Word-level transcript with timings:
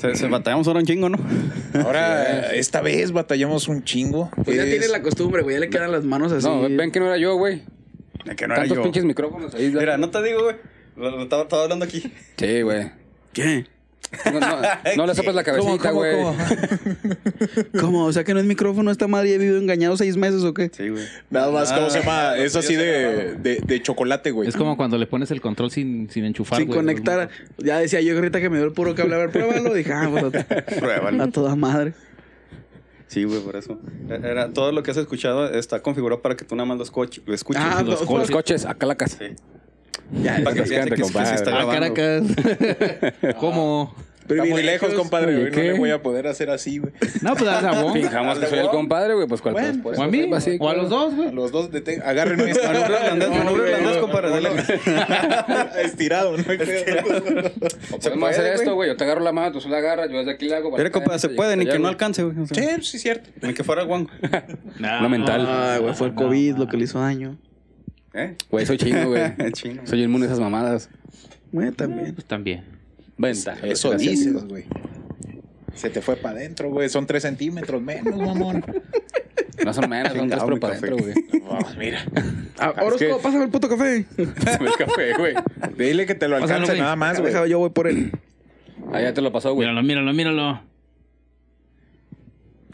Se, 0.00 0.14
se 0.14 0.28
batallamos 0.28 0.66
ahora 0.68 0.80
un 0.80 0.86
chingo, 0.86 1.08
¿no? 1.08 1.18
Ahora, 1.84 2.52
esta 2.54 2.80
vez 2.80 3.12
batallamos 3.12 3.68
un 3.68 3.82
chingo. 3.84 4.30
Pues 4.44 4.56
ya 4.56 4.62
Es- 4.64 4.70
tiene 4.70 4.88
la 4.88 5.02
costumbre, 5.02 5.42
güey. 5.42 5.56
Ya 5.56 5.60
le 5.60 5.70
quedan 5.70 5.92
las 5.92 6.04
manos 6.04 6.32
así. 6.32 6.46
No, 6.46 6.62
ven 6.62 6.90
que 6.90 7.00
no 7.00 7.06
era 7.06 7.16
yo, 7.18 7.34
güey. 7.36 7.62
Que 8.36 8.46
no 8.46 8.54
era 8.54 8.62
Tantos 8.62 8.76
yo. 8.78 8.82
pinches 8.82 9.04
micrófonos 9.04 9.54
ahí. 9.54 9.70
Mira, 9.74 9.96
no 9.96 10.10
te 10.10 10.22
digo, 10.22 10.42
güey. 10.44 10.56
Lo, 10.96 11.10
lo 11.10 11.22
estaba, 11.22 11.42
estaba 11.44 11.62
hablando 11.64 11.84
aquí. 11.84 12.12
Sí, 12.36 12.62
güey. 12.62 12.90
¿Qué? 13.32 13.66
No, 14.24 14.40
no, 14.40 14.56
no 14.96 15.06
le 15.06 15.14
sopes 15.14 15.34
la 15.34 15.44
cabecita, 15.44 15.90
güey. 15.90 16.16
¿Cómo? 17.80 18.06
O 18.06 18.12
sea 18.12 18.24
que 18.24 18.32
no 18.34 18.40
es 18.40 18.46
micrófono, 18.46 18.90
esta 18.90 19.06
madre 19.06 19.34
ha 19.34 19.38
vivido 19.38 19.58
engañado 19.58 19.96
seis 19.96 20.16
meses 20.16 20.42
o 20.44 20.54
qué? 20.54 20.70
Sí, 20.74 20.88
güey. 20.88 21.04
Nada 21.30 21.50
más, 21.50 21.72
¿cómo 21.72 21.90
se 21.90 22.00
llama? 22.00 22.30
Ah, 22.30 22.38
Es 22.38 22.56
así 22.56 22.74
de, 22.74 23.34
de, 23.34 23.60
de 23.64 23.82
chocolate, 23.82 24.30
güey. 24.30 24.48
Es 24.48 24.56
como 24.56 24.76
cuando 24.76 24.96
le 24.98 25.06
pones 25.06 25.30
el 25.30 25.40
control 25.40 25.70
sin, 25.70 26.08
sin 26.10 26.24
enchufar. 26.24 26.58
Sin 26.58 26.68
conectar. 26.68 27.28
Ya 27.58 27.78
decía 27.78 28.00
yo 28.00 28.14
ahorita 28.14 28.40
que 28.40 28.48
me 28.50 28.56
dio 28.56 28.66
el 28.66 28.72
puro 28.72 28.94
cable. 28.94 29.14
A 29.14 29.18
ver, 29.18 29.30
pruébalo. 29.30 29.74
Dije, 29.74 29.92
ah, 29.92 30.08
pues 30.10 30.24
a, 30.24 30.30
Pruébalo. 30.80 31.22
a 31.24 31.28
toda 31.28 31.54
madre. 31.56 31.94
Sí, 33.08 33.24
güey, 33.24 33.40
por 33.40 33.56
eso. 33.56 33.78
Era, 34.10 34.50
todo 34.52 34.70
lo 34.72 34.82
que 34.82 34.90
has 34.90 34.96
escuchado 34.98 35.48
está 35.52 35.80
configurado 35.80 36.20
para 36.20 36.36
que 36.36 36.44
tú 36.44 36.54
nada 36.56 36.66
más 36.66 36.78
lo, 36.78 36.84
escuch- 36.84 37.22
lo 37.24 37.34
escuches. 37.34 37.62
Ah, 37.64 37.82
pues. 37.84 38.00
Los 38.08 38.30
coches, 38.30 38.66
acá 38.66 38.84
la 38.86 38.96
casa. 38.96 39.16
Sí. 39.18 39.34
Ya, 40.22 40.40
Para 40.42 40.56
que 40.56 40.62
cante, 40.74 40.90
que, 40.96 41.02
que 41.02 41.04
sí 41.04 41.18
está 41.34 41.50
Ah, 41.50 41.64
grabando. 41.64 41.94
Caracas. 41.94 43.36
¿Cómo? 43.38 43.94
Muy 44.28 44.36
privilegios. 44.40 44.82
lejos, 44.82 44.92
compadre. 44.94 45.34
Hoy 45.36 45.50
no 45.50 45.56
le 45.56 45.72
voy 45.78 45.90
a 45.90 46.02
poder 46.02 46.26
hacer 46.26 46.50
así, 46.50 46.76
güey. 46.76 46.92
No, 47.22 47.34
pues 47.34 47.48
a 47.48 47.62
Sabón. 47.62 47.94
Fijamos 47.94 48.38
que 48.38 48.46
soy 48.46 48.58
el 48.58 48.68
compadre, 48.68 49.14
güey, 49.14 49.26
pues 49.26 49.40
cuál 49.40 49.54
Bueno, 49.54 49.82
por 49.82 49.92
O 49.92 49.94
eso 49.94 50.02
a 50.02 50.08
mí. 50.08 50.20
sepa, 50.20 50.40
sí, 50.42 50.56
O 50.60 50.68
a 50.68 50.74
los 50.74 50.90
dos, 50.90 51.14
güey. 51.14 51.28
A 51.28 51.32
los 51.32 51.50
dos, 51.50 51.70
deten- 51.70 52.02
agárrenme 52.04 52.50
esto. 52.50 52.62
Manubrio 52.66 52.96
irlandés, 52.98 53.30
manubrio 53.30 53.66
irlandés, 53.68 53.96
compadre. 53.96 54.28
Estirado, 55.82 56.36
¿no? 56.36 56.42
O 57.92 57.98
podemos 58.00 58.28
hacer 58.30 58.52
esto, 58.52 58.74
güey. 58.74 58.90
Yo 58.90 58.96
te 58.98 59.04
agarro 59.04 59.22
la 59.22 59.32
mano, 59.32 59.58
tú 59.58 59.66
la 59.66 59.78
agarras, 59.78 60.10
yo 60.10 60.18
desde 60.18 60.32
aquí 60.32 60.46
la 60.48 60.58
hago. 60.58 60.76
Mira, 60.76 60.90
compadre, 60.90 61.18
se 61.20 61.30
puede, 61.30 61.56
ni 61.56 61.64
que 61.66 61.78
no 61.78 61.88
alcance, 61.88 62.22
güey. 62.22 62.46
Sí, 62.52 62.66
sí, 62.82 62.98
cierto. 62.98 63.30
Ni 63.40 63.54
que 63.54 63.64
fuera 63.64 63.80
el 63.80 63.88
guango. 63.88 64.10
Lo 64.78 65.08
mental. 65.08 65.46
Ah, 65.48 65.78
güey, 65.80 65.94
fue 65.94 66.08
el 66.08 66.14
COVID 66.14 66.56
lo 66.56 66.68
que 66.68 66.76
le 66.76 66.84
hizo 66.84 67.00
daño. 67.00 67.38
¿Eh? 68.14 68.36
Güey, 68.50 68.66
soy 68.66 68.78
chino, 68.78 69.08
güey. 69.08 69.22
Chino. 69.52 69.86
Soy 69.86 70.02
inmune 70.02 70.24
a 70.24 70.28
esas 70.28 70.40
mamadas. 70.40 70.88
Güey, 71.52 71.70
también. 71.72 72.14
Pues 72.14 72.26
también. 72.26 72.64
Venta. 73.16 73.54
Eso 73.62 73.90
Gracias. 73.90 74.10
dices, 74.12 74.44
güey. 74.44 74.64
Se 75.74 75.90
te 75.90 76.00
fue 76.00 76.16
para 76.16 76.36
adentro, 76.36 76.70
güey. 76.70 76.88
Son 76.88 77.06
tres 77.06 77.22
centímetros 77.22 77.80
menos, 77.80 78.16
mamón. 78.16 78.64
No 79.64 79.72
son 79.74 79.88
menos, 79.90 80.12
son 80.12 80.28
tres 80.28 80.42
pero 80.44 80.60
para 80.60 80.74
adentro, 80.76 80.96
güey. 80.98 81.14
Vamos, 81.42 81.76
mira. 81.76 82.04
Ah, 82.58 82.72
Es 82.76 82.82
Orozco, 82.82 82.98
que- 82.98 83.22
pásame 83.22 83.44
el 83.44 83.50
puto 83.50 83.68
café. 83.68 84.06
el 84.16 84.32
café, 84.78 85.14
güey. 85.18 85.34
Dile 85.76 86.06
que 86.06 86.14
te 86.14 86.28
lo 86.28 86.36
alcance 86.36 86.76
nada 86.78 86.96
más, 86.96 87.20
güey. 87.20 87.32
Yo 87.48 87.58
voy 87.58 87.70
por 87.70 87.86
él. 87.88 88.12
Ah, 88.92 89.00
ya 89.00 89.12
te 89.12 89.20
lo 89.20 89.30
pasó, 89.32 89.52
güey. 89.54 89.68
Míralo, 89.68 89.82
míralo, 89.86 90.12
míralo. 90.12 90.60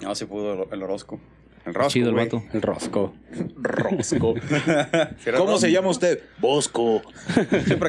No, 0.00 0.14
sí 0.14 0.24
pudo 0.26 0.64
el, 0.64 0.72
el 0.72 0.82
Orozco. 0.82 1.18
El 1.66 1.72
Rosco, 1.72 1.90
Chido 1.92 2.10
el 2.10 2.14
vato. 2.14 2.42
El 2.52 2.60
rosco. 2.60 3.14
Rosco. 3.56 4.34
¿Cómo 5.38 5.56
se 5.58 5.72
llama 5.72 5.88
usted? 5.88 6.20
Bosco. 6.38 7.00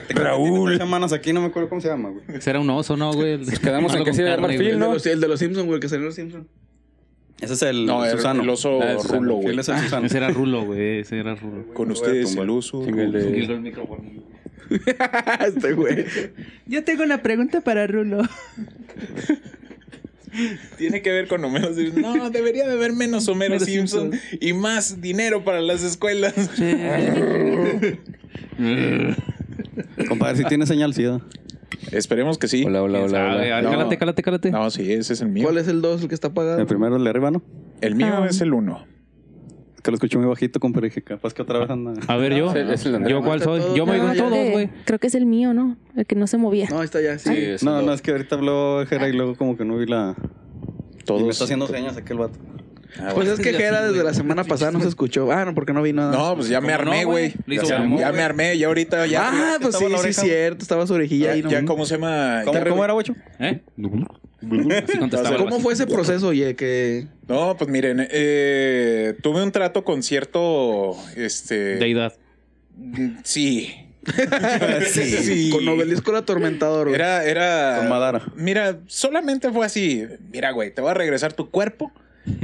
Raúl. 0.09 0.77
semanas 0.77 1.11
aquí, 1.11 1.33
no 1.33 1.41
me 1.41 1.47
acuerdo 1.47 1.67
cómo 1.67 1.81
se 1.81 1.89
llama, 1.89 2.09
güey. 2.09 2.41
Será 2.41 2.59
un 2.61 2.69
oso, 2.69 2.95
¿no, 2.95 3.11
güey? 3.11 3.37
Nos 3.37 3.59
quedamos 3.59 3.93
en 3.95 4.03
que 4.05 4.13
sí 4.13 4.21
era 4.21 4.37
marfil, 4.37 4.61
El 4.61 4.67
de 4.73 4.77
¿no? 4.77 4.93
los, 4.93 5.05
el 5.05 5.19
de 5.19 5.27
los 5.27 5.39
Simpsons, 5.39 5.65
güey, 5.65 5.75
el 5.75 5.81
que 5.81 5.89
salió 5.89 6.05
los 6.05 6.15
Simpsons. 6.15 6.47
Ese 7.41 7.53
es 7.53 7.61
el 7.63 7.85
No, 7.85 8.05
el, 8.05 8.11
Susano. 8.11 8.43
el 8.43 8.49
oso 8.49 8.79
Ah, 8.81 8.95
rulo, 9.09 9.35
güey. 9.35 9.59
es 9.59 9.67
el 9.67 9.77
Susano. 9.79 10.05
Ese 10.05 10.17
era 10.17 10.29
Rulo, 10.29 10.63
güey. 10.63 10.99
Ese 10.99 11.19
era 11.19 11.35
Rulo. 11.35 11.73
Con 11.73 11.91
ustedes 11.91 12.33
el 12.37 12.49
oso 12.49 12.85
Chinga 12.85 13.03
el 13.03 13.11
de- 13.11 13.39
el 13.43 13.59
micrófono. 13.59 14.03
este 15.45 15.73
güey. 15.73 16.05
Yo 16.65 16.83
tengo 16.85 17.03
una 17.03 17.21
pregunta 17.21 17.59
para 17.59 17.85
Rulo. 17.87 18.21
Tiene 20.77 21.01
que 21.01 21.11
ver 21.11 21.27
con 21.27 21.43
Homero 21.43 21.73
Simpson. 21.73 22.01
No, 22.01 22.29
debería 22.29 22.67
de 22.67 22.73
haber 22.73 22.93
menos 22.93 23.27
Homero 23.27 23.59
Simpson, 23.59 24.11
Simpson 24.11 24.39
y 24.39 24.53
más 24.53 25.01
dinero 25.01 25.43
para 25.43 25.61
las 25.61 25.83
escuelas. 25.83 26.33
Compadre, 30.07 30.37
si 30.37 30.43
¿sí 30.43 30.49
tiene 30.49 30.65
señal 30.65 30.93
SIDA. 30.93 31.21
Esperemos 31.91 32.37
que 32.37 32.47
sí. 32.47 32.63
Hola, 32.65 32.81
hola, 32.83 33.01
hola. 33.01 33.35
hola. 33.35 33.61
No. 33.61 33.71
Cálate, 33.71 33.97
cálate, 33.97 34.23
cálate. 34.23 34.51
No, 34.51 34.69
sí, 34.69 34.91
ese 34.91 35.13
es 35.13 35.21
el 35.21 35.29
mío. 35.29 35.45
¿Cuál 35.45 35.57
es 35.57 35.67
el 35.67 35.81
2, 35.81 36.03
el 36.03 36.07
que 36.07 36.15
está 36.15 36.27
apagado? 36.29 36.59
El 36.59 36.67
primero, 36.67 36.95
el 36.95 37.03
de 37.03 37.09
arriba, 37.09 37.31
¿no? 37.31 37.41
El 37.81 37.95
mío 37.95 38.13
ah. 38.21 38.27
es 38.29 38.41
el 38.41 38.53
1 38.53 38.94
que 39.85 39.91
lo 39.91 39.95
escucho 39.95 40.17
muy 40.19 40.27
bajito, 40.27 40.59
compadre. 40.59 40.87
Dije, 40.89 41.03
capaz 41.03 41.33
que 41.35 41.43
otra 41.43 41.59
vez 41.59 41.69
anda. 41.69 41.93
A 42.07 42.17
ver, 42.17 42.33
yo. 42.33 42.51
Es 42.55 42.85
el 42.87 43.07
¿Yo 43.07 43.21
cuál 43.21 43.41
soy? 43.41 43.61
Yo 43.75 43.85
me 43.85 43.97
No, 43.97 44.03
digo 44.03 44.13
ya. 44.15 44.23
todos, 44.23 44.49
güey. 44.51 44.69
Creo 44.83 44.97
que 44.99 45.07
es 45.07 45.15
el 45.15 45.27
mío, 45.27 45.53
¿no? 45.53 45.77
El 45.95 46.07
que 46.07 46.15
no 46.15 46.25
se 46.25 46.37
movía. 46.37 46.67
No, 46.71 46.81
está 46.81 47.01
ya, 47.01 47.19
sí. 47.19 47.29
Sí, 47.29 47.37
es 47.37 47.61
el 47.61 47.65
No, 47.69 47.81
no, 47.83 47.93
es 47.93 48.01
que 48.01 48.09
ahorita 48.11 48.35
habló 48.35 48.83
Jera 48.87 49.07
y 49.07 49.13
luego 49.13 49.35
como 49.35 49.55
que 49.55 49.63
no 49.63 49.77
vi 49.77 49.85
la... 49.85 50.15
Todos. 51.05 51.21
Y 51.21 51.23
me 51.25 51.29
está 51.29 51.43
haciendo 51.43 51.67
señas 51.67 51.95
aquel 51.97 52.17
vato. 52.17 52.39
Ah, 52.97 53.11
Pues 53.13 53.27
bueno. 53.27 53.33
es 53.33 53.39
que 53.39 53.53
Jera 53.53 53.87
desde 53.87 54.03
la 54.03 54.13
semana 54.15 54.43
pasada 54.43 54.71
no 54.71 54.79
se 54.79 54.87
escuchó. 54.87 55.31
Ah, 55.31 55.45
no, 55.45 55.53
porque 55.53 55.71
no 55.71 55.83
vi 55.83 55.93
nada. 55.93 56.11
No, 56.17 56.35
pues 56.35 56.47
ya 56.49 56.61
me 56.61 56.73
¿Cómo 56.73 56.85
no, 56.85 56.91
armé, 56.91 57.05
güey? 57.05 57.33
ya, 57.67 58.11
me 58.11 58.21
armé, 58.23 58.57
ya 58.57 58.67
ahorita 58.67 59.05
ya. 59.05 59.29
Ah, 59.31 59.57
pues 59.61 59.75
sí, 59.75 59.85
sí, 60.01 60.13
cierto. 60.13 60.63
Estaba 60.63 60.87
su 60.87 60.93
orejilla 60.95 61.33
ahí. 61.33 61.43
ya, 61.43 61.49
ya 61.49 61.61
¿no? 61.61 61.67
¿cómo 61.67 61.85
se 61.85 61.95
llama? 61.95 62.41
¿Cómo, 62.43 62.59
¿cómo 62.69 62.83
era, 62.83 62.93
Bocho? 62.93 63.13
¿Eh? 63.39 63.61
Así 64.83 64.97
contestaba. 64.97 65.37
¿Cómo 65.37 65.59
fue 65.59 65.73
ese 65.73 65.87
proceso, 65.87 66.27
oye? 66.27 66.55
Que... 66.55 67.07
No, 67.27 67.55
pues 67.57 67.69
miren, 67.69 68.07
eh, 68.11 69.15
tuve 69.21 69.43
un 69.43 69.51
trato 69.51 69.83
con 69.83 70.03
cierto, 70.03 70.95
este, 71.15 71.77
Deidad. 71.77 72.13
sí, 73.23 73.73
sí. 74.91 75.03
sí. 75.03 75.49
Con 75.51 75.65
Novelisco 75.65 76.11
el 76.11 76.17
Atormentador, 76.17 76.87
güey. 76.87 76.95
Era, 76.95 77.23
era. 77.23 77.77
Con 77.79 77.89
Madara. 77.89 78.21
Mira, 78.35 78.79
solamente 78.87 79.51
fue 79.51 79.65
así. 79.65 80.05
Mira, 80.31 80.51
güey, 80.51 80.73
te 80.73 80.81
voy 80.81 80.91
a 80.91 80.93
regresar 80.93 81.33
tu 81.33 81.49
cuerpo, 81.49 81.91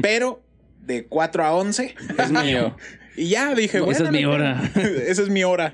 pero 0.01 0.41
de 0.85 1.06
4 1.06 1.44
a 1.44 1.53
11. 1.53 1.96
Es 2.18 2.31
mío. 2.31 2.75
Y 3.17 3.27
ya 3.27 3.53
dije, 3.53 3.79
No, 3.79 3.85
bueno, 3.85 3.97
esa 3.99 4.05
es 4.05 4.11
mi 4.11 4.25
hora. 4.25 4.61
Esa 5.07 5.22
es 5.23 5.29
mi 5.29 5.44
hora. 5.44 5.73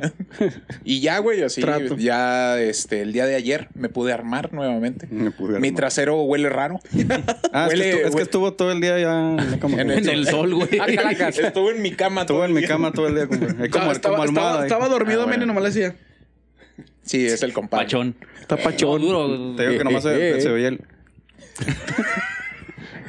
Y 0.84 1.02
ya, 1.02 1.20
güey, 1.20 1.44
así. 1.44 1.62
Trato. 1.62 1.96
Ya, 1.96 2.60
este, 2.60 3.02
el 3.02 3.14
día 3.14 3.26
de 3.28 3.36
ayer 3.36 3.68
me 3.76 3.90
pude 3.90 4.12
armar 4.12 4.52
nuevamente. 4.54 5.08
Me 5.12 5.30
pude 5.32 5.60
Mi 5.60 5.68
armar. 5.68 5.78
trasero 5.78 6.22
huele 6.24 6.50
raro. 6.50 6.80
Ah, 7.54 7.68
es, 7.72 7.74
Huele- 7.74 7.84
que 7.84 7.90
estuvo, 7.92 8.08
es 8.10 8.16
que 8.16 8.22
estuvo 8.24 8.54
todo 8.54 8.72
el 8.72 8.82
día 8.82 9.00
ya 9.00 9.32
en 9.38 10.10
el 10.10 10.28
sol, 10.28 10.54
güey. 10.56 10.70
Ah. 10.80 10.86
Estuve 11.30 11.76
en 11.76 11.82
mi 11.82 11.92
cama 11.92 12.22
Estuvo 12.22 12.38
todo 12.38 12.46
en 12.46 12.50
el 12.52 12.56
mi 12.56 12.60
día. 12.62 12.68
cama 12.70 12.92
todo 12.92 13.08
el 13.08 13.16
día, 13.16 13.28
como, 13.28 13.46
estaba, 13.46 13.70
como 13.70 13.92
estaba, 13.92 14.24
almohada. 14.24 14.26
estaba, 14.50 14.58
ahí. 14.60 14.66
estaba 14.68 14.88
dormido, 14.90 15.22
Ah, 15.24 15.26
bueno. 15.28 15.46
nomás 15.46 15.64
le 15.64 15.70
decía. 15.70 15.96
Sí, 17.04 17.26
es 17.26 17.42
el 17.44 17.54
compadre. 17.54 17.86
Pachón. 17.86 18.16
Está 18.42 18.58
pachón. 18.58 19.02
Duro. 19.02 19.56
Te 19.56 19.68
digo 19.68 19.78
que 19.78 19.84
nomás 19.86 20.04
se, 20.04 20.42
se 20.42 20.50
veía 20.50 20.70
el... 20.70 20.82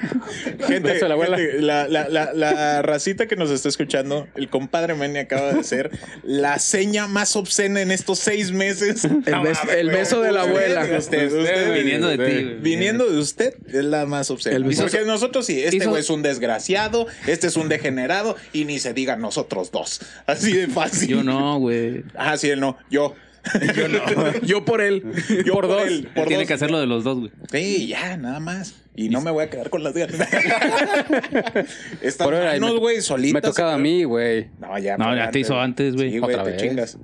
Gente, 0.66 0.80
Beso 0.92 1.08
la 1.08 1.14
abuela. 1.14 1.36
gente, 1.36 1.60
la, 1.62 1.88
la, 1.88 2.08
la, 2.08 2.32
la 2.32 2.82
racita 2.82 3.26
que 3.26 3.36
nos 3.36 3.50
está 3.50 3.68
escuchando, 3.68 4.26
el 4.34 4.48
compadre 4.48 4.94
Manny 4.94 5.18
acaba 5.18 5.52
de 5.52 5.60
hacer 5.60 5.90
la 6.22 6.58
seña 6.58 7.06
más 7.06 7.36
obscena 7.36 7.80
en 7.80 7.90
estos 7.90 8.18
seis 8.18 8.52
meses. 8.52 9.04
El, 9.04 9.22
bes- 9.22 9.68
el 9.72 9.88
beso 9.90 10.20
de 10.20 10.32
la 10.32 10.42
abuela. 10.42 10.82
Usted, 10.98 11.32
usted, 11.32 11.74
Viniendo 11.74 12.08
de 12.08 12.18
ti. 12.18 12.56
Viniendo 12.60 13.08
de 13.10 13.18
usted 13.18 13.54
es 13.68 13.84
la 13.84 14.06
más 14.06 14.30
obscena. 14.30 14.56
El 14.56 14.64
beso- 14.64 14.82
Porque 14.82 15.04
nosotros 15.04 15.46
sí, 15.46 15.62
este 15.62 15.76
hizo- 15.76 15.90
güey 15.90 16.00
es 16.02 16.10
un 16.10 16.22
desgraciado, 16.22 17.06
este 17.26 17.46
es 17.46 17.56
un 17.56 17.68
degenerado 17.68 18.36
y 18.52 18.64
ni 18.64 18.78
se 18.78 18.92
diga 18.94 19.16
nosotros 19.16 19.70
dos. 19.70 20.00
Así 20.26 20.52
de 20.52 20.68
fácil. 20.68 21.08
Yo 21.08 21.22
no, 21.22 21.58
güey. 21.58 22.04
Ah, 22.14 22.36
sí, 22.36 22.50
él 22.50 22.60
no. 22.60 22.76
Yo. 22.90 23.14
Yo 23.76 23.88
no. 23.88 24.40
Yo 24.42 24.64
por 24.64 24.80
él. 24.80 25.04
Yo 25.44 25.52
Por 25.54 25.68
dos. 25.68 25.82
él, 25.86 26.08
por 26.14 26.26
Tiene 26.26 26.42
dos. 26.42 26.48
que 26.48 26.54
hacerlo 26.54 26.78
de 26.80 26.86
los 26.86 27.04
dos, 27.04 27.18
güey. 27.20 27.30
Sí, 27.50 27.86
ya, 27.88 28.16
nada 28.16 28.40
más. 28.40 28.74
Y 28.96 29.08
no 29.10 29.20
me 29.20 29.30
voy 29.30 29.44
a 29.44 29.50
quedar 29.50 29.70
con 29.70 29.82
las 29.84 29.94
ganas. 29.94 30.18
Estas 32.02 32.28
manos, 32.28 32.78
güey, 32.80 33.00
solitas. 33.00 33.34
Me 33.34 33.40
tocaba 33.40 33.74
a 33.74 33.78
mí, 33.78 34.04
güey. 34.04 34.48
No, 34.58 34.78
ya. 34.78 34.96
No, 34.96 35.14
ya 35.14 35.30
te 35.30 35.38
hizo 35.40 35.58
antes, 35.58 35.94
güey. 35.94 36.10
Sí, 36.12 36.18
güey, 36.18 36.34
Otra 36.34 36.44
te 36.44 36.50
vez. 36.52 36.60
chingas. 36.62 36.98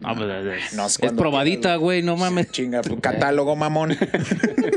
No, 0.00 0.14
pues 0.16 0.30
es, 0.30 0.72
No, 0.74 0.86
es 0.86 0.98
probadita, 1.16 1.76
güey. 1.76 2.02
No 2.02 2.16
mames. 2.16 2.50
Chinga, 2.50 2.80
pues, 2.82 3.00
catálogo, 3.00 3.54
mamón. 3.56 3.90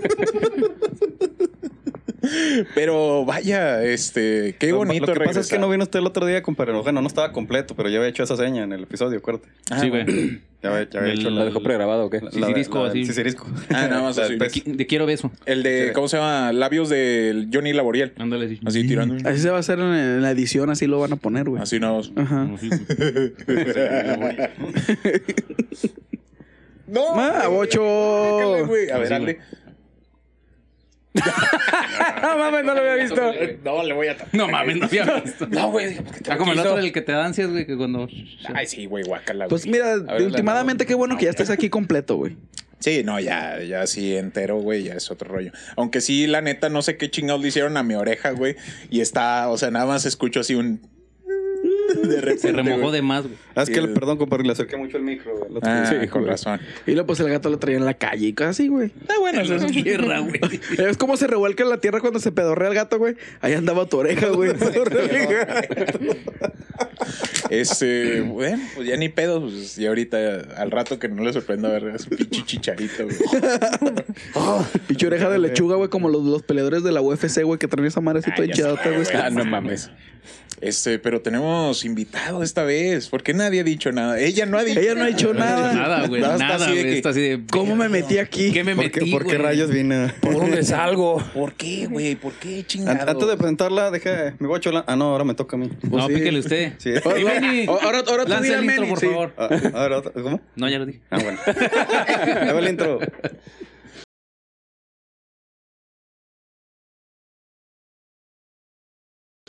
Pero 2.75 3.25
vaya, 3.25 3.83
este, 3.83 4.56
qué 4.59 4.69
Lo- 4.69 4.77
bonito 4.77 5.06
Lo 5.07 5.13
que 5.13 5.19
pasa 5.25 5.39
es 5.41 5.47
que 5.50 5.59
no 5.59 5.69
vino 5.69 5.83
usted 5.83 6.00
el 6.00 6.06
otro 6.07 6.25
día, 6.25 6.41
compadre. 6.44 6.74
Bueno, 6.74 7.01
no 7.01 7.07
estaba 7.07 7.31
completo, 7.31 7.75
pero 7.75 7.89
ya 7.89 7.97
había 7.97 8.09
hecho 8.09 8.24
esa 8.24 8.35
seña 8.38 8.63
en 8.63 8.71
el 8.74 8.83
episodio, 8.83 9.18
acuérdate. 9.19 9.50
Ah, 9.71 9.80
sí, 9.80 9.89
güey. 9.89 10.06
Ya 10.63 10.69
había, 10.74 10.89
ya 10.89 11.00
había 11.01 11.12
El- 11.12 11.19
hecho 11.19 11.30
¿Lo 11.30 11.39
la... 11.39 11.44
dejó 11.45 11.62
pregrabado 11.62 12.06
o 12.06 12.09
qué? 12.09 12.21
la- 12.21 12.31
Sisirisco, 12.31 12.77
la- 12.77 12.83
la- 12.85 12.89
así. 12.91 13.06
Sisirisco. 13.06 13.45
Ah, 13.69 13.88
nada 13.89 14.01
más 14.01 14.18
así. 14.19 14.38
Te 14.38 14.88
quiero 14.88 15.06
beso. 15.06 15.30
El 15.45 15.62
de, 15.62 15.91
¿cómo 15.94 16.07
se 16.07 16.15
llama? 16.15 16.53
Labios 16.53 16.88
del 16.88 17.50
Johnny 17.53 17.74
Laboriel. 17.74 18.13
Ándale, 18.18 18.47
sí. 18.47 18.62
Así 18.63 18.88
tirando. 18.88 19.18
Así 19.30 19.41
se 19.41 19.50
va 19.50 19.57
a 19.57 19.59
hacer 19.59 19.80
en, 19.80 20.21
la 20.21 20.31
edición, 20.31 20.69
así 20.69 20.88
lo 20.88 21.01
van 21.01 21.12
a 21.12 21.15
poner, 21.18 21.50
güey. 21.50 21.62
Así 21.62 21.81
nada 21.81 21.97
más. 21.97 22.12
Ajá. 22.15 22.47
No. 26.88 27.01
Ah, 27.15 27.47
bocho. 27.50 27.81
Sácale, 28.39 28.63
güey. 28.63 28.89
A 28.89 28.97
ver, 29.00 29.07
Sí, 29.07 29.13
dale. 29.13 29.39
No 32.21 32.38
mames, 32.38 32.63
no 32.63 32.74
lo 32.74 32.80
había 32.80 32.95
visto. 32.95 33.21
No, 33.63 33.83
le 33.83 33.94
voy 33.94 34.07
a... 34.07 34.18
No 34.31 34.48
mames, 34.48 34.77
no 34.77 34.86
había 34.86 35.21
visto. 35.21 35.48
No, 35.48 35.71
güey. 35.71 35.95
¿por 35.95 36.13
qué 36.13 36.21
te 36.21 36.31
Ah, 36.31 36.38
como 36.38 36.54
el 36.54 36.60
otro, 36.60 36.80
el 36.80 36.92
que 36.92 37.01
te 37.01 37.12
da 37.12 37.25
ansias, 37.25 37.50
güey, 37.50 37.65
que 37.65 37.77
cuando... 37.77 38.07
Ay, 38.54 38.65
sí, 38.65 38.86
güey, 38.86 39.04
guácala, 39.04 39.48
Pues 39.48 39.68
mira, 39.68 39.95
últimamente 40.19 40.86
qué 40.86 40.95
bueno 40.95 41.18
que 41.18 41.25
ya 41.25 41.31
estés 41.31 41.50
aquí 41.50 41.69
completo, 41.69 42.15
güey. 42.15 42.38
Sí, 42.83 43.01
no, 43.06 43.18
ya, 43.18 43.62
ya 43.62 43.88
sí 43.88 44.18
entero, 44.18 44.57
güey, 44.57 44.83
ya 44.83 44.95
es 44.95 45.10
otro 45.10 45.30
rollo. 45.30 45.54
Aunque 45.77 46.01
sí, 46.01 46.27
la 46.27 46.42
neta, 46.42 46.68
no 46.68 46.81
sé 46.81 46.98
qué 46.98 47.10
chingados 47.10 47.42
le 47.42 47.48
hicieron 47.48 47.77
a 47.77 47.83
mi 47.83 47.94
oreja, 47.94 48.31
güey. 48.31 48.57
Y 48.89 49.00
está, 49.00 49.48
o 49.48 49.57
sea, 49.57 49.71
nada 49.71 49.86
más 49.86 50.06
escucho 50.06 50.42
así 50.42 50.56
un. 50.56 50.81
De 52.04 52.19
repente, 52.19 52.39
Se 52.39 52.51
remojó 52.51 52.81
güey. 52.81 52.92
de 52.95 53.01
más, 53.01 53.24
güey. 53.24 53.36
Ah, 53.55 53.63
es 53.63 53.69
que, 53.69 53.75
Sí. 53.75 53.81
le- 53.81 53.88
perdón, 53.89 54.17
compadre, 54.17 54.44
le 54.45 54.51
acerqué 54.53 54.77
mucho 54.77 54.97
el 54.97 55.03
micro, 55.03 55.31
güey. 55.38 55.51
el 55.51 55.57
otro 55.57 55.69
Ah, 55.71 56.07
con 56.09 56.25
razón. 56.25 56.59
Y 56.88 56.91
luego 56.91 57.07
pues 57.07 57.19
el 57.19 57.29
gato 57.29 57.50
lo 57.50 57.59
traía 57.59 57.77
en 57.77 57.85
la 57.85 57.94
calle 57.94 58.27
y 58.27 58.33
cosas 58.33 58.51
así, 58.51 58.67
güey. 58.67 58.88
Está 59.00 59.19
bueno, 59.19 59.41
eso 59.41 59.55
es- 59.55 59.65
Tierra, 59.83 60.19
güey. 60.19 60.39
Es 60.77 60.97
como 60.97 61.17
se 61.17 61.27
revuelca 61.27 61.63
en 61.63 61.69
la 61.69 61.77
tierra 61.77 62.00
cuando 62.00 62.19
se 62.19 62.31
pedorrea 62.31 62.69
el 62.69 62.75
gato, 62.75 62.97
güey. 62.97 63.15
Ahí 63.41 63.53
andaba 63.53 63.85
tu 63.88 63.97
oreja, 63.97 64.27
güey. 64.29 64.53
Este, 67.50 68.21
bueno, 68.21 68.63
pues 68.75 68.88
ya 68.88 68.95
ni 68.97 69.09
pedo, 69.09 69.41
pues 69.41 69.77
y 69.77 69.85
ahorita 69.85 70.17
al 70.57 70.71
rato 70.71 70.97
que 70.97 71.07
no 71.07 71.23
le 71.23 71.31
sorprenda 71.33 71.69
ver 71.69 71.89
a 71.89 71.99
su 71.99 72.09
pinche 72.09 72.41
chicharito, 72.45 73.03
güey. 73.06 73.17
Pinche 74.88 75.06
oreja 75.07 75.29
de 75.29 75.38
lechuga, 75.39 75.75
güey, 75.75 75.89
como 75.89 76.09
los, 76.09 76.23
los 76.23 76.41
peleadores 76.41 76.83
de 76.83 76.91
la 76.91 77.01
UFC, 77.01 77.44
güey, 77.44 77.59
que 77.59 77.67
traen 77.67 77.85
esa 77.88 78.01
madre 78.01 78.19
así 78.19 78.31
toda 78.31 78.47
ya 78.47 78.53
hinchadota, 78.53 78.89
güey. 78.89 79.06
Ah, 79.13 79.29
no 79.29 79.45
mames. 79.45 79.91
Este, 80.61 80.97
pero 80.97 81.21
tenemos 81.21 81.83
invitado 81.85 82.41
esta 82.41 82.63
vez, 82.63 83.09
porque 83.09 83.33
nadie 83.44 83.62
ha 83.62 83.63
dicho 83.63 83.92
nada. 83.92 84.19
Ella 84.19 84.45
no 84.45 84.57
ha 84.57 84.63
dicho 84.63 84.80
Ella 84.80 84.95
no 84.95 85.04
ha 85.04 85.07
dicho 85.07 85.34
nada. 85.34 85.74
Nada, 85.74 86.07
güey. 86.07 86.22
Está 86.22 86.38
Nada, 86.38 86.56
así 86.56 86.75
de 86.75 86.81
güey. 86.81 86.84
que- 86.92 86.98
Está 86.98 87.10
así 87.10 87.22
de. 87.22 87.42
¿Cómo 87.51 87.75
me 87.75 87.90
metí 87.90 88.18
aquí? 88.18 88.51
¿Qué 88.51 88.63
me 88.63 88.75
¿Por 88.75 88.86
metí, 88.86 89.00
qué, 89.06 89.12
por 89.12 89.25
qué 89.28 89.38
rayos 89.38 89.69
vine? 89.69 90.13
¿Por 90.22 90.34
dónde 90.34 90.63
salgo? 90.63 91.18
¿Por 91.34 91.54
qué, 91.54 91.88
güey? 91.88 92.16
¿Por 92.16 92.34
qué 92.34 92.63
chingado? 92.66 93.10
Antes 93.12 93.28
de 93.28 93.38
presentarla, 93.38 93.92
deja 93.92 94.34
mi 94.40 94.48
guachola. 94.48 94.84
Ah, 94.88 94.95
no, 94.95 95.06
ahora 95.06 95.24
me 95.24 95.34
toca 95.36 95.56
a 95.56 95.60
mí. 95.60 95.69
No, 95.90 96.07
sí. 96.07 96.13
píquele 96.13 96.40
usted. 96.40 96.74
Sí. 96.78 96.94
Ahora, 97.68 98.04
ahora 98.07 98.25
tú 98.25 98.34
dile 98.42 98.56
a 98.56 98.60
el 98.60 98.66
intro, 98.66 98.88
por 98.88 99.00
sí. 99.00 99.06
favor. 99.07 99.34
Ah, 99.38 99.50
ahora 99.74 100.01
¿Cómo? 100.01 100.42
No, 100.56 100.69
ya 100.69 100.80
lo 100.80 100.86
dije. 100.86 101.01
Ah, 101.10 101.19
bueno. 101.22 101.40
Ahí 102.42 102.54
va 102.54 102.60
el 102.60 102.68
intro. 102.69 103.00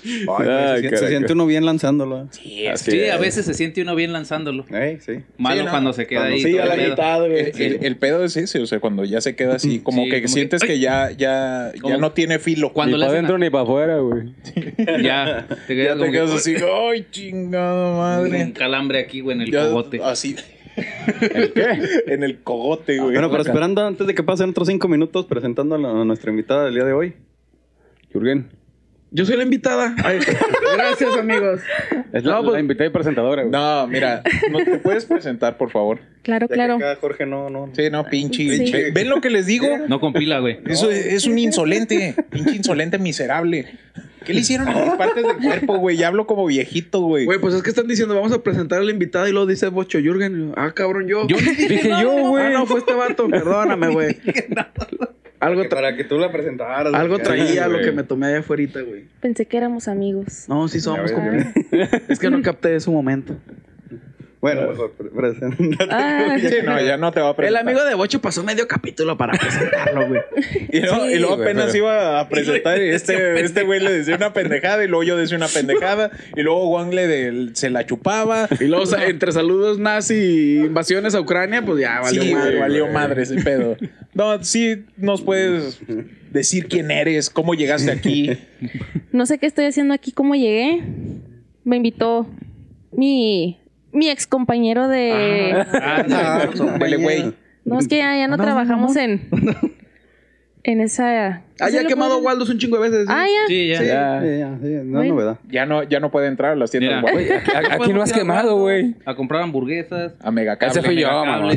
Ay, 0.05 0.17
se, 0.17 0.81
siente- 0.81 0.83
se 0.83 0.91
carajo. 0.91 1.07
siente 1.09 1.33
uno 1.33 1.47
bien 1.47 1.65
lanzándolo. 1.65 2.29
Sí, 2.31 2.67
a 3.09 3.17
veces 3.19 3.47
se 3.47 3.55
siente 3.55 3.81
uno 3.83 3.95
bien 3.95 4.13
lanzándolo. 4.13 4.65
Sí. 4.65 5.13
Malo 5.39 5.61
Sí, 5.61 5.65
no. 5.65 5.71
cuando 5.71 5.93
se 5.93 6.07
queda 6.07 6.21
Cuando 6.21 6.35
ahí. 6.37 6.43
Sí, 6.43 6.59
a 6.59 6.67
la 6.67 6.75
el 6.75 6.81
pedo. 6.81 6.91
mitad, 6.91 7.19
güey. 7.21 7.39
El, 7.39 7.63
el- 7.63 7.85
el 7.85 7.97
pedo 7.97 8.25
es 8.25 8.37
ese, 8.37 8.61
o 8.61 8.67
sea, 8.67 8.81
cuando 8.81 9.05
ya 9.05 9.21
se 9.21 9.35
queda 9.35 9.55
así, 9.57 9.81
como 9.81 10.05
Sí, 10.05 10.11
que 10.11 10.23
como 10.23 10.35
sientes 10.35 10.63
que, 10.63 10.79
ya, 10.79 11.11
ya, 11.11 11.73
ya 11.83 11.97
no 11.97 12.13
tiene 12.13 12.39
filo. 12.39 12.73
Cuando 12.73 12.97
ni 12.97 13.01
le 13.01 13.07
para 13.07 13.19
adentro 13.19 13.39
ni 13.39 13.51
para 13.51 13.65
afuera, 13.65 13.99
güey. 13.99 14.35
Ya, 15.03 15.47
te 15.67 15.75
ya 15.77 15.83
quedas 15.83 15.95
te 15.95 15.99
como 16.01 16.13
quedas 16.13 16.31
que, 16.31 16.37
así, 16.37 16.55
ay, 16.57 17.07
chingada 17.11 17.91
un 17.93 17.97
madre. 18.31 18.53
calambre 18.53 18.99
aquí, 19.01 19.21
güey, 19.21 19.37
en 19.37 19.43
el 19.43 19.51
Ya, 19.51 19.67
cogote. 19.69 20.01
Así. 20.03 20.37
¿El 20.77 21.53
qué? 21.53 21.65
en 22.09 22.23
el 22.25 22.41
cogote, 22.43 22.99
güey. 22.99 23.13
Bueno, 23.13 23.31
pero 23.31 23.43
esperando 23.43 23.87
antes 23.87 24.07
de 24.07 24.15
que 24.15 24.23
pasen 24.23 24.51
otros 24.51 24.69
cinco 24.69 24.89
minutos 24.89 25.25
presentando 25.27 25.77
a, 25.77 25.79
la- 25.79 25.91
a 26.01 26.05
nuestra 26.05 26.31
invitada 26.31 26.65
del 26.67 26.75
día 26.75 26.85
de 26.85 26.93
hoy. 26.93 27.15
Jürgen. 28.13 28.49
Yo 29.11 29.25
soy 29.25 29.37
la 29.37 29.45
invitada. 29.45 29.95
Ay, 30.05 30.19
gracias, 30.77 31.17
amigos. 31.17 31.61
Es 32.13 32.25
la, 32.25 32.33
No, 32.35 32.41
pues- 32.43 32.55
la 32.55 32.61
invitada 32.61 32.89
y 32.89 32.93
presentadora, 32.93 33.43
güey. 33.43 33.53
No, 33.53 33.87
mira, 33.87 34.23
¿no 34.51 34.59
te 34.65 34.79
puedes 34.79 35.05
presentar, 35.05 35.57
por 35.57 35.71
favor? 35.71 36.01
Claro, 36.23 36.47
Ya 36.47 36.49
que 36.49 36.55
claro. 36.55 36.75
acá 36.77 36.97
Jorge 37.01 37.25
no, 37.27 37.49
no. 37.49 37.71
Sí, 37.75 37.91
no, 37.91 38.05
pinche. 38.05 38.57
Sí. 38.67 38.73
Ve- 38.73 38.91
¿Ven 38.93 39.09
lo 39.09 39.21
que 39.21 39.31
les 39.31 39.47
digo? 39.47 39.67
No 39.89 40.01
compila, 40.01 40.41
güey. 40.41 40.59
Eso 40.67 40.91
es, 40.91 41.07
es 41.07 41.27
un 41.27 41.39
insolente, 41.39 42.15
pinche 42.31 42.57
insolente 42.57 42.99
miserable. 42.99 43.67
¿Qué 44.25 44.33
le 44.33 44.41
hicieron 44.41 44.67
a 44.69 44.73
mis 44.85 44.95
partes 44.95 45.23
del 45.23 45.37
cuerpo, 45.37 45.77
güey? 45.77 45.99
Ya 45.99 46.09
hablo 46.09 46.27
como 46.27 46.47
viejito, 46.47 47.03
güey. 47.03 47.27
Güey, 47.27 47.39
pues 47.39 47.55
es 47.55 47.63
que 47.63 47.69
están 47.69 47.87
diciendo, 47.87 48.15
vamos 48.15 48.33
a 48.33 48.43
presentar 48.43 48.79
a 48.81 48.83
la 48.83 48.91
invitada 48.91 49.29
y 49.29 49.33
luego 49.33 49.47
dice 49.47 49.69
Bocho 49.69 49.99
Jürgen. 50.01 50.55
Ah, 50.57 50.73
cabrón, 50.75 51.07
yo. 51.07 51.27
Yo 51.29 51.37
dije, 51.37 51.91
yo, 52.01 52.11
güey. 52.31 52.47
Ah, 52.47 52.51
no, 52.51 52.65
fue 52.67 52.79
este 52.81 52.95
vato. 52.95 53.29
Perdóname, 53.29 53.89
güey. 53.89 54.17
Algo, 55.45 55.63
Que 55.63 55.69
para 55.69 55.97
que 55.97 56.05
tú 56.05 56.19
la 56.19 56.31
presentaras. 56.33 56.93
algo 56.95 57.19
traía 57.19 57.69
lo 57.69 57.79
que 57.81 57.93
me 57.93 58.03
tomé 58.03 58.27
allá 58.29 58.39
afuera, 58.41 58.65
güey. 58.83 59.05
Pensé 59.21 59.47
que 59.47 59.57
éramos 59.57 59.89
amigos. 59.89 60.45
No, 60.49 60.69
sí 60.69 60.81
somos. 60.81 61.13
Como- 61.13 61.31
Es 62.09 62.19
que 62.19 62.31
no 62.31 62.41
capté 62.43 62.75
ese 62.77 62.91
momento. 62.91 63.35
Bueno, 64.45 64.69
mejor 64.69 64.93
pre- 64.93 65.09
preséntate. 65.09 65.79
Ah, 65.91 66.37
Sí, 66.39 66.57
no, 66.63 66.79
ya 66.85 66.99
no 66.99 67.11
te 67.13 67.21
va 67.21 67.29
a 67.29 67.31
El 67.31 67.37
presentar. 67.37 67.63
amigo 67.63 67.83
de 67.87 67.95
Bocho 67.95 68.21
pasó 68.21 68.45
medio 68.45 68.69
capítulo 68.69 69.17
para 69.17 69.33
presentarlo, 69.39 70.07
güey. 70.07 70.21
Y 70.71 70.81
luego, 70.81 71.09
y 71.09 71.19
luego 71.19 71.37
güey, 71.37 71.49
apenas 71.49 71.67
pero- 71.73 71.79
iba 71.79 72.21
a 72.21 72.29
presentar 72.29 72.79
y 72.83 72.89
este, 72.91 73.41
este 73.41 73.63
güey 73.63 73.81
le 73.81 73.91
decía 73.91 74.17
una 74.17 74.35
pendejada 74.35 74.85
y 74.85 74.89
luego 74.89 75.03
yo 75.03 75.17
decía 75.17 75.39
una 75.39 75.49
pendejada 75.49 76.11
y 76.37 76.43
luego 76.43 76.67
Juan 76.69 76.95
le 76.95 77.55
se 77.55 77.71
la 77.71 77.87
chupaba. 77.87 78.47
Y 78.61 78.65
luego, 78.65 78.83
o 78.83 78.87
sea, 78.87 79.07
entre 79.07 79.33
saludos 79.33 79.79
nazi 79.79 80.15
y 80.15 80.59
invasiones 80.67 81.15
a 81.15 81.21
Ucrania, 81.23 81.65
pues 81.65 81.81
ya 81.81 82.01
valió 82.01 82.23
sí, 82.23 82.35
madre. 82.35 82.51
güey, 82.51 82.61
valió 82.61 82.83
güey. 82.83 82.95
madre 82.95 83.23
ese 83.23 83.37
pedo. 83.43 83.79
No, 84.13 84.45
sí 84.45 84.85
nos 84.99 85.23
puedes 85.23 85.81
decir 86.31 86.67
quién 86.67 86.91
eres, 86.91 87.31
cómo 87.31 87.55
llegaste 87.55 87.91
aquí. 87.91 88.37
no 89.13 89.25
sé 89.25 89.39
qué 89.39 89.47
estoy 89.47 89.65
haciendo 89.65 89.95
aquí, 89.95 90.13
cómo 90.13 90.35
llegué. 90.35 90.83
Me 91.65 91.77
invitó 91.77 92.27
mi, 92.93 93.59
mi 93.95 94.11
ex 94.11 94.27
compañero 94.27 94.89
de. 94.89 95.65
Ah, 95.73 96.47
Dele, 96.79 96.97
güey. 96.97 97.35
No, 97.65 97.79
es 97.79 97.89
que 97.89 97.97
ya, 97.99 98.15
ya 98.17 98.29
no, 98.29 98.37
trabajamos 98.37 98.95
en. 98.97 99.29
En 100.67 100.81
esa. 100.81 101.43
Ah, 101.61 101.69
ya 101.69 101.83
ha 101.83 101.85
quemado 101.85 102.19
Waldos 102.21 102.49
un 102.49 102.59
chingo 102.59 102.79
de 102.81 102.89
veces. 102.89 103.07
¿sí? 103.07 103.13
Ah, 103.15 103.27
ya. 103.27 103.47
Sí, 103.49 103.69
ya. 103.69 103.83
Ya. 103.83 104.21
Sí, 104.23 104.39
ya, 104.39 104.59
sí, 104.63 104.69
no 104.85 105.03
es 105.03 105.09
novedad. 105.11 105.39
Ya 105.51 105.67
no, 105.67 105.83
ya 105.83 106.01
no 106.01 106.11
puede 106.11 106.27
entrar 106.29 106.53
a 106.53 106.57
las 106.57 106.71
tiendas. 106.71 107.03
Mira. 107.03 107.13
güey. 107.13 107.31
A- 107.31 107.75
Aquí 107.75 107.93
no 107.93 108.01
has 108.03 108.13
quemado, 108.15 108.57
güey. 108.59 108.95
A 109.05 109.15
comprar 109.15 109.43
hamburguesas. 109.43 110.15
A 110.23 110.31
Megacable. 110.31 110.73
Ese 110.73 110.83
fui 110.83 110.97
yo, 110.99 111.09
mamá. 111.09 111.51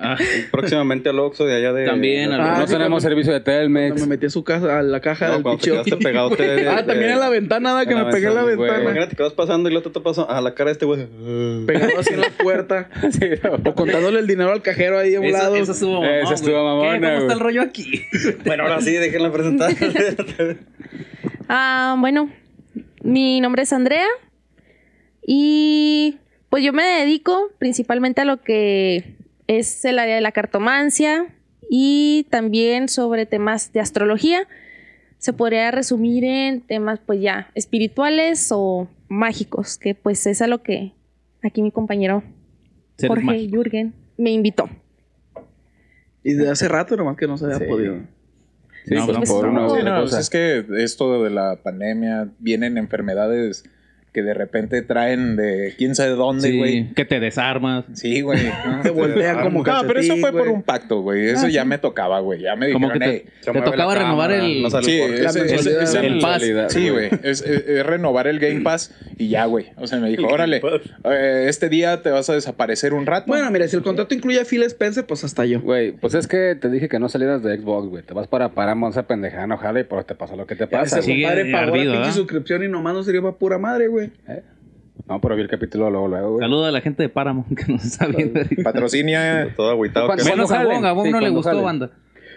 Ah, 0.00 0.16
Próximamente 0.52 1.08
al 1.08 1.18
Oxxo 1.18 1.44
de 1.44 1.56
allá 1.56 1.72
de. 1.72 1.84
También, 1.86 2.30
al- 2.32 2.40
Ah, 2.40 2.56
no 2.60 2.66
sí, 2.68 2.72
tenemos 2.74 2.88
cuando- 2.88 3.00
servicio 3.00 3.32
de 3.32 3.42
Cuando 3.42 3.60
Telmex. 3.62 4.00
me 4.02 4.06
metí 4.06 4.26
a 4.26 4.30
su 4.30 4.44
casa, 4.44 4.78
a 4.78 4.82
la 4.82 5.00
caja 5.00 5.26
No, 5.26 5.32
del 5.34 5.42
cuando 5.42 5.82
te 5.82 5.96
pegado 5.96 6.30
te- 6.36 6.42
de- 6.54 6.68
Ah, 6.68 6.86
también 6.86 7.10
en 7.10 7.18
la 7.18 7.28
ventana, 7.28 7.70
nada, 7.70 7.84
que 7.86 7.94
me 7.96 8.04
pegué 8.04 8.28
en 8.28 8.34
la 8.36 8.42
güey. 8.42 8.56
ventana. 8.56 8.82
Imagínate 8.82 9.16
que 9.16 9.22
vas 9.24 9.32
pasando 9.32 9.68
y 9.68 9.72
luego 9.72 9.90
te 9.90 10.00
pasó 10.00 10.30
a 10.30 10.40
la 10.40 10.54
cara 10.54 10.68
de 10.68 10.72
este 10.72 10.86
güey. 10.86 11.06
Pegado 11.66 11.98
así 11.98 12.14
en 12.14 12.20
la 12.20 12.30
puerta. 12.42 12.88
Sí, 13.10 13.26
no. 13.42 13.70
O 13.70 13.74
contándole 13.74 14.20
el 14.20 14.26
dinero 14.28 14.52
al 14.52 14.62
cajero 14.62 14.98
ahí 14.98 15.16
a 15.16 15.20
un 15.20 15.26
eso, 15.26 15.36
lado. 15.36 15.56
eso 15.56 15.72
estuvo 15.72 15.92
mamón, 15.94 16.08
Eso 16.08 16.34
estuvo 16.34 16.76
güey. 16.76 16.94
¿Cómo 17.00 17.06
está 17.08 17.20
güey. 17.24 17.32
el 17.32 17.40
rollo 17.40 17.62
aquí? 17.62 18.02
Bueno, 18.44 18.62
ahora 18.62 18.80
sí, 18.80 18.92
déjenla 18.92 19.32
presentar. 19.32 19.72
Ah, 21.48 21.96
bueno, 21.98 22.30
mi 23.02 23.40
nombre 23.40 23.62
es 23.62 23.72
Andrea 23.72 24.06
y 25.26 26.18
pues 26.50 26.62
yo 26.64 26.72
me 26.72 26.84
dedico 26.84 27.50
principalmente 27.58 28.20
a 28.20 28.24
lo 28.24 28.40
que 28.42 29.14
es 29.48 29.84
el 29.84 29.98
área 29.98 30.14
de 30.14 30.20
la 30.20 30.30
cartomancia 30.32 31.26
y 31.68 32.26
también 32.30 32.88
sobre 32.88 33.26
temas 33.26 33.72
de 33.72 33.80
astrología. 33.80 34.46
Se 35.18 35.32
podría 35.32 35.70
resumir 35.72 36.24
en 36.24 36.60
temas 36.60 37.00
pues 37.04 37.20
ya 37.20 37.50
espirituales 37.56 38.50
o 38.52 38.88
mágicos, 39.08 39.76
que 39.76 39.94
pues 39.96 40.24
es 40.26 40.40
a 40.42 40.46
lo 40.46 40.62
que 40.62 40.92
aquí 41.42 41.60
mi 41.62 41.72
compañero 41.72 42.22
Jorge 43.04 43.24
mágicos. 43.24 43.50
Jürgen 43.52 43.94
me 44.16 44.30
invitó. 44.30 44.68
Y 46.22 46.34
de 46.34 46.50
hace 46.50 46.68
rato 46.68 46.96
nomás 46.96 47.16
que 47.16 47.26
no 47.26 47.36
se 47.36 47.46
había 47.46 47.58
Sí. 47.58 47.64
podido. 47.64 47.96
Sí, 48.84 48.94
No, 48.94 49.06
pues 49.06 49.18
pues 49.18 49.30
por 49.30 49.52
no. 49.52 49.72
una 49.72 49.96
no, 49.96 50.00
cosa. 50.02 50.20
es 50.20 50.30
que 50.30 50.64
esto 50.78 51.22
de 51.22 51.30
la 51.30 51.56
pandemia 51.62 52.28
vienen 52.38 52.78
enfermedades 52.78 53.64
que 54.18 54.24
de 54.24 54.34
repente 54.34 54.82
traen 54.82 55.36
de 55.36 55.74
quién 55.78 55.94
sabe 55.94 56.10
dónde, 56.10 56.48
Sí, 56.50 56.58
güey. 56.58 56.92
que 56.94 57.04
te 57.04 57.20
desarmas. 57.20 57.84
Sí, 57.92 58.20
güey. 58.20 58.40
¿no? 58.66 58.82
Se 58.82 58.90
voltean 58.90 59.42
como 59.42 59.62
No, 59.62 59.82
pero 59.86 60.00
eso 60.00 60.16
fue 60.16 60.32
por 60.32 60.48
un 60.48 60.62
pacto, 60.62 61.00
güey. 61.02 61.28
Eso 61.28 61.46
ya 61.48 61.64
me 61.64 61.78
tocaba, 61.78 62.18
güey. 62.20 62.40
Ya 62.40 62.56
me 62.56 62.72
Como 62.72 62.88
dijeron, 62.92 63.08
que 63.10 63.16
"Ey, 63.16 63.24
te, 63.44 63.52
te 63.52 63.60
tocaba 63.62 63.94
renovar 63.94 64.32
el... 64.32 64.62
no 64.62 64.70
Sí, 64.82 64.98
es, 65.00 65.94
el 65.94 66.18
pass. 66.18 66.42
Sí, 66.68 66.88
güey. 66.88 67.10
Es, 67.22 67.42
es- 67.42 67.66
es 67.68 67.86
renovar 67.86 68.26
el 68.26 68.38
Game 68.40 68.60
Pass 68.62 68.92
y 69.16 69.28
ya, 69.28 69.44
güey. 69.44 69.66
O 69.76 69.86
sea, 69.86 69.98
me 70.00 70.08
dijo, 70.08 70.26
órale, 70.26 70.60
eh, 71.04 71.46
este 71.48 71.68
día 71.68 72.02
te 72.02 72.10
vas 72.10 72.28
a 72.30 72.34
desaparecer 72.34 72.92
un 72.94 73.06
rato. 73.06 73.26
Bueno, 73.28 73.48
mira, 73.50 73.68
si 73.68 73.76
el 73.76 73.82
contrato 73.82 74.14
incluye 74.14 74.40
a 74.40 74.44
Phil 74.44 74.62
Spencer, 74.64 75.04
pues 75.06 75.22
hasta 75.24 75.44
yo. 75.44 75.60
Güey, 75.60 75.92
pues 75.92 76.14
es 76.14 76.26
que 76.26 76.56
te 76.60 76.70
dije 76.70 76.88
que 76.88 76.98
no 76.98 77.08
salieras 77.08 77.42
de 77.42 77.56
Xbox, 77.58 77.88
güey. 77.88 78.02
Te 78.02 78.14
vas 78.14 78.26
para 78.26 78.50
Paramount, 78.50 78.94
esa 78.94 79.06
pendejada 79.06 79.44
enojada 79.44 79.80
y 79.80 79.84
por 79.84 80.02
te 80.04 80.14
pasa 80.14 80.34
lo 80.36 80.46
que 80.46 80.56
te 80.56 80.66
pasa. 80.66 80.98
Ese 81.00 81.12
compadre 81.12 81.52
pagó 81.52 81.76
la 81.76 81.92
pinche 81.92 82.12
suscripción 82.12 82.64
y 82.64 82.68
nomás 82.68 82.94
no 82.94 83.02
sirvió 83.02 83.22
para 83.22 83.36
pura 83.36 83.58
madre, 83.58 83.88
güey. 83.88 84.07
¿Eh? 84.28 84.42
No, 85.08 85.20
pero 85.20 85.36
vi 85.36 85.42
el 85.42 85.48
capítulo 85.48 85.90
luego, 85.90 86.08
luego, 86.08 86.30
güey. 86.32 86.40
Saluda 86.44 86.68
a 86.68 86.72
la 86.72 86.80
gente 86.80 87.02
de 87.02 87.08
Paramount 87.08 87.48
que 87.58 87.72
nos 87.72 87.84
está 87.84 88.06
viendo. 88.06 88.40
Patrocinia. 88.62 89.52
Todo 89.56 89.70
agüitado. 89.70 90.06
¿Cuánto- 90.06 90.24
que- 90.24 90.30
Menos 90.30 90.50
a 90.50 90.60
Sí, 90.62 91.10
no 91.10 91.20
le 91.20 91.28
gustó, 91.30 91.50
salen. 91.50 91.64
banda. 91.64 91.90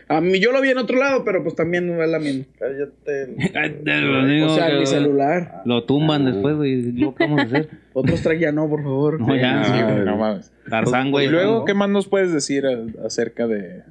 A 0.08 0.20
mí 0.20 0.40
yo 0.42 0.52
lo 0.52 0.60
vi 0.62 0.70
en 0.70 0.78
otro 0.78 0.98
lado, 0.98 1.24
pero 1.24 1.42
pues 1.42 1.56
también 1.56 1.88
no 1.88 2.04
es 2.04 2.10
la 2.10 2.20
misma. 2.20 2.44
Cállate. 2.60 3.28
Lo 4.02 4.26
digo 4.28 4.48
O 4.48 4.56
sea, 4.56 4.70
mi 4.78 4.86
celular. 4.86 5.62
Lo 5.64 5.86
tumban 5.86 6.26
después, 6.26 6.56
güey. 6.58 6.92
¿Lo 6.92 7.16
que 7.16 7.24
vamos 7.24 7.40
a 7.40 7.44
hacer? 7.44 7.70
Otros 7.94 8.22
track 8.22 8.40
ya 8.40 8.52
no, 8.52 8.68
por 8.68 8.84
favor. 8.84 9.22
No, 9.22 9.34
ya. 9.36 9.64
Sí, 9.64 9.72
güey, 9.82 10.00
no 10.06 10.18
mames. 10.18 10.52
Tarzán, 10.70 11.12
güey. 11.12 11.28
Y 11.28 11.30
luego, 11.30 11.64
¿qué 11.64 11.74
más 11.74 11.90
nos 11.90 12.10
puedes 12.10 12.34
decir 12.34 12.66
acerca 13.06 13.48
de, 13.48 13.84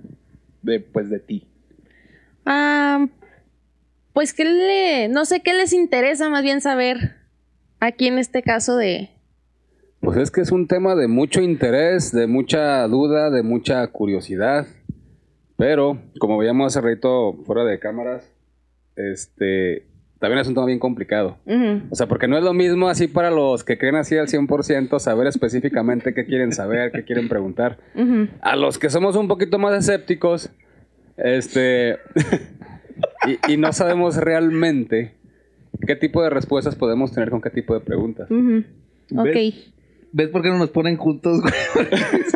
de, 0.62 0.80
pues, 0.80 1.08
de 1.08 1.20
ti? 1.20 1.46
Ah, 2.44 3.06
pues 4.12 4.34
que 4.34 4.44
le, 4.44 5.08
no 5.08 5.24
sé 5.24 5.40
qué 5.40 5.54
les 5.54 5.72
interesa 5.72 6.28
más 6.28 6.42
bien 6.42 6.60
saber 6.60 7.16
aquí 7.80 8.06
en 8.06 8.18
este 8.18 8.42
caso 8.42 8.76
de, 8.76 9.10
Pues 10.00 10.16
es 10.18 10.30
que 10.30 10.40
es 10.40 10.52
un 10.52 10.68
tema 10.68 10.94
de 10.94 11.08
mucho 11.08 11.40
interés, 11.40 12.12
de 12.12 12.26
mucha 12.26 12.86
duda, 12.86 13.30
de 13.30 13.42
mucha 13.42 13.86
curiosidad. 13.88 14.66
Pero, 15.56 15.98
como 16.18 16.38
veíamos 16.38 16.74
hace 16.74 16.86
rato 16.86 17.34
fuera 17.44 17.64
de 17.64 17.78
cámaras, 17.78 18.30
este 18.96 19.86
también 20.20 20.40
es 20.40 20.48
un 20.48 20.54
tema 20.54 20.66
bien 20.66 20.78
complicado. 20.78 21.38
O 21.90 21.94
sea, 21.94 22.06
porque 22.06 22.28
no 22.28 22.36
es 22.36 22.44
lo 22.44 22.52
mismo 22.52 22.90
así 22.90 23.08
para 23.08 23.30
los 23.30 23.64
que 23.64 23.78
creen 23.78 23.96
así 23.96 24.18
al 24.18 24.28
100% 24.28 24.98
saber 24.98 25.26
específicamente 25.26 26.12
qué 26.12 26.26
quieren 26.26 26.52
saber, 26.52 26.92
qué 26.92 27.04
quieren 27.04 27.28
preguntar. 27.28 27.78
A 28.42 28.56
los 28.56 28.78
que 28.78 28.90
somos 28.90 29.16
un 29.16 29.28
poquito 29.28 29.58
más 29.58 29.78
escépticos, 29.78 30.50
este, 31.16 31.96
y, 33.48 33.54
y 33.54 33.56
no 33.56 33.72
sabemos 33.72 34.18
realmente 34.18 35.14
qué 35.86 35.96
tipo 35.96 36.22
de 36.22 36.30
respuestas 36.30 36.74
podemos 36.76 37.12
tener 37.12 37.30
con 37.30 37.40
qué 37.40 37.50
tipo 37.50 37.74
de 37.74 37.80
preguntas. 37.80 38.30
Ujú. 38.30 38.64
Ok. 39.16 39.24
¿Ves? 39.26 39.54
¿Ves 40.12 40.28
por 40.28 40.42
qué 40.42 40.48
no 40.48 40.58
nos 40.58 40.70
ponen 40.70 40.96
juntos, 40.96 41.40
güey? 41.40 41.52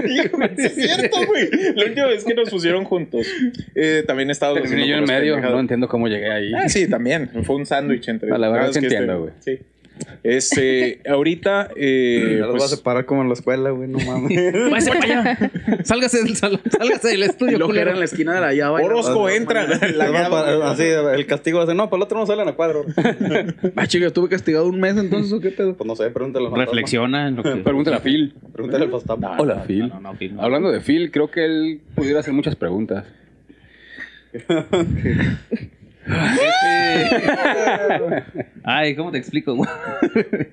Sí, 0.05 0.29
güey, 0.33 0.51
es 0.59 0.75
cierto, 0.75 1.17
güey. 1.27 1.49
La 1.77 1.87
última 1.87 2.07
vez 2.07 2.25
que 2.25 2.35
nos 2.35 2.51
pusieron 2.51 2.85
juntos. 2.85 3.27
Eh, 3.75 4.05
también 4.07 4.31
estaba 4.31 4.55
Terminé 4.55 4.87
yo 4.87 4.97
en 4.97 5.05
medio, 5.05 5.41
no 5.41 5.59
entiendo 5.61 5.89
cómo 5.89 6.07
llegué 6.09 6.31
ahí. 6.31 6.53
Ah, 6.55 6.69
sí, 6.69 6.89
también. 6.89 7.31
Fue 7.45 7.57
un 7.57 7.67
sándwich 7.67 8.09
entre. 8.09 8.29
La 8.39 8.49
verdad 8.49 8.71
sí 8.71 8.79
es 8.79 8.79
que 8.79 8.95
entiendo, 8.95 9.29
este- 9.29 9.57
Sí. 9.59 9.63
Este, 10.23 11.01
ahorita. 11.09 11.71
Eh, 11.77 12.37
Ya 12.39 12.47
los 12.47 12.51
pues, 12.53 12.63
vas 12.63 12.73
a 12.73 12.77
separar 12.77 13.05
como 13.05 13.23
en 13.23 13.29
la 13.29 13.35
escuela, 13.35 13.71
güey, 13.71 13.89
no 13.89 13.99
mames. 13.99 14.71
Váyase 14.71 14.91
para 14.91 15.05
allá. 15.05 15.51
Sálgase 15.85 16.23
del 16.23 16.37
salón. 16.37 16.61
Sálgase 16.71 17.09
del 17.09 17.21
Y 17.21 17.25
estudio, 17.25 17.59
lo 17.59 17.69
que 17.69 17.79
era 17.81 17.93
en 17.93 17.99
la 17.99 18.05
esquina 18.05 18.35
de 18.35 18.41
la 18.41 18.53
llave. 18.55 18.83
Orozco 18.83 19.29
entra. 19.29 19.67
La 19.67 20.05
a 20.07 20.29
güey. 20.29 20.63
así, 20.63 20.83
el 20.85 21.27
castigo 21.27 21.61
hace, 21.61 21.75
no, 21.75 21.91
para 21.91 21.99
el 21.99 22.03
otro 22.05 22.19
no 22.19 22.27
salen 22.27 22.49
a 22.49 22.53
cuadro. 22.53 22.85
Ah, 23.77 23.87
chica, 23.87 24.07
estuve 24.07 24.29
castigado 24.29 24.67
un 24.67 24.79
mes 24.81 24.97
entonces, 24.97 25.33
¿o 25.33 25.41
qué 25.41 25.51
pedo? 25.51 25.75
Pues 25.77 25.87
no 25.87 25.97
sé, 25.97 26.11
pregúntale 26.11 26.47
al 26.47 26.51
fantasma. 26.53 26.65
Reflexiona 26.73 27.29
en 27.29 27.37
lo 27.37 27.43
que... 27.43 27.57
Pregúntale 27.57 27.97
a 27.97 28.01
Phil. 28.01 28.35
Pregúntale 28.53 28.85
al 28.85 28.91
fantasma. 28.91 29.37
Hola, 29.39 29.65
Phil. 29.67 29.89
No, 29.89 30.01
no, 30.01 30.15
Phil, 30.15 30.35
no. 30.35 30.43
Hablando 30.43 30.71
de 30.71 30.81
Phil, 30.81 31.11
creo 31.11 31.31
que 31.31 31.45
él 31.45 31.81
pudiera 31.95 32.21
hacer 32.21 32.33
muchas 32.33 32.57
preguntas. 32.57 33.05
Ay, 38.63 38.95
¿cómo 38.97 39.11
te 39.11 39.19
explico, 39.19 39.55
güey? 39.55 39.69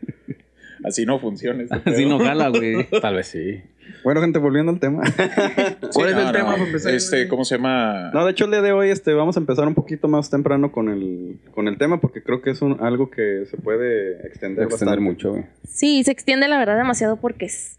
Así 0.84 1.06
no 1.06 1.20
funciona. 1.20 1.62
este 1.64 1.76
Así 1.76 2.06
pedo. 2.06 2.18
no 2.18 2.20
jala, 2.26 2.50
güey. 2.50 2.88
Tal 3.02 3.16
vez 3.16 3.28
sí. 3.28 3.62
Bueno, 4.04 4.22
gente, 4.22 4.40
volviendo 4.40 4.72
al 4.72 4.80
tema. 4.80 5.04
¿Cuál 5.94 6.10
es 6.10 6.16
no, 6.16 6.22
el 6.22 6.26
no. 6.28 6.32
tema 6.32 6.52
para 6.54 6.64
empezar? 6.64 6.94
Este, 6.96 7.28
¿cómo 7.28 7.46
se 7.46 7.58
llama? 7.58 8.10
No, 8.14 8.26
de 8.26 8.32
hecho, 8.32 8.46
el 8.46 8.52
día 8.52 8.62
de 8.62 8.72
hoy 8.72 8.90
este, 8.90 9.14
vamos 9.14 9.38
a 9.38 9.40
empezar 9.42 9.68
un 9.68 9.76
poquito 9.76 10.08
más 10.08 10.32
temprano 10.32 10.72
con 10.72 10.90
el, 10.90 11.40
con 11.54 11.68
el 11.68 11.78
tema 11.78 12.02
porque 12.02 12.24
creo 12.24 12.42
que 12.42 12.50
es 12.50 12.62
un, 12.64 12.78
algo 12.84 13.12
que 13.12 13.46
se 13.46 13.58
puede 13.58 14.14
extender, 14.26 14.64
Extender 14.64 14.68
bastante. 14.70 15.00
mucho, 15.02 15.32
güey. 15.34 15.46
Sí, 15.68 16.04
se 16.04 16.12
extiende 16.12 16.48
la 16.48 16.58
verdad 16.58 16.78
demasiado 16.78 17.18
porque 17.18 17.46
es 17.46 17.78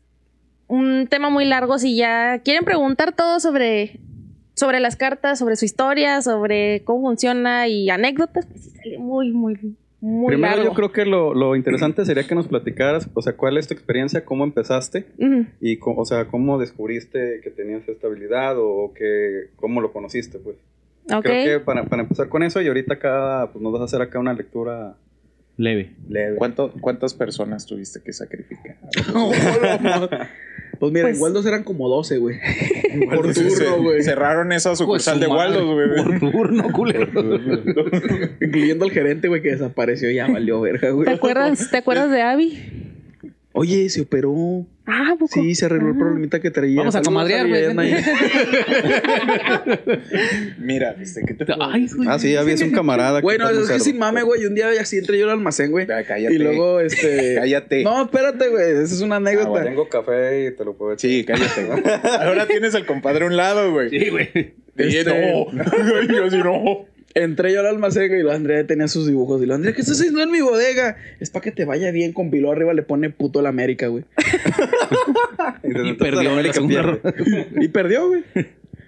un 0.68 1.08
tema 1.08 1.28
muy 1.28 1.44
largo. 1.44 1.78
Si 1.80 1.96
ya 1.96 2.38
quieren 2.44 2.64
preguntar 2.64 3.16
todo 3.16 3.40
sobre, 3.40 3.98
sobre 4.62 4.80
las 4.80 4.96
cartas, 4.96 5.38
sobre 5.40 5.56
su 5.56 5.64
historia, 5.64 6.22
sobre 6.22 6.82
cómo 6.84 7.08
funciona 7.08 7.66
y 7.68 7.90
anécdotas, 7.90 8.46
pues 8.46 8.60
sí 8.62 8.70
sale 8.70 8.98
muy, 8.98 9.32
muy, 9.32 9.58
muy 10.00 10.28
Primero, 10.28 10.56
largo. 10.56 10.70
yo 10.70 10.74
creo 10.74 10.92
que 10.92 11.04
lo, 11.04 11.34
lo 11.34 11.56
interesante 11.56 12.04
sería 12.04 12.24
que 12.26 12.34
nos 12.36 12.46
platicaras, 12.48 13.08
o 13.14 13.22
sea, 13.22 13.32
cuál 13.36 13.58
es 13.58 13.66
tu 13.66 13.74
experiencia, 13.74 14.24
cómo 14.24 14.44
empezaste 14.44 15.06
y, 15.60 15.78
o 15.84 16.04
sea, 16.04 16.26
cómo 16.26 16.58
descubriste 16.58 17.40
que 17.42 17.50
tenías 17.50 17.88
esta 17.88 18.06
habilidad 18.06 18.54
o 18.58 18.92
que, 18.94 19.50
cómo 19.56 19.80
lo 19.80 19.92
conociste, 19.92 20.38
pues. 20.38 20.56
Ok. 21.12 21.22
Creo 21.24 21.58
que 21.58 21.64
para, 21.64 21.84
para 21.86 22.02
empezar 22.02 22.28
con 22.28 22.44
eso 22.44 22.60
y 22.62 22.68
ahorita 22.68 22.94
acá, 22.94 23.50
pues 23.52 23.60
nos 23.62 23.72
vas 23.72 23.82
a 23.82 23.84
hacer 23.86 24.00
acá 24.00 24.20
una 24.20 24.32
lectura 24.34 24.94
Leve. 25.56 25.92
leve. 26.08 26.36
¿Cuánto- 26.36 26.72
¿Cuántas 26.80 27.12
personas 27.14 27.66
tuviste 27.66 28.00
que 28.02 28.12
sacrificar? 28.12 28.76
Pues 30.82 30.90
mira, 30.90 31.04
Pues- 31.06 31.16
en 31.18 31.22
Waldos 31.22 31.46
eran 31.46 31.62
como 31.62 31.88
12, 31.88 32.18
güey. 32.18 32.40
Por 33.08 33.32
turno, 33.32 33.82
güey. 33.82 34.02
Cerraron 34.02 34.50
esa 34.50 34.74
sucursal 34.74 35.20
de 35.20 35.28
Waldos, 35.28 35.62
güey. 35.64 36.18
Por 36.18 36.32
turno, 36.32 36.72
culero. 36.72 37.06
Incluyendo 38.40 38.84
al 38.86 38.90
gerente, 38.90 39.28
güey, 39.28 39.42
que 39.42 39.50
desapareció 39.50 40.10
y 40.10 40.16
ya 40.16 40.26
valió 40.26 40.60
verga, 40.60 40.90
güey. 40.90 41.04
¿Te 41.04 41.12
acuerdas, 41.12 41.70
¿Te 41.70 41.76
acuerdas 41.76 42.10
de 42.10 42.22
Abby? 42.22 42.58
Oye, 43.54 43.88
se 43.90 44.00
operó. 44.00 44.66
Ah, 44.86 45.10
¿a 45.12 45.16
poco? 45.16 45.28
Sí, 45.32 45.54
se 45.54 45.66
arregló 45.66 45.88
el 45.90 45.96
Ah. 45.96 45.98
problemita 45.98 46.40
que 46.40 46.50
traía. 46.50 46.78
Vamos 46.78 46.96
a 46.96 47.02
comadrear, 47.02 47.46
güey. 47.48 47.64
Mira, 50.58 50.92
¿viste 50.94 51.22
que 51.26 51.34
te 51.34 51.44
Ay, 51.60 51.86
güey. 51.94 52.08
Ah, 52.08 52.18
sí, 52.18 52.34
había 52.36 52.54
un 52.64 52.70
camarada 52.72 53.20
que 53.20 53.24
Bueno, 53.24 53.48
es 53.50 53.68
que 53.68 53.78
sin 53.80 53.98
mame, 53.98 54.22
güey. 54.22 54.46
Un 54.46 54.54
día 54.54 54.70
así 54.80 54.96
entré 54.98 55.18
yo 55.18 55.24
al 55.26 55.32
almacén, 55.32 55.70
güey. 55.70 55.86
Cállate. 55.86 56.34
Y 56.34 56.38
luego, 56.38 56.80
este. 56.80 57.34
Cállate. 57.36 57.84
No, 57.84 58.02
espérate, 58.04 58.48
güey. 58.48 58.70
Esa 58.72 58.82
es 58.94 59.00
una 59.02 59.16
Ah, 59.16 59.18
anécdota. 59.18 59.48
bueno, 59.50 59.66
tengo 59.66 59.88
café 59.88 60.46
y 60.46 60.56
te 60.56 60.64
lo 60.64 60.74
puedo 60.76 60.92
echar. 60.94 61.10
Sí, 61.10 61.24
cállate. 61.24 61.68
Ahora 62.20 62.46
tienes 62.46 62.74
al 62.74 62.86
compadre 62.86 63.24
a 63.24 63.28
un 63.28 63.36
lado, 63.36 63.70
güey. 63.72 63.90
Sí, 63.90 64.08
güey. 64.08 64.30
Este- 64.76 65.04
no. 65.04 65.52
Yo 66.08 66.30
sí 66.30 66.38
no. 66.38 66.86
Entré 67.14 67.52
yo 67.52 67.60
al 67.60 67.66
almacén 67.66 68.16
y 68.16 68.22
lo 68.22 68.32
Andrea 68.32 68.66
tenía 68.66 68.88
sus 68.88 69.06
dibujos. 69.06 69.42
Y 69.42 69.46
lo 69.46 69.54
Andrea, 69.54 69.74
¿qué 69.74 69.80
estás 69.80 69.98
haciendo 69.98 70.22
en 70.22 70.30
mi 70.30 70.40
bodega? 70.40 70.96
Es 71.20 71.30
para 71.30 71.42
que 71.42 71.52
te 71.52 71.64
vaya 71.64 71.90
bien. 71.90 72.12
Con 72.12 72.30
Pilo 72.30 72.50
arriba 72.50 72.72
le 72.74 72.82
pone 72.82 73.10
puto 73.10 73.40
el 73.40 73.46
América, 73.46 73.88
güey. 73.88 74.04
Y 75.64 75.94
perdió 75.94 76.22
la 76.22 76.42
la 76.42 76.52
segunda 76.52 76.82
ronda. 76.82 77.14
Y 77.60 77.68
perdió, 77.68 78.08
güey. 78.08 78.24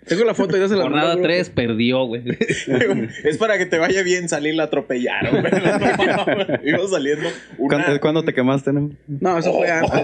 Tengo 0.06 0.24
la 0.24 0.34
foto, 0.34 0.56
ya 0.56 0.68
se 0.68 0.76
la 0.76 0.82
Jornada 0.82 1.08
mando, 1.08 1.22
güey. 1.22 1.36
3 1.36 1.50
perdió, 1.50 2.04
güey. 2.04 2.22
Es 3.24 3.38
para 3.38 3.58
que 3.58 3.66
te 3.66 3.78
vaya 3.78 4.02
bien 4.02 4.28
salir, 4.28 4.54
la 4.54 4.64
atropellaron, 4.64 5.40
güey. 5.40 5.52
Iba 6.64 6.88
saliendo 6.88 7.28
¿Cuándo, 7.56 7.88
una... 7.90 8.00
cuándo 8.00 8.22
te 8.24 8.34
quemaste, 8.34 8.72
no? 8.72 8.90
No, 9.06 9.38
eso 9.38 9.52
fue 9.52 9.70
antes. 9.70 10.02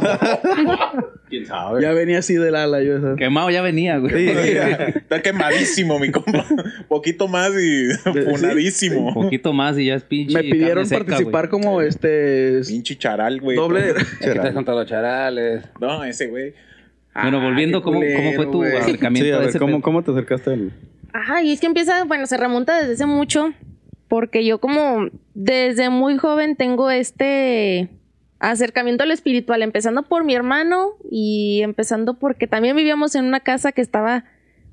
¿Quién 1.28 1.47
sabe? 1.47 1.83
Ya 1.83 1.92
venía 1.92 2.19
así 2.19 2.35
del 2.35 2.54
ala, 2.57 2.83
yo 2.83 2.97
esa. 2.97 3.16
Quemado 3.16 3.50
ya 3.50 3.62
venía, 3.62 3.99
güey. 3.99 4.28
Está 4.30 5.23
quemadísimo, 5.23 5.99
mi 5.99 6.11
compa. 6.11 6.47
Poquito 6.88 7.28
más 7.28 7.50
y 7.52 7.88
Un 8.09 8.25
funadísimo. 8.25 9.14
poquito 9.14 9.52
más 9.52 9.78
y 9.78 9.87
ya 9.87 9.95
es 9.97 10.02
pinche. 10.02 10.35
Me 10.35 10.42
pidieron 10.42 10.85
carne 10.85 10.87
seca, 10.87 11.04
participar 11.04 11.49
como 11.49 11.80
este. 11.83 12.61
Pinche 12.66 12.97
charal, 12.97 13.40
güey. 13.40 13.57
Doble. 13.57 13.95
¿Qué 14.21 14.30
te 14.30 14.38
has 14.40 14.54
contado 14.54 14.80
los 14.80 14.88
charales? 14.88 15.62
No, 15.80 16.02
ese 16.04 16.26
güey. 16.26 16.54
Bueno, 17.14 17.40
volviendo, 17.40 17.79
Ah, 17.79 17.83
¿cómo, 17.83 18.00
¿cómo 18.00 18.33
fue 18.35 18.47
tu 18.47 18.62
acercamiento 18.62 19.26
Sí, 19.26 19.33
a 19.33 19.37
a 19.37 19.38
ver, 19.40 19.49
ese 19.49 19.59
¿cómo? 19.59 19.83
¿cómo 19.83 20.02
te 20.02 20.11
acercaste 20.12 20.52
al...? 20.52 20.73
Ajá, 21.12 21.43
y 21.43 21.52
es 21.52 21.61
que 21.61 21.67
empieza, 21.67 22.05
bueno, 22.05 22.26
se 22.26 22.37
remonta 22.37 22.79
desde 22.79 22.93
hace 22.93 23.07
mucho, 23.07 23.52
porque 24.09 24.45
yo 24.45 24.61
como 24.61 25.09
desde 25.35 25.90
muy 25.90 26.17
joven 26.19 26.55
tengo 26.57 26.90
este 26.90 27.88
acercamiento 28.38 29.05
a 29.05 29.07
lo 29.07 29.12
espiritual, 29.12 29.62
empezando 29.62 30.02
por 30.05 30.25
mi 30.25 30.35
hermano 30.35 30.90
y 31.11 31.61
empezando 31.62 32.14
porque 32.14 32.47
también 32.47 32.76
vivíamos 32.76 33.14
en 33.14 33.25
una 33.25 33.40
casa 33.40 33.73
que 33.73 33.83
estaba 33.83 34.25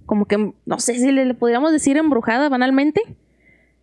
como 0.06 0.25
que, 0.25 0.53
no 0.65 0.79
sé 0.79 0.96
si 0.96 1.12
le, 1.12 1.25
le 1.25 1.34
podríamos 1.34 1.72
decir 1.72 1.98
embrujada 1.98 2.50
banalmente, 2.50 3.01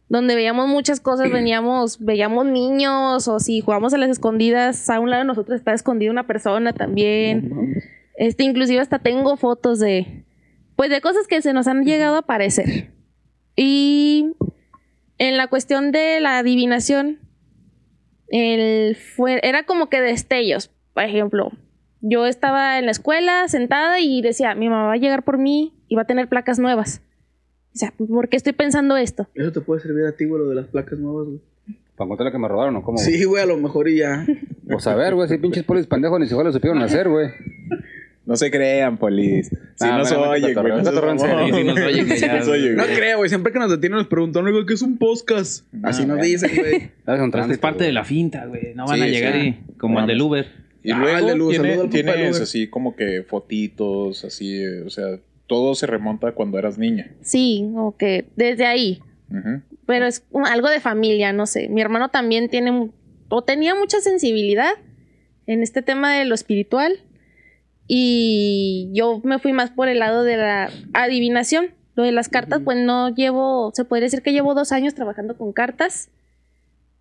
donde 0.09 0.35
veíamos 0.35 0.69
muchas 0.69 1.01
cosas, 1.01 1.31
veníamos, 1.33 2.03
veíamos 2.03 2.47
niños 2.47 3.29
o 3.29 3.39
si 3.41 3.61
jugábamos 3.61 3.93
a 3.95 3.99
las 3.99 4.11
escondidas, 4.11 4.89
a 4.91 5.01
un 5.01 5.11
lado 5.11 5.23
de 5.23 5.27
nosotros 5.27 5.59
estaba 5.59 5.75
escondida 5.75 6.11
una 6.11 6.27
persona 6.27 6.73
también. 6.73 7.83
Este, 8.17 8.45
inclusive 8.45 8.81
hasta 8.81 8.99
tengo 8.99 9.37
fotos 9.37 9.81
de, 9.81 10.25
pues 10.77 10.91
de 10.91 11.01
cosas 11.01 11.27
que 11.27 11.43
se 11.43 11.53
nos 11.53 11.67
han 11.67 11.85
llegado 11.85 12.17
a 12.17 12.21
aparecer. 12.21 12.91
Y 13.57 14.35
en 15.19 15.37
la 15.37 15.47
cuestión 15.49 15.93
de 15.93 16.21
la 16.21 16.39
adivinación, 16.39 17.19
el 18.29 18.97
fue, 18.97 19.41
era 19.43 19.65
como 19.65 19.89
que 19.89 20.01
destellos. 20.01 20.71
Por 20.93 21.05
ejemplo, 21.05 21.53
yo 22.01 22.27
estaba 22.27 22.79
en 22.79 22.87
la 22.87 22.91
escuela 22.91 23.49
sentada 23.49 24.01
y 24.01 24.23
decía, 24.23 24.55
mi 24.55 24.69
mamá 24.69 24.87
va 24.87 24.93
a 24.95 24.99
llegar 24.99 25.25
por 25.25 25.39
mí 25.39 25.73
y 25.89 25.97
va 25.97 26.03
a 26.03 26.07
tener 26.07 26.29
placas 26.29 26.59
nuevas. 26.59 27.01
O 27.75 27.79
sea, 27.79 27.93
¿por 27.97 28.29
qué 28.29 28.37
estoy 28.37 28.53
pensando 28.53 28.97
esto? 28.97 29.29
Eso 29.35 29.51
te 29.51 29.61
puede 29.61 29.81
servir 29.81 30.05
a 30.07 30.13
ti, 30.13 30.25
güey, 30.27 30.43
lo 30.43 30.49
de 30.49 30.55
las 30.55 30.67
placas 30.67 30.99
nuevas, 30.99 31.27
güey. 31.27 31.41
¿Para 31.97 32.09
contar 32.09 32.27
lo 32.27 32.33
que 32.33 32.39
me 32.39 32.49
robaron 32.49 32.77
o 32.77 32.83
cómo? 32.83 32.99
güey? 32.99 33.13
Sí, 33.13 33.25
güey, 33.25 33.43
a 33.43 33.47
lo 33.47 33.57
mejor 33.57 33.89
y 33.89 33.99
ya. 33.99 34.27
Pues 34.69 34.87
a 34.87 34.95
ver, 34.95 35.15
güey, 35.15 35.29
si 35.29 35.39
pinches 35.39 35.65
polis 35.65 35.87
pendejos 35.87 36.19
ni 36.19 36.27
siquiera 36.27 36.49
lo 36.49 36.53
supieron 36.53 36.83
hacer, 36.83 37.09
güey. 37.09 37.31
No 38.27 38.37
se 38.37 38.51
crean, 38.51 38.97
polis. 38.97 39.49
Si 39.49 39.85
Ah, 39.87 39.99
nos 39.99 40.11
oyen, 40.13 40.55
güey. 40.55 40.73
no 40.73 40.83
nos 40.83 40.87
oyen, 40.97 42.09
nos 42.09 42.49
oyen, 42.49 42.77
No 42.77 42.85
güey. 42.85 42.97
creo, 42.97 43.19
güey. 43.19 43.29
Siempre 43.29 43.53
que 43.53 43.59
nos 43.59 43.71
detienen 43.71 43.99
nos 43.99 44.07
preguntan, 44.07 44.51
güey, 44.51 44.65
¿qué 44.67 44.73
es 44.75 44.83
un 44.83 44.97
podcast? 44.97 45.67
Así 45.83 46.03
Ah, 46.03 46.07
nos 46.07 46.17
bueno. 46.17 46.25
dicen, 46.25 46.51
güey. 46.57 46.91
Es 47.51 47.59
parte 47.59 47.79
güey. 47.79 47.87
de 47.89 47.93
la 47.93 48.05
finta, 48.05 48.47
güey. 48.47 48.75
No 48.75 48.87
van 48.87 48.97
Sí, 48.97 49.03
a 49.03 49.07
llegar 49.09 49.33
sí. 49.35 49.57
y 49.69 49.73
como 49.79 50.01
el 50.01 50.07
del. 50.07 50.23
Uber. 50.23 50.47
Y 50.83 50.93
Ah, 50.93 50.99
luego 50.99 51.19
el 51.19 51.27
de 51.27 51.35
Luz, 51.37 51.57
saludo 51.57 51.69
tiene, 51.69 51.79
al 51.81 51.89
compa 51.89 52.13
tienes 52.15 52.41
así 52.41 52.69
como 52.69 52.95
que 52.97 53.23
fotitos, 53.27 54.25
así, 54.25 54.65
o 54.67 54.91
sea, 54.91 55.19
todo 55.47 55.75
se 55.75 55.87
remonta 55.87 56.29
a 56.29 56.33
cuando 56.33 56.59
eras 56.59 56.79
niña. 56.79 57.11
Sí, 57.23 57.71
o 57.77 57.95
que 57.97 58.27
desde 58.37 58.65
ahí. 58.67 59.01
Pero 59.87 60.07
es 60.07 60.25
un- 60.31 60.47
algo 60.47 60.71
de 60.71 60.81
familia, 60.81 61.33
no 61.35 61.47
sé. 61.47 61.69
Mi 61.69 61.81
hermano 61.83 62.09
también 62.09 62.49
tiene 62.49 62.91
o 63.29 63.43
tenía 63.45 63.75
mucha 63.75 64.01
sensibilidad 64.01 64.71
en 65.47 65.63
este 65.63 65.83
tema 65.83 66.15
de 66.15 66.25
lo 66.25 66.35
espiritual 66.35 67.01
y 67.87 68.91
yo 68.93 69.21
me 69.25 69.39
fui 69.39 69.53
más 69.53 69.71
por 69.71 69.89
el 69.89 69.99
lado 69.99 70.25
de 70.25 70.37
la 70.37 70.71
adivinación. 70.93 71.75
Lo 71.97 72.03
de 72.03 72.13
las 72.13 72.29
cartas, 72.29 72.61
pues 72.65 72.79
no 72.79 73.15
llevo, 73.15 73.71
se 73.75 73.85
podría 73.85 74.07
decir 74.07 74.23
que 74.23 74.33
llevo 74.33 74.55
dos 74.55 74.73
años 74.73 74.95
trabajando 74.95 75.37
con 75.39 75.53
cartas 75.53 76.11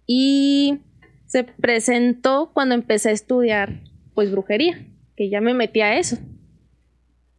y 0.06 0.80
se 1.26 1.44
presentó 1.44 2.52
cuando 2.54 2.76
empecé 2.76 3.10
a 3.10 3.14
estudiar 3.14 3.80
pues 4.14 4.32
brujería, 4.32 4.86
que 5.16 5.30
ya 5.30 5.42
me 5.42 5.56
metí 5.56 5.82
a 5.82 5.98
eso. 5.98 6.18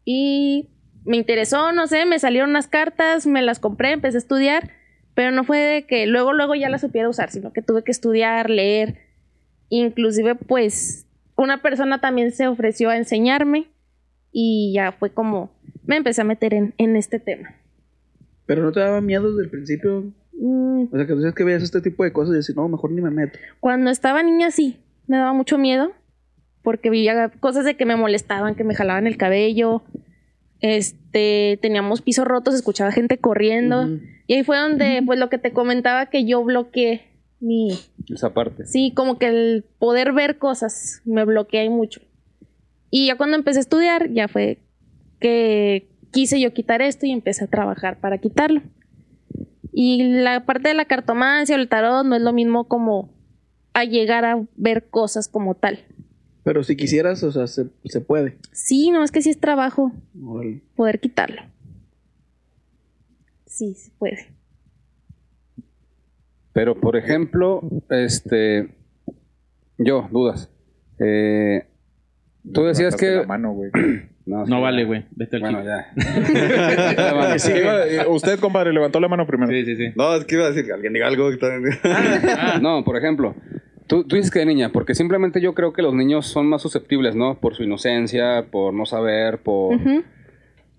Y 0.04 0.68
me 1.04 1.16
interesó, 1.16 1.72
no 1.72 1.86
sé, 1.86 2.06
me 2.06 2.18
salieron 2.18 2.50
unas 2.50 2.66
cartas, 2.66 3.26
me 3.26 3.42
las 3.42 3.60
compré, 3.60 3.92
empecé 3.92 4.16
a 4.16 4.18
estudiar, 4.18 4.70
pero 5.14 5.30
no 5.30 5.44
fue 5.44 5.58
de 5.58 5.86
que 5.86 6.06
luego, 6.06 6.32
luego 6.32 6.54
ya 6.54 6.68
las 6.68 6.80
supiera 6.80 7.08
usar, 7.08 7.30
sino 7.30 7.52
que 7.52 7.62
tuve 7.62 7.84
que 7.84 7.92
estudiar, 7.92 8.50
leer. 8.50 8.98
Inclusive, 9.68 10.34
pues, 10.34 11.06
una 11.36 11.62
persona 11.62 12.00
también 12.00 12.32
se 12.32 12.46
ofreció 12.46 12.90
a 12.90 12.96
enseñarme 12.96 13.66
y 14.32 14.72
ya 14.74 14.92
fue 14.92 15.10
como, 15.10 15.50
me 15.84 15.96
empecé 15.96 16.22
a 16.22 16.24
meter 16.24 16.54
en, 16.54 16.74
en 16.78 16.96
este 16.96 17.18
tema. 17.18 17.54
Pero 18.46 18.62
no 18.62 18.72
te 18.72 18.80
daba 18.80 19.00
miedo 19.00 19.30
desde 19.30 19.44
el 19.44 19.50
principio. 19.50 20.12
Mm, 20.32 20.84
O 20.92 20.96
sea, 20.96 21.06
que 21.06 21.12
tú 21.14 21.20
sabes 21.20 21.34
que 21.34 21.44
veías 21.44 21.62
este 21.62 21.80
tipo 21.80 22.04
de 22.04 22.12
cosas 22.12 22.34
y 22.34 22.36
decías, 22.36 22.56
no, 22.56 22.68
mejor 22.68 22.90
ni 22.90 23.00
me 23.00 23.10
meto. 23.10 23.38
Cuando 23.60 23.90
estaba 23.90 24.22
niña 24.22 24.50
sí, 24.50 24.78
me 25.06 25.16
daba 25.16 25.32
mucho 25.32 25.58
miedo 25.58 25.92
porque 26.62 26.90
vivía 26.90 27.28
cosas 27.40 27.64
de 27.64 27.76
que 27.76 27.84
me 27.86 27.96
molestaban, 27.96 28.54
que 28.54 28.64
me 28.64 28.74
jalaban 28.74 29.06
el 29.06 29.16
cabello. 29.16 29.82
Este, 30.60 31.58
teníamos 31.60 32.00
pisos 32.00 32.24
rotos, 32.26 32.54
escuchaba 32.54 32.90
gente 32.90 33.18
corriendo 33.18 33.88
y 34.26 34.34
ahí 34.34 34.44
fue 34.44 34.56
donde 34.56 35.02
pues 35.04 35.18
lo 35.18 35.28
que 35.28 35.36
te 35.36 35.52
comentaba 35.52 36.06
que 36.06 36.24
yo 36.24 36.42
bloqueé 36.42 37.02
mi 37.44 37.68
Esa 38.12 38.32
parte. 38.34 38.66
sí, 38.66 38.92
como 38.94 39.18
que 39.18 39.26
el 39.28 39.64
poder 39.78 40.12
ver 40.12 40.38
cosas 40.38 41.02
me 41.04 41.24
bloquea 41.24 41.62
ahí 41.62 41.68
mucho. 41.68 42.00
Y 42.90 43.06
ya 43.08 43.16
cuando 43.16 43.36
empecé 43.36 43.58
a 43.58 43.62
estudiar 43.62 44.10
ya 44.12 44.28
fue 44.28 44.58
que 45.20 45.88
quise 46.12 46.40
yo 46.40 46.52
quitar 46.52 46.80
esto 46.82 47.06
y 47.06 47.10
empecé 47.10 47.44
a 47.44 47.48
trabajar 47.48 47.98
para 48.00 48.18
quitarlo. 48.18 48.62
Y 49.72 50.02
la 50.22 50.44
parte 50.46 50.68
de 50.68 50.74
la 50.74 50.84
cartomancia 50.84 51.56
o 51.56 51.58
el 51.58 51.68
tarot 51.68 52.06
no 52.06 52.14
es 52.14 52.22
lo 52.22 52.32
mismo 52.32 52.68
como 52.68 53.10
a 53.72 53.84
llegar 53.84 54.24
a 54.24 54.46
ver 54.56 54.88
cosas 54.88 55.26
como 55.28 55.54
tal. 55.56 55.80
Pero 56.44 56.62
si 56.62 56.76
quisieras, 56.76 57.22
o 57.24 57.32
sea, 57.32 57.46
se, 57.48 57.66
se 57.86 58.00
puede. 58.00 58.38
Sí, 58.52 58.90
no, 58.90 59.02
es 59.02 59.10
que 59.10 59.22
sí 59.22 59.30
es 59.30 59.40
trabajo 59.40 59.90
Órale. 60.22 60.62
poder 60.76 61.00
quitarlo. 61.00 61.42
Sí, 63.46 63.74
se 63.74 63.90
puede. 63.92 64.33
Pero, 66.54 66.74
por 66.80 66.96
ejemplo, 66.96 67.60
este. 67.90 68.68
Yo, 69.76 70.08
dudas. 70.10 70.50
Eh, 71.00 71.66
tú 72.52 72.62
decías 72.64 72.94
Levantaste 72.98 73.06
que. 73.06 73.16
la 73.16 73.26
mano, 73.26 73.52
güey. 73.52 73.70
No, 74.26 74.38
No 74.46 74.56
sí, 74.56 74.62
vale, 74.62 74.84
güey. 74.86 75.04
Vete 75.10 75.36
al 75.36 75.42
Bueno, 75.42 75.58
chico. 75.60 75.68
ya. 75.68 76.94
Ya 76.96 77.12
vale. 77.12 77.38
Sí, 77.38 77.52
iba- 77.52 77.86
eh, 77.86 78.06
usted, 78.08 78.38
compadre, 78.40 78.72
levantó 78.72 78.98
la 78.98 79.06
mano 79.08 79.26
primero. 79.26 79.52
Sí, 79.52 79.66
sí, 79.66 79.76
sí. 79.76 79.92
No, 79.96 80.14
es 80.14 80.24
que 80.24 80.36
iba 80.36 80.44
a 80.46 80.48
decir 80.48 80.64
que 80.64 80.72
alguien 80.72 80.94
diga 80.94 81.08
algo. 81.08 81.30
que 81.30 81.36
también- 81.36 81.76
No, 82.62 82.82
por 82.84 82.96
ejemplo, 82.96 83.34
tú, 83.86 84.04
tú 84.04 84.16
dices 84.16 84.30
que 84.30 84.38
de 84.38 84.46
niña, 84.46 84.70
porque 84.72 84.94
simplemente 84.94 85.42
yo 85.42 85.52
creo 85.52 85.74
que 85.74 85.82
los 85.82 85.92
niños 85.92 86.26
son 86.26 86.46
más 86.48 86.62
susceptibles, 86.62 87.14
¿no? 87.14 87.38
Por 87.38 87.54
su 87.54 87.64
inocencia, 87.64 88.46
por 88.50 88.72
no 88.72 88.86
saber, 88.86 89.40
por... 89.42 89.74
Ujú. 89.74 90.04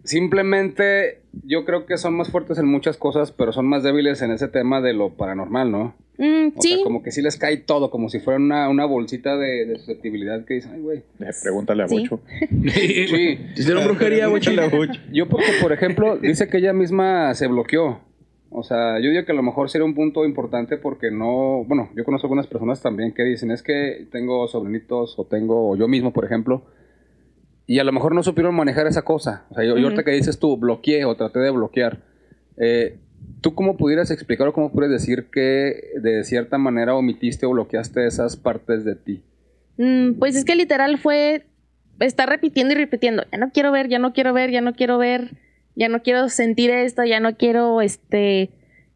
Simplemente 0.05 1.19
yo 1.43 1.65
creo 1.65 1.85
que 1.85 1.97
son 1.97 2.15
más 2.15 2.29
fuertes 2.29 2.57
en 2.57 2.67
muchas 2.67 2.97
cosas, 2.97 3.31
pero 3.31 3.51
son 3.51 3.65
más 3.67 3.83
débiles 3.83 4.21
en 4.21 4.31
ese 4.31 4.47
tema 4.47 4.81
de 4.81 4.93
lo 4.93 5.09
paranormal, 5.11 5.71
¿no? 5.71 5.95
Mm, 6.17 6.47
O 6.55 6.61
sí, 6.61 6.75
sea, 6.75 6.83
como 6.83 7.03
que 7.03 7.11
sí 7.11 7.21
les 7.21 7.37
cae 7.37 7.57
todo, 7.57 7.89
como 7.91 8.09
si 8.09 8.19
fuera 8.19 8.39
una, 8.39 8.69
una 8.69 8.85
bolsita 8.85 9.35
de, 9.37 9.65
de 9.65 9.77
susceptibilidad 9.79 10.45
que 10.45 10.55
dicen, 10.55 10.71
ay, 10.75 10.81
güey. 10.81 10.97
Eh, 11.19 11.31
pregúntale 11.43 11.83
a 11.83 11.87
Sí. 11.87 11.99
Bocho. 11.99 12.21
Sí, 12.73 13.05
Si 13.07 13.61
hicieron 13.61 13.83
brujería, 13.85 14.27
güey. 14.27 14.41
Pregúntale 14.41 14.73
a 14.73 14.77
Buch. 14.77 14.97
yo 15.11 15.27
porque, 15.27 15.51
por 15.61 15.73
ejemplo, 15.73 16.17
dice 16.17 16.47
que 16.47 16.57
ella 16.57 16.73
misma 16.73 17.33
se 17.35 17.47
bloqueó. 17.47 17.99
O 18.49 18.63
sea, 18.63 18.99
yo 19.01 19.09
digo 19.09 19.25
que 19.25 19.33
a 19.33 19.35
lo 19.35 19.43
mejor 19.43 19.69
sería 19.69 19.83
un 19.83 19.95
punto 19.95 20.23
importante 20.23 20.77
porque 20.77 21.11
no, 21.11 21.65
bueno, 21.65 21.89
yo 21.95 22.05
conozco 22.05 22.27
algunas 22.27 22.47
personas 22.47 22.81
también 22.81 23.11
que 23.11 23.23
dicen, 23.23 23.51
es 23.51 23.61
que 23.61 24.07
tengo 24.11 24.47
sobrinitos 24.47 25.19
o 25.19 25.25
tengo, 25.25 25.71
o 25.71 25.75
yo 25.75 25.89
mismo, 25.89 26.13
por 26.13 26.23
ejemplo, 26.23 26.63
y 27.67 27.79
a 27.79 27.83
lo 27.83 27.91
mejor 27.91 28.13
no 28.13 28.23
supieron 28.23 28.55
manejar 28.55 28.87
esa 28.87 29.01
cosa. 29.01 29.45
O 29.49 29.55
sea, 29.55 29.63
yo, 29.63 29.69
yo 29.69 29.75
Ujú. 29.75 29.83
ahorita 29.85 30.03
que 30.03 30.11
dices 30.11 30.39
tú, 30.39 30.57
bloqueé 30.57 31.05
o 31.05 31.15
traté 31.15 31.39
de 31.39 31.49
bloquear, 31.49 31.99
eh, 32.57 32.97
¿tú 33.41 33.55
cómo 33.55 33.77
pudieras 33.77 34.11
explicar 34.11 34.47
o 34.47 34.53
cómo 34.53 34.71
pudieras 34.71 35.01
decir 35.01 35.27
que 35.31 35.91
de 36.01 36.23
cierta 36.23 36.57
manera 36.57 36.95
omitiste 36.95 37.45
o 37.45 37.51
bloqueaste 37.51 38.05
esas 38.05 38.37
partes 38.37 38.85
de 38.85 38.95
ti? 38.95 39.23
Mm, 39.77 40.13
pues 40.19 40.35
es 40.35 40.45
que 40.45 40.55
literal 40.55 40.97
fue 40.97 41.45
estar 41.99 42.29
repitiendo 42.29 42.73
y 42.73 42.77
repitiendo. 42.77 43.23
Ya 43.31 43.37
no 43.37 43.51
quiero 43.51 43.71
ver, 43.71 43.87
ya 43.89 43.99
no 43.99 44.13
quiero 44.13 44.33
ver, 44.33 44.51
ya 44.51 44.61
no 44.61 44.73
quiero 44.73 44.97
ver, 44.97 45.31
ya 45.75 45.89
no 45.89 46.01
quiero 46.03 46.29
sentir 46.29 46.69
esto, 46.69 47.03
ya 47.03 47.19
no 47.19 47.35
quiero 47.35 47.81
este 47.81 48.51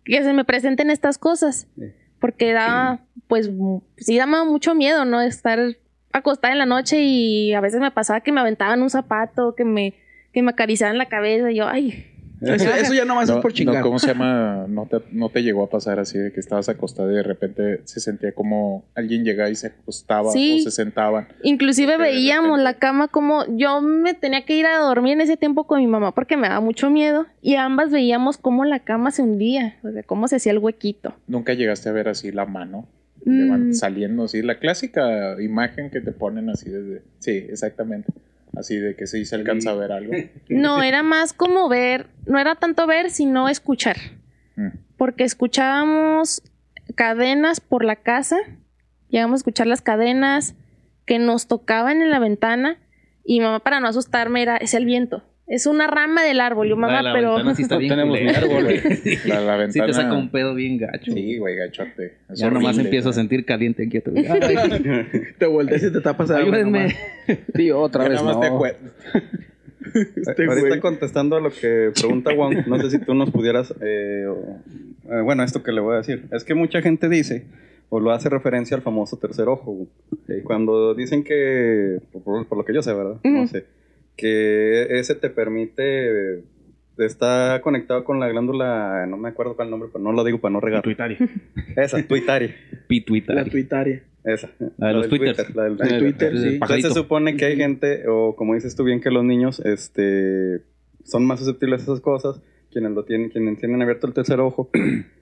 que 0.05 0.23
se 0.23 0.33
me 0.33 0.45
presenten 0.45 0.89
estas 0.89 1.17
cosas. 1.17 1.67
Sí. 1.77 1.85
Porque 2.19 2.51
da, 2.51 3.05
pues 3.27 3.49
sí 3.97 4.17
daba 4.17 4.43
mucho 4.43 4.75
miedo, 4.75 5.05
¿no? 5.05 5.21
Estar 5.21 5.77
acostada 6.13 6.53
en 6.53 6.59
la 6.59 6.65
noche 6.65 7.01
y 7.01 7.53
a 7.53 7.61
veces 7.61 7.79
me 7.81 7.91
pasaba 7.91 8.21
que 8.21 8.31
me 8.31 8.41
aventaban 8.41 8.81
un 8.81 8.89
zapato, 8.89 9.55
que 9.55 9.65
me, 9.65 9.93
que 10.33 10.41
me 10.41 10.51
acariciaban 10.51 10.97
la 10.97 11.07
cabeza 11.07 11.51
y 11.51 11.55
yo, 11.55 11.67
ay, 11.67 12.05
Eso, 12.41 12.69
eso 12.73 12.93
ya 12.93 13.03
nomás 13.03 13.27
No, 13.27 13.35
es 13.35 13.41
por 13.41 13.51
no, 13.51 13.55
chingar. 13.55 13.83
¿Cómo 13.83 13.99
se 13.99 14.07
llama? 14.07 14.65
No 14.69 14.85
te, 14.85 15.01
no 15.11 15.27
te 15.29 15.43
llegó 15.43 15.61
a 15.63 15.69
pasar 15.69 15.99
así 15.99 16.17
de 16.17 16.31
que 16.31 16.39
estabas 16.39 16.69
acostada 16.69 17.11
y 17.11 17.15
de 17.15 17.23
repente 17.23 17.81
se 17.83 17.99
sentía 17.99 18.31
como 18.33 18.85
alguien 18.95 19.25
llegaba 19.25 19.49
y 19.49 19.55
se 19.55 19.67
acostaba 19.67 20.31
Sí. 20.31 20.59
o 20.59 20.63
se 20.63 20.71
sentaban. 20.71 21.27
Inclusive 21.43 21.97
veíamos 21.97 22.57
la 22.59 22.75
cama 22.75 23.09
como 23.09 23.43
yo 23.57 23.81
me 23.81 24.13
tenía 24.13 24.45
que 24.45 24.55
ir 24.55 24.65
a 24.67 24.77
dormir 24.79 25.13
en 25.13 25.21
ese 25.21 25.35
tiempo 25.35 25.65
con 25.67 25.79
mi 25.81 25.87
mamá 25.87 26.13
porque 26.15 26.37
me 26.37 26.47
daba 26.47 26.61
mucho 26.61 26.89
miedo 26.89 27.25
y 27.41 27.55
ambas 27.55 27.91
veíamos 27.91 28.37
cómo 28.37 28.63
la 28.63 28.79
cama 28.79 29.11
se 29.11 29.21
hundía, 29.21 29.75
o 29.83 29.91
sea, 29.91 30.03
cómo 30.03 30.29
se 30.29 30.37
hacía 30.37 30.53
el 30.53 30.59
huequito. 30.59 31.13
Nunca 31.27 31.53
llegaste 31.53 31.89
a 31.89 31.91
ver 31.91 32.07
así 32.07 32.31
la 32.31 32.45
mano 32.45 32.87
Mm. 33.25 33.31
levan- 33.31 33.73
saliendo 33.73 34.23
así. 34.25 34.41
La 34.41 34.59
clásica 34.59 35.41
imagen 35.41 35.89
que 35.89 36.01
te 36.01 36.11
ponen 36.11 36.49
así 36.49 36.69
desde. 36.69 37.01
Sí, 37.19 37.31
exactamente. 37.31 38.11
Así 38.55 38.77
de 38.77 38.95
que 38.95 39.05
sí 39.07 39.25
se 39.25 39.35
alcanza 39.35 39.71
a 39.71 39.75
ver 39.75 39.91
algo. 39.91 40.11
No, 40.49 40.81
era 40.81 41.03
más 41.03 41.33
como 41.33 41.69
ver, 41.69 42.07
no 42.25 42.39
era 42.39 42.55
tanto 42.55 42.87
ver, 42.87 43.11
sino 43.11 43.47
escuchar, 43.47 43.97
Mm. 44.55 44.69
porque 44.97 45.23
escuchábamos 45.23 46.41
cadenas 46.95 47.59
por 47.61 47.85
la 47.85 47.95
casa, 47.97 48.37
llegamos 49.09 49.35
a 49.37 49.41
escuchar 49.41 49.67
las 49.67 49.81
cadenas 49.81 50.55
que 51.05 51.19
nos 51.19 51.47
tocaban 51.47 52.01
en 52.01 52.09
la 52.09 52.19
ventana 52.19 52.77
y 53.23 53.39
mamá 53.39 53.59
para 53.59 53.79
no 53.79 53.87
asustarme 53.87 54.41
era, 54.41 54.57
es 54.57 54.73
el 54.73 54.85
viento, 54.85 55.23
es 55.49 55.65
una 55.65 55.87
rama 55.87 56.23
del 56.23 56.39
árbol, 56.39 56.67
yo 56.69 56.75
La 56.75 56.81
mamá, 56.81 56.97
de 56.97 57.03
la 57.03 57.13
pero... 57.13 57.33
ventana 57.35 57.55
sí 57.55 57.63
está 57.63 57.75
No 57.75 57.79
bien 57.79 57.89
tenemos 57.89 58.21
ni 58.21 58.29
árbol. 58.29 58.63
güey. 58.63 59.17
La, 59.25 59.41
la 59.41 59.53
Sí 59.55 59.79
ventana. 59.79 59.85
te 59.87 59.93
saca 59.93 60.13
un 60.13 60.29
pedo 60.29 60.53
bien 60.55 60.77
gacho. 60.77 61.11
Sí, 61.11 61.37
güey, 61.37 61.55
gachote. 61.57 62.13
Es 62.29 62.39
ya 62.39 62.49
nomás 62.49 62.77
empiezo 62.77 63.09
a 63.09 63.13
sentir 63.13 63.43
caliente 63.45 63.83
aquí. 63.83 63.99
Te 65.39 65.45
volteas 65.45 65.83
y 65.83 65.91
te 65.91 66.01
tapas 66.01 66.31
a 66.31 66.37
Ayúdenme. 66.37 66.95
Tío, 67.53 67.79
otra 67.81 68.03
Ya 68.03 68.09
vez 68.09 68.21
nada 68.23 68.33
más 68.35 68.41
te 68.41 68.49
no. 68.49 68.55
acuerdas. 68.55 68.91
Este 69.95 70.45
Ahorita 70.45 70.67
güey. 70.67 70.79
contestando 70.81 71.37
a 71.37 71.39
lo 71.41 71.49
que 71.51 71.91
pregunta 71.99 72.35
Juan, 72.35 72.63
no 72.67 72.79
sé 72.79 72.91
si 72.91 72.99
tú 72.99 73.15
nos 73.15 73.31
pudieras, 73.31 73.73
eh, 73.81 74.25
o- 74.27 74.59
eh, 75.11 75.21
bueno, 75.21 75.41
esto 75.41 75.63
que 75.63 75.71
le 75.71 75.81
voy 75.81 75.95
a 75.95 75.97
decir, 75.99 76.25
es 76.31 76.43
que 76.43 76.53
mucha 76.53 76.81
gente 76.83 77.09
dice, 77.09 77.45
o 77.89 77.99
lo 77.99 78.11
hace 78.11 78.29
referencia 78.29 78.77
al 78.77 78.83
famoso 78.83 79.17
tercer 79.17 79.47
ojo, 79.47 79.71
güey. 80.27 80.41
Cuando 80.43 80.93
dicen 80.93 81.23
que, 81.23 81.99
por, 82.23 82.45
por 82.45 82.57
lo 82.59 82.65
que 82.65 82.73
yo 82.73 82.83
sé, 82.83 82.93
¿verdad? 82.93 83.15
No 83.23 83.47
sé, 83.47 83.65
que 84.19 84.99
ese 84.99 85.15
te 85.15 85.29
permite, 85.29 86.43
está 86.97 87.61
conectado 87.63 88.03
con 88.03 88.19
la 88.19 88.27
glándula, 88.27 89.05
no 89.07 89.15
me 89.15 89.29
acuerdo 89.29 89.55
cuál 89.55 89.69
nombre, 89.69 89.89
pero 89.91 90.03
no 90.03 90.11
lo 90.11 90.25
digo 90.25 90.39
para 90.41 90.51
no 90.51 90.59
regar. 90.59 90.81
Pituitaria. 90.81 91.17
Esa, 91.77 92.03
tuitaria, 92.05 92.53
La 92.71 92.87
Pituitaria. 92.87 93.45
tuitaria. 93.45 94.03
esa. 94.25 94.49
La 94.77 94.87
de 94.89 94.93
los 94.93 95.01
del 95.03 95.09
twitters. 95.09 95.37
Twitter, 95.37 95.55
la 95.55 95.63
del 95.63 95.71
El 95.71 95.77
Twitter. 95.77 95.99
Twitter, 95.99 96.31
El 96.33 96.37
sí. 96.39 96.47
Entonces 96.55 96.83
se 96.83 96.93
supone 96.93 97.37
que 97.37 97.45
hay 97.45 97.55
gente, 97.55 98.03
o 98.09 98.35
como 98.35 98.55
dices 98.55 98.75
tú 98.75 98.83
bien, 98.83 98.99
que 98.99 99.09
los 99.09 99.23
niños 99.23 99.61
este, 99.61 100.59
son 101.05 101.25
más 101.25 101.39
susceptibles 101.39 101.79
a 101.79 101.83
esas 101.83 102.01
cosas, 102.01 102.41
quienes 102.71 102.91
lo 102.91 103.05
tienen, 103.05 103.29
quienes 103.29 103.57
tienen 103.57 103.81
abierto 103.81 104.05
el 104.05 104.13
tercer 104.13 104.41
ojo, 104.41 104.69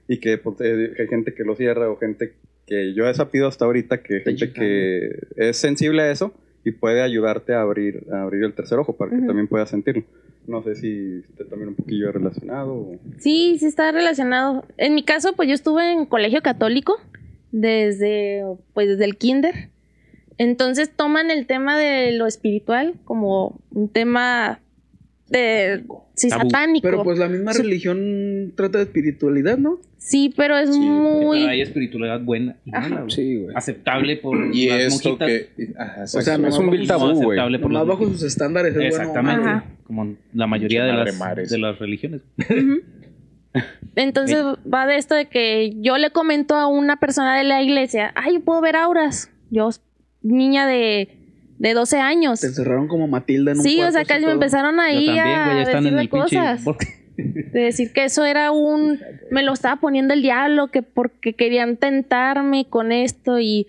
y 0.08 0.18
que, 0.18 0.38
pues, 0.38 0.56
eh, 0.60 0.94
hay 0.98 1.06
gente 1.06 1.34
que 1.34 1.44
lo 1.44 1.54
cierra, 1.54 1.88
o 1.88 1.96
gente 1.96 2.34
que 2.66 2.92
yo 2.94 3.08
he 3.08 3.14
sabido 3.14 3.46
hasta 3.46 3.64
ahorita 3.64 4.02
que 4.02 4.20
gente 4.20 4.52
que 4.52 5.10
es 5.36 5.56
sensible 5.56 6.02
a 6.02 6.10
eso 6.10 6.34
y 6.64 6.72
puede 6.72 7.02
ayudarte 7.02 7.54
a 7.54 7.60
abrir, 7.62 8.06
a 8.12 8.22
abrir 8.22 8.44
el 8.44 8.54
tercer 8.54 8.78
ojo 8.78 8.96
para 8.96 9.10
que 9.10 9.18
también 9.26 9.48
puedas 9.48 9.70
sentirlo. 9.70 10.04
No 10.46 10.62
sé 10.62 10.74
si 10.76 11.22
esté 11.28 11.44
también 11.44 11.68
un 11.68 11.74
poquillo 11.74 12.10
relacionado. 12.10 12.72
o- 12.74 12.96
Sí, 13.18 13.56
sí 13.58 13.66
está 13.66 13.92
relacionado. 13.92 14.64
En 14.78 14.94
mi 14.94 15.02
caso, 15.04 15.34
pues 15.34 15.48
yo 15.48 15.54
estuve 15.54 15.92
en 15.92 16.06
colegio 16.06 16.40
católico 16.42 16.96
desde, 17.52 18.44
pues 18.74 18.88
desde 18.88 19.04
el 19.04 19.16
kinder. 19.16 19.70
Entonces 20.38 20.90
toman 20.94 21.30
el 21.30 21.46
tema 21.46 21.76
de 21.78 22.12
lo 22.12 22.26
espiritual 22.26 22.94
como 23.04 23.60
un 23.72 23.88
tema 23.88 24.60
de 25.28 25.84
sí, 26.18 26.28
Tabú. 26.28 26.42
satánico. 26.50 26.82
Pero 26.82 27.02
pues 27.04 27.18
la 27.18 27.28
misma 27.28 27.52
Sí. 27.54 27.62
religión 27.62 28.52
trata 28.56 28.78
de 28.78 28.84
espiritualidad, 28.84 29.56
¿no? 29.58 29.80
sí, 29.96 30.32
pero 30.36 30.56
es 30.56 30.72
Sí, 30.72 30.78
muy 30.80 31.38
Pero 31.40 31.50
hay 31.50 31.60
espiritualidad 31.60 32.20
buena 32.20 32.56
y 32.64 32.70
mala, 32.70 33.00
güey. 33.00 33.10
Sí, 33.10 33.36
güey. 33.36 33.54
Aceptable 33.56 34.16
por 34.16 34.54
Y 34.54 34.68
las 34.68 34.94
esto 34.94 35.10
monjitas. 35.10 35.28
que. 35.28 35.72
Ajá, 35.78 36.02
O 36.04 36.06
sea, 36.06 36.38
no 36.38 36.48
es 36.48 36.58
un 36.58 36.70
vil 36.70 36.86
tabú, 36.86 37.06
güey. 37.12 37.16
aceptable 37.38 37.58
por 37.58 37.72
las 37.72 37.86
bajo 37.86 38.04
sus 38.06 38.22
estándares 38.22 38.74
es 38.76 38.82
Exactamente. 38.84 39.40
bueno. 39.40 39.56
Ajá. 39.58 39.64
Como 39.84 40.16
la 40.34 40.46
mayoría 40.46 40.84
de 40.84 40.92
las, 40.92 41.48
de 41.50 41.58
las 41.58 41.78
religiones. 41.78 42.20
Entonces 43.96 44.44
va 44.72 44.86
de 44.86 44.96
esto 44.96 45.14
de 45.14 45.26
que 45.26 45.72
yo 45.80 45.98
le 45.98 46.10
comento 46.10 46.54
a 46.54 46.66
una 46.68 46.98
persona 47.00 47.36
de 47.36 47.44
la 47.44 47.62
iglesia, 47.62 48.12
ay, 48.14 48.34
yo 48.34 48.40
puedo 48.42 48.60
ver 48.60 48.76
auras. 48.76 49.30
Yo, 49.50 49.70
niña 50.22 50.66
de 50.66 51.17
de 51.58 51.74
12 51.74 51.98
años. 51.98 52.40
Te 52.40 52.46
encerraron 52.46 52.88
como 52.88 53.08
Matilda 53.08 53.52
en 53.52 53.58
un 53.58 53.64
Sí, 53.64 53.82
o 53.82 53.90
sea, 53.90 54.04
casi 54.04 54.24
me 54.24 54.32
empezaron 54.32 54.76
Yo 54.76 54.82
ahí 54.82 55.06
también, 55.06 55.26
a 55.26 55.44
güey, 55.46 55.62
están 55.62 55.86
en 55.86 55.98
el 55.98 56.08
cosas. 56.08 56.64
De 57.16 57.60
decir 57.62 57.92
que 57.92 58.04
eso 58.04 58.24
era 58.24 58.52
un... 58.52 59.00
Me 59.32 59.42
lo 59.42 59.52
estaba 59.52 59.80
poniendo 59.80 60.14
el 60.14 60.22
diablo, 60.22 60.68
que 60.68 60.82
porque 60.82 61.34
querían 61.34 61.76
tentarme 61.76 62.68
con 62.68 62.92
esto 62.92 63.40
y... 63.40 63.66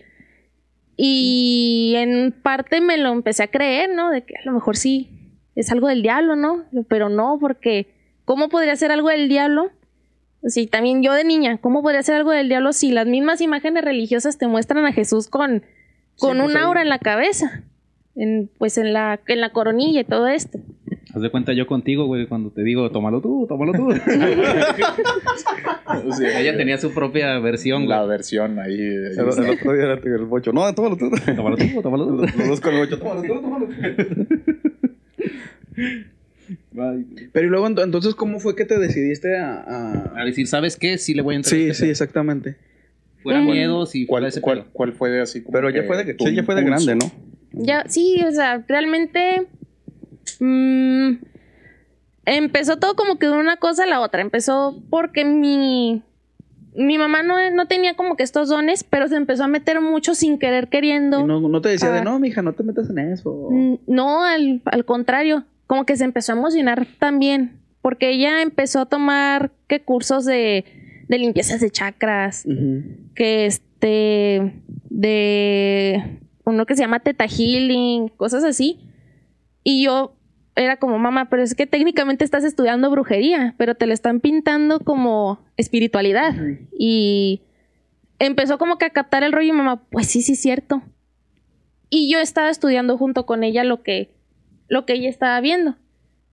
Y 1.02 1.94
en 1.96 2.32
parte 2.32 2.82
me 2.82 2.98
lo 2.98 3.12
empecé 3.12 3.44
a 3.44 3.48
creer, 3.48 3.90
¿no? 3.90 4.12
De 4.12 4.24
que 4.24 4.36
a 4.36 4.46
lo 4.46 4.52
mejor 4.52 4.76
sí 4.76 5.10
es 5.56 5.72
algo 5.72 5.88
del 5.88 6.02
diablo, 6.02 6.36
¿no? 6.36 6.66
Pero 6.90 7.10
no, 7.10 7.38
porque 7.40 7.88
¿cómo 8.26 8.50
podría 8.50 8.76
ser 8.76 8.92
algo 8.92 9.08
del 9.08 9.30
diablo? 9.30 9.72
Sí, 10.44 10.68
también 10.68 11.02
yo 11.02 11.14
de 11.14 11.24
niña, 11.24 11.58
¿cómo 11.58 11.82
podría 11.82 12.04
ser 12.04 12.16
algo 12.16 12.32
del 12.32 12.50
diablo 12.50 12.74
si 12.74 12.92
las 12.92 13.08
mismas 13.08 13.40
imágenes 13.40 13.84
religiosas 13.84 14.38
te 14.38 14.48
muestran 14.48 14.86
a 14.86 14.92
Jesús 14.92 15.28
con, 15.28 15.64
con 16.18 16.38
pues 16.38 16.50
un 16.50 16.58
aura 16.58 16.82
en 16.82 16.90
la 16.90 17.00
cabeza? 17.00 17.64
En, 18.16 18.50
pues 18.58 18.78
en 18.78 18.92
la, 18.92 19.20
en 19.28 19.40
la 19.40 19.52
coronilla 19.52 20.02
y 20.02 20.04
todo 20.04 20.28
esto. 20.28 20.60
Haz 21.14 21.22
de 21.22 21.30
cuenta 21.32 21.54
yo 21.54 21.66
contigo, 21.68 22.06
güey, 22.06 22.28
cuando 22.28 22.50
te 22.52 22.64
digo, 22.64 22.92
tómalo 22.92 23.22
tú, 23.22 23.46
tómalo 23.48 23.72
tú. 23.74 23.90
O 26.06 26.14
sea, 26.14 26.40
Ella 26.40 26.56
tenía 26.56 26.78
su 26.78 26.94
propia 26.94 27.40
versión, 27.40 27.88
la 27.90 27.98
güey. 28.00 28.10
versión 28.10 28.60
ahí. 28.60 28.74
ahí 28.74 28.80
El, 28.80 29.12
el 29.20 29.50
otro 29.50 29.74
día 29.74 29.84
era 29.86 29.94
el 29.96 30.26
bocho. 30.26 30.54
No, 30.54 30.72
tómalo 30.76 30.98
tú. 30.98 31.10
Tómalo 31.36 31.58
tú, 31.58 31.82
tómalo 31.82 32.06
tú. 32.08 32.16
Los, 32.38 32.48
dos 32.48 32.62
con 32.62 32.74
el 32.76 32.80
bocho. 32.82 33.00
Tómalo 33.00 33.22
tú, 33.24 33.42
tómalo 33.42 33.68
tú. 33.68 33.74
Pero 37.32 37.46
y 37.48 37.50
luego, 37.50 37.68
ent- 37.68 37.84
entonces, 37.84 38.16
¿cómo 38.16 38.40
fue 38.40 38.56
que 38.56 38.66
te 38.66 38.78
decidiste 38.80 39.38
a...? 39.38 39.62
a- 39.62 40.22
A 40.22 40.26
decir, 40.26 40.48
¿sabes 40.48 40.78
qué? 40.78 40.98
Sí 40.98 41.14
le 41.14 41.22
voy 41.22 41.36
a 41.36 41.38
entrar. 41.38 41.54
a 41.54 41.58
Sí, 41.58 41.70
este 41.70 41.86
sí, 41.86 41.90
exactamente. 41.90 42.56
Fuera 43.24 43.42
Mm. 43.42 43.46
miedo, 43.46 43.86
si 43.86 44.06
fuera 44.06 44.22
¿Cuál, 44.24 44.26
ese 44.30 44.42
cuál, 44.42 44.66
cuál 44.72 44.94
fue 44.94 45.10
de 45.10 45.22
así 45.22 45.42
como 45.42 45.54
Pero 45.54 45.70
ya 45.70 45.84
fue 45.84 46.04
de, 46.04 46.16
sí, 46.18 46.36
ya 46.36 46.44
fue 46.44 46.56
de 46.56 46.64
grande, 46.64 46.96
¿no? 46.96 47.12
Ya, 47.62 47.84
sí, 47.88 48.22
o 48.26 48.32
sea, 48.32 48.64
realmente 48.68 49.48
mm, 50.40 51.12
empezó 52.26 52.78
todo 52.78 52.96
como 52.96 53.18
que 53.20 53.28
de 53.28 53.34
una 53.34 53.58
cosa 53.58 53.84
a 53.84 53.88
la 53.88 54.02
otra. 54.02 54.22
Empezó 54.22 54.82
porque 54.90 55.26
mi, 55.26 56.02
mi 56.76 56.98
mamá 56.98 57.24
no, 57.24 57.36
no 57.52 57.66
tenía 57.68 57.96
como 57.96 58.16
que 58.16 58.24
estos 58.24 58.50
dones, 58.50 58.84
pero 58.84 59.08
se 59.08 59.16
empezó 59.16 59.44
a 59.44 59.48
meter 59.48 59.82
mucho 59.82 60.16
sin 60.16 60.38
querer 60.40 60.70
queriendo. 60.70 61.20
Y 61.22 61.24
no, 61.26 61.40
no 61.42 61.62
te 61.62 61.70
decía 61.70 61.92
de, 61.92 62.00
Ah. 62.00 62.04
no, 62.04 62.20
mija, 62.20 62.42
no 62.42 62.54
te 62.54 62.64
metas 62.64 62.90
en 62.90 63.00
eso. 63.00 63.50
Mm, 63.52 63.76
No, 63.88 64.24
al, 64.24 64.62
al 64.66 64.86
contrario, 64.86 65.44
como 65.68 65.86
que 65.86 65.98
se 65.98 66.04
empezó 66.06 66.32
a 66.34 66.36
emocionar 66.38 66.88
también, 67.00 67.60
porque 67.82 68.10
ella 68.12 68.42
empezó 68.42 68.82
a 68.82 68.86
tomar 68.86 69.52
que 69.68 69.82
cursos 69.82 70.26
de, 70.26 70.66
de 71.08 71.18
limpiezas 71.18 71.60
de 71.62 71.70
chakras, 71.70 72.46
que 73.16 73.46
este 73.46 74.54
de 74.90 76.20
uno 76.50 76.66
que 76.66 76.76
se 76.76 76.82
llama 76.82 77.00
Teta 77.00 77.26
Healing, 77.28 78.10
cosas 78.10 78.44
así. 78.44 78.80
Y 79.64 79.84
yo 79.86 80.16
era 80.56 80.78
como, 80.78 81.00
mamá, 81.00 81.30
pero 81.30 81.44
es 81.44 81.56
que 81.56 81.68
técnicamente 81.68 82.26
estás 82.26 82.44
estudiando 82.44 82.90
brujería, 82.92 83.56
pero 83.58 83.76
te 83.76 83.88
lo 83.88 83.94
están 83.94 84.20
pintando 84.20 84.80
como 84.80 85.40
espiritualidad. 85.58 86.36
Y 86.78 87.44
empezó 88.20 88.58
como 88.58 88.78
que 88.78 88.86
a 88.86 88.90
captar 88.90 89.24
el 89.24 89.32
rollo 89.32 89.50
y 89.50 89.54
mamá, 89.54 89.84
pues 89.90 90.08
sí, 90.08 90.22
sí, 90.22 90.36
cierto. 90.36 90.82
Y 91.90 92.12
yo 92.12 92.20
estaba 92.20 92.50
estudiando 92.50 92.98
junto 92.98 93.26
con 93.26 93.44
ella 93.44 93.64
lo 93.64 93.82
que, 93.84 94.14
lo 94.68 94.86
que 94.86 94.94
ella 94.94 95.10
estaba 95.10 95.40
viendo. 95.42 95.76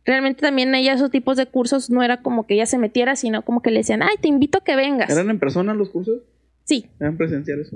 Realmente 0.04 0.40
también 0.40 0.74
ella 0.74 0.92
esos 0.92 1.10
tipos 1.10 1.36
de 1.36 1.46
cursos 1.46 1.90
no 1.90 2.02
era 2.02 2.22
como 2.22 2.46
que 2.46 2.54
ella 2.54 2.66
se 2.66 2.78
metiera, 2.78 3.16
sino 3.16 3.42
como 3.42 3.62
que 3.62 3.70
le 3.70 3.78
decían, 3.78 4.02
ay, 4.02 4.16
te 4.20 4.28
invito 4.28 4.58
a 4.58 4.64
que 4.64 4.76
vengas. 4.76 5.10
¿Eran 5.10 5.30
en 5.30 5.38
persona 5.38 5.74
los 5.74 5.90
cursos? 5.90 6.22
Sí. 6.64 6.86
¿Eran 7.00 7.16
presenciales? 7.16 7.72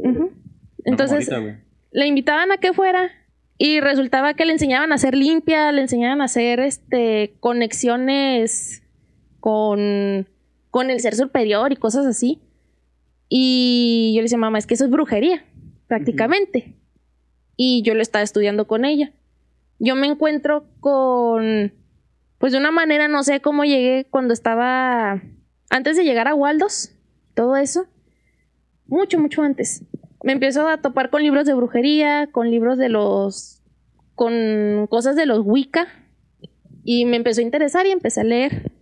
Entonces, 0.84 1.28
No, 1.28 1.34
como 1.34 1.46
ahorita, 1.46 1.64
le 1.90 2.06
invitaban 2.06 2.52
a 2.52 2.58
que 2.58 2.72
fuera 2.72 3.10
y 3.58 3.80
resultaba 3.80 4.34
que 4.34 4.44
le 4.44 4.52
enseñaban 4.52 4.92
a 4.92 4.94
hacer 4.94 5.14
limpia, 5.14 5.70
le 5.72 5.82
enseñaban 5.82 6.22
a 6.22 6.24
hacer 6.24 6.60
este 6.60 7.34
conexiones 7.40 8.82
con, 9.40 10.26
con 10.70 10.90
el 10.90 11.00
ser 11.00 11.14
superior 11.14 11.72
y 11.72 11.76
cosas 11.76 12.06
así. 12.06 12.40
Y 13.28 14.12
yo 14.14 14.20
le 14.20 14.24
decía, 14.24 14.38
mamá, 14.38 14.58
es 14.58 14.66
que 14.66 14.74
eso 14.74 14.86
es 14.86 14.90
brujería, 14.90 15.44
prácticamente. 15.88 16.74
Y 17.56 17.82
yo 17.82 17.94
lo 17.94 18.02
estaba 18.02 18.22
estudiando 18.22 18.66
con 18.66 18.84
ella. 18.84 19.12
Yo 19.78 19.94
me 19.94 20.06
encuentro 20.06 20.64
con, 20.80 21.72
pues 22.38 22.52
de 22.52 22.58
una 22.58 22.70
manera, 22.70 23.08
no 23.08 23.22
sé 23.22 23.40
cómo 23.40 23.64
llegué 23.64 24.06
cuando 24.08 24.32
estaba, 24.32 25.22
antes 25.68 25.96
de 25.96 26.04
llegar 26.04 26.28
a 26.28 26.34
Waldos, 26.34 26.92
todo 27.34 27.56
eso. 27.56 27.86
Mucho, 28.86 29.20
mucho 29.20 29.42
antes 29.42 29.84
me 30.22 30.32
empiezo 30.32 30.68
a 30.68 30.78
topar 30.78 31.10
con 31.10 31.22
libros 31.22 31.46
de 31.46 31.54
brujería, 31.54 32.28
con 32.30 32.50
libros 32.50 32.78
de 32.78 32.88
los. 32.88 33.62
con 34.14 34.86
cosas 34.88 35.16
de 35.16 35.26
los 35.26 35.40
Wicca. 35.44 35.86
Y 36.84 37.04
me 37.04 37.16
empezó 37.16 37.40
a 37.40 37.44
interesar 37.44 37.86
y 37.86 37.90
empecé 37.90 38.20
a 38.20 38.24
leer. 38.24 38.72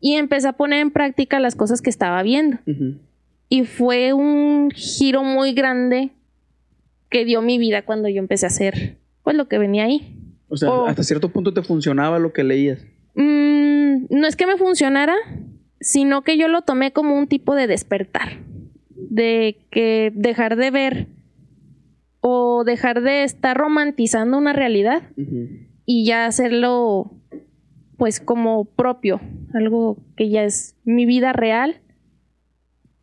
Y 0.00 0.14
empecé 0.14 0.48
a 0.48 0.52
poner 0.52 0.80
en 0.80 0.90
práctica 0.90 1.40
las 1.40 1.54
cosas 1.56 1.82
que 1.82 1.90
estaba 1.90 2.22
viendo. 2.22 2.58
Ujú. 2.66 2.96
Y 3.48 3.64
fue 3.64 4.12
un 4.12 4.70
giro 4.72 5.22
muy 5.24 5.52
grande 5.52 6.10
que 7.10 7.24
dio 7.24 7.40
mi 7.42 7.58
vida 7.58 7.82
cuando 7.82 8.08
yo 8.08 8.18
empecé 8.18 8.46
a 8.46 8.48
hacer 8.48 8.98
pues 9.24 9.36
lo 9.36 9.48
que 9.48 9.58
venía 9.58 9.84
ahí. 9.84 10.14
O 10.48 10.56
sea, 10.56 10.70
Oh. 10.70 10.86
hasta 10.86 11.02
cierto 11.02 11.30
punto 11.30 11.52
te 11.54 11.62
funcionaba 11.62 12.18
lo 12.18 12.32
que 12.32 12.44
leías. 12.44 12.80
Mm, 13.14 14.06
no 14.10 14.26
es 14.26 14.36
que 14.36 14.46
me 14.46 14.56
funcionara, 14.56 15.14
sino 15.80 16.22
que 16.22 16.36
yo 16.38 16.48
lo 16.48 16.62
tomé 16.62 16.92
como 16.92 17.16
un 17.16 17.26
tipo 17.26 17.54
de 17.54 17.66
despertar. 17.66 18.38
De 18.98 19.58
que 19.70 20.12
dejar 20.14 20.56
de 20.56 20.70
ver 20.70 21.06
o 22.20 22.64
dejar 22.64 23.00
de 23.02 23.24
estar 23.24 23.56
romantizando 23.56 24.36
una 24.36 24.52
realidad 24.52 25.02
y 25.86 26.04
ya 26.04 26.26
hacerlo 26.26 27.12
pues 27.96 28.20
como 28.20 28.64
propio, 28.64 29.20
algo 29.54 29.98
que 30.16 30.28
ya 30.28 30.44
es 30.44 30.76
mi 30.84 31.06
vida 31.06 31.32
real 31.32 31.80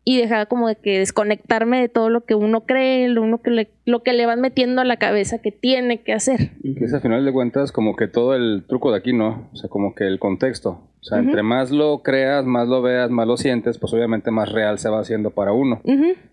y 0.08 0.18
dejar 0.18 0.46
como 0.46 0.68
de 0.68 0.76
que 0.76 1.00
desconectarme 1.00 1.80
de 1.80 1.88
todo 1.88 2.10
lo 2.10 2.24
que 2.24 2.36
uno 2.36 2.64
cree, 2.64 3.08
lo, 3.08 3.22
uno 3.22 3.42
que 3.42 3.50
le, 3.50 3.70
lo 3.86 4.04
que 4.04 4.12
le 4.12 4.24
van 4.24 4.40
metiendo 4.40 4.80
a 4.80 4.84
la 4.84 4.98
cabeza 4.98 5.42
que 5.42 5.50
tiene 5.50 6.00
que 6.02 6.12
hacer. 6.12 6.52
Que 6.62 6.84
es 6.84 6.94
al 6.94 7.00
final 7.00 7.24
de 7.24 7.32
cuentas 7.32 7.72
como 7.72 7.96
que 7.96 8.06
todo 8.06 8.36
el 8.36 8.62
truco 8.68 8.92
de 8.92 8.98
aquí, 8.98 9.12
¿no? 9.12 9.48
O 9.52 9.56
sea, 9.56 9.68
como 9.68 9.96
que 9.96 10.06
el 10.06 10.20
contexto. 10.20 10.80
O 11.00 11.02
sea, 11.04 11.18
entre 11.18 11.42
más 11.42 11.72
lo 11.72 12.04
creas, 12.04 12.46
más 12.46 12.68
lo 12.68 12.82
veas, 12.82 13.10
más 13.10 13.26
lo 13.26 13.36
sientes, 13.36 13.78
pues 13.78 13.92
obviamente 13.94 14.30
más 14.30 14.52
real 14.52 14.78
se 14.78 14.88
va 14.88 15.00
haciendo 15.00 15.32
para 15.32 15.52
uno. 15.52 15.82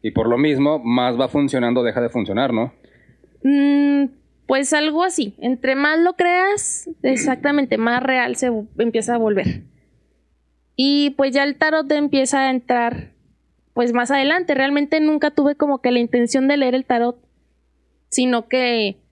Y 0.03 0.11
por 0.11 0.29
lo 0.29 0.37
mismo, 0.37 0.77
más 0.77 1.19
va 1.19 1.27
funcionando, 1.27 1.81
deja 1.81 1.99
de 1.99 2.09
funcionar, 2.09 2.53
¿no? 2.53 2.73
Mm, 3.43 4.05
pues 4.45 4.71
algo 4.73 5.03
así. 5.03 5.33
Entre 5.39 5.73
más 5.73 5.97
lo 5.97 6.13
creas, 6.13 6.91
exactamente, 7.01 7.79
más 7.79 8.03
real 8.03 8.35
se 8.35 8.51
empieza 8.77 9.15
a 9.15 9.17
volver. 9.17 9.63
Y 10.75 11.11
pues 11.17 11.33
ya 11.33 11.43
el 11.43 11.55
tarot 11.55 11.87
te 11.87 11.95
empieza 11.95 12.41
a 12.41 12.51
entrar, 12.51 13.12
pues 13.73 13.93
más 13.93 14.11
adelante. 14.11 14.55
Realmente 14.55 14.99
nunca 14.99 15.31
tuve 15.31 15.55
como 15.55 15.81
que 15.81 15.91
la 15.91 15.99
intención 15.99 16.47
de 16.47 16.57
leer 16.57 16.75
el 16.75 16.85
tarot, 16.85 17.17
sino 18.09 18.47
que, 18.47 19.02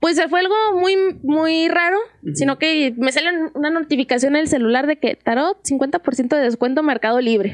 pues 0.00 0.18
fue 0.30 0.40
algo 0.40 0.54
muy, 0.78 0.96
muy 1.22 1.68
raro, 1.68 1.98
sino 2.34 2.58
que 2.58 2.94
me 2.96 3.12
sale 3.12 3.28
una 3.54 3.68
notificación 3.68 4.34
en 4.34 4.42
el 4.42 4.48
celular 4.48 4.86
de 4.86 4.96
que 4.96 5.14
tarot, 5.14 5.58
50% 5.62 6.28
de 6.36 6.42
descuento 6.42 6.82
Mercado 6.82 7.20
Libre. 7.20 7.52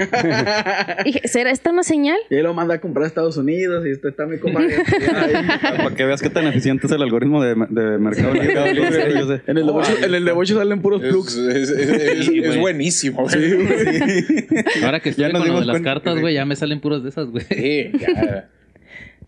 Y 1.00 1.04
dije, 1.04 1.26
¿será 1.26 1.50
esta 1.50 1.70
una 1.72 1.82
señal? 1.82 2.18
Y 2.30 2.36
él 2.36 2.44
lo 2.44 2.54
manda 2.54 2.74
a 2.76 2.80
comprar 2.80 3.02
a 3.04 3.08
Estados 3.08 3.36
Unidos 3.36 3.84
y 3.84 3.90
este 3.90 4.08
está 4.10 4.26
mi 4.26 4.38
compadre. 4.38 4.76
Para 5.60 5.94
que 5.96 6.04
veas 6.04 6.22
qué 6.22 6.30
tan 6.30 6.46
eficiente 6.46 6.86
es 6.86 6.92
el 6.92 7.02
algoritmo 7.02 7.42
de, 7.42 7.54
de 7.68 7.98
Mercado 7.98 8.32
Libre. 8.34 9.42
En 9.46 9.58
el 9.58 9.66
de 9.66 9.72
Bocho, 9.72 9.92
en 10.04 10.14
el 10.14 10.24
de 10.24 10.32
Bocho 10.32 10.56
salen 10.56 10.80
puros 10.80 11.02
Es, 11.02 11.10
plugs. 11.10 11.36
es- 11.36 11.70
es- 11.70 11.88
es- 11.90 12.26
Sí, 12.26 12.38
es 12.38 12.46
güey. 12.46 12.60
buenísimo. 12.60 13.20
Ahora 14.84 15.00
que 15.00 15.10
Ya 15.12 15.26
estoy 15.26 15.32
nos 15.32 15.32
con 15.32 15.40
lo 15.40 15.44
dimos 15.44 15.60
de 15.60 15.66
las 15.66 15.74
cuenta 15.74 15.94
cartas, 15.94 16.20
güey, 16.20 16.34
ya 16.34 16.44
me 16.44 16.54
salen 16.56 16.80
puros 16.80 17.02
de 17.02 17.08
esas, 17.08 17.26
güey. 17.28 17.44
Sí, 17.44 17.90
ya. 17.98 18.48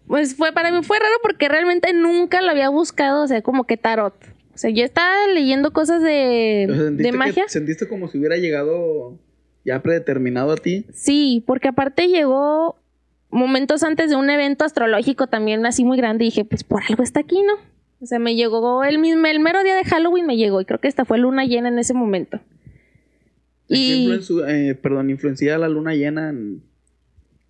Pues 0.09 0.35
fue, 0.35 0.53
para 0.53 0.73
mí 0.73 0.83
fue 0.83 0.99
raro 0.99 1.14
porque 1.23 1.49
realmente 1.49 1.92
nunca 1.92 2.42
lo 2.42 2.51
había 2.51 2.71
buscado, 2.71 3.23
o 3.23 3.29
sea, 3.29 3.42
como 3.42 3.64
que 3.64 3.77
tarot. 3.77 4.14
O 4.55 4.59
sea, 4.59 4.71
yo 4.71 4.85
estaba 4.85 5.14
leyendo 5.33 5.73
cosas 5.73 6.03
de, 6.03 6.66
¿sentiste 6.68 7.03
de 7.03 7.11
que- 7.11 7.16
magia. 7.16 7.44
¿Sentiste 7.47 7.87
como 7.87 8.09
si 8.09 8.18
hubiera 8.18 8.37
llegado 8.37 9.18
ya 9.64 9.81
predeterminado 9.83 10.51
a 10.51 10.57
ti? 10.57 10.87
Sí, 10.92 11.44
porque 11.47 11.68
aparte 11.68 12.09
llegó 12.09 12.77
momentos 13.31 13.83
antes 13.83 14.11
de 14.11 14.16
un 14.16 14.31
evento 14.31 14.64
astrológico 14.64 15.27
también 15.27 15.64
así 15.66 15.85
muy 15.85 15.99
grande 15.99 16.25
y 16.25 16.29
dije, 16.29 16.44
pues 16.44 16.64
por 16.64 16.83
algo 16.88 17.03
está 17.03 17.21
aquí, 17.21 17.40
¿no? 17.42 17.55
O 18.01 18.07
sea, 18.07 18.18
me 18.18 18.35
llegó 18.35 18.85
el 18.85 18.99
mismo, 18.99 19.27
el 19.27 19.40
mero 19.40 19.62
día 19.62 19.77
de 19.77 19.85
Halloween 19.85 20.27
me 20.27 20.37
llegó 20.37 20.61
y 20.61 20.64
creo 20.64 20.81
que 20.81 20.88
esta 20.88 21.05
fue 21.05 21.18
luna 21.18 21.44
llena 21.44 21.68
en 21.68 21.79
ese 21.79 21.94
momento. 21.94 22.40
¿En 23.68 23.77
qué 23.77 23.77
Y 23.77 24.11
eh, 24.49 24.75
perdón, 24.75 25.11
influencia 25.11 25.59
la 25.59 25.68
luna 25.68 25.94
llena 25.94 26.31
en... 26.31 26.62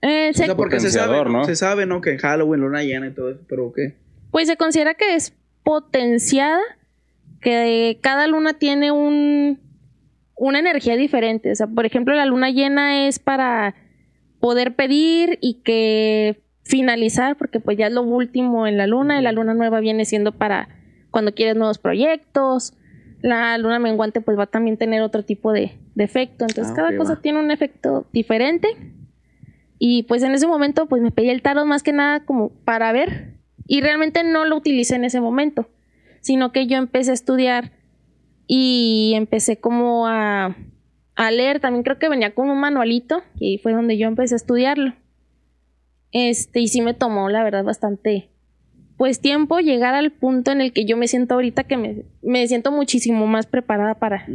eh, 0.03 0.31
O 0.31 0.37
se- 0.37 0.45
sea, 0.47 0.55
porque 0.57 0.81
se 0.81 0.91
sabe, 0.91 1.25
¿no? 1.31 1.45
Se 1.45 1.57
sabe, 1.57 1.87
¿no? 1.87 2.01
Que 2.01 2.11
en 2.13 2.19
Halloween, 2.19 2.61
luna 2.61 2.83
llena 2.83 3.09
y 3.09 3.13
todo 3.15 3.31
eso, 3.31 3.41
pero 3.49 3.73
¿qué? 3.73 3.95
pues 4.31 4.47
se 4.47 4.57
considera 4.57 4.95
que 4.95 5.15
es 5.15 5.35
potenciada, 5.63 6.61
que 7.41 7.99
cada 8.03 8.27
luna 8.27 8.55
tiene 8.55 8.91
un, 8.93 9.59
una 10.35 10.59
energía 10.59 10.97
diferente. 10.97 11.51
O 11.51 11.55
sea, 11.55 11.67
por 11.67 11.87
ejemplo, 11.87 12.15
la 12.15 12.27
luna 12.27 12.51
llena 12.51 13.07
es 13.07 13.19
para 13.19 13.75
poder 14.41 14.75
pedir 14.77 15.39
y 15.41 15.63
que 15.63 16.43
finalizar, 16.63 17.37
porque 17.37 17.61
pues 17.61 17.79
ya 17.79 17.87
es 17.87 17.93
lo 17.93 18.03
último 18.03 18.67
en 18.67 18.77
la 18.77 18.87
luna, 18.87 19.19
y 19.19 19.23
la 19.23 19.33
luna 19.33 19.55
nueva 19.55 19.81
viene 19.81 20.05
siendo 20.05 20.33
para 20.33 20.69
cuando 21.11 21.33
quieres 21.35 21.57
nuevos 21.57 21.79
proyectos. 21.79 22.75
La 23.23 23.57
luna 23.59 23.79
menguante 23.79 24.21
pues 24.21 24.39
va 24.39 24.45
a 24.45 24.47
también 24.47 24.77
tener 24.77 25.01
otro 25.03 25.25
tipo 25.25 25.53
de, 25.53 25.73
de 25.95 26.05
efecto. 26.05 26.45
Entonces 26.45 26.73
Ah, 26.73 26.77
cada 26.77 26.97
cosa 26.97 27.15
va. 27.15 27.21
tiene 27.21 27.41
un 27.41 27.51
efecto 27.51 28.07
diferente. 28.13 28.69
Y 29.79 30.05
pues 30.05 30.23
en 30.23 30.33
ese 30.33 30.47
momento 30.47 30.87
pues 30.87 31.03
me 31.03 31.11
pedí 31.11 31.31
el 31.31 31.43
tarot 31.43 31.67
más 31.67 31.83
que 31.83 31.93
nada 31.93 32.25
como 32.25 32.51
para 32.65 32.93
ver. 32.93 33.39
Y 33.67 33.81
realmente 33.81 34.25
no 34.25 34.45
lo 34.45 34.57
utilicé 34.57 34.97
en 34.97 35.05
ese 35.05 35.21
momento. 35.21 35.69
Sino 36.21 36.53
que 36.53 36.67
yo 36.67 36.77
empecé 36.79 37.11
a 37.11 37.15
estudiar 37.15 37.73
y 38.47 39.13
empecé 39.15 39.61
como 39.61 40.07
a, 40.07 40.57
a 41.15 41.31
leer. 41.31 41.61
También 41.61 41.85
creo 41.85 41.99
que 41.99 42.09
venía 42.09 42.35
con 42.35 42.51
un 42.51 42.59
manualito. 42.59 43.23
Y 43.39 43.59
fue 43.59 43.73
donde 43.73 43.99
yo 43.99 44.09
empecé 44.09 44.35
a 44.35 44.37
estudiarlo. 44.37 44.95
Este, 46.13 46.61
y 46.61 46.69
sí 46.69 46.81
me 46.81 46.95
tomó, 46.95 47.29
la 47.29 47.45
verdad, 47.45 47.65
bastante 47.65 48.31
pues 48.99 49.21
tiempo 49.21 49.61
llegar 49.61 49.95
al 49.95 50.11
punto 50.11 50.51
en 50.51 50.61
el 50.61 50.73
que 50.73 50.85
yo 50.85 50.97
me 50.97 51.07
siento 51.07 51.35
ahorita 51.35 51.65
que 51.65 51.77
me, 51.77 52.03
me 52.21 52.47
siento 52.49 52.73
muchísimo 52.73 53.29
más 53.29 53.47
preparada 53.47 53.95
para 53.95 54.27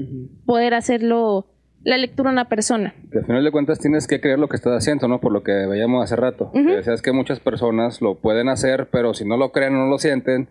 poder 0.45 0.73
hacerlo 0.73 1.47
la 1.83 1.97
lectura 1.97 2.29
a 2.29 2.33
una 2.33 2.47
persona. 2.49 2.93
Que 3.11 3.19
al 3.19 3.25
final 3.25 3.43
de 3.43 3.51
cuentas 3.51 3.79
tienes 3.79 4.07
que 4.07 4.21
creer 4.21 4.39
lo 4.39 4.47
que 4.47 4.55
estás 4.55 4.73
haciendo, 4.73 5.07
¿no? 5.07 5.19
Por 5.19 5.31
lo 5.33 5.43
que 5.43 5.51
veíamos 5.67 6.03
hace 6.03 6.15
rato. 6.15 6.45
Ujú. 6.53 6.65
Que 6.67 6.75
decías 6.77 7.01
que 7.01 7.11
muchas 7.11 7.39
personas 7.39 8.01
lo 8.01 8.15
pueden 8.15 8.47
hacer, 8.49 8.87
pero 8.91 9.13
si 9.13 9.25
no 9.25 9.35
lo 9.37 9.51
creen 9.51 9.75
o 9.75 9.79
no 9.79 9.87
lo 9.89 9.97
sienten, 9.99 10.47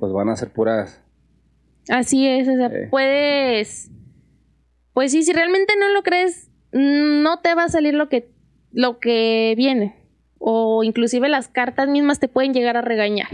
pues 0.00 0.12
van 0.12 0.28
a 0.28 0.36
ser 0.36 0.50
puras. 0.50 1.00
Así 1.88 2.26
es, 2.26 2.48
o 2.48 2.56
sea, 2.56 2.66
Eh. 2.66 2.88
puedes 2.90 3.90
pues 4.94 5.10
sí, 5.12 5.22
si 5.22 5.32
realmente 5.32 5.72
no 5.80 5.88
lo 5.88 6.02
crees, 6.02 6.50
no 6.72 7.40
te 7.40 7.54
va 7.54 7.64
a 7.64 7.68
salir 7.68 7.94
lo 7.94 8.08
que 8.08 8.28
lo 8.72 8.98
que 8.98 9.54
viene 9.56 9.96
o 10.38 10.82
inclusive 10.84 11.28
las 11.28 11.48
cartas 11.48 11.88
mismas 11.88 12.18
te 12.20 12.28
pueden 12.28 12.52
llegar 12.54 12.76
a 12.76 12.82
regañar. 12.82 13.28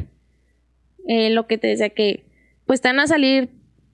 Eh, 1.07 1.31
lo 1.31 1.47
que 1.47 1.57
te 1.59 1.69
decía 1.69 1.89
que 1.91 2.25
pues 2.67 2.81
te 2.81 2.89
van 2.89 3.01
a 3.01 3.07
salir 3.07 3.49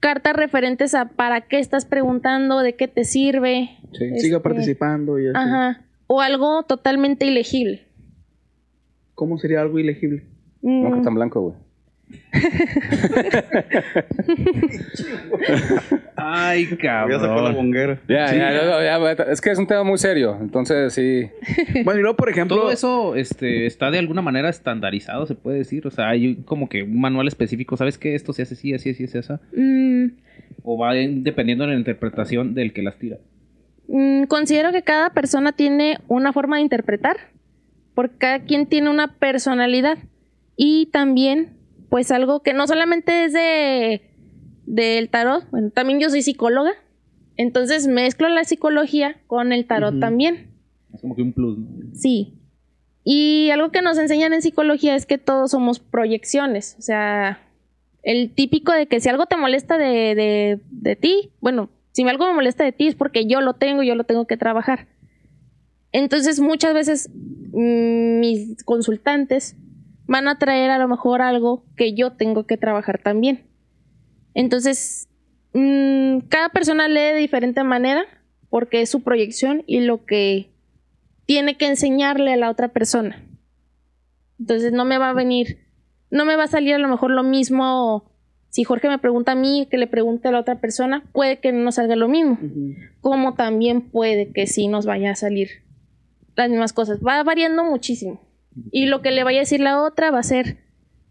cartas 0.05 0.37
referentes 0.37 0.95
a 0.95 1.07
para 1.09 1.41
qué 1.41 1.59
estás 1.59 1.87
preguntando, 1.87 2.59
de 2.61 2.75
qué 2.75 2.89
te 2.89 3.05
sirve. 3.05 3.71
Sí. 3.93 4.11
Siga 4.19 4.37
Este, 4.37 4.41
participando 4.41 5.19
y 5.19 5.29
así. 5.29 5.35
Ajá. 5.35 5.81
O 6.09 6.21
algo 6.21 6.63
totalmente 6.65 7.25
ilegible. 7.25 7.81
¿Cómo 9.15 9.39
sería 9.39 9.63
algo 9.63 9.79
ilegible? 9.79 10.25
No, 10.61 10.91
que 10.91 10.97
Mm, 11.01 11.03
tan 11.05 11.15
blanco, 11.15 11.41
güey. 11.41 11.55
Ay, 16.17 16.65
Ya 16.71 16.77
sacó 16.77 17.17
la 17.17 17.19
cabrón. 17.21 17.55
bonguera. 17.55 18.01
Ya, 18.09 18.29
Sí, 18.29 18.37
ya, 18.37 18.53
ya. 18.53 18.83
ya, 18.83 19.15
ya, 19.17 19.23
es 19.33 19.41
que 19.41 19.51
es 19.51 19.59
un 19.59 19.67
tema 19.67 19.85
muy 19.85 19.99
serio, 19.99 20.37
entonces 20.41 20.93
sí. 20.93 21.29
Bueno, 21.85 21.99
y 22.01 22.03
luego, 22.03 22.17
por 22.17 22.29
ejemplo, 22.29 22.57
Todo 22.57 22.71
eso 22.71 23.17
este, 23.17 23.67
está 23.67 23.91
de 23.91 23.99
alguna 23.99 24.23
manera 24.23 24.49
estandarizado, 24.49 25.27
se 25.27 25.35
puede 25.35 25.59
decir. 25.59 25.87
O 25.87 25.91
sea, 25.91 26.09
hay 26.11 26.37
como 26.45 26.69
que 26.69 26.83
un 26.83 27.01
manual 27.01 27.29
específico. 27.29 27.77
¿Sabes 27.77 27.99
que 27.99 28.15
esto 28.15 28.33
se 28.33 28.43
hace 28.43 28.55
así, 28.55 28.75
así, 28.75 28.91
así, 28.91 29.05
así, 29.05 29.19
así? 29.19 29.33
mm, 29.57 30.07
O 30.63 30.79
va 30.79 30.97
en- 30.97 31.23
dependiendo 31.25 31.67
de 31.67 31.73
la 31.73 31.79
interpretación 31.79 32.55
del 32.55 32.73
que 32.73 32.83
las 32.83 32.97
tira. 32.99 33.19
Mm, 33.89 34.25
considero 34.25 34.73
que 34.73 34.83
cada 34.83 35.11
persona 35.11 35.53
tiene 35.53 35.99
una 36.09 36.33
forma 36.33 36.57
de 36.57 36.63
interpretar, 36.63 37.17
porque 37.95 38.17
cada 38.19 38.39
quien 38.41 38.67
tiene 38.67 38.89
una 38.91 39.09
personalidad 39.19 39.99
y 40.57 40.87
también, 40.87 41.51
pues 41.95 42.11
algo 42.11 42.43
que 42.43 42.55
no 42.55 42.67
solamente 42.67 43.27
es 43.27 43.33
de 43.33 44.03
del 44.67 45.11
tarot, 45.11 45.49
bueno, 45.53 45.71
también 45.71 46.01
yo 46.01 46.11
soy 46.11 46.23
psicóloga, 46.23 46.73
entonces 47.37 47.87
mezclo 47.87 48.29
la 48.29 48.43
psicología 48.43 49.21
con 49.29 49.53
el 49.53 49.65
tarot 49.65 50.01
también, 50.01 50.49
Es 50.93 51.03
como 51.03 51.15
que 51.15 51.23
un 51.23 51.33
plus. 51.33 51.57
¿no? 51.57 51.95
sí. 51.95 52.35
Y 53.05 53.51
algo 53.51 53.71
que 53.71 53.81
nos 53.81 53.97
enseñan 53.97 54.33
en 54.33 54.43
psicología 54.43 54.97
es 54.97 55.07
que 55.07 55.19
todos 55.19 55.53
somos 55.53 55.79
proyecciones, 55.79 56.75
o 56.81 56.83
sea, 56.83 57.39
el 58.03 58.35
típico 58.35 58.73
de 58.73 58.89
que 58.89 58.99
si 58.99 59.09
algo 59.09 59.27
te 59.27 59.37
molesta 59.37 59.79
de, 59.79 60.17
de, 60.17 60.61
de 60.73 60.97
ti, 60.97 61.31
bueno, 61.41 61.71
si 61.93 62.03
algo 62.03 62.27
me 62.27 62.35
molesta 62.35 62.65
de 62.65 62.73
ti 62.73 62.89
es 62.89 62.97
porque 62.97 63.27
yo 63.27 63.41
lo 63.41 63.55
tengo, 63.55 63.85
yo 63.85 63.95
lo 63.95 64.03
tengo 64.03 64.27
que 64.27 64.37
trabajar. 64.37 64.89
Entonces 65.93 66.41
muchas 66.41 66.75
veces 66.75 67.09
mm, 67.53 68.19
mis 68.19 68.65
consultantes 68.65 69.55
van 70.07 70.29
a 70.29 70.39
traer 70.39 70.71
a 70.71 70.79
lo 70.79 70.89
mejor 70.89 71.23
algo 71.23 71.65
que 71.77 71.95
yo 71.95 72.13
tengo 72.13 72.47
que 72.47 72.57
trabajar 72.57 73.01
también. 73.03 73.47
Entonces, 74.35 75.09
mm, 75.53 76.19
cada 76.29 76.49
persona 76.51 76.89
lee 76.89 77.13
de 77.13 77.15
diferente 77.17 77.63
manera 77.65 78.05
porque 78.51 78.83
es 78.83 78.91
su 78.91 79.03
proyección 79.03 79.63
y 79.67 79.81
lo 79.81 80.05
que 80.05 80.51
tiene 81.27 81.57
que 81.57 81.67
enseñarle 81.67 82.33
a 82.33 82.37
la 82.37 82.51
otra 82.51 82.69
persona. 82.69 83.25
Entonces 84.39 84.73
no 84.73 84.85
me 84.85 84.99
va 84.99 85.11
a 85.11 85.15
venir, 85.15 85.59
no 86.11 86.25
me 86.25 86.37
va 86.37 86.45
a 86.45 86.49
salir 86.49 86.75
a 86.75 86.79
lo 86.79 86.89
mejor 86.89 87.11
lo 87.11 87.23
mismo. 87.23 88.11
Si 88.51 88.63
Jorge 88.63 88.89
me 88.89 88.99
pregunta 88.99 89.33
a 89.33 89.37
mí, 89.37 89.67
que 89.71 89.79
le 89.79 89.87
pregunte 89.87 90.29
a 90.29 90.33
la 90.33 90.41
otra 90.41 90.61
persona, 90.61 91.03
puede 91.13 91.41
que 91.41 91.51
no 91.51 91.65
nos 91.65 91.77
salga 91.77 91.97
lo 91.97 92.09
mismo. 92.09 92.39
Como 93.01 93.35
también 93.35 93.81
puede 93.81 94.31
que 94.33 94.47
sí 94.47 94.69
nos 94.69 94.87
vaya 94.87 95.11
a 95.11 95.17
salir 95.17 95.65
las 96.37 96.51
mismas 96.51 96.73
cosas. 96.73 97.01
Va 97.05 97.23
variando 97.25 97.65
muchísimo. 97.65 98.21
Y 98.71 98.87
lo 98.87 99.03
que 99.03 99.11
le 99.11 99.25
vaya 99.25 99.39
a 99.39 99.41
decir 99.41 99.61
la 99.61 99.83
otra 99.83 100.11
va 100.11 100.21
a 100.21 100.23
ser 100.23 100.59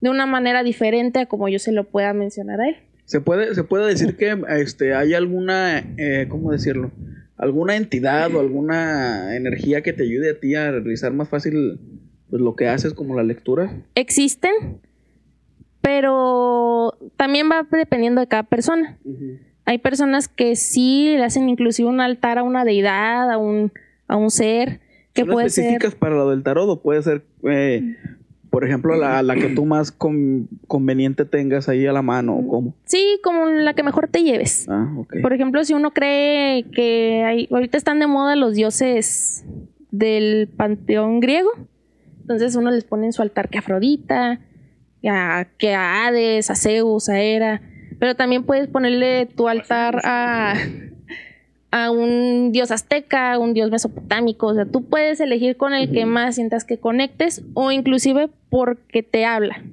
de 0.01 0.09
una 0.09 0.25
manera 0.25 0.63
diferente 0.63 1.19
a 1.19 1.25
como 1.25 1.47
yo 1.47 1.59
se 1.59 1.71
lo 1.71 1.85
pueda 1.85 2.13
mencionar 2.13 2.59
a 2.61 2.69
él. 2.69 2.75
se 3.05 3.21
puede, 3.21 3.55
se 3.55 3.63
puede 3.63 3.87
decir 3.87 4.17
que 4.17 4.37
este, 4.49 4.93
hay 4.93 5.13
alguna, 5.13 5.79
eh, 5.97 6.27
¿cómo 6.29 6.51
decirlo? 6.51 6.91
Alguna 7.37 7.75
entidad 7.75 8.33
o 8.35 8.39
alguna 8.39 9.35
energía 9.35 9.81
que 9.81 9.93
te 9.93 10.03
ayude 10.03 10.31
a 10.31 10.39
ti 10.39 10.55
a 10.55 10.71
realizar 10.71 11.13
más 11.13 11.29
fácil 11.29 11.79
pues, 12.29 12.41
lo 12.41 12.55
que 12.55 12.67
haces 12.67 12.93
como 12.93 13.15
la 13.15 13.23
lectura. 13.23 13.83
Existen, 13.95 14.81
pero 15.81 16.97
también 17.17 17.49
va 17.49 17.67
dependiendo 17.71 18.21
de 18.21 18.27
cada 18.27 18.43
persona. 18.43 18.97
Hay 19.65 19.77
personas 19.77 20.27
que 20.27 20.55
sí 20.55 21.15
le 21.15 21.23
hacen 21.23 21.47
inclusive 21.49 21.87
un 21.87 22.01
altar 22.01 22.37
a 22.37 22.43
una 22.43 22.65
deidad, 22.65 23.31
a 23.31 23.37
un, 23.37 23.71
a 24.07 24.17
un 24.17 24.31
ser, 24.31 24.79
que 25.13 25.21
¿Son 25.21 25.31
puede 25.31 25.49
ser... 25.49 25.65
específicas 25.65 25.95
para 25.95 26.15
lo 26.15 26.29
del 26.29 26.43
tarot 26.43 26.69
o 26.69 26.81
puede 26.81 27.01
ser, 27.03 27.23
eh, 27.47 27.95
por 28.49 28.65
ejemplo, 28.65 28.95
la, 28.95 29.23
la 29.23 29.35
que 29.35 29.47
tú 29.49 29.65
más 29.65 29.91
con- 29.91 30.47
conveniente 30.67 31.25
tengas 31.25 31.69
ahí 31.69 31.85
a 31.87 31.91
la 31.91 32.01
mano 32.01 32.35
o 32.35 32.47
cómo? 32.47 32.75
Sí, 32.85 33.19
como 33.23 33.45
la 33.47 33.73
que 33.73 33.83
mejor 33.83 34.07
te 34.09 34.23
lleves. 34.23 34.67
Ah, 34.69 34.93
ok. 34.97 35.15
Por 35.21 35.33
ejemplo, 35.33 35.63
si 35.65 35.73
uno 35.73 35.91
cree 35.91 36.63
que 36.71 37.23
hay, 37.25 37.47
ahorita 37.51 37.77
están 37.77 37.99
de 37.99 38.07
moda 38.07 38.35
los 38.35 38.53
dioses 38.53 39.43
del 39.91 40.49
panteón 40.55 41.19
griego, 41.19 41.49
entonces 42.21 42.55
uno 42.55 42.71
les 42.71 42.83
pone 42.83 43.07
en 43.07 43.13
su 43.13 43.21
altar 43.21 43.49
que 43.49 43.57
a 43.57 43.61
Afrodita, 43.61 44.39
a, 45.07 45.45
que 45.57 45.73
a 45.75 46.05
Hades, 46.05 46.49
a 46.49 46.55
Zeus, 46.55 47.09
a 47.09 47.19
Hera, 47.19 47.61
pero 47.99 48.15
también 48.15 48.43
puedes 48.43 48.67
ponerle 48.67 49.25
tu 49.25 49.47
altar 49.47 49.99
a, 50.03 50.53
a 51.75 51.89
un 51.89 52.51
dios 52.51 52.69
azteca, 52.69 53.39
un 53.39 53.55
dios 53.55 53.71
mesopotámico, 53.71 54.45
o 54.45 54.53
sea, 54.53 54.65
tú 54.65 54.85
puedes 54.85 55.19
elegir 55.19 55.57
con 55.57 55.73
el 55.73 55.91
que 55.91 56.05
más 56.05 56.35
sientas 56.35 56.65
que 56.65 56.77
conectes 56.77 57.41
o 57.55 57.71
inclusive 57.71 58.29
porque 58.51 59.01
te 59.01 59.25
habla, 59.25 59.63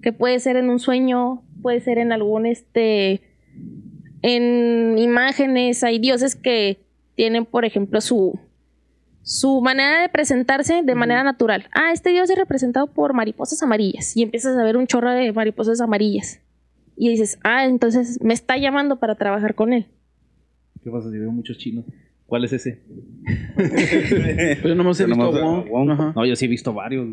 que 0.00 0.14
puede 0.14 0.38
ser 0.38 0.56
en 0.56 0.70
un 0.70 0.78
sueño, 0.78 1.42
puede 1.60 1.80
ser 1.80 1.98
en 1.98 2.12
algún 2.12 2.46
este 2.46 3.20
en 4.22 4.96
imágenes, 4.96 5.84
hay 5.84 5.98
dioses 5.98 6.34
que 6.34 6.80
tienen, 7.14 7.44
por 7.44 7.66
ejemplo, 7.66 8.00
su, 8.00 8.40
su 9.20 9.60
manera 9.60 10.00
de 10.00 10.08
presentarse 10.08 10.82
de 10.82 10.94
manera 10.94 11.24
natural. 11.24 11.68
Ah, 11.72 11.92
este 11.92 12.08
dios 12.08 12.30
es 12.30 12.38
representado 12.38 12.86
por 12.86 13.12
mariposas 13.12 13.62
amarillas 13.62 14.16
y 14.16 14.22
empiezas 14.22 14.56
a 14.56 14.64
ver 14.64 14.78
un 14.78 14.86
chorro 14.86 15.10
de 15.10 15.30
mariposas 15.30 15.82
amarillas. 15.82 16.40
Y 16.96 17.10
dices, 17.10 17.38
ah, 17.42 17.66
entonces 17.66 18.18
me 18.22 18.32
está 18.32 18.56
llamando 18.56 18.98
para 18.98 19.16
trabajar 19.16 19.54
con 19.54 19.74
él. 19.74 19.88
¿Qué 20.84 20.90
pasa 20.90 21.10
si 21.10 21.18
veo 21.18 21.32
muchos 21.32 21.56
chinos? 21.58 21.84
¿Cuál 22.26 22.44
es 22.44 22.52
ese? 22.52 22.80
Pues 23.56 24.62
yo 24.62 24.74
nomás 24.74 25.00
he 25.00 25.04
Yo 25.04 25.08
visto 25.08 25.32
nomás- 25.32 25.66
a 25.66 25.70
Wong. 25.70 25.90
Ajá. 25.90 26.12
No, 26.14 26.26
yo 26.26 26.36
sí 26.36 26.44
he 26.44 26.48
visto 26.48 26.72
varios. 26.72 27.06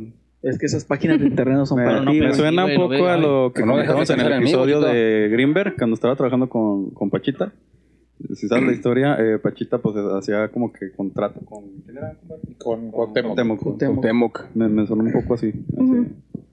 Es 0.44 0.58
que 0.58 0.66
esas 0.66 0.86
páginas 0.86 1.20
de 1.20 1.28
internet 1.28 1.56
no 1.58 1.66
son 1.66 1.78
Me, 1.80 1.86
para 1.86 2.02
no, 2.02 2.12
me 2.14 2.34
suena 2.34 2.66
sí, 2.66 2.72
un 2.76 2.78
poco 2.90 3.08
a 3.08 3.16
lo 3.18 3.52
que 3.54 3.62
comentamos 3.62 4.10
en 4.10 4.20
el 4.20 4.34
episodio 4.34 4.82
de 4.82 5.30
Greenberg, 5.32 5.76
cuando 5.78 5.94
estaba 5.94 6.16
trabajando 6.16 6.50
con, 6.50 6.90
con 6.92 7.10
Pachita. 7.12 7.54
Si 8.34 8.48
sabes 8.48 8.66
la 8.66 8.72
historia, 8.74 9.18
eh, 9.20 9.38
Pachita 9.38 9.78
pues 9.78 9.96
hacía 9.98 10.50
como 10.50 10.74
que 10.74 10.92
contrato 10.92 11.40
con... 11.46 11.66
¿Quién 11.86 11.98
era? 11.98 12.18
Con 12.58 12.90
Cuauhtémoc. 12.92 14.56
Me, 14.56 14.68
me 14.68 14.88
sonó 14.88 15.04
un 15.04 15.12
poco 15.14 15.36
así. 15.36 15.54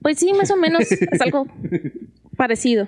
Pues 0.01 0.19
sí, 0.19 0.31
más 0.33 0.51
o 0.51 0.57
menos 0.57 0.91
es 0.91 1.21
algo 1.21 1.47
parecido. 2.37 2.87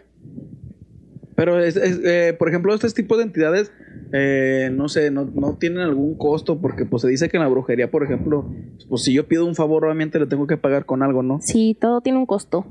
Pero, 1.35 1.59
es, 1.63 1.75
es, 1.77 1.99
eh, 2.03 2.35
por 2.37 2.47
ejemplo, 2.49 2.73
este 2.75 2.89
tipo 2.89 3.17
de 3.17 3.23
entidades, 3.23 3.71
eh, 4.13 4.69
no 4.73 4.89
sé, 4.89 5.09
no, 5.11 5.25
no 5.25 5.55
tienen 5.57 5.79
algún 5.79 6.15
costo 6.17 6.59
porque 6.59 6.85
pues 6.85 7.01
se 7.03 7.07
dice 7.07 7.29
que 7.29 7.37
en 7.37 7.43
la 7.43 7.49
brujería, 7.49 7.89
por 7.91 8.03
ejemplo, 8.03 8.45
pues 8.89 9.03
si 9.03 9.13
yo 9.13 9.27
pido 9.27 9.45
un 9.45 9.55
favor, 9.55 9.85
obviamente 9.85 10.19
le 10.19 10.25
tengo 10.27 10.47
que 10.47 10.57
pagar 10.57 10.85
con 10.85 11.01
algo, 11.03 11.23
¿no? 11.23 11.39
Sí, 11.41 11.77
todo 11.79 12.01
tiene 12.01 12.19
un 12.19 12.25
costo. 12.25 12.65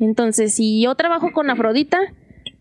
Entonces, 0.00 0.54
si 0.54 0.80
yo 0.82 0.94
trabajo 0.94 1.32
con 1.32 1.50
Afrodita, 1.50 1.98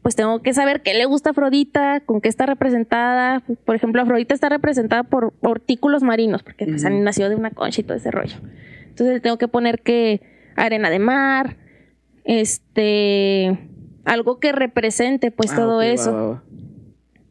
pues 0.01 0.15
tengo 0.15 0.41
que 0.41 0.53
saber 0.53 0.82
qué 0.82 0.93
le 0.95 1.06
gusta 1.06 1.30
a 1.30 1.32
Afrodita, 1.32 1.99
con 1.99 2.21
qué 2.21 2.30
está 2.30 2.45
representada. 2.45 3.43
Por 3.65 3.75
ejemplo, 3.75 4.01
Afrodita 4.01 4.34
está 4.34 4.49
representada 4.49 5.03
por 5.03 5.34
hortículos 5.41 6.01
marinos, 6.01 6.41
porque 6.43 6.65
pues, 6.65 6.86
han 6.86 7.03
nacido 7.03 7.30
de 7.30 7.36
una 7.36 7.51
concha 7.51 7.82
y 7.82 7.84
todo 7.84 7.97
ese 7.97 8.10
rollo. 8.10 8.38
Entonces, 8.89 9.13
le 9.15 9.19
tengo 9.19 9.38
que 9.38 9.47
poner 9.47 9.82
que 9.82 10.21
arena 10.56 10.89
de 10.89 10.97
mar, 10.99 11.58
este, 12.25 13.60
algo 14.06 14.39
que 14.39 14.51
represente 14.51 15.32
pues 15.32 15.51
Ah, 15.51 15.56
todo 15.56 15.77
va, 15.77 15.86
eso. 15.86 16.13
va, 16.13 16.27
va. 16.30 16.43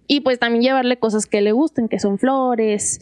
Y 0.07 0.21
pues 0.21 0.39
también 0.39 0.63
llevarle 0.63 0.99
cosas 0.99 1.27
que 1.27 1.41
le 1.41 1.53
gusten, 1.53 1.89
que 1.89 1.99
son 1.99 2.19
flores 2.19 3.01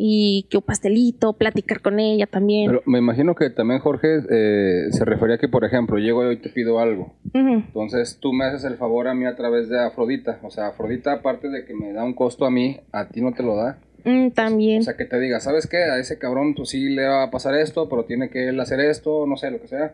y 0.00 0.46
que 0.48 0.58
un 0.58 0.62
pastelito, 0.62 1.32
platicar 1.32 1.82
con 1.82 1.98
ella 1.98 2.26
también. 2.26 2.70
Pero 2.70 2.82
me 2.86 2.98
imagino 2.98 3.34
que 3.34 3.50
también 3.50 3.80
Jorge 3.80 4.22
eh, 4.30 4.92
se 4.92 5.04
refería 5.04 5.34
a 5.34 5.38
que, 5.38 5.48
por 5.48 5.64
ejemplo, 5.64 5.98
llego 5.98 6.22
yo 6.22 6.30
y 6.30 6.36
te 6.36 6.50
pido 6.50 6.78
algo. 6.78 7.14
Entonces 7.34 8.18
tú 8.20 8.32
me 8.32 8.44
haces 8.44 8.64
el 8.64 8.76
favor 8.76 9.08
a 9.08 9.14
mí 9.14 9.26
a 9.26 9.34
través 9.34 9.68
de 9.68 9.80
Afrodita. 9.80 10.38
O 10.44 10.50
sea, 10.50 10.68
Afrodita, 10.68 11.14
aparte 11.14 11.48
de 11.48 11.64
que 11.64 11.74
me 11.74 11.92
da 11.92 12.04
un 12.04 12.14
costo 12.14 12.46
a 12.46 12.50
mí, 12.50 12.78
a 12.92 13.08
ti 13.08 13.20
no 13.20 13.32
te 13.32 13.42
lo 13.42 13.56
da. 13.56 13.80
Mm, 14.08 14.30
también. 14.30 14.80
O 14.80 14.82
sea, 14.84 14.96
que 14.96 15.04
te 15.04 15.18
diga, 15.20 15.40
¿sabes 15.40 15.66
qué? 15.66 15.76
A 15.78 15.98
ese 15.98 16.18
cabrón 16.18 16.54
pues 16.54 16.70
sí 16.70 16.88
le 16.88 17.06
va 17.06 17.24
a 17.24 17.30
pasar 17.30 17.54
esto, 17.54 17.88
pero 17.88 18.04
tiene 18.04 18.30
que 18.30 18.48
él 18.48 18.58
hacer 18.60 18.80
esto, 18.80 19.26
no 19.26 19.36
sé, 19.36 19.50
lo 19.50 19.60
que 19.60 19.68
sea. 19.68 19.92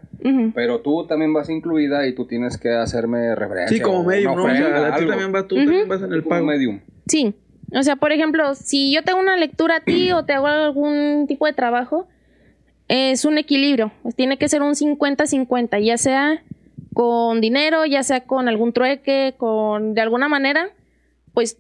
Pero 0.55 0.81
tú 0.81 1.07
también 1.07 1.33
vas 1.33 1.51
incluida 1.51 2.07
y 2.07 2.15
tú 2.15 2.27
tienes 2.27 2.57
que 2.59 2.71
hacerme 2.71 3.35
referencia. 3.35 3.77
Sí, 3.77 3.83
como 3.83 4.01
o 4.01 4.05
medium, 4.05 4.37
¿no? 4.37 4.45
O 4.45 4.49
sea, 4.49 4.55
ofrenda, 4.55 4.79
a 4.89 4.91
ti 4.97 4.99
algo. 5.03 5.11
también 5.11 5.33
vas, 5.33 5.49
tú 5.49 5.57
también 5.57 5.89
vas 5.89 6.03
en 6.03 6.13
el 6.13 6.23
Como 6.23 6.31
pago. 6.37 6.47
medium. 6.47 6.81
Sí. 7.07 7.35
O 7.77 7.83
sea, 7.83 7.97
por 7.97 8.13
ejemplo, 8.13 8.55
si 8.55 8.93
yo 8.95 9.03
tengo 9.03 9.19
una 9.19 9.37
lectura 9.37 9.77
a 9.77 9.81
ti 9.81 10.13
o 10.13 10.25
te 10.25 10.33
hago 10.35 10.47
algún 10.47 11.25
tipo 11.27 11.47
de 11.47 11.55
trabajo, 11.55 12.07
es 12.89 13.25
un 13.25 13.39
equilibrio. 13.39 13.91
Pues 14.03 14.15
tiene 14.15 14.37
que 14.39 14.49
ser 14.49 14.63
un 14.63 14.75
50-50, 14.75 15.83
ya 15.85 15.99
sea 15.99 16.43
con 16.93 17.41
dinero, 17.41 17.85
ya 17.87 18.03
sea 18.05 18.21
con 18.21 18.49
algún 18.49 18.73
trueque, 18.73 19.35
con 19.39 19.95
de 19.95 20.01
alguna 20.03 20.29
manera, 20.29 20.69
pues 21.33 21.59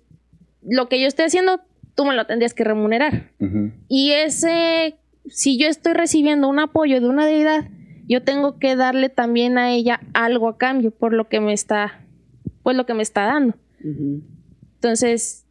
lo 0.63 0.89
que 0.89 1.01
yo 1.01 1.09
esté 1.09 1.25
haciendo, 1.25 1.61
tú 1.95 2.05
me 2.05 2.15
lo 2.15 2.27
tendrías 2.27 2.55
que 2.55 2.65
remunerar. 2.65 3.31
Y 3.89 4.13
ese, 4.13 4.97
si 5.27 5.59
yo 5.59 5.69
estoy 5.69 5.95
recibiendo 5.95 6.49
un 6.49 6.59
apoyo 6.59 7.01
de 7.01 7.09
una 7.09 7.27
deidad, 7.27 7.69
yo 8.07 8.23
tengo 8.23 8.59
que 8.59 8.77
darle 8.77 9.09
también 9.09 9.59
a 9.59 9.73
ella 9.73 10.01
algo 10.13 10.49
a 10.49 10.59
cambio 10.59 10.91
por 10.91 11.13
lo 11.13 11.29
que 11.29 11.41
me 11.41 11.53
está, 11.53 12.05
pues 12.63 12.77
lo 12.77 12.87
que 12.87 12.95
me 12.95 13.03
está 13.03 13.25
dando. 13.25 13.55
Entonces, 14.75 15.47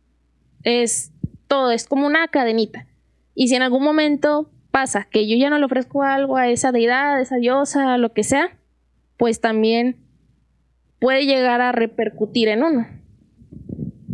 es 0.63 1.12
todo, 1.47 1.71
es 1.71 1.88
como 1.88 2.06
una 2.06 2.27
cadenita. 2.27 2.88
Y 3.36 3.47
si 3.47 3.56
en 3.56 3.63
algún 3.63 3.84
momento 3.84 4.49
pasa 4.71 5.08
que 5.10 5.27
yo 5.27 5.38
ya 5.38 5.49
no 5.49 5.58
le 5.58 5.65
ofrezco 5.65 6.03
algo 6.03 6.38
a 6.38 6.49
esa 6.49 6.71
deidad, 6.71 7.15
a 7.15 7.21
esa 7.21 7.38
diosa, 7.38 7.97
lo 7.97 8.13
que 8.13 8.23
sea, 8.23 8.58
pues 9.17 9.39
también 9.39 9.97
puede 10.99 11.25
llegar 11.25 11.62
a 11.62 11.71
repercutir 11.71 12.47
en 12.47 12.63
uno. 12.63 12.88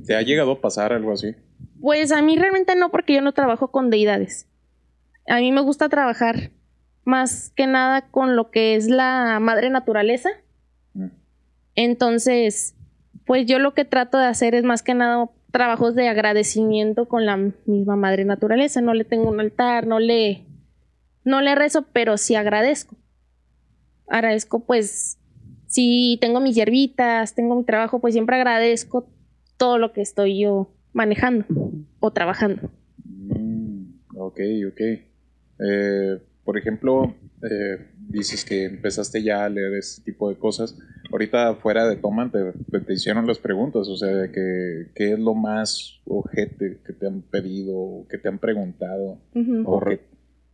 ¿Te 0.06 0.16
ha 0.16 0.22
llegado 0.22 0.54
a 0.54 0.62
pasar 0.62 0.92
algo 0.92 1.12
así? 1.12 1.36
Pues 1.82 2.12
a 2.12 2.22
mí 2.22 2.38
realmente 2.38 2.76
no, 2.76 2.92
porque 2.92 3.14
yo 3.14 3.22
no 3.22 3.34
trabajo 3.34 3.72
con 3.72 3.90
deidades. 3.90 4.48
A 5.28 5.38
mí 5.38 5.52
me 5.52 5.62
gusta 5.62 5.90
trabajar 5.90 6.52
más 7.06 7.52
que 7.56 7.68
nada 7.68 8.10
con 8.10 8.36
lo 8.36 8.52
que 8.52 8.76
es 8.76 8.88
la 8.88 9.40
madre 9.40 9.70
naturaleza. 9.70 10.30
Mm. 10.94 11.08
Entonces, 11.76 12.76
pues 13.26 13.46
yo 13.46 13.60
lo 13.60 13.74
que 13.74 13.86
trato 13.86 14.18
de 14.18 14.26
hacer 14.26 14.56
es 14.56 14.64
más 14.64 14.84
que 14.84 14.94
nada 14.94 15.30
trabajos 15.52 15.96
de 15.96 16.08
agradecimiento 16.08 17.08
con 17.08 17.26
la 17.26 17.38
misma 17.66 17.96
madre 17.96 18.26
naturaleza. 18.26 18.82
No 18.82 18.94
le 18.94 19.06
tengo 19.06 19.30
un 19.30 19.40
altar, 19.40 19.88
no 19.88 20.00
le, 20.00 20.46
no 21.24 21.42
le 21.42 21.56
rezo, 21.56 21.86
pero 21.94 22.18
sí 22.18 22.36
agradezco. 22.36 22.96
Agradezco, 24.08 24.60
pues, 24.62 25.18
si 25.68 26.18
tengo 26.20 26.40
mis 26.40 26.56
hierbitas, 26.56 27.36
tengo 27.36 27.56
mi 27.56 27.64
trabajo, 27.64 28.00
pues 28.00 28.14
siempre 28.14 28.36
agradezco 28.36 29.08
todo 29.58 29.78
lo 29.78 29.94
que 29.94 30.02
estoy 30.02 30.40
yo 30.40 30.72
manejando 31.00 31.46
o 32.02 32.12
trabajando. 32.12 32.70
Mm, 33.06 33.84
ok, 34.18 34.40
ok. 34.68 34.82
Eh, 35.62 36.22
por 36.44 36.58
ejemplo, 36.58 37.14
eh, 37.50 37.78
dices 38.10 38.44
que 38.44 38.66
empezaste 38.66 39.24
ya 39.24 39.46
a 39.46 39.50
leer 39.50 39.74
ese 39.76 40.02
tipo 40.04 40.30
de 40.30 40.36
cosas. 40.38 40.78
Ahorita 41.12 41.56
fuera 41.56 41.88
de 41.88 41.96
toma 41.96 42.30
te, 42.32 42.80
te 42.82 42.94
hicieron 42.94 43.26
las 43.28 43.40
preguntas, 43.40 43.88
o 43.88 43.96
sea, 43.96 44.10
de 44.10 44.32
que, 44.32 44.92
¿qué 44.94 45.14
es 45.14 45.20
lo 45.20 45.34
más 45.36 46.02
ojete 46.06 46.80
que 46.86 46.94
te 46.94 47.08
han 47.08 47.22
pedido, 47.22 47.76
o 47.78 48.08
que 48.10 48.18
te 48.18 48.28
han 48.28 48.40
preguntado? 48.40 49.18
O, 49.66 49.80
re- 49.80 50.02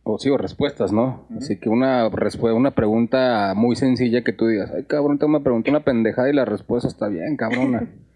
o 0.04 0.18
sí, 0.18 0.30
o 0.30 0.38
respuestas, 0.38 0.92
¿no? 0.92 1.26
Así 1.36 1.56
que 1.58 1.68
una, 1.68 2.08
una 2.54 2.70
pregunta 2.74 3.52
muy 3.56 3.74
sencilla 3.74 4.22
que 4.22 4.32
tú 4.32 4.46
digas, 4.46 4.70
ay 4.74 4.84
cabrón, 4.84 5.18
te 5.18 5.26
me 5.26 5.40
preguntó 5.40 5.70
una 5.70 5.84
pendejada 5.84 6.30
y 6.30 6.34
la 6.34 6.44
respuesta 6.44 6.88
está 6.88 7.08
bien, 7.08 7.36
cabrona. 7.36 7.88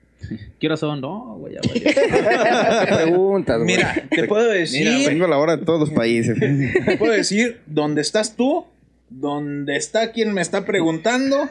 ¿Qué 0.59 0.67
horas 0.67 0.81
son? 0.81 1.01
No, 1.01 1.37
güey, 1.39 1.55
ya. 1.55 1.61
¿Qué 1.61 2.87
preguntas, 2.95 3.63
güey? 3.63 3.77
Mira, 3.77 3.95
te 4.11 4.25
puedo 4.25 4.49
decir, 4.49 5.07
Tengo 5.07 5.27
la 5.27 5.39
hora 5.39 5.57
de 5.57 5.65
todos 5.65 5.81
los 5.81 5.91
países. 5.91 6.39
te 6.85 6.97
puedo 6.97 7.13
decir 7.13 7.61
dónde 7.67 8.03
estás 8.03 8.37
tú, 8.37 8.67
dónde 9.09 9.77
está 9.77 10.13
quien 10.13 10.33
me 10.33 10.41
está 10.41 10.65
preguntando, 10.65 11.49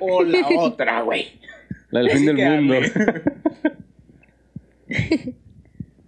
o 0.00 0.22
la 0.22 0.48
otra, 0.58 1.02
güey. 1.02 1.26
La 1.90 2.00
del 2.00 2.10
fin 2.10 2.26
del 2.26 2.62
mundo. 2.62 2.74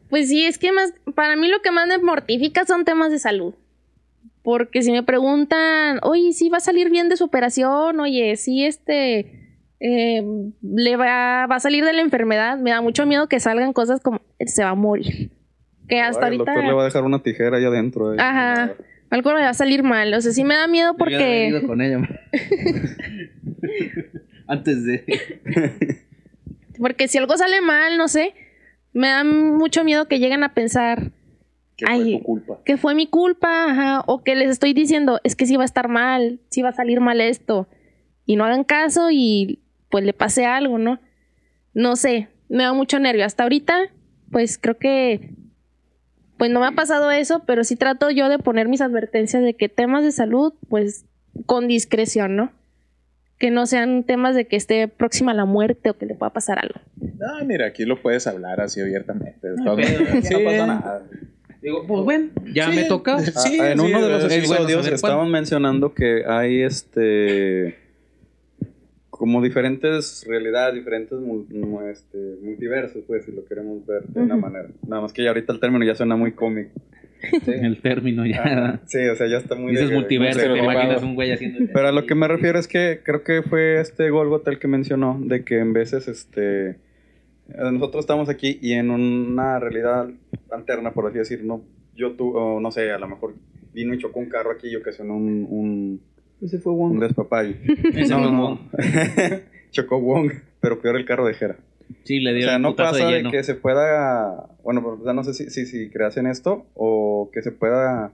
Pues 0.09 0.29
sí, 0.29 0.47
es 0.47 0.57
que 0.57 0.73
más, 0.73 0.95
para 1.15 1.37
mí 1.37 1.49
lo 1.49 1.61
que 1.61 1.71
más 1.71 1.87
me 1.87 1.99
mortifica 1.99 2.65
son 2.65 2.87
temas 2.87 3.11
de 3.11 3.19
salud. 3.19 3.53
Porque 4.43 4.81
si 4.81 4.91
me 4.91 5.03
preguntan, 5.03 6.01
oye, 6.03 6.33
si 6.33 6.49
va 6.49 6.57
a 6.57 6.61
salir 6.61 6.89
bien 6.89 7.11
de 7.11 7.19
su 7.19 7.25
operación, 7.25 8.01
oye, 8.01 8.37
si 8.37 8.65
este 8.65 9.38
eh, 9.81 10.23
le 10.63 10.97
va, 10.97 11.47
va 11.47 11.57
a 11.57 11.61
salir 11.61 11.85
de 11.85 11.93
la 11.93 12.03
enfermedad, 12.03 12.59
me 12.59 12.71
da 12.71 12.81
mucho 12.81 13.07
miedo 13.07 13.29
que 13.29 13.41
salgan 13.41 13.73
cosas 13.73 14.01
como 14.01 14.21
se 14.45 14.63
va 14.65 14.71
a 14.71 14.75
morir. 14.75 15.31
Que 15.89 16.01
hasta 16.01 16.27
Ay, 16.27 16.35
el 16.35 16.41
ahorita. 16.41 16.53
doctor 16.53 16.69
le 16.69 16.75
va 16.75 16.83
a 16.83 16.85
dejar 16.85 17.05
una 17.05 17.23
tijera 17.23 17.57
ahí 17.57 17.65
adentro. 17.65 18.13
eh. 18.13 18.17
Ajá. 18.21 18.73
Algo 19.11 19.33
le 19.33 19.41
va 19.41 19.49
a 19.49 19.55
salir 19.55 19.83
mal. 19.83 20.13
O 20.13 20.21
sea, 20.21 20.33
sí 20.33 20.45
me 20.45 20.55
da 20.55 20.67
miedo 20.67 20.95
porque. 20.99 21.47
ido 21.49 21.67
con 21.67 21.81
ella. 21.81 21.99
Antes 24.47 24.85
de. 24.85 25.05
Porque 26.79 27.09
si 27.09 27.19
algo 27.19 27.37
sale 27.37 27.61
mal, 27.61 27.97
no 27.99 28.07
sé. 28.09 28.35
Me 28.93 29.09
da 29.09 29.25
mucho 29.25 29.83
miedo 29.85 30.07
que 30.09 30.19
lleguen 30.21 30.43
a 30.45 30.55
pensar. 30.55 31.11
Que 31.77 31.87
fue 31.87 31.95
Ay, 31.95 32.19
tu 32.19 32.25
culpa. 32.25 32.59
que 32.65 32.77
fue 32.77 32.95
mi 32.95 33.07
culpa, 33.07 33.71
ajá, 33.71 34.03
o 34.07 34.23
que 34.25 34.35
les 34.35 34.51
estoy 34.51 34.73
diciendo, 34.75 35.21
es 35.25 35.37
que 35.37 35.47
sí 35.47 35.57
va 35.57 35.63
a 35.63 35.65
estar 35.65 35.89
mal, 35.89 36.41
sí 36.51 36.61
va 36.63 36.71
a 36.71 36.73
salir 36.73 37.01
mal 37.01 37.21
esto, 37.21 37.69
y 38.27 38.35
no 38.35 38.45
hagan 38.45 38.65
caso 38.65 39.11
y 39.13 39.61
pues 39.91 40.05
le 40.05 40.13
pase 40.13 40.47
algo, 40.47 40.79
¿no? 40.79 41.01
No 41.75 41.97
sé, 41.97 42.29
me 42.49 42.65
da 42.65 42.73
mucho 42.73 42.99
nervio. 42.99 43.25
Hasta 43.25 43.43
ahorita, 43.45 43.79
pues 44.31 44.59
creo 44.59 44.77
que, 44.79 45.31
pues 46.37 46.51
no 46.51 46.61
me 46.61 46.67
ha 46.67 46.73
pasado 46.73 47.11
eso, 47.11 47.43
pero 47.47 47.65
sí 47.65 47.77
trato 47.77 48.11
yo 48.11 48.29
de 48.29 48.39
poner 48.39 48.69
mis 48.69 48.81
advertencias 48.81 49.43
de 49.43 49.55
que 49.55 49.69
temas 49.69 50.05
de 50.05 50.13
salud, 50.13 50.53
pues 50.69 51.05
con 51.47 51.69
discreción, 51.69 52.37
¿no? 52.37 52.53
Que 53.39 53.51
no 53.51 53.67
sean 53.67 54.03
temas 54.05 54.35
de 54.35 54.47
que 54.47 54.57
esté 54.57 54.89
próxima 54.89 55.31
a 55.33 55.35
la 55.35 55.45
muerte 55.45 55.91
o 55.91 55.97
que 55.99 56.07
le 56.07 56.15
pueda 56.15 56.33
pasar 56.33 56.59
algo. 56.59 56.81
No, 56.97 57.45
mira, 57.45 57.67
aquí 57.67 57.85
lo 57.85 58.01
puedes 58.03 58.27
hablar 58.27 58.61
así 58.61 58.81
abiertamente. 58.81 59.49
No, 59.57 59.77
sí. 59.77 59.83
No 60.33 60.45
pasa 60.45 60.67
nada. 60.67 61.03
Digo, 61.63 61.85
pues 61.87 62.03
bueno, 62.05 62.31
ya 62.53 62.69
me 62.69 62.85
toca. 62.85 63.19
Sí, 63.21 63.59
Ah, 63.61 63.71
en 63.73 63.79
sí, 63.81 63.85
uno 63.87 64.01
de 64.03 64.09
los 64.13 64.25
es- 64.25 64.33
es 64.33 64.49
bueno 64.49 64.63
episodios 64.65 64.87
estaban 64.89 65.31
mencionando 65.31 65.93
que 65.95 66.25
hay 66.27 66.63
este 66.63 67.77
como 69.19 69.43
diferentes 69.43 70.25
realidades, 70.27 70.77
diferentes 70.77 71.19
este, 71.91 72.37
multiversos, 72.41 73.05
pues, 73.07 73.25
si 73.25 73.33
lo 73.33 73.45
queremos 73.45 73.85
ver 73.85 74.05
de 74.05 74.21
una 74.21 74.37
manera. 74.37 74.69
Nada 74.87 75.03
más 75.03 75.13
que 75.13 75.23
ya 75.25 75.31
ahorita 75.31 75.53
el 75.53 75.61
término 75.61 75.85
ya 75.85 75.95
suena 75.95 76.17
muy 76.17 76.33
cómico. 76.33 76.71
Sí, 77.21 77.51
El 77.51 77.83
término 77.83 78.25
ya. 78.25 78.81
Sí, 78.87 79.05
o 79.09 79.17
sea, 79.17 79.27
ya 79.27 79.39
está 79.39 79.57
muy... 79.57 79.73
Dices 79.73 79.89
de- 79.91 79.95
multiverso, 79.97 80.41
te 80.41 80.59
imaginas 80.59 81.03
un 81.03 81.17
güey 81.17 81.33
haciendo. 81.33 81.59
Pero 81.73 81.89
a 81.89 81.93
lo 81.93 82.07
que 82.07 82.15
me 82.15 82.29
refiero 82.29 82.59
es 82.61 82.69
que 82.69 83.01
creo 83.05 83.25
que 83.25 83.43
fue 83.43 83.81
este 83.81 84.09
Golgot 84.11 84.47
el 84.47 84.61
que 84.61 84.69
mencionó 84.69 85.21
de 85.21 85.45
que 85.45 85.59
en 85.59 85.73
veces 85.73 86.07
este 86.07 86.79
nosotros 87.49 88.05
estamos 88.05 88.29
aquí 88.29 88.59
y 88.61 88.75
en 88.75 88.91
una 88.91 89.59
realidad 89.59 90.09
alterna, 90.51 90.93
por 90.93 91.07
así 91.07 91.19
decir, 91.19 91.45
no 91.45 91.63
yo 91.97 92.13
tú 92.13 92.37
o 92.37 92.61
no 92.61 92.71
sé, 92.71 92.93
a 92.93 92.99
lo 92.99 93.09
mejor 93.09 93.35
vino 93.73 93.95
y 93.95 93.99
chocó 93.99 94.21
un 94.21 94.29
carro 94.29 94.53
aquí 94.53 94.69
y 94.69 94.77
ocasionó 94.77 95.17
un, 95.17 95.47
un, 95.49 96.01
Ese 96.43 96.59
fue 96.59 96.73
un 96.73 96.79
Wong. 96.99 97.01
despapalle. 97.01 97.59
Ese 97.95 98.15
no, 98.15 98.23
fue 98.23 98.31
no. 98.33 99.41
chocó 99.71 100.01
Wong, 100.01 100.33
pero 100.61 100.81
peor 100.81 100.97
el 100.97 101.05
carro 101.05 101.27
de 101.27 101.35
Jera. 101.35 101.57
Sí, 102.05 102.21
le 102.21 102.33
O 102.33 102.35
dieron 102.35 102.49
sea, 102.51 102.57
un 102.57 102.63
no 102.63 102.77
pasa 102.77 103.07
de 103.09 103.23
que 103.31 103.43
se 103.43 103.55
pueda, 103.55 104.47
bueno, 104.63 104.83
pues, 104.83 105.01
o 105.01 105.05
sea, 105.05 105.13
no 105.15 105.25
sé 105.25 105.33
si, 105.35 105.49
si, 105.51 105.65
si 105.67 105.89
creas 105.91 106.17
en 106.19 106.27
esto 106.27 106.67
o 106.75 107.31
que 107.33 107.41
se 107.43 107.51
pueda 107.53 108.13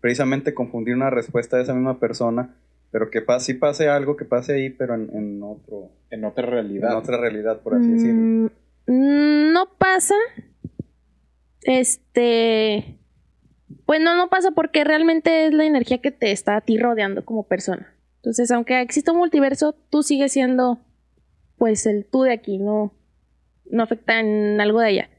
precisamente 0.00 0.52
confundir 0.52 0.94
una 0.94 1.08
respuesta 1.08 1.56
de 1.56 1.62
esa 1.62 1.72
misma 1.72 1.98
persona, 1.98 2.54
pero 2.90 3.10
que 3.10 3.22
pa 3.22 3.40
sí 3.40 3.54
pase 3.54 3.88
algo, 3.88 4.16
que 4.16 4.26
pase 4.26 4.52
ahí, 4.54 4.68
pero 4.70 4.94
en, 4.94 5.08
en 5.14 5.42
otro, 5.42 5.90
En 6.10 6.24
otra 6.24 6.44
en 6.44 6.50
realidad. 6.52 6.96
otra 6.96 7.16
realidad, 7.18 7.60
por 7.60 7.74
así 7.76 7.88
decirlo. 7.90 8.14
Mm, 8.20 8.46
mm, 8.86 9.52
no 9.54 9.66
pasa. 9.78 10.14
Este. 11.62 12.98
Pues 13.86 14.00
no, 14.00 14.16
no 14.16 14.28
pasa 14.28 14.52
porque 14.52 14.84
realmente 14.84 15.46
es 15.46 15.52
la 15.52 15.64
energía 15.64 15.98
que 15.98 16.10
te 16.10 16.32
está 16.32 16.56
a 16.56 16.60
ti 16.60 16.78
rodeando 16.78 17.24
como 17.24 17.46
persona. 17.46 17.94
Entonces, 18.16 18.50
aunque 18.50 18.80
exista 18.80 19.12
un 19.12 19.18
multiverso, 19.18 19.74
tú 19.90 20.02
sigues 20.02 20.32
siendo, 20.32 20.80
pues, 21.58 21.84
el 21.84 22.06
tú 22.06 22.22
de 22.22 22.32
aquí, 22.32 22.58
no, 22.58 22.94
no 23.70 23.82
afecta 23.82 24.18
en 24.20 24.60
algo 24.60 24.80
de 24.80 24.86
allá. 24.86 25.10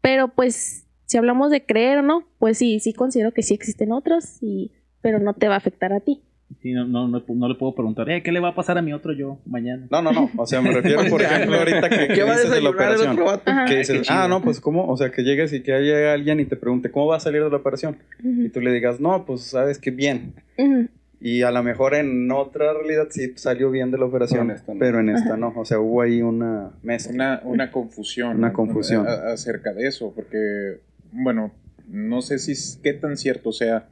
Pero, 0.00 0.34
pues, 0.34 0.86
si 1.04 1.18
hablamos 1.18 1.50
de 1.50 1.64
creer 1.64 1.98
o 1.98 2.02
no, 2.02 2.26
pues 2.38 2.58
sí, 2.58 2.80
sí 2.80 2.92
considero 2.92 3.32
que 3.32 3.42
sí 3.42 3.54
existen 3.54 3.92
otros, 3.92 4.42
y, 4.42 4.72
pero 5.00 5.20
no 5.20 5.34
te 5.34 5.46
va 5.46 5.54
a 5.54 5.58
afectar 5.58 5.92
a 5.92 6.00
ti. 6.00 6.24
Sí, 6.62 6.72
no, 6.72 6.86
no, 6.86 7.08
no, 7.08 7.22
no 7.28 7.48
le 7.48 7.54
puedo 7.56 7.74
preguntar, 7.74 8.08
eh, 8.08 8.22
¿qué 8.22 8.30
le 8.30 8.38
va 8.40 8.50
a 8.50 8.54
pasar 8.54 8.78
a 8.78 8.82
mi 8.82 8.92
otro 8.92 9.12
yo 9.12 9.38
mañana? 9.46 9.86
No, 9.90 10.00
no, 10.00 10.12
no. 10.12 10.30
O 10.36 10.46
sea, 10.46 10.62
me 10.62 10.70
refiero, 10.70 11.02
por 11.10 11.20
ejemplo, 11.22 11.56
ahorita 11.58 11.88
que, 11.90 12.06
que 12.08 12.14
¿Qué 12.14 12.22
va 12.22 12.32
a 12.32 12.36
dices 12.36 12.50
de 12.52 12.60
la 12.62 12.70
operación. 12.70 13.10
otro 13.12 13.24
vato? 13.24 13.50
Ajá. 13.50 13.64
Que 13.66 13.78
dices, 13.78 14.06
ah, 14.10 14.28
no, 14.28 14.42
pues 14.42 14.60
cómo, 14.60 14.86
o 14.88 14.96
sea, 14.96 15.10
que 15.10 15.22
llegues 15.22 15.52
y 15.52 15.62
que 15.62 15.72
haya 15.74 16.12
alguien 16.12 16.38
y 16.38 16.44
te 16.44 16.56
pregunte, 16.56 16.90
¿cómo 16.90 17.06
va 17.08 17.16
a 17.16 17.20
salir 17.20 17.42
de 17.42 17.50
la 17.50 17.56
operación? 17.56 17.98
Y 18.22 18.48
tú 18.50 18.60
le 18.60 18.72
digas, 18.72 19.00
no, 19.00 19.24
pues 19.26 19.42
sabes 19.42 19.78
que 19.78 19.90
bien. 19.90 20.34
Y 21.20 21.42
a 21.42 21.50
lo 21.50 21.62
mejor 21.64 21.94
en 21.94 22.30
otra 22.30 22.72
realidad 22.74 23.08
sí 23.10 23.32
salió 23.36 23.70
bien 23.70 23.90
de 23.90 23.98
la 23.98 24.04
operación, 24.04 24.46
Pero 24.46 24.50
en 24.50 24.56
esta 24.56 24.72
no. 24.74 24.78
pero 24.78 25.00
en 25.00 25.08
esta 25.08 25.36
no. 25.36 25.52
O 25.56 25.64
sea, 25.64 25.80
hubo 25.80 26.02
ahí 26.02 26.22
una 26.22 26.70
mesa. 26.82 27.10
Una, 27.12 27.40
una 27.42 27.70
confusión. 27.72 28.36
Una 28.36 28.52
confusión. 28.52 29.06
A- 29.08 29.32
acerca 29.32 29.72
de 29.72 29.88
eso, 29.88 30.12
porque, 30.14 30.78
bueno, 31.10 31.52
no 31.88 32.20
sé 32.22 32.38
si 32.38 32.52
es- 32.52 32.78
qué 32.82 32.92
tan 32.92 33.16
cierto 33.16 33.50
sea. 33.52 33.88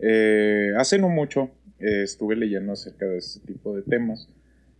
Eh, 0.00 0.70
hace 0.76 0.98
no 0.98 1.08
mucho 1.08 1.50
eh, 1.82 2.02
estuve 2.04 2.36
leyendo 2.36 2.72
acerca 2.72 3.06
de 3.06 3.18
este 3.18 3.46
tipo 3.46 3.74
de 3.76 3.82
temas, 3.82 4.28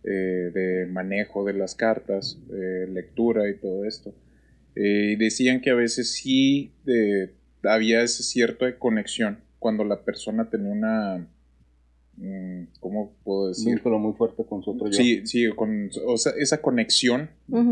eh, 0.03 0.51
de 0.53 0.87
manejo 0.91 1.45
de 1.45 1.53
las 1.53 1.75
cartas, 1.75 2.39
eh, 2.51 2.87
lectura 2.89 3.49
y 3.49 3.57
todo 3.59 3.85
esto. 3.85 4.13
Eh, 4.75 5.11
y 5.13 5.15
decían 5.17 5.61
que 5.61 5.69
a 5.69 5.75
veces 5.75 6.11
sí 6.11 6.71
había 7.63 8.01
ese 8.01 8.23
cierto 8.23 8.65
de 8.65 8.77
conexión 8.77 9.37
cuando 9.59 9.83
la 9.85 10.03
persona 10.03 10.49
tenía 10.49 10.71
una... 10.71 11.27
mm, 12.17 12.63
¿Cómo 12.79 13.15
puedo 13.23 13.43
Un 13.43 13.47
decir? 13.51 13.75
vínculo 13.75 13.99
muy 13.99 14.13
fuerte 14.13 14.43
con 14.45 14.63
su 14.63 14.71
otro 14.71 14.87
yo. 14.87 14.93
Sí, 14.93 15.25
sí, 15.25 15.47
con 15.55 15.89
o 16.07 16.17
sea, 16.17 16.33
esa 16.37 16.61
conexión 16.61 17.29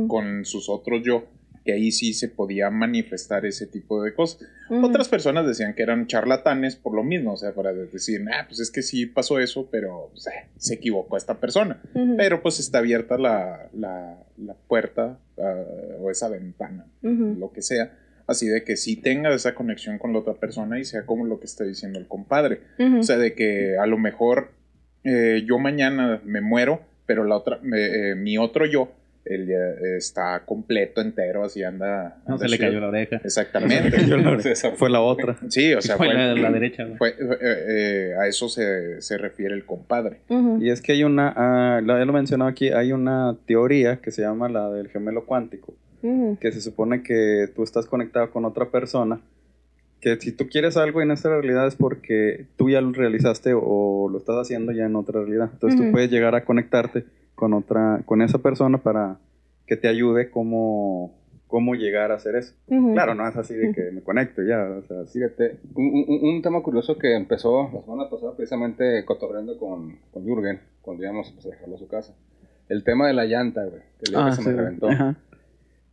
con 0.08 0.46
sus 0.46 0.70
otros 0.70 1.02
yo, 1.04 1.26
que 1.64 1.74
ahí 1.74 1.92
sí 1.92 2.14
se 2.14 2.28
podía 2.28 2.70
manifestar 2.70 3.46
ese 3.46 3.68
tipo 3.68 4.02
de 4.04 4.14
cosas. 4.14 4.48
Otras 4.84 5.10
personas 5.10 5.46
decían 5.46 5.74
que 5.76 5.84
eran 5.84 6.08
charlatanes 6.08 6.76
por 6.76 6.96
lo 6.96 7.04
mismo, 7.04 7.34
o 7.34 7.38
sea, 7.38 7.54
para 7.54 7.72
decir, 7.74 8.22
ah, 8.34 8.46
pues 8.48 8.60
es 8.60 8.72
que 8.72 8.82
sí 8.82 9.06
pasó 9.06 9.40
eso, 9.40 9.68
pero 9.72 10.10
pues, 10.12 10.28
eh, 10.28 10.48
se 10.58 10.74
equivocó 10.76 11.18
esta 11.18 11.40
persona. 11.40 11.82
Pero 12.18 12.42
pues 12.42 12.60
está 12.60 12.80
abierta 12.80 13.18
la, 13.18 13.70
la, 13.74 14.18
la 14.38 14.54
puerta 14.56 15.20
ah, 15.38 15.64
o 16.00 16.10
esa 16.10 16.30
ventana, 16.30 16.86
lo 17.40 17.52
que 17.52 17.62
sea. 17.62 17.98
Así 18.28 18.48
de 18.48 18.64
que 18.64 18.78
sí 18.78 18.96
tenga 18.96 19.34
esa 19.34 19.54
conexión 19.56 19.98
con 19.98 20.14
la 20.14 20.20
otra 20.20 20.36
persona 20.36 20.80
y 20.80 20.86
sea 20.86 21.06
como 21.06 21.26
lo 21.26 21.40
que 21.40 21.46
está 21.48 21.64
diciendo 21.66 22.00
el 22.00 22.08
compadre. 22.08 22.62
O 23.00 23.04
sea, 23.04 23.18
de 23.18 23.34
que 23.36 23.78
a 23.78 23.86
lo 23.88 23.98
mejor 23.98 24.52
eh, 25.04 25.44
yo 25.46 25.60
mañana 25.60 26.22
me 26.24 26.40
muero, 26.42 26.82
pero 27.06 27.24
la 27.26 27.36
otra, 27.36 27.60
me- 27.62 28.12
eh, 28.12 28.16
mi 28.16 28.38
otro 28.38 28.66
yo, 28.66 28.92
él 29.26 29.48
ya 29.48 29.58
está 29.98 30.44
completo, 30.46 31.00
entero, 31.02 31.44
así 31.44 31.64
anda. 31.64 32.18
No 32.28 32.34
anda 32.36 32.38
se 32.48 32.50
le 32.50 32.58
cayó 32.58 32.80
la 32.80 32.88
oreja. 32.88 33.22
Exactamente. 33.24 34.06
Yo 34.08 34.18
la- 34.18 34.40
fue 34.76 34.90
la 34.90 35.02
otra. 35.02 35.38
Sí, 35.50 35.74
o 35.74 35.82
sea, 35.82 35.98
fue 35.98 36.08
fue, 36.08 36.16
la, 36.16 36.34
la 36.34 36.52
derecha, 36.52 36.84
güey. 36.86 36.98
fue, 36.98 37.10
eh, 37.10 37.16
eh, 37.42 38.14
a 38.20 38.28
eso 38.28 38.50
se, 38.50 39.02
se 39.02 39.18
refiere 39.18 39.54
el 39.54 39.66
compadre. 39.66 40.22
Ujú. 40.30 40.58
Y 40.62 40.70
es 40.70 40.82
que 40.82 40.94
hay 40.94 41.04
una, 41.04 41.34
ah, 41.36 41.82
lo- 41.82 41.98
ya 41.98 42.06
lo 42.06 42.12
he 42.12 42.16
mencionado 42.16 42.50
aquí, 42.50 42.70
hay 42.70 42.92
una 42.94 43.38
teoría 43.46 43.98
que 44.02 44.12
se 44.12 44.22
llama 44.24 44.50
la 44.50 44.70
del 44.72 44.90
gemelo 44.90 45.26
cuántico, 45.26 45.74
Ujú. 46.02 46.38
que 46.40 46.52
se 46.52 46.62
supone 46.62 47.04
que 47.04 47.48
tú 47.56 47.64
estás 47.64 47.86
conectado 47.86 48.32
con 48.32 48.46
otra 48.46 48.70
persona, 48.72 49.22
que 50.00 50.16
si 50.20 50.32
tú 50.32 50.48
quieres 50.50 50.78
algo 50.78 51.02
en 51.04 51.12
esta 51.12 51.30
realidad 51.30 51.68
es 51.68 51.76
porque 51.76 52.48
tú 52.58 52.72
ya 52.72 52.82
lo 52.82 52.92
realizaste 52.92 53.52
o 53.54 54.10
lo 54.12 54.18
estás 54.18 54.36
haciendo 54.38 54.72
ya 54.72 54.86
en 54.86 54.96
otra 54.96 55.20
realidad. 55.22 55.50
Entonces 55.54 55.80
Ujú. 55.80 55.90
tú 55.90 55.92
puedes 55.94 56.10
llegar 56.10 56.34
a 56.34 56.44
conectarte 56.44 57.06
con 57.42 57.56
otra, 57.56 58.04
con 58.06 58.22
esa 58.22 58.38
persona 58.38 58.78
para 58.78 59.18
que 59.66 59.76
te 59.76 59.88
ayude 59.88 60.30
cómo, 60.30 61.12
cómo 61.48 61.74
llegar 61.74 62.12
a 62.12 62.16
hacer 62.16 62.36
eso. 62.36 62.54
Claro, 62.94 63.16
no 63.16 63.28
es 63.28 63.36
así 63.36 63.56
de 63.56 63.74
que 63.74 63.90
me 63.92 64.02
conecto 64.04 64.44
ya, 64.44 64.62
o 64.64 64.84
sea. 64.84 65.06
Fíjate, 65.12 65.58
un, 65.74 66.06
un- 66.08 66.30
un 66.36 66.42
tema 66.44 66.62
curioso 66.62 67.00
que 67.00 67.16
empezó 67.16 67.68
la 67.74 67.82
semana 67.82 68.10
pasada 68.12 68.36
precisamente 68.36 69.04
cotorreando 69.06 69.58
con, 69.58 69.98
con 70.12 70.24
Jürgen, 70.24 70.60
cuando 70.84 71.02
íbamos 71.04 71.32
pues, 71.32 71.48
a 71.48 71.50
dejarlo 71.50 71.78
a 71.78 71.80
su 71.80 71.88
casa. 71.88 72.14
El 72.70 72.84
tema 72.84 73.08
de 73.08 73.14
la 73.14 73.26
llanta, 73.26 73.66
güey, 73.66 73.82
que 74.00 74.12
Ah, 74.16 74.28
que 74.30 74.36
se 74.36 74.44
sí, 74.44 74.48
me 74.50 74.56
reventó. 74.56 74.88
ajá. 74.88 75.16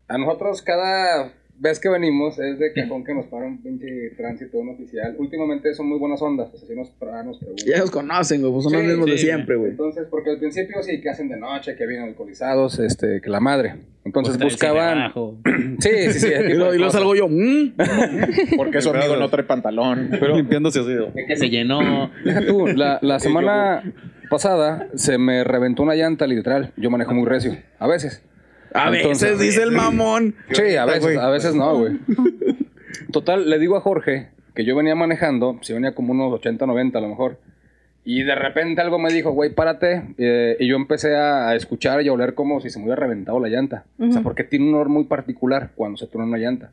A 0.09 0.19
nosotros 0.19 0.61
cada 0.61 1.33
vez 1.61 1.81
que 1.81 1.89
venimos 1.89 2.39
es 2.39 2.59
de 2.59 2.73
cajón 2.73 3.05
que 3.05 3.15
nos 3.15 3.27
para 3.27 3.47
un 3.47 3.63
pinche 3.63 4.11
tránsito, 4.17 4.59
un 4.59 4.71
oficial. 4.71 5.17
Últimamente 5.19 5.75
son 5.75 5.89
muy 5.89 5.99
buenas 5.99 6.21
ondas, 6.23 6.49
pues 6.51 6.63
así 6.63 6.75
nos 6.75 6.91
preguntan. 6.91 7.35
Ya 7.67 7.79
los 7.79 7.91
conocen, 7.91 8.41
güey, 8.41 8.53
pues 8.53 8.65
son 8.65 8.73
los 8.75 8.83
Sí, 8.83 8.89
mismos 8.89 9.07
de 9.11 9.19
siempre, 9.19 9.57
güey. 9.57 9.71
Entonces, 9.73 10.07
porque 10.11 10.31
al 10.31 10.39
principio 10.39 10.83
sí, 10.83 11.01
que 11.01 11.11
hacen 11.11 11.29
de 11.29 11.37
noche, 11.39 11.75
que 11.77 11.87
vienen 11.87 12.09
alcoholizados, 12.09 12.79
este, 12.79 13.21
que 13.21 13.31
la 13.31 13.41
madre. 13.41 13.75
Entonces 14.05 14.37
Pues, 14.39 14.53
buscaban... 14.55 15.13
Sí, 15.81 15.91
sí, 16.13 16.21
sí. 16.21 16.27
Y 16.49 16.55
luego, 16.55 16.73
cosas. 16.77 16.93
salgo 16.93 17.15
yo, 17.15 17.29
mm. 17.29 17.75
Porque 18.57 18.81
su 18.81 18.91
amigo 18.91 19.17
no 19.17 19.29
trae 19.29 19.45
pantalón. 19.45 20.11
limpiándose 20.35 20.81
así. 20.81 20.95
Que 21.27 21.37
se 21.37 21.51
llenó. 21.51 22.11
Deja 22.25 22.45
tú, 22.47 22.67
la, 22.69 22.99
la 23.03 23.19
semana 23.21 23.83
pasada 24.31 24.89
se 24.95 25.19
me 25.19 25.45
reventó 25.45 25.83
una 25.83 25.95
llanta, 25.95 26.27
literal. 26.27 26.73
Yo 26.77 26.91
manejo 26.91 27.13
muy 27.15 27.27
recio. 27.27 27.57
A 27.79 27.87
veces. 27.87 28.23
A 28.75 28.95
Entonces- 28.95 29.31
veces 29.33 29.39
dice 29.41 29.63
el 29.63 29.73
mamón. 29.73 30.35
Sí, 30.53 30.77
a 30.77 30.85
veces, 30.85 31.17
a 31.19 31.29
veces 31.31 31.55
no, 31.55 31.79
güey. 31.79 31.99
Total, 33.13 33.49
le 33.49 33.59
digo 33.59 33.77
a 33.77 33.81
Jorge 33.81 34.29
que 34.55 34.65
yo 34.65 34.75
venía 34.77 34.95
manejando, 34.95 35.59
si 35.63 35.73
venía 35.73 35.95
como 35.95 36.13
unos 36.13 36.33
80, 36.35 36.67
90 36.67 36.99
a 36.99 37.03
lo 37.03 37.09
mejor. 37.09 37.39
Y 38.05 38.23
de 38.23 38.35
repente 38.35 38.81
algo 38.81 38.99
me 38.99 39.13
dijo, 39.13 39.31
güey, 39.33 39.55
párate. 39.55 40.03
eh, 40.19 40.57
y 40.61 40.67
yo 40.67 40.77
empecé 40.77 41.15
a, 41.15 41.49
a 41.51 41.55
escuchar 41.57 42.01
y 42.03 42.09
a 42.09 42.13
oler 42.13 42.35
como 42.35 42.61
si 42.61 42.71
se 42.71 42.79
me 42.79 42.87
hubiera 42.87 43.01
reventado 43.01 43.39
la 43.39 43.49
llanta. 43.49 43.85
O 43.99 44.11
sea, 44.11 44.23
porque 44.23 44.45
tiene 44.45 44.67
un 44.69 44.75
olor 44.75 44.89
muy 44.89 45.05
particular 45.05 45.71
cuando 45.75 45.99
se 45.99 46.07
truena 46.07 46.27
una 46.29 46.39
llanta. 46.39 46.71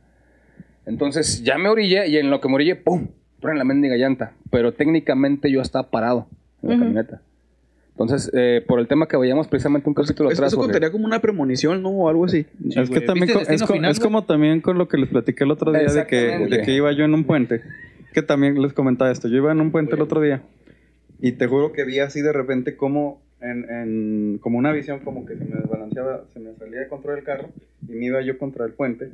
Entonces 0.86 1.44
ya 1.44 1.58
me 1.58 1.70
orillé 1.70 2.08
y 2.08 2.18
en 2.18 2.30
lo 2.30 2.40
que 2.42 2.48
me 2.48 2.56
orillé, 2.56 2.76
¡pum! 2.76 3.08
Truena 3.40 3.58
la 3.60 3.64
mendiga 3.66 3.96
llanta. 3.98 4.32
Pero 4.50 4.74
técnicamente 4.74 5.52
yo 5.52 5.62
estaba 5.62 5.90
parado 5.90 6.28
en 6.64 6.70
la 6.70 6.76
camioneta. 6.78 7.22
Entonces, 7.98 8.30
eh, 8.34 8.62
por 8.68 8.80
el 8.82 8.88
tema 8.88 9.08
que 9.08 9.16
veíamos 9.16 9.48
precisamente 9.48 9.88
un 9.88 9.94
capítulo 9.96 10.30
Eso, 10.30 10.42
atrás. 10.42 10.52
eso 10.54 10.62
contaría 10.62 10.92
como 10.92 11.06
una 11.06 11.20
premonición, 11.22 11.82
¿no? 11.82 11.90
O 11.92 12.10
algo 12.10 12.26
así. 12.26 12.46
es 12.68 12.76
que 12.76 12.84
güey. 12.98 13.06
también 13.06 13.28
¿Viste 13.28 13.46
co- 13.46 13.52
es, 13.54 13.66
Final, 13.66 13.92
es 13.92 14.00
como 14.02 14.26
también 14.26 14.60
con 14.60 14.78
lo 14.78 14.88
que 14.90 14.98
les 14.98 15.08
platiqué 15.10 15.46
el 15.46 15.52
otro 15.52 15.72
día 15.72 15.82
de 15.84 16.06
que, 16.06 16.24
Exactamente. 16.26 16.58
de 16.58 16.62
que 16.64 16.72
iba 16.76 16.92
yo 16.92 17.06
en 17.06 17.14
un 17.14 17.24
puente. 17.24 17.62
Que 18.14 18.22
también 18.22 18.62
les 18.62 18.74
comentaba 18.74 19.12
esto. 19.12 19.28
Yo 19.30 19.38
iba 19.38 19.52
en 19.54 19.62
un 19.62 19.72
puente 19.72 19.96
el 19.96 20.02
otro 20.02 20.20
día 20.22 20.42
y 21.22 21.32
te 21.34 21.48
juro 21.48 21.72
que 21.72 21.86
vi 21.86 22.00
así 22.00 22.22
de 22.22 22.34
repente 22.34 22.76
como 22.76 23.22
en, 23.40 23.70
en- 23.70 24.38
como 24.40 24.58
una 24.58 24.74
visión 24.74 25.00
como 25.00 25.26
que 25.26 25.38
se 25.38 25.46
me 25.46 25.56
desbalanceaba, 25.56 26.26
se 26.34 26.40
me 26.42 26.54
salía 26.56 26.82
de 26.82 26.88
control 26.90 27.20
el 27.20 27.24
carro 27.24 27.50
y 27.88 27.94
me 27.94 28.06
iba 28.08 28.22
yo 28.22 28.38
contra 28.38 28.66
el 28.66 28.74
puente 28.74 29.10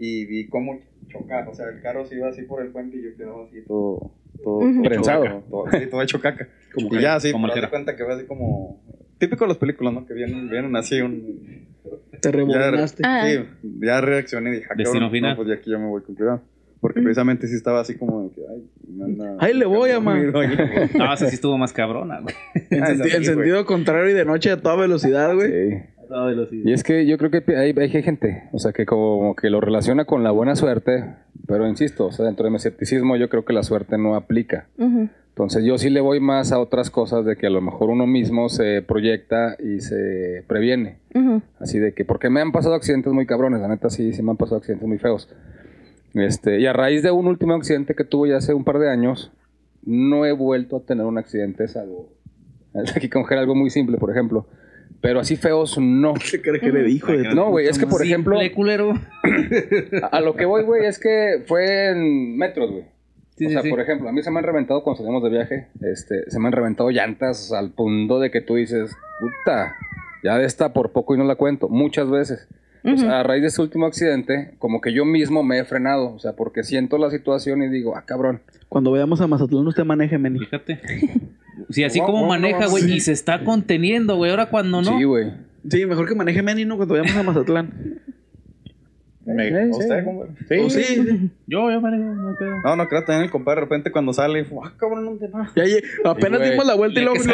y 0.00 0.24
vi 0.26 0.48
cómo 0.48 0.80
chocaba. 1.08 1.48
O 1.48 1.54
sea, 1.54 1.68
el 1.68 1.80
carro 1.80 2.04
se 2.06 2.16
iba 2.16 2.28
así 2.28 2.42
por 2.42 2.60
el 2.62 2.68
puente 2.72 2.96
y 2.96 3.02
yo 3.04 3.16
quedaba 3.16 3.44
así 3.44 3.62
todo, 3.68 4.10
todo, 4.46 4.82
Prensado. 4.84 5.24
Todo, 5.24 5.64
todo, 5.64 5.78
sí, 5.80 5.86
todo 5.90 6.02
hecho 6.02 6.20
caca. 6.20 6.48
Como 6.74 6.86
y 6.86 6.90
que- 6.90 7.02
ya 7.02 7.16
así, 7.16 7.32
como 7.32 7.46
el 7.46 7.50
de 7.50 7.54
Jera. 7.56 7.70
cuenta 7.70 7.96
que 7.96 8.04
fue 8.04 8.14
así 8.14 8.24
como 8.26 8.80
típico 9.18 9.44
de 9.44 9.48
las 9.48 9.56
películas, 9.58 9.92
¿no? 9.92 10.06
Que 10.06 10.14
vienen, 10.14 10.48
vienen 10.48 10.76
así 10.76 11.00
un 11.00 11.66
Te 12.20 12.30
rebobinaste. 12.30 13.02
Ah. 13.04 13.26
Sí, 13.26 13.40
ya 13.80 14.00
reaccioné 14.00 14.50
y 14.50 14.52
dije, 14.56 14.66
ah, 14.70 14.74
Destino 14.76 15.10
final. 15.10 15.30
No, 15.32 15.36
pues 15.36 15.48
ya 15.48 15.54
aquí 15.54 15.70
yo 15.70 15.78
me 15.78 15.86
voy 15.86 16.02
con 16.02 16.14
cuidado. 16.14 16.42
Porque 16.80 17.00
precisamente 17.00 17.48
sí 17.48 17.54
estaba 17.56 17.80
así 17.80 17.96
como 17.96 18.24
de 18.24 18.30
que, 18.34 18.42
ay, 18.48 18.62
me 18.88 19.04
anda- 19.06 19.36
Ahí 19.40 19.54
le 19.54 19.64
voy, 19.64 19.88
le 19.90 19.98
voy. 19.98 20.46
No, 20.96 21.12
esa 21.12 21.28
sí 21.28 21.34
estuvo 21.34 21.56
más 21.58 21.72
cabrona, 21.72 22.20
güey. 22.20 22.34
En, 22.70 22.82
Ah, 22.84 22.86
senti- 22.88 23.08
sí, 23.10 23.16
en 23.16 23.22
güey. 23.22 23.24
sentido 23.24 23.64
contrario 23.66 24.10
y 24.10 24.14
de 24.14 24.24
noche 24.24 24.50
a 24.52 24.60
toda 24.60 24.76
velocidad, 24.76 25.34
güey. 25.34 25.50
Sí. 25.70 25.76
Y 26.64 26.72
es 26.72 26.82
que 26.82 27.06
yo 27.06 27.18
creo 27.18 27.30
que 27.30 27.42
hay, 27.56 27.74
hay 27.76 28.02
gente, 28.02 28.48
o 28.52 28.58
sea, 28.58 28.72
que 28.72 28.86
como 28.86 29.34
que 29.34 29.50
lo 29.50 29.60
relaciona 29.60 30.04
con 30.04 30.22
la 30.22 30.30
buena 30.30 30.56
suerte, 30.56 31.04
pero 31.46 31.66
insisto, 31.68 32.06
o 32.06 32.12
sea, 32.12 32.26
dentro 32.26 32.44
de 32.44 32.50
mi 32.50 32.56
escepticismo 32.56 33.16
yo 33.16 33.28
creo 33.28 33.44
que 33.44 33.52
la 33.52 33.62
suerte 33.62 33.98
no 33.98 34.14
aplica. 34.14 34.68
Ujú. 34.78 35.08
Entonces 35.28 35.64
yo 35.64 35.76
sí 35.76 35.90
le 35.90 36.00
voy 36.00 36.18
más 36.18 36.50
a 36.52 36.58
otras 36.58 36.88
cosas 36.90 37.26
de 37.26 37.36
que 37.36 37.46
a 37.46 37.50
lo 37.50 37.60
mejor 37.60 37.90
uno 37.90 38.06
mismo 38.06 38.48
se 38.48 38.80
proyecta 38.80 39.56
y 39.62 39.80
se 39.80 40.42
previene. 40.46 40.98
Ujú. 41.14 41.42
Así 41.58 41.78
de 41.78 41.92
que, 41.92 42.04
porque 42.04 42.30
me 42.30 42.40
han 42.40 42.52
pasado 42.52 42.74
accidentes 42.74 43.12
muy 43.12 43.26
cabrones, 43.26 43.60
la 43.60 43.68
neta 43.68 43.90
sí, 43.90 44.12
sí 44.14 44.22
me 44.22 44.30
han 44.30 44.38
pasado 44.38 44.56
accidentes 44.56 44.88
muy 44.88 44.98
feos. 44.98 45.28
Este, 46.14 46.58
y 46.58 46.66
a 46.66 46.72
raíz 46.72 47.02
de 47.02 47.10
un 47.10 47.26
último 47.26 47.54
accidente 47.54 47.94
que 47.94 48.04
tuve 48.04 48.30
ya 48.30 48.38
hace 48.38 48.54
un 48.54 48.64
par 48.64 48.78
de 48.78 48.90
años, 48.90 49.30
no 49.84 50.24
he 50.24 50.32
vuelto 50.32 50.78
a 50.78 50.80
tener 50.80 51.04
un 51.04 51.18
accidente, 51.18 51.68
salvo 51.68 52.08
aquí 52.96 53.08
con 53.08 53.24
algo 53.30 53.54
muy 53.54 53.70
simple, 53.70 53.98
por 53.98 54.10
ejemplo. 54.10 54.46
Pero 55.00 55.20
así 55.20 55.36
feos, 55.36 55.78
no. 55.78 56.14
¿Qué 56.30 56.40
crees 56.40 56.60
que 56.60 56.72
le 56.72 56.82
dijo? 56.82 57.12
de 57.12 57.34
No, 57.34 57.50
güey, 57.50 57.66
es 57.66 57.78
que 57.78 57.86
por 57.86 58.02
ejemplo, 58.02 58.38
culero. 58.54 58.92
a, 60.02 60.06
a 60.16 60.20
lo 60.20 60.34
que 60.36 60.44
voy, 60.44 60.62
güey, 60.62 60.84
es 60.84 60.98
que 60.98 61.42
fue 61.46 61.90
en 61.90 62.36
metros, 62.36 62.70
güey. 62.70 62.84
Sí, 63.36 63.44
o 63.44 63.48
sí, 63.48 63.52
sea, 63.52 63.62
sí. 63.62 63.68
por 63.70 63.80
ejemplo, 63.80 64.08
a 64.08 64.12
mí 64.12 64.22
se 64.22 64.30
me 64.30 64.38
han 64.38 64.44
reventado 64.44 64.82
cuando 64.82 65.02
salimos 65.02 65.22
de 65.22 65.28
viaje, 65.28 65.68
este, 65.82 66.30
se 66.30 66.38
me 66.40 66.46
han 66.46 66.52
reventado 66.52 66.88
llantas 66.90 67.52
al 67.52 67.70
punto 67.70 68.18
de 68.18 68.30
que 68.30 68.40
tú 68.40 68.54
dices, 68.54 68.96
puta, 69.20 69.76
ya 70.22 70.38
de 70.38 70.46
esta 70.46 70.72
por 70.72 70.92
poco 70.92 71.14
y 71.14 71.18
no 71.18 71.24
la 71.24 71.36
cuento, 71.36 71.68
muchas 71.68 72.08
veces. 72.10 72.48
O 72.94 72.96
sea, 72.96 73.20
a 73.20 73.22
raíz 73.22 73.42
de 73.42 73.48
ese 73.48 73.60
último 73.62 73.86
accidente, 73.86 74.54
como 74.58 74.80
que 74.80 74.92
yo 74.92 75.04
mismo 75.04 75.42
me 75.42 75.58
he 75.58 75.64
frenado, 75.64 76.14
o 76.14 76.18
sea, 76.18 76.34
porque 76.34 76.62
siento 76.62 76.98
la 76.98 77.10
situación 77.10 77.62
y 77.62 77.68
digo, 77.68 77.96
ah, 77.96 78.04
cabrón. 78.06 78.40
Cuando 78.68 78.90
vayamos 78.92 79.20
a 79.20 79.26
Mazatlán, 79.26 79.66
usted 79.66 79.84
maneje, 79.84 80.18
Meni. 80.18 80.38
Fíjate. 80.40 80.80
Si 81.70 81.82
así 81.82 82.00
como 82.00 82.26
maneja, 82.28 82.60
no, 82.60 82.70
güey, 82.70 82.84
sí. 82.84 82.94
y 82.96 83.00
se 83.00 83.12
está 83.12 83.42
conteniendo, 83.42 84.16
güey. 84.16 84.30
Ahora 84.30 84.50
cuando 84.50 84.82
no. 84.82 84.98
Sí, 84.98 85.04
güey. 85.04 85.32
Sí, 85.68 85.86
mejor 85.86 86.06
que 86.06 86.14
maneje 86.14 86.42
Meni, 86.42 86.64
¿no? 86.66 86.76
Cuando 86.76 86.94
vayamos 86.94 87.16
a 87.16 87.22
Mazatlán. 87.22 87.72
Me- 89.24 89.70
¿Usted, 89.70 90.04
sí. 90.04 90.44
Sí, 90.48 90.54
Oh, 90.60 90.70
sí, 90.70 90.82
sí. 90.84 91.30
Yo, 91.48 91.68
yo, 91.70 91.80
manejo, 91.80 92.04
no 92.14 92.36
pedo. 92.38 92.60
No, 92.62 92.76
no 92.76 92.86
creo, 92.88 93.02
también 93.04 93.24
el 93.24 93.30
compadre 93.30 93.60
de 93.62 93.64
repente 93.64 93.90
cuando 93.90 94.12
sale, 94.12 94.46
ah, 94.62 94.72
cabrón, 94.76 95.04
no 95.04 95.12
te 95.16 95.26
Ya 95.56 95.64
lle- 95.64 95.82
apenas 96.04 96.48
dimos 96.48 96.64
la 96.66 96.74
vuelta 96.76 97.00
y 97.00 97.04
Ya 97.04 97.10
luego 97.10 97.24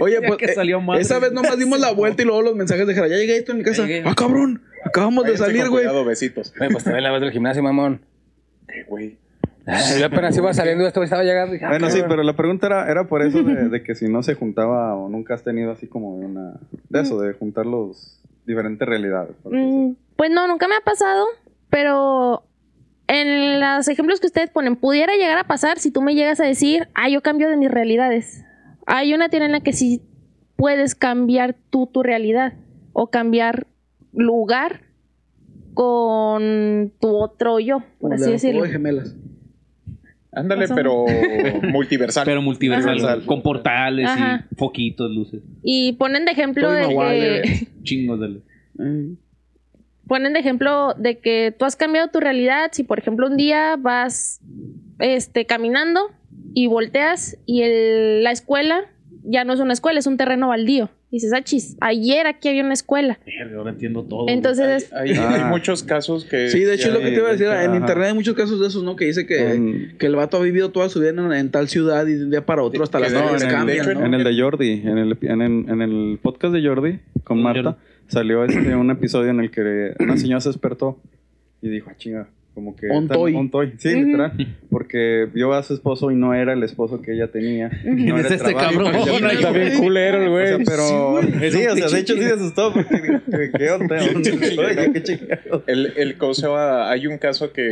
Oye, 0.00 0.20
pues 0.26 0.38
que 0.38 0.44
eh, 0.46 0.54
salió 0.54 0.80
esa 0.98 1.18
vez 1.18 1.32
nomás 1.32 1.58
dimos 1.58 1.78
la 1.78 1.92
vuelta 1.92 2.22
y 2.22 2.24
luego 2.24 2.42
los 2.42 2.54
mensajes 2.54 2.86
de 2.86 2.94
Jara, 2.94 3.08
ya 3.08 3.16
llegué 3.16 3.36
esto 3.36 3.52
en 3.52 3.58
mi 3.58 3.64
casa. 3.64 3.82
llegué. 3.82 4.02
Ah, 4.06 4.14
cabrón, 4.14 4.62
acabamos 4.84 5.24
de 5.24 5.36
salir, 5.36 5.68
güey. 5.68 5.86
besitos. 6.04 6.52
Güey, 6.56 6.70
pues 6.70 6.84
también 6.84 7.04
la 7.04 7.12
vez 7.12 7.20
del 7.20 7.32
gimnasio, 7.32 7.62
mamón. 7.62 8.00
¿Qué, 8.66 8.84
güey? 8.84 9.18
Yo 9.98 10.06
apenas 10.06 10.36
iba 10.36 10.52
saliendo 10.52 10.82
de 10.82 10.88
esto, 10.88 11.02
estaba 11.02 11.22
llegando. 11.22 11.54
y 11.54 11.56
dije, 11.56 11.66
ah, 11.66 11.68
Bueno, 11.68 11.88
sí, 11.90 12.00
pero 12.08 12.22
la 12.22 12.34
pregunta 12.34 12.66
era, 12.66 12.90
era 12.90 13.06
por 13.06 13.22
eso 13.22 13.42
de, 13.42 13.68
de 13.68 13.82
que 13.82 13.94
si 13.94 14.08
no 14.08 14.22
se 14.22 14.34
juntaba 14.34 14.96
o 14.96 15.08
nunca 15.08 15.34
has 15.34 15.44
tenido 15.44 15.70
así 15.70 15.86
como 15.86 16.16
una... 16.16 16.54
De 16.88 17.00
eso, 17.00 17.20
de 17.20 17.32
juntar 17.34 17.66
los 17.66 18.20
diferentes 18.44 18.86
realidades. 18.86 19.36
Mm, 19.44 19.92
pues 20.16 20.30
no, 20.30 20.48
nunca 20.48 20.66
me 20.66 20.74
ha 20.74 20.80
pasado, 20.80 21.26
pero 21.70 22.42
en 23.06 23.60
los 23.60 23.86
ejemplos 23.88 24.20
que 24.20 24.26
ustedes 24.26 24.50
ponen, 24.50 24.76
pudiera 24.76 25.14
llegar 25.14 25.38
a 25.38 25.44
pasar 25.44 25.78
si 25.78 25.90
tú 25.90 26.02
me 26.02 26.14
llegas 26.14 26.40
a 26.40 26.44
decir, 26.44 26.88
ah, 26.94 27.08
yo 27.08 27.22
cambio 27.22 27.48
de 27.48 27.56
mis 27.56 27.70
realidades. 27.70 28.44
Hay 28.94 29.14
una 29.14 29.30
tiene 29.30 29.46
en 29.46 29.52
la 29.52 29.60
que 29.60 29.72
sí 29.72 30.02
puedes 30.54 30.94
cambiar 30.94 31.56
tú 31.70 31.86
tu 31.90 32.02
realidad 32.02 32.52
o 32.92 33.06
cambiar 33.06 33.66
lugar 34.12 34.82
con 35.72 36.92
tu 37.00 37.16
otro 37.16 37.58
yo, 37.58 37.78
por 37.98 38.10
Como 38.10 38.14
así 38.16 38.24
de 38.24 38.30
decirlo. 38.32 38.62
de 38.64 38.68
gemelas. 38.68 39.16
Ándale, 40.30 40.68
pero 40.68 41.06
multiversal. 41.72 42.26
Pero 42.26 42.42
multiversal, 42.42 42.98
Ajá. 43.02 43.20
con 43.24 43.40
portales 43.40 44.10
Ajá. 44.10 44.46
y 44.50 44.54
foquitos, 44.56 45.10
luces. 45.10 45.42
Y 45.62 45.94
ponen 45.94 46.26
de 46.26 46.32
ejemplo 46.32 46.70
de 46.70 46.86
que 46.88 47.68
Chingos 47.84 48.20
de 48.20 48.28
luz. 48.28 48.42
Eh, 48.78 49.14
ponen 50.06 50.34
de 50.34 50.40
ejemplo 50.40 50.92
de 50.98 51.18
que 51.18 51.54
tú 51.58 51.64
has 51.64 51.76
cambiado 51.76 52.08
tu 52.08 52.20
realidad. 52.20 52.68
Si, 52.72 52.82
por 52.82 52.98
ejemplo, 52.98 53.26
un 53.26 53.38
día 53.38 53.76
vas 53.78 54.42
este, 54.98 55.46
caminando 55.46 56.10
y 56.54 56.66
volteas 56.66 57.36
y 57.46 57.62
el- 57.62 58.22
la 58.22 58.30
escuela 58.32 58.80
ya 59.24 59.44
no 59.44 59.52
es 59.52 59.60
una 59.60 59.72
escuela, 59.72 59.98
es 60.00 60.06
un 60.06 60.16
terreno 60.16 60.48
baldío. 60.48 60.90
Dices, 61.12 61.30
ah, 61.34 61.42
chis, 61.44 61.76
ayer 61.82 62.26
aquí 62.26 62.48
había 62.48 62.64
una 62.64 62.72
escuela. 62.72 63.18
Verga, 63.26 63.58
Ahora 63.58 63.70
entiendo 63.72 64.02
todo. 64.02 64.24
Entonces, 64.30 64.84
es- 64.84 64.92
Hay, 64.94 65.10
hay 65.10 65.16
Ah. 65.18 65.46
muchos 65.50 65.82
casos 65.82 66.24
que. 66.24 66.48
Sí, 66.48 66.60
de 66.60 66.74
hecho 66.74 66.88
es 66.88 66.94
lo 66.94 67.00
que 67.00 67.10
te 67.10 67.16
iba 67.16 67.28
a 67.28 67.32
decir. 67.32 67.46
En 67.48 67.52
Ajá. 67.52 67.76
internet 67.76 68.08
hay 68.08 68.14
muchos 68.14 68.34
casos 68.34 68.58
de 68.60 68.66
esos, 68.68 68.82
¿no? 68.82 68.96
Que 68.96 69.04
dice 69.04 69.26
que, 69.26 69.36
Con- 69.50 69.98
que 69.98 70.06
el 70.06 70.16
vato 70.16 70.38
ha 70.38 70.40
vivido 70.42 70.70
toda 70.70 70.88
su 70.88 71.00
vida 71.00 71.10
en, 71.10 71.18
en 71.32 71.50
tal 71.50 71.68
ciudad 71.68 72.06
y 72.06 72.14
de 72.14 72.24
un 72.24 72.30
día 72.30 72.46
para 72.46 72.62
otro 72.62 72.82
hasta 72.82 72.98
las 72.98 73.12
No, 73.12 73.28
en 73.28 73.42
el, 73.42 73.48
cambian, 73.48 73.86
de- 73.86 73.94
¿no? 73.94 74.06
en 74.06 74.14
el 74.14 74.24
de 74.24 74.40
Jordi, 74.40 74.70
en 74.86 74.96
el, 74.98 75.18
en, 75.20 75.42
el, 75.42 75.68
en 75.70 75.82
el 75.82 76.18
podcast 76.22 76.54
de 76.54 76.66
Jordi 76.66 76.92
con 77.12 77.22
Con 77.36 77.42
Marta, 77.42 77.62
Jordi. 77.62 77.78
salió 78.08 78.44
este, 78.46 78.74
un 78.74 78.90
episodio 78.90 79.30
en 79.30 79.40
el 79.40 79.50
que 79.50 79.92
una 80.00 80.16
señora 80.16 80.40
se 80.40 80.48
despertó 80.48 80.98
y 81.60 81.68
dijo, 81.68 81.90
ah, 81.92 81.96
chinga, 81.98 82.28
como 82.54 82.76
que... 82.76 82.86
Esta- 82.86 83.14
toy. 83.14 83.72
Sí, 83.78 83.94
literal. 83.94 84.32
Porque 84.70 85.28
vio 85.32 85.52
a 85.54 85.62
su 85.62 85.74
esposo 85.74 86.10
y 86.10 86.16
no 86.16 86.34
era 86.34 86.52
el 86.52 86.62
esposo 86.62 87.00
que 87.00 87.14
ella 87.14 87.28
tenía. 87.28 87.70
No 87.84 88.18
es 88.18 88.26
era 88.26 88.34
este 88.34 88.52
trabajo 88.52 88.70
cabrón? 88.84 89.30
Está 89.30 89.50
bien 89.52 89.78
culero 89.78 90.22
el 90.22 90.28
O 90.28 90.30
güey. 90.32 90.46
sea, 90.48 90.58
pero... 90.64 91.22
Sí, 91.50 91.66
o 91.66 91.76
sea, 91.76 91.88
de 91.88 92.00
hecho 92.00 92.14
sí 92.14 92.20
se 92.22 92.32
asustó 92.34 92.72
porque 92.72 93.50
¿qué, 93.56 93.70
onda? 93.70 93.96
Oye, 94.02 94.92
qué 94.92 95.02
chingados. 95.02 95.62
El, 95.66 95.92
el 95.96 96.16
¿cómo 96.18 96.34
se 96.34 96.42
llama? 96.42 96.90
hay 96.90 97.06
un 97.06 97.18
caso 97.18 97.52
que 97.52 97.62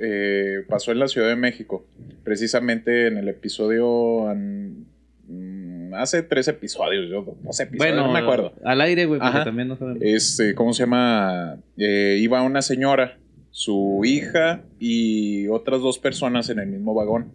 eh, 0.00 0.64
pasó 0.68 0.92
en 0.92 0.98
la 1.00 1.08
Ciudad 1.08 1.28
de 1.28 1.36
México, 1.36 1.84
precisamente 2.24 3.08
en 3.08 3.18
el 3.18 3.28
episodio 3.28 4.28
an- 4.28 4.86
mm, 5.28 5.94
hace 5.94 6.22
tres 6.22 6.48
episodios, 6.48 7.08
yo 7.10 7.36
no 7.42 7.52
sé 7.52 7.64
episodios, 7.64 7.94
Bueno, 7.94 8.06
no 8.06 8.12
me 8.12 8.20
acuerdo. 8.20 8.52
al 8.64 8.80
aire, 8.80 9.06
güey, 9.06 9.18
porque 9.20 9.36
Ajá. 9.36 9.44
también 9.44 9.68
no 9.68 9.76
sabemos. 9.76 10.00
Este, 10.02 10.54
¿cómo 10.54 10.72
se 10.72 10.84
llama? 10.84 11.56
Eh, 11.76 12.18
iba 12.20 12.42
una 12.42 12.62
señora, 12.62 13.16
su 13.50 14.00
hija 14.04 14.62
y 14.78 15.48
otras 15.48 15.80
dos 15.80 15.98
personas 15.98 16.48
en 16.50 16.58
el 16.60 16.68
mismo 16.68 16.94
vagón. 16.94 17.32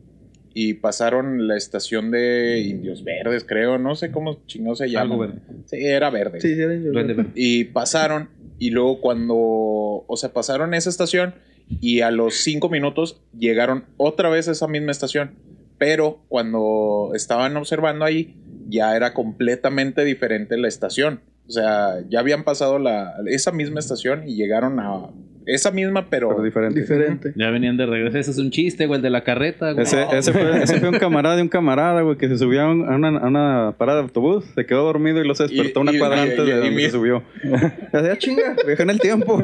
Y 0.58 0.76
pasaron 0.76 1.48
la 1.50 1.58
estación 1.58 2.12
de 2.12 2.62
Indios 2.66 3.04
Verdes, 3.04 3.44
creo, 3.44 3.78
no 3.78 3.96
sé 3.96 4.12
cómo 4.12 4.40
chingados 4.48 4.78
se 4.78 4.90
llama. 4.90 5.02
Algo 5.16 5.18
verde. 5.20 5.42
Sí, 5.66 5.78
era 5.86 6.10
verde. 6.10 6.40
Sí, 6.40 6.56
sí, 6.56 6.62
era 6.62 6.74
yo- 6.76 6.92
Duende 6.94 7.14
verde. 7.14 7.32
Y 7.36 7.66
pasaron, 7.66 8.30
y 8.58 8.70
luego 8.70 9.02
cuando, 9.02 9.36
o 9.36 10.16
sea, 10.18 10.32
pasaron 10.32 10.74
esa 10.74 10.90
estación 10.90 11.36
y 11.82 12.02
a 12.02 12.12
los 12.12 12.36
cinco 12.36 12.70
minutos 12.70 13.22
llegaron 13.38 13.84
otra 13.98 14.30
vez 14.30 14.48
a 14.48 14.54
esa 14.54 14.68
misma 14.68 14.92
estación. 14.92 15.32
Pero 15.78 16.22
cuando 16.30 17.12
estaban 17.16 17.58
observando 17.58 18.06
ahí, 18.06 18.38
ya 18.70 18.96
era 18.96 19.14
completamente 19.14 20.06
diferente 20.06 20.58
la 20.58 20.70
estación. 20.70 21.20
O 21.48 21.52
sea, 21.52 22.00
ya 22.10 22.20
habían 22.20 22.44
pasado 22.44 22.80
la, 22.80 23.14
esa 23.28 23.52
misma 23.52 23.80
estación 23.80 24.28
y 24.28 24.36
llegaron 24.36 24.80
a 24.80 25.10
esa 25.46 25.70
misma, 25.70 26.10
pero, 26.10 26.30
Pero 26.30 26.42
diferente. 26.42 26.80
Diferente. 26.82 27.34
Ya 27.36 27.52
venían 27.52 27.78
de 27.78 27.86
regreso. 27.86 28.18
Ese 28.18 28.32
es 28.32 28.40
un 28.40 28.50
chiste, 28.50 28.88
güey, 28.88 28.98
el 28.98 29.04
de 29.04 29.12
la 29.12 29.24
carreta, 29.24 29.74
güey. 29.74 29.84
Ese, 29.84 30.04
ese, 30.12 30.34
fue, 30.34 30.64
ese 30.64 30.80
fue 30.80 30.90
un 30.90 30.98
camarada 30.98 31.36
de 31.36 31.44
un 31.44 31.50
camarada, 31.50 32.02
güey, 32.02 32.18
que 32.18 32.28
se 32.28 32.40
subió 32.40 32.64
a, 32.64 32.72
un- 32.72 32.92
a 32.92 32.96
una, 32.96 33.10
a 33.20 33.28
una 33.28 33.76
parada 33.78 34.00
de 34.00 34.06
autobús, 34.06 34.44
se 34.56 34.66
quedó 34.66 34.86
dormido 34.86 35.24
y 35.24 35.28
lo 35.28 35.36
se 35.36 35.44
despertó 35.44 35.82
Y- 35.82 35.84
una 35.84 35.92
y- 35.94 36.00
cuadra 36.00 36.18
y- 36.18 36.30
antes 36.32 36.40
y- 36.40 36.46
de 36.50 36.52
y 36.52 36.60
donde 36.62 36.82
se 36.82 36.90
subió. 36.90 37.22
Ya 37.94 38.02
decía, 38.02 38.18
chinga, 38.18 38.56
viajé 38.66 38.82
en 38.82 38.90
el 38.90 39.00
tiempo. 39.00 39.44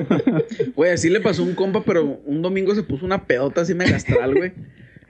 Güey, 0.76 0.91
así 0.93 1.08
le 1.12 1.20
pasó 1.20 1.43
a 1.43 1.45
un 1.45 1.54
compa, 1.54 1.84
pero 1.86 2.20
un 2.26 2.41
domingo 2.41 2.74
se 2.74 2.82
puso 2.82 3.06
una 3.06 3.26
pedota 3.28 3.62
así 3.62 3.76
megastral, 3.76 4.34
güey. 4.36 4.54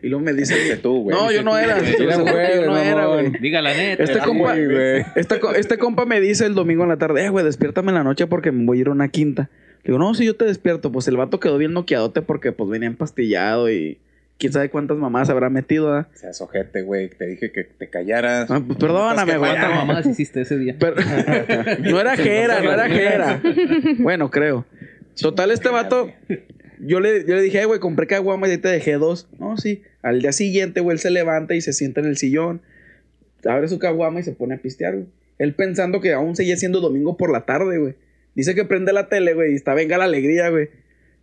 Y 0.03 0.09
luego 0.09 0.23
me 0.23 0.33
dice... 0.33 0.55
Dice 0.55 0.77
tú, 0.77 1.01
güey. 1.03 1.15
No, 1.17 1.31
yo 1.31 1.43
no 1.43 1.57
era. 1.57 1.79
Que 1.79 1.95
yo 1.97 2.17
no 2.65 2.77
era, 2.77 3.05
güey. 3.07 3.31
Diga 3.39 3.61
la 3.61 3.73
neta. 3.73 4.03
Este 4.03 4.19
compa, 4.19 4.55
este, 4.57 5.39
este 5.57 5.77
compa 5.77 6.05
me 6.05 6.19
dice 6.19 6.45
el 6.45 6.55
domingo 6.55 6.83
en 6.83 6.89
la 6.89 6.97
tarde, 6.97 7.25
eh, 7.25 7.29
güey, 7.29 7.45
despiértame 7.45 7.89
en 7.89 7.95
la 7.95 8.03
noche 8.03 8.27
porque 8.27 8.51
me 8.51 8.65
voy 8.65 8.79
a 8.79 8.81
ir 8.81 8.87
a 8.87 8.91
una 8.91 9.07
quinta. 9.09 9.49
Le 9.83 9.91
digo, 9.91 9.97
no, 9.99 10.13
si 10.13 10.25
yo 10.25 10.35
te 10.35 10.45
despierto. 10.45 10.91
Pues 10.91 11.07
el 11.07 11.17
vato 11.17 11.39
quedó 11.39 11.57
bien 11.57 11.73
noqueadote 11.73 12.21
porque 12.21 12.51
pues 12.51 12.69
venía 12.69 12.87
empastillado 12.87 13.71
y 13.71 13.99
quién 14.37 14.53
sabe 14.53 14.69
cuántas 14.69 14.97
mamás 14.97 15.29
habrá 15.29 15.49
metido, 15.49 15.93
¿ah? 15.93 16.07
Seas 16.13 16.41
ojete, 16.41 16.81
güey. 16.83 17.09
Te 17.09 17.27
dije 17.27 17.51
que 17.51 17.63
te 17.63 17.89
callaras. 17.89 18.49
Ah, 18.49 18.61
pues 18.65 18.77
perdóname, 18.79 19.31
que 19.33 19.37
güey. 19.37 19.51
¿Cuántas 19.51 19.75
mamadas 19.75 20.05
hiciste 20.07 20.41
ese 20.41 20.57
día? 20.57 20.75
Pero- 20.79 20.95
no 21.79 21.99
era 21.99 22.15
Jera, 22.17 22.61
no 22.61 22.71
era 22.73 22.89
Jera. 22.89 23.41
Bueno, 23.99 24.29
creo. 24.31 24.65
Total, 25.19 25.51
este 25.51 25.69
vato, 25.69 26.09
yo 26.81 26.99
le, 26.99 27.25
yo 27.25 27.35
le 27.35 27.41
dije, 27.41 27.59
"Ay, 27.59 27.65
güey, 27.65 27.79
compré 27.79 28.07
caguama 28.07 28.47
y 28.47 28.57
te 28.57 28.67
dejé 28.67 28.93
dos. 28.93 29.27
No, 29.39 29.57
sí. 29.57 29.81
Al 30.01 30.21
día 30.21 30.31
siguiente, 30.31 30.81
güey, 30.81 30.95
él 30.95 30.99
se 30.99 31.11
levanta 31.11 31.55
y 31.55 31.61
se 31.61 31.73
sienta 31.73 32.01
en 32.01 32.07
el 32.07 32.17
sillón, 32.17 32.61
abre 33.45 33.67
su 33.67 33.79
caguama 33.79 34.19
y 34.19 34.23
se 34.23 34.33
pone 34.33 34.55
a 34.55 34.57
pistear, 34.57 34.95
güey. 34.95 35.07
Él 35.37 35.53
pensando 35.55 36.01
que 36.01 36.13
aún 36.13 36.35
seguía 36.35 36.57
siendo 36.57 36.81
domingo 36.81 37.17
por 37.17 37.31
la 37.31 37.45
tarde, 37.45 37.79
güey. 37.79 37.95
Dice 38.35 38.55
que 38.55 38.65
prende 38.65 38.93
la 38.93 39.09
tele, 39.09 39.33
güey, 39.33 39.53
y 39.53 39.55
está 39.55 39.73
venga 39.73 39.97
la 39.97 40.05
alegría, 40.05 40.49
güey. 40.49 40.69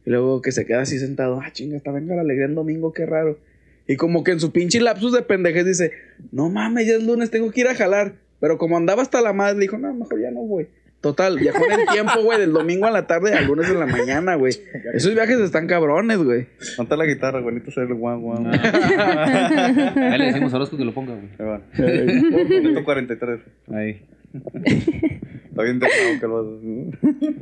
Y 0.05 0.11
luego 0.11 0.43
que 0.43 0.53
se 0.53 0.67
queda 0.67 0.83
así 0.83 0.99
sentado, 0.99 1.41
ah, 1.41 1.53
chinga, 1.53 1.77
está 1.77 1.93
venga 1.93 2.15
la 2.15 2.23
alegría 2.23 2.47
en 2.47 2.55
domingo, 2.55 2.93
qué 2.93 3.07
raro. 3.07 3.39
Y 3.87 3.97
como 3.97 4.25
que 4.25 4.33
en 4.33 4.41
su 4.41 4.53
pinche 4.53 4.81
lapsus 4.81 5.13
de 5.13 5.23
pendejez 5.23 5.65
dice, 5.65 5.93
no 6.31 6.51
mames, 6.51 6.87
ya 6.87 6.95
es 6.95 7.03
lunes, 7.03 7.31
tengo 7.31 7.51
que 7.51 7.61
ir 7.63 7.69
a 7.69 7.75
jalar. 7.75 8.17
Pero 8.41 8.59
como 8.59 8.77
andaba 8.77 9.03
hasta 9.03 9.21
la 9.21 9.33
madre, 9.33 9.61
dijo, 9.61 9.79
no, 9.79 9.93
mejor 9.95 10.21
ya 10.21 10.31
no, 10.31 10.41
güey. 10.41 10.67
Total, 11.01 11.39
viajó 11.39 11.65
en 11.65 11.81
el 11.81 11.87
tiempo, 11.87 12.23
güey, 12.25 12.41
del 12.41 12.53
domingo 12.53 12.87
a 12.87 12.91
la 12.91 13.07
tarde 13.07 13.33
al 13.33 13.47
lunes 13.47 13.71
en 13.71 13.79
la 13.79 13.87
mañana, 13.87 14.35
güey. 14.35 14.53
Esos 14.95 15.15
viajes 15.15 15.39
están 15.39 15.69
cabrones, 15.69 16.19
güey. 16.19 16.47
Ponte 16.77 16.97
la 16.97 17.05
guitarra, 17.05 17.41
güey, 17.41 17.55
necesito 17.55 17.81
hacer 17.81 17.93
el 17.93 17.99
guau, 17.99 18.19
guau. 18.21 18.45
Ahí 18.49 20.19
le 20.19 20.25
decimos 20.27 20.53
a 20.53 20.57
Orozco 20.57 20.77
que 20.77 20.85
lo 20.85 20.93
ponga, 20.93 21.15
güey. 21.15 21.29
Ahí 21.39 21.47
va. 21.47 21.61
Minuto 22.49 22.85
43. 22.85 23.41
Ahí. 23.73 24.03
Está 24.33 25.63
bien 25.63 25.79
dejado 25.81 26.21
que 26.21 26.27
lo 26.27 26.61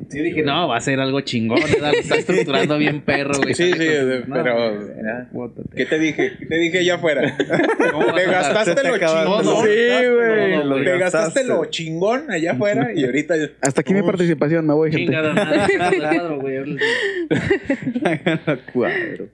Sí, 0.09 0.21
dije, 0.21 0.43
no, 0.43 0.69
va 0.69 0.77
a 0.77 0.81
ser 0.81 1.01
algo 1.01 1.21
chingón. 1.21 1.61
¿verdad? 1.61 1.93
Lo 1.93 1.99
está 1.99 2.17
estructurando 2.17 2.79
bien 2.79 3.03
perro, 3.03 3.35
güey. 3.43 3.55
Sí, 3.55 3.73
sí, 3.73 3.89
No, 4.27 4.35
pero. 4.43 5.55
¿Qué 5.75 5.87
te 5.87 5.99
dije? 5.99 6.33
¿Qué 6.39 6.47
te 6.47 6.59
dije 6.59 6.79
allá 6.79 6.95
afuera? 6.95 7.37
¿Cómo 7.93 8.07
vas 8.07 8.15
Te 8.15 8.27
gastaste 8.27 8.89
lo 8.89 8.99
chingón. 8.99 9.45
Sí, 9.45 10.09
güey. 10.71 10.85
Te 10.85 10.99
gastaste 10.99 11.45
lo 11.45 11.65
chingón 11.67 12.31
allá 12.31 12.53
afuera 12.53 12.93
y 12.95 13.05
ahorita. 13.05 13.35
Hasta 13.61 13.81
aquí 13.81 13.93
mi 13.93 14.03
participación, 14.03 14.67
me 14.67 14.75
voy, 14.75 14.93
gente. 14.93 15.13
Cuadro, 15.13 16.41
güey. 16.41 16.79
Cuadro. 18.73 19.29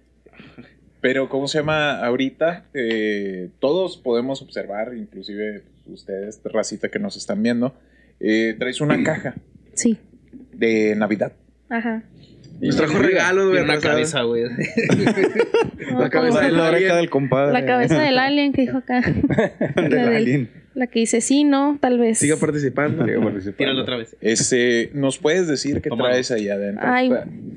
Pero, 1.01 1.29
¿cómo 1.29 1.49
se 1.49 1.59
llama? 1.59 1.99
Ahorita 2.05 2.65
eh, 2.75 3.51
todos 3.59 3.97
podemos 3.97 4.41
observar, 4.41 4.95
inclusive 4.97 5.63
ustedes, 5.87 6.41
racita 6.45 6.89
que 6.89 6.99
nos 6.99 7.17
están 7.17 7.43
viendo, 7.43 7.75
eh, 8.21 8.55
traes 8.59 8.81
una 8.81 9.03
caja 9.03 9.35
Sí. 9.75 9.99
de 10.53 10.95
Navidad. 10.97 11.33
Ajá. 11.69 12.03
Nos 12.61 12.77
trajo 12.77 12.99
regalos, 12.99 13.51
güey. 13.51 13.63
Una 13.65 13.81
cabeza, 13.81 14.23
güey. 14.23 14.45
La 15.99 16.09
cabeza 16.11 16.41
del 16.43 16.57
La 16.57 16.69
oreja 16.69 16.97
del 16.97 17.11
compadre. 17.11 17.53
la 17.53 17.67
cabeza 17.67 18.01
del 18.01 18.19
alien 18.19 18.53
que 18.53 18.63
dijo 18.63 18.79
acá. 18.79 19.01
del- 19.77 19.99
alien. 19.99 20.51
La 20.75 20.87
que 20.87 21.01
dice 21.01 21.21
sí, 21.21 21.45
no, 21.45 21.77
tal 21.81 21.99
vez. 21.99 22.19
Siga 22.19 22.37
participando. 22.37 23.05
Tíralo 23.57 23.83
otra 23.83 23.97
vez. 23.97 24.17
Este, 24.21 24.91
¿nos 24.95 25.19
puedes 25.19 25.47
decir 25.47 25.81
qué 25.83 25.91
traes 25.91 26.31
ahí 26.31 26.49
adentro? 26.49 26.85
Ay, 26.87 27.11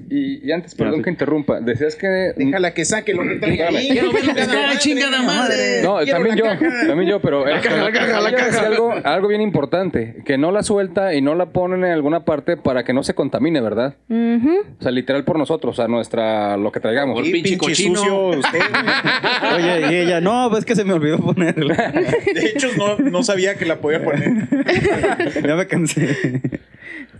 Y, 0.09 0.45
y 0.47 0.51
antes, 0.51 0.75
perdón 0.75 1.01
que 1.01 1.09
interrumpa, 1.09 1.59
decías 1.61 1.95
que... 1.95 2.07
Déjala 2.35 2.73
que 2.73 2.83
saque 2.85 3.13
lo 3.13 3.23
que 3.23 3.35
trae 3.35 3.63
ahí. 3.63 3.89
Quiero 3.89 4.11
ver 4.11 4.23
está, 4.37 4.77
chingada 4.79 5.21
madre. 5.21 5.81
No, 5.83 5.97
Quiero 5.99 6.11
también 6.17 6.35
la 6.37 6.53
yo, 6.53 6.59
caja. 6.59 6.87
también 6.87 7.09
yo, 7.09 7.21
pero 7.21 7.45
La 7.45 7.61
caja, 7.61 7.77
la 7.83 7.91
caja, 7.91 8.21
la 8.21 8.31
caja. 8.33 8.65
Algo, 8.67 8.93
algo 9.03 9.27
bien 9.27 9.41
importante, 9.41 10.17
que 10.25 10.37
no 10.37 10.51
la 10.51 10.63
suelta 10.63 11.13
y 11.13 11.21
no 11.21 11.35
la 11.35 11.47
ponen 11.47 11.83
en 11.85 11.91
alguna 11.91 12.25
parte 12.25 12.57
para 12.57 12.83
que 12.83 12.93
no 12.93 13.03
se 13.03 13.13
contamine, 13.15 13.61
¿verdad? 13.61 13.95
O 14.09 14.81
sea, 14.83 14.91
literal 14.91 15.23
por 15.23 15.37
nosotros, 15.39 15.73
o 15.73 15.75
sea, 15.75 15.87
nuestra, 15.87 16.57
lo 16.57 16.71
que 16.71 16.79
traigamos. 16.79 17.15
Por 17.15 17.25
Y 17.25 17.31
pinche 17.31 17.51
pinche 17.51 17.65
cochino. 17.65 17.95
sucio 17.95 18.27
usted. 18.39 18.59
Oye, 19.55 19.91
y 19.91 19.95
ella, 20.03 20.21
no, 20.21 20.47
pues 20.51 20.65
que 20.65 20.75
se 20.75 20.83
me 20.83 20.93
olvidó 20.93 21.17
ponerla. 21.19 21.75
De 22.33 22.45
hecho, 22.45 22.67
no, 22.77 22.97
no 23.11 23.23
sabía 23.23 23.55
que 23.55 23.65
la 23.65 23.79
podía 23.79 24.03
poner. 24.03 24.47
ya 25.45 25.55
me 25.55 25.67
cansé. 25.67 26.41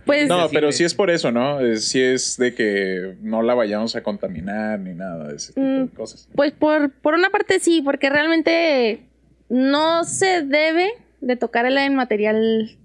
Pues 0.04 0.28
No, 0.28 0.48
pero 0.52 0.70
sí 0.72 0.84
es 0.84 0.94
por 0.94 1.10
eso, 1.10 1.32
¿no? 1.32 1.58
Sí 1.76 2.00
es 2.00 2.36
de 2.36 2.54
que 2.54 3.16
no 3.22 3.42
la 3.42 3.54
vayamos 3.54 3.96
a 3.96 4.02
contaminar 4.02 4.78
ni 4.78 4.94
nada 4.94 5.28
de 5.28 5.36
ese 5.36 5.52
tipo 5.52 5.66
de 5.66 5.80
Mm. 5.84 5.88
cosas. 5.88 6.28
Pues 6.34 6.52
por, 6.52 6.90
por 6.92 7.14
una 7.14 7.30
parte 7.30 7.58
sí, 7.58 7.82
porque 7.84 8.08
realmente 8.08 9.00
no 9.48 10.04
se 10.04 10.42
debe 10.42 10.90
de 11.20 11.36
tocar 11.36 11.66
el 11.66 11.90
material 11.92 12.76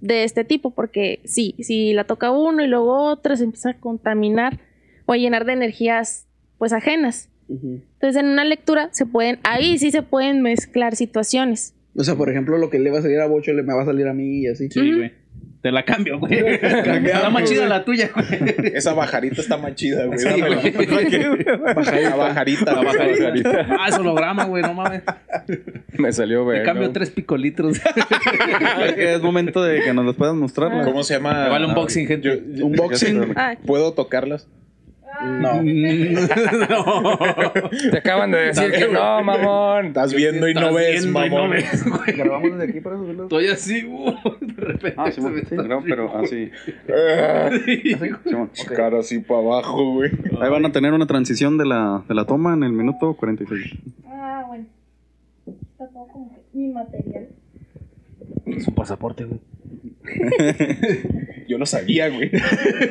de 0.00 0.22
este 0.22 0.44
tipo, 0.44 0.70
porque 0.70 1.20
sí, 1.24 1.56
si 1.60 1.92
la 1.92 2.04
toca 2.04 2.30
uno 2.30 2.62
y 2.62 2.68
luego 2.68 3.02
otro, 3.10 3.36
se 3.36 3.42
empieza 3.44 3.70
a 3.70 3.74
contaminar 3.80 4.60
o 5.06 5.12
a 5.12 5.16
llenar 5.16 5.44
de 5.44 5.54
energías 5.54 6.26
pues 6.58 6.72
ajenas. 6.72 7.28
Entonces 7.48 8.16
en 8.20 8.26
una 8.26 8.44
lectura 8.44 8.90
se 8.92 9.06
pueden, 9.06 9.38
ahí 9.42 9.78
sí 9.78 9.90
se 9.90 10.02
pueden 10.02 10.42
mezclar 10.42 10.94
situaciones. 10.96 11.74
O 11.98 12.04
sea, 12.04 12.14
por 12.14 12.30
ejemplo, 12.30 12.56
lo 12.58 12.70
que 12.70 12.78
le 12.78 12.90
va 12.90 13.00
a 13.00 13.02
salir 13.02 13.18
a 13.20 13.26
Bocho 13.26 13.52
le 13.52 13.62
me 13.64 13.74
va 13.74 13.82
a 13.82 13.86
salir 13.86 14.06
a 14.06 14.14
mí 14.14 14.42
y 14.42 14.46
así. 14.46 14.68
Sí, 14.70 14.92
güey. 14.94 15.12
Te 15.60 15.72
la 15.72 15.84
cambio, 15.84 16.20
güey. 16.20 16.32
Está 16.62 17.30
más 17.30 17.42
chida 17.50 17.66
la 17.66 17.84
tuya, 17.84 18.10
güey. 18.14 18.26
Esa 18.74 18.94
bajarita 18.94 19.40
está 19.40 19.56
más 19.56 19.74
chida, 19.74 20.06
güey. 20.06 20.16
Sí, 20.20 20.28
güey. 20.40 21.42
La 22.04 22.14
bajarita. 22.16 22.72
La 22.74 22.82
bajarita. 22.82 23.66
Ah, 23.80 23.88
es 23.88 23.98
holograma, 23.98 24.44
güey, 24.44 24.62
no 24.62 24.72
mames. 24.74 25.02
Me 25.98 26.12
salió, 26.12 26.38
Te 26.38 26.44
güey. 26.44 26.62
cambio 26.62 26.92
tres 26.92 27.10
que 27.10 27.22
es 29.14 29.20
momento 29.20 29.60
de 29.62 29.80
que 29.82 29.92
nos 29.92 30.06
las 30.06 30.14
puedan 30.14 30.38
mostrar. 30.38 30.84
¿Cómo 30.84 31.02
se 31.02 31.14
llama? 31.14 31.44
Me 31.44 31.50
vale 31.50 31.66
un 31.66 31.74
boxing, 31.74 32.06
gente. 32.06 32.28
Yo- 32.28 32.34
yo- 32.54 32.66
Unboxing. 32.66 33.32
Ah, 33.34 33.56
¿Puedo 33.66 33.92
tocarlas? 33.94 34.46
No. 35.24 35.62
no. 35.62 37.18
Te 37.90 37.98
acaban 37.98 38.30
de 38.30 38.38
decir 38.38 38.70
que 38.72 38.88
no, 38.88 39.22
mamón. 39.22 39.86
Estás 39.86 40.14
viendo 40.14 40.48
y 40.48 40.54
no 40.54 40.72
ves, 40.72 41.06
no 41.06 41.12
mamón. 41.12 41.52
Grabamos 42.06 42.52
desde 42.52 42.64
aquí 42.64 42.80
para 42.80 42.96
subirlo. 42.96 43.24
Estoy 43.24 43.48
así, 43.48 43.84
uh, 43.84 44.14
de 44.40 44.62
repente. 44.62 44.94
Ah, 44.96 45.10
sí, 45.10 45.20
se 45.20 45.30
me 45.30 45.44
sí, 45.44 45.54
no, 45.56 45.82
pero 45.82 46.16
así. 46.16 46.50
Sí, 47.64 48.64
Cara 48.74 49.00
así 49.00 49.18
para 49.20 49.40
abajo, 49.40 49.94
güey. 49.94 50.10
Ahí 50.40 50.50
van 50.50 50.66
a 50.66 50.72
tener 50.72 50.92
una 50.92 51.06
transición 51.06 51.58
de 51.58 51.66
la, 51.66 52.04
de 52.08 52.14
la 52.14 52.24
toma 52.24 52.54
en 52.54 52.62
el 52.62 52.72
minuto 52.72 53.14
46. 53.14 53.74
ah, 54.06 54.44
bueno. 54.46 54.66
Está 55.46 55.88
todo 55.88 56.06
como 56.08 56.30
que 56.34 56.40
mi 56.52 56.72
material. 56.72 57.28
Es 58.46 58.68
un 58.68 58.74
pasaporte, 58.74 59.24
güey. 59.24 59.40
Yo 61.48 61.58
lo 61.58 61.66
sabía, 61.66 62.08
güey. 62.08 62.30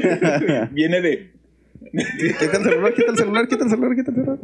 Viene 0.72 1.02
de. 1.02 1.32
Quita 1.98 2.58
el 2.58 2.64
celular, 2.64 2.94
quita 2.94 3.12
el 3.12 3.18
celular, 3.18 3.48
quita 3.48 3.64
el 3.64 3.70
celular, 3.70 3.96
quita 3.96 4.12
el 4.12 4.16
celular. 4.16 4.40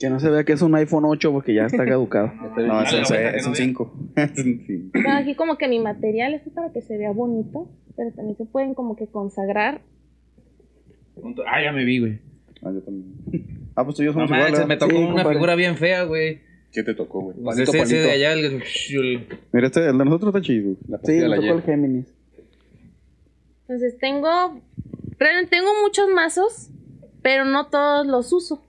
Que 0.00 0.08
no 0.10 0.20
se 0.20 0.30
vea 0.30 0.44
que 0.44 0.52
es 0.52 0.62
un 0.62 0.74
iPhone 0.76 1.04
8 1.06 1.32
porque 1.32 1.54
ya 1.54 1.66
está 1.66 1.84
caducado. 1.84 2.30
No, 2.58 2.82
es 2.82 2.92
es 3.10 3.46
un 3.46 3.54
5. 3.56 3.92
sí. 4.36 4.90
Bueno, 4.92 5.16
aquí 5.16 5.34
como 5.34 5.56
que 5.58 5.66
mi 5.68 5.80
material 5.80 6.34
es 6.34 6.42
para 6.54 6.72
que 6.72 6.82
se 6.82 6.96
vea 6.96 7.10
bonito, 7.12 7.68
pero 7.96 8.12
también 8.12 8.36
se 8.36 8.44
pueden 8.44 8.74
como 8.74 8.94
que 8.94 9.06
consagrar. 9.08 9.80
Ah, 11.46 11.62
ya 11.62 11.72
me 11.72 11.84
vi, 11.84 11.98
güey. 11.98 12.18
Ah, 12.62 12.70
yo 12.72 12.80
también. 12.82 13.12
Ah, 13.74 13.84
pues 13.84 13.96
tú 13.96 14.02
y 14.02 14.06
yo 14.06 14.12
No 14.12 14.20
somos 14.20 14.28
iguales. 14.30 14.50
manches, 14.52 14.66
me 14.68 14.76
tocó 14.76 14.90
Sí, 14.92 14.96
una 14.98 15.06
compadre. 15.08 15.34
figura 15.34 15.54
bien 15.56 15.76
fea, 15.76 16.04
güey. 16.04 16.40
¿Qué 16.72 16.82
te 16.84 16.94
tocó, 16.94 17.20
güey? 17.22 17.36
Pues 17.42 17.58
ese, 17.58 17.78
ese 17.80 17.96
de 17.96 18.10
allá, 18.12 18.32
el, 18.34 18.62
Mira, 19.52 19.66
este, 19.66 19.88
el 19.88 19.98
de 19.98 20.04
nosotros 20.04 20.34
está 20.34 20.40
chido. 20.46 20.76
La 20.88 20.98
Sí, 21.02 21.12
me 21.12 21.28
la 21.28 21.36
tocó 21.36 21.52
el. 21.54 21.62
Géminis. 21.62 22.06
Entonces 23.62 23.98
tengo, 23.98 24.60
realmente 25.18 25.56
tengo 25.56 25.70
muchos 25.82 26.08
mazos, 26.14 26.70
pero 27.22 27.44
no 27.44 27.66
todos 27.68 28.06
los 28.06 28.32
uso. 28.32 28.62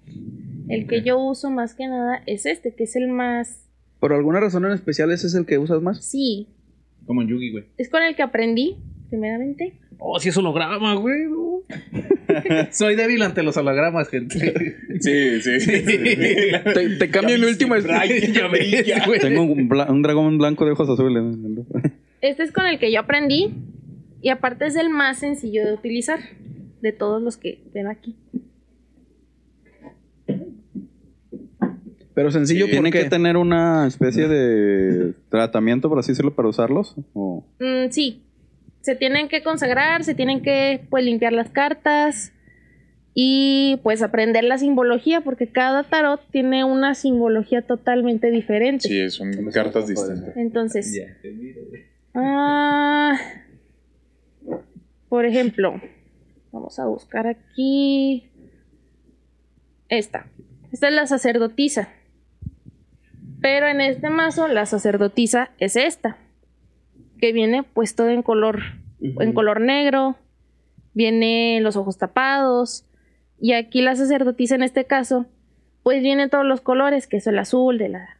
El 0.67 0.87
que 0.87 1.01
yo 1.01 1.17
uso 1.19 1.49
más 1.49 1.73
que 1.73 1.87
nada 1.87 2.21
es 2.27 2.45
este, 2.45 2.73
que 2.75 2.83
es 2.83 2.95
el 2.95 3.07
más, 3.07 3.65
¿Por 3.99 4.13
alguna 4.13 4.39
razón 4.39 4.65
en 4.65 4.71
especial 4.71 5.11
ese 5.11 5.27
es 5.27 5.35
el 5.35 5.45
que 5.45 5.57
usas 5.57 5.81
más? 5.81 6.05
sí, 6.05 6.47
Como 7.05 7.21
en 7.21 7.27
Yugi, 7.27 7.51
güey. 7.51 7.65
es 7.77 7.89
con 7.89 8.03
el 8.03 8.15
que 8.15 8.21
aprendí, 8.21 8.77
primeramente. 9.09 9.79
Oh, 9.97 10.19
sí 10.19 10.29
es 10.29 10.37
holograma, 10.37 10.93
güey. 10.95 11.25
no. 11.25 11.59
Soy 12.71 12.95
débil 12.95 13.21
ante 13.21 13.43
los 13.43 13.57
hologramas, 13.57 14.07
gente. 14.09 14.75
Sí, 15.01 15.41
sí. 15.41 15.67
Te, 16.73 16.89
te 16.97 17.09
cambia 17.11 17.37
mi 17.37 17.45
último 17.45 17.75
güey. 19.05 19.19
Tengo 19.19 19.43
un 19.43 20.01
dragón 20.01 20.37
blanco 20.37 20.65
de 20.65 20.71
ojos 20.71 20.89
azules. 20.89 21.23
Este 22.21 22.43
es 22.43 22.51
con 22.51 22.65
el 22.65 22.79
que 22.79 22.91
yo 22.93 23.01
aprendí 23.01 23.53
y 24.21 24.29
aparte 24.29 24.65
es 24.65 24.75
el 24.75 24.89
más 24.89 25.19
sencillo 25.19 25.65
de 25.65 25.73
utilizar 25.73 26.19
de 26.81 26.91
todos 26.91 27.21
los 27.21 27.37
que 27.37 27.63
ven 27.73 27.87
aquí. 27.87 28.15
Pero 32.13 32.31
sencillo 32.31 32.65
Sí. 32.65 32.71
¿Tienen 32.71 32.91
que 32.91 33.05
tener 33.05 33.37
una 33.37 33.87
especie 33.87 34.27
de 34.27 35.13
tratamiento, 35.29 35.87
por 35.87 35.99
así 35.99 36.11
decirlo, 36.11 36.35
para 36.35 36.49
usarlos? 36.49 36.95
¿O? 37.13 37.45
Mm, 37.59 37.91
sí, 37.91 38.23
se 38.81 38.95
tienen 38.95 39.29
que 39.29 39.41
consagrar, 39.41 40.03
se 40.03 40.15
tienen 40.15 40.41
que 40.41 40.85
pues 40.89 41.05
limpiar 41.05 41.31
las 41.31 41.49
cartas 41.49 42.33
y 43.13 43.79
pues 43.83 44.01
aprender 44.01 44.43
la 44.43 44.57
simbología 44.57 45.21
porque 45.21 45.47
cada 45.47 45.83
tarot 45.83 46.21
tiene 46.31 46.63
una 46.63 46.93
simbología 46.93 47.61
totalmente 47.61 48.31
diferente. 48.31 48.87
Sí, 48.87 49.09
son 49.09 49.31
cartas 49.51 49.87
distintas. 49.87 50.35
Entonces, 50.35 51.01
ah, 52.15 53.17
por 55.09 55.25
ejemplo, 55.25 55.81
vamos 56.51 56.79
a 56.79 56.85
buscar 56.85 57.27
aquí 57.27 58.29
esta. 59.89 60.27
Esta 60.71 60.87
es 60.87 60.93
la 60.93 61.07
sacerdotisa. 61.07 61.89
Pero 63.41 63.67
en 63.67 63.81
este 63.81 64.09
mazo 64.09 64.47
la 64.47 64.65
sacerdotisa 64.65 65.51
es 65.57 65.75
esta, 65.75 66.17
que 67.19 67.31
viene 67.31 67.63
pues 67.63 67.95
todo 67.95 68.09
en 68.09 68.21
color 68.21 68.61
en 69.01 69.33
color 69.33 69.61
negro, 69.61 70.17
viene 70.93 71.59
los 71.61 71.75
ojos 71.75 71.97
tapados, 71.97 72.85
y 73.39 73.53
aquí 73.53 73.81
la 73.81 73.95
sacerdotisa 73.95 74.55
en 74.55 74.63
este 74.63 74.85
caso, 74.85 75.25
pues 75.83 76.01
viene 76.03 76.27
todos 76.27 76.45
los 76.45 76.61
colores, 76.61 77.07
que 77.07 77.17
es 77.17 77.27
el 77.27 77.39
azul 77.39 77.77
de 77.77 77.89
la, 77.89 78.19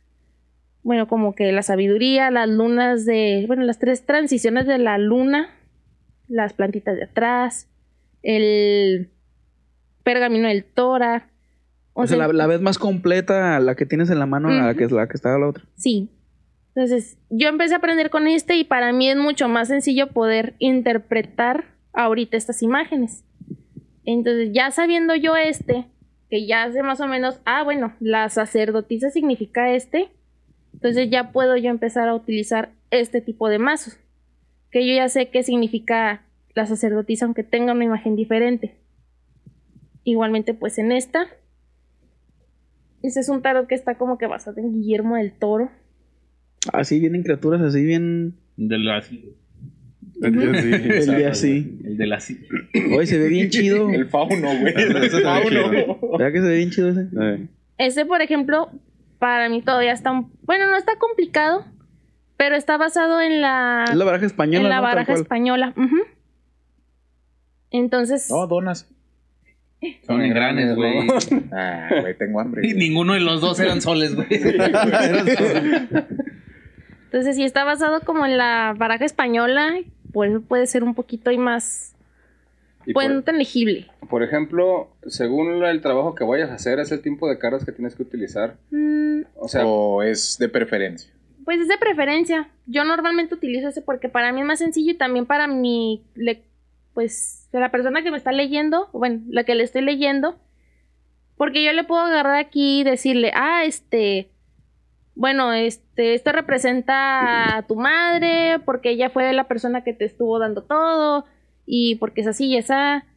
bueno, 0.83 1.07
como 1.07 1.35
que 1.35 1.51
la 1.51 1.61
sabiduría, 1.61 2.31
las 2.31 2.47
lunas 2.47 3.05
de, 3.05 3.43
bueno, 3.47 3.63
las 3.63 3.79
tres 3.79 4.05
transiciones 4.05 4.65
de 4.65 4.77
la 4.77 4.97
luna, 4.97 5.49
las 6.29 6.53
plantitas 6.53 6.95
de 6.95 7.03
atrás, 7.03 7.67
el 8.23 9.09
pergamino 10.03 10.47
del 10.47 10.63
Tora. 10.63 11.29
o 11.93 12.07
sea, 12.07 12.17
la, 12.17 12.27
la 12.29 12.47
vez 12.47 12.61
más 12.61 12.77
completa, 12.77 13.59
la 13.59 13.75
que 13.75 13.85
tienes 13.85 14.09
en 14.09 14.19
la 14.19 14.25
mano, 14.25 14.49
la 14.49 14.73
que 14.75 14.85
es 14.85 14.91
la 14.91 15.07
que 15.07 15.15
está 15.15 15.37
la 15.37 15.47
otra. 15.47 15.65
Sí. 15.75 16.09
Entonces, 16.75 17.17
yo 17.29 17.49
empecé 17.49 17.73
a 17.73 17.77
aprender 17.77 18.09
con 18.09 18.27
este 18.27 18.55
y 18.55 18.63
para 18.63 18.93
mí 18.93 19.09
es 19.09 19.17
mucho 19.17 19.49
más 19.49 19.67
sencillo 19.67 20.07
poder 20.07 20.53
interpretar 20.59 21.65
ahorita 21.93 22.37
estas 22.37 22.61
imágenes. 22.61 23.25
Entonces, 24.05 24.51
ya 24.53 24.71
sabiendo 24.71 25.15
yo 25.15 25.35
este, 25.35 25.87
que 26.29 26.45
ya 26.45 26.71
sé 26.71 26.83
más 26.83 27.01
o 27.01 27.07
menos, 27.07 27.41
ah, 27.45 27.63
bueno, 27.63 27.93
la 27.99 28.29
sacerdotisa 28.29 29.09
significa 29.09 29.73
este, 29.73 30.09
entonces 30.73 31.09
ya 31.09 31.31
puedo 31.31 31.57
yo 31.57 31.69
empezar 31.69 32.07
a 32.07 32.15
utilizar 32.15 32.71
este 32.91 33.21
tipo 33.21 33.49
de 33.49 33.59
mazos. 33.59 33.97
Que 34.71 34.87
yo 34.87 34.93
ya 34.93 35.09
sé 35.09 35.29
qué 35.29 35.43
significa 35.43 36.21
la 36.55 36.65
sacerdotisa, 36.65 37.25
aunque 37.25 37.43
tenga 37.43 37.73
una 37.73 37.85
imagen 37.85 38.15
diferente. 38.15 38.75
Igualmente, 40.03 40.53
pues 40.53 40.77
en 40.77 40.91
esta. 40.91 41.27
Ese 43.01 43.19
es 43.21 43.29
un 43.29 43.41
tarot 43.41 43.67
que 43.67 43.75
está 43.75 43.95
como 43.97 44.17
que 44.17 44.27
basado 44.27 44.57
en 44.59 44.73
Guillermo 44.73 45.15
del 45.15 45.31
Toro. 45.31 45.69
Así 46.73 46.99
vienen 46.99 47.23
criaturas, 47.23 47.61
así 47.61 47.83
bien. 47.83 48.35
De 48.57 48.77
la, 48.77 49.01
El 50.21 50.33
día 51.17 51.29
así. 51.29 51.79
el 51.85 51.97
de 51.97 52.07
la 52.07 52.19
sí. 52.19 52.37
Hoy 52.95 53.07
se 53.07 53.17
ve 53.17 53.29
bien 53.29 53.49
chido. 53.51 53.89
El 53.89 54.07
fauno, 54.09 54.47
güey. 54.59 54.73
El 54.75 55.09
se 55.09 55.17
ve 55.17 55.23
fauno. 55.23 55.69
¿Verdad 56.17 56.33
que 56.33 56.41
se 56.41 56.47
ve 56.47 56.57
bien 56.57 56.69
chido 56.71 56.89
ese? 56.89 57.07
Eh, 57.19 57.47
Ese, 57.77 58.05
por 58.05 58.21
ejemplo, 58.21 58.69
para 59.17 59.47
mí 59.47 59.61
todavía 59.61 59.93
está, 59.93 60.11
un- 60.11 60.31
bueno, 60.43 60.65
no 60.69 60.75
está 60.77 60.97
complicado, 60.99 61.63
pero 62.39 62.55
está 62.55 62.77
basado 62.77 63.19
en 63.19 63.41
la, 63.41 63.83
Es 63.89 63.95
la 63.95 64.05
baraja 64.05 64.25
española. 64.25 64.63
en 64.63 64.69
la 64.69 64.79
baraja 64.79 65.13
española. 65.13 65.73
Entonces, 67.69 68.29
No, 68.31 68.47
donas. 68.47 68.87
Son 70.07 70.21
engranes, 70.21 70.73
güey. 70.75 71.07
Ah, 71.51 71.89
güey, 72.01 72.17
tengo 72.17 72.39
hambre. 72.39 72.65
Y 72.65 72.73
ninguno 72.75 73.13
de 73.13 73.19
los 73.19 73.41
dos 73.41 73.59
eran 73.59 73.81
soles, 73.87 74.15
güey. 74.15 74.27
Entonces, 77.05 77.35
sí 77.35 77.43
está 77.43 77.63
basado 77.65 78.01
como 78.01 78.25
en 78.25 78.37
la 78.37 78.73
baraja 78.77 79.03
española, 79.05 79.75
por 80.13 80.27
eso 80.27 80.41
puede 80.41 80.65
ser 80.67 80.83
un 80.83 80.95
poquito 80.95 81.31
y 81.31 81.37
más, 81.37 81.95
Y 82.85 82.93
pues 82.93 83.07
por- 83.07 83.15
no 83.15 83.21
tan 83.23 83.37
legible. 83.37 83.87
Por 84.09 84.23
ejemplo, 84.23 84.89
según 85.07 85.63
el 85.63 85.81
trabajo 85.81 86.15
que 86.15 86.23
vayas 86.23 86.49
a 86.51 86.55
hacer, 86.55 86.79
es 86.79 86.91
el 86.91 87.01
tipo 87.01 87.27
de 87.29 87.37
cartas 87.37 87.65
que 87.65 87.71
tienes 87.73 87.95
que 87.95 88.03
utilizar. 88.03 88.55
Mm, 88.71 89.21
O 89.35 89.47
sea, 89.47 89.65
o 89.65 90.03
es 90.03 90.37
de 90.39 90.47
preferencia. 90.49 91.11
Pues 91.49 91.61
es 91.61 91.67
de 91.67 91.79
preferencia. 91.79 92.47
Yo 92.67 92.83
normalmente 92.83 93.33
utilizo 93.33 93.69
ese 93.69 93.81
porque 93.81 94.07
para 94.07 94.31
mí 94.31 94.41
es 94.41 94.45
más 94.45 94.59
sencillo 94.59 94.91
y 94.91 94.97
también 94.97 95.25
para 95.25 95.47
mi, 95.47 96.05
pues, 96.93 97.49
la 97.51 97.71
persona 97.71 98.03
que 98.03 98.11
me 98.11 98.17
está 98.17 98.31
leyendo, 98.31 98.87
bueno, 98.93 99.23
la 99.29 99.43
que 99.45 99.55
le 99.55 99.63
estoy 99.63 99.81
leyendo, 99.81 100.37
porque 101.37 101.63
yo 101.63 101.73
le 101.73 101.83
puedo 101.85 102.03
agarrar 102.03 102.35
aquí 102.35 102.81
y 102.81 102.83
decirle, 102.83 103.31
ah, 103.33 103.63
este, 103.65 104.29
bueno, 105.15 105.51
este, 105.51 106.13
esto 106.13 106.31
representa 106.33 107.57
a 107.57 107.65
tu 107.65 107.75
madre, 107.75 108.59
porque 108.63 108.91
ella 108.91 109.09
fue 109.09 109.33
la 109.33 109.47
persona 109.47 109.83
que 109.83 109.93
te 109.93 110.05
estuvo 110.05 110.37
dando 110.37 110.65
todo, 110.65 111.25
y 111.65 111.95
porque 111.95 112.21
es 112.21 112.27
así 112.27 112.45
y 112.45 112.57
esa, 112.57 113.07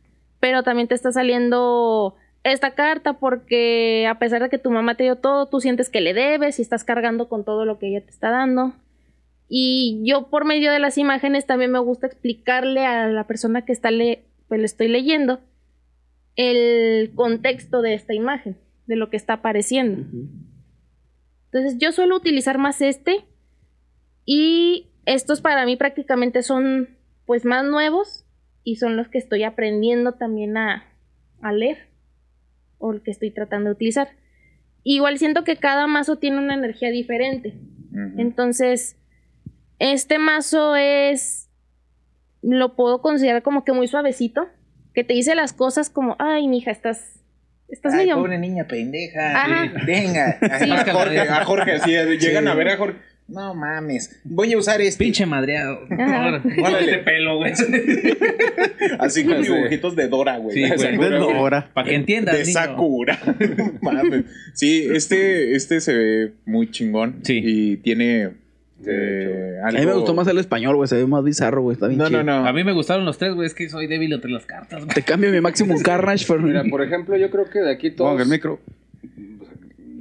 pero 0.41 0.63
también 0.63 0.89
te 0.89 0.95
está 0.95 1.13
saliendo 1.13 2.17
esta 2.45 2.75
carta 2.75 3.15
porque 3.15 4.07
a 4.09 4.19
pesar 4.19 4.43
de 4.43 4.49
que 4.49 4.59
tu 4.59 4.71
mamá 4.71 4.97
te 4.97 5.05
dio 5.05 5.17
todo, 5.17 5.47
tú 5.47 5.61
sientes 5.61 5.91
que 5.91 6.01
le 6.01 6.13
debes 6.13 6.59
y 6.59 6.63
estás 6.63 6.85
cargando 6.85 7.29
con 7.29 7.45
todo 7.45 7.65
lo 7.65 7.79
que 7.79 7.89
ella 7.89 8.05
te 8.05 8.11
está 8.11 8.31
dando. 8.31 8.75
Y 9.49 10.01
yo 10.05 10.29
por 10.29 10.45
medio 10.45 10.73
de 10.73 10.79
las 10.79 10.99
imágenes 10.99 11.47
también 11.47 11.71
me 11.71 11.79
gusta 11.79 12.07
explicarle 12.07 12.85
a 12.87 13.07
la 13.09 13.27
persona 13.27 13.65
que 13.65 13.73
está 13.73 13.91
le, 13.91 14.25
pues, 14.49 14.61
le 14.61 14.67
estoy 14.67 14.89
leyendo 14.89 15.41
el 16.37 17.13
contexto 17.15 17.83
de 17.83 17.95
esta 17.95 18.15
imagen, 18.15 18.57
de 18.87 18.97
lo 18.97 19.11
que 19.11 19.17
está 19.17 19.35
apareciendo. 19.35 20.05
Entonces 21.47 21.79
yo 21.79 21.93
suelo 21.93 22.17
utilizar 22.17 22.59
más 22.59 22.81
este 22.81 23.25
y 24.25 24.89
estos 25.05 25.41
para 25.43 25.67
mí 25.67 25.77
prácticamente 25.77 26.43
son 26.43 26.89
pues 27.27 27.45
más 27.45 27.65
nuevos 27.65 28.25
y 28.65 28.77
son 28.77 28.97
los 28.97 29.09
que 29.09 29.19
estoy 29.19 29.45
aprendiendo 29.45 30.13
también 30.13 30.57
a, 30.57 30.87
a 31.43 31.53
leer 31.53 31.92
o 32.83 32.93
el 32.93 33.03
que 33.03 33.11
estoy 33.11 33.31
tratando 33.31 33.71
de 33.71 33.75
utilizar. 33.75 34.11
Igual 34.85 35.19
siento 35.19 35.45
que 35.45 35.57
cada 35.57 35.87
mazo 35.87 36.17
tiene 36.17 36.39
una 36.39 36.55
energía 36.55 36.91
diferente. 36.91 37.55
Entonces, 38.17 38.97
este 39.79 40.19
mazo 40.19 40.77
es, 40.77 41.49
lo 42.43 42.75
puedo 42.75 43.03
considerar 43.03 43.43
como 43.43 43.65
que 43.65 43.73
muy 43.73 43.87
suavecito, 43.87 44.49
que 44.95 45.05
te 45.05 45.15
dice 45.15 45.35
las 45.35 45.53
cosas 45.53 45.91
como, 45.91 46.17
ay, 46.19 46.49
mija, 46.49 46.71
estás, 46.71 47.21
estás 47.69 47.93
Ay, 47.93 48.01
medio... 48.01 48.17
pobre 48.17 48.39
niña 48.39 48.67
pendeja. 48.67 49.43
Ajá. 49.43 49.73
Venga. 49.87 50.39
Sí. 50.59 50.71
A 50.71 50.93
Jorge, 50.93 51.21
a 51.21 51.45
Jorge, 51.45 51.73
así 51.73 51.91
llegan 52.19 52.49
a 52.49 52.55
ver 52.55 52.71
a 52.71 52.77
Jorge. 52.77 52.99
No 53.29 53.55
mames. 53.55 54.21
Voy 54.25 54.53
a 54.53 54.59
usar 54.59 54.81
este. 54.81 55.03
Pinche 55.05 55.25
madreado. 55.25 55.81
Órale. 55.91 56.41
Este 56.81 56.99
pelo, 56.99 57.37
güey. 57.39 57.53
Así 58.99 59.25
con 59.25 59.41
dibujitos 59.41 59.97
de 59.97 60.09
Dora, 60.09 60.37
güey. 60.39 60.55
Sí, 60.55 60.69
güey. 60.75 60.99
De 60.99 61.11
Dora. 61.19 61.71
Para 61.73 61.89
que 61.89 61.95
entiendas. 61.95 62.37
De 62.37 62.45
niño. 62.45 62.53
Sakura. 62.53 63.19
Mames. 63.81 64.25
Sí, 64.55 64.87
este, 64.93 65.55
este 65.55 65.81
se 65.81 65.95
ve 65.95 66.33
muy 66.45 66.71
chingón. 66.71 67.21
Sí. 67.23 67.41
Y 67.43 67.77
tiene. 67.79 68.31
De 68.79 69.57
eh, 69.57 69.61
A 69.65 69.71
mí 69.71 69.87
me 69.87 69.93
gustó 69.95 70.13
más 70.13 70.27
el 70.27 70.39
español, 70.39 70.75
güey. 70.77 70.89
Se 70.89 70.97
ve 70.97 71.07
más 71.07 71.23
bizarro, 71.23 71.63
güey. 71.63 71.75
Está 71.75 71.87
bien 71.87 71.99
No, 71.99 72.05
no, 72.05 72.11
chido. 72.11 72.25
no. 72.25 72.47
A 72.47 72.53
mí 72.53 72.65
me 72.65 72.73
gustaron 72.73 73.05
los 73.05 73.17
tres, 73.17 73.33
güey. 73.35 73.47
Es 73.47 73.55
que 73.55 73.69
soy 73.69 73.87
débil 73.87 74.13
entre 74.13 74.31
las 74.31 74.45
cartas, 74.45 74.85
güey. 74.85 74.95
Te 74.95 75.03
cambio 75.03 75.31
mi 75.31 75.41
Maximum 75.41 75.81
Carnage 75.81 76.27
por... 76.27 76.43
mira, 76.43 76.65
por 76.69 76.83
ejemplo, 76.83 77.17
yo 77.17 77.31
creo 77.31 77.49
que 77.49 77.61
de 77.61 77.71
aquí 77.73 77.93
todos. 77.93 78.11
Ponga 78.11 78.25
el 78.25 78.29
micro. 78.29 78.59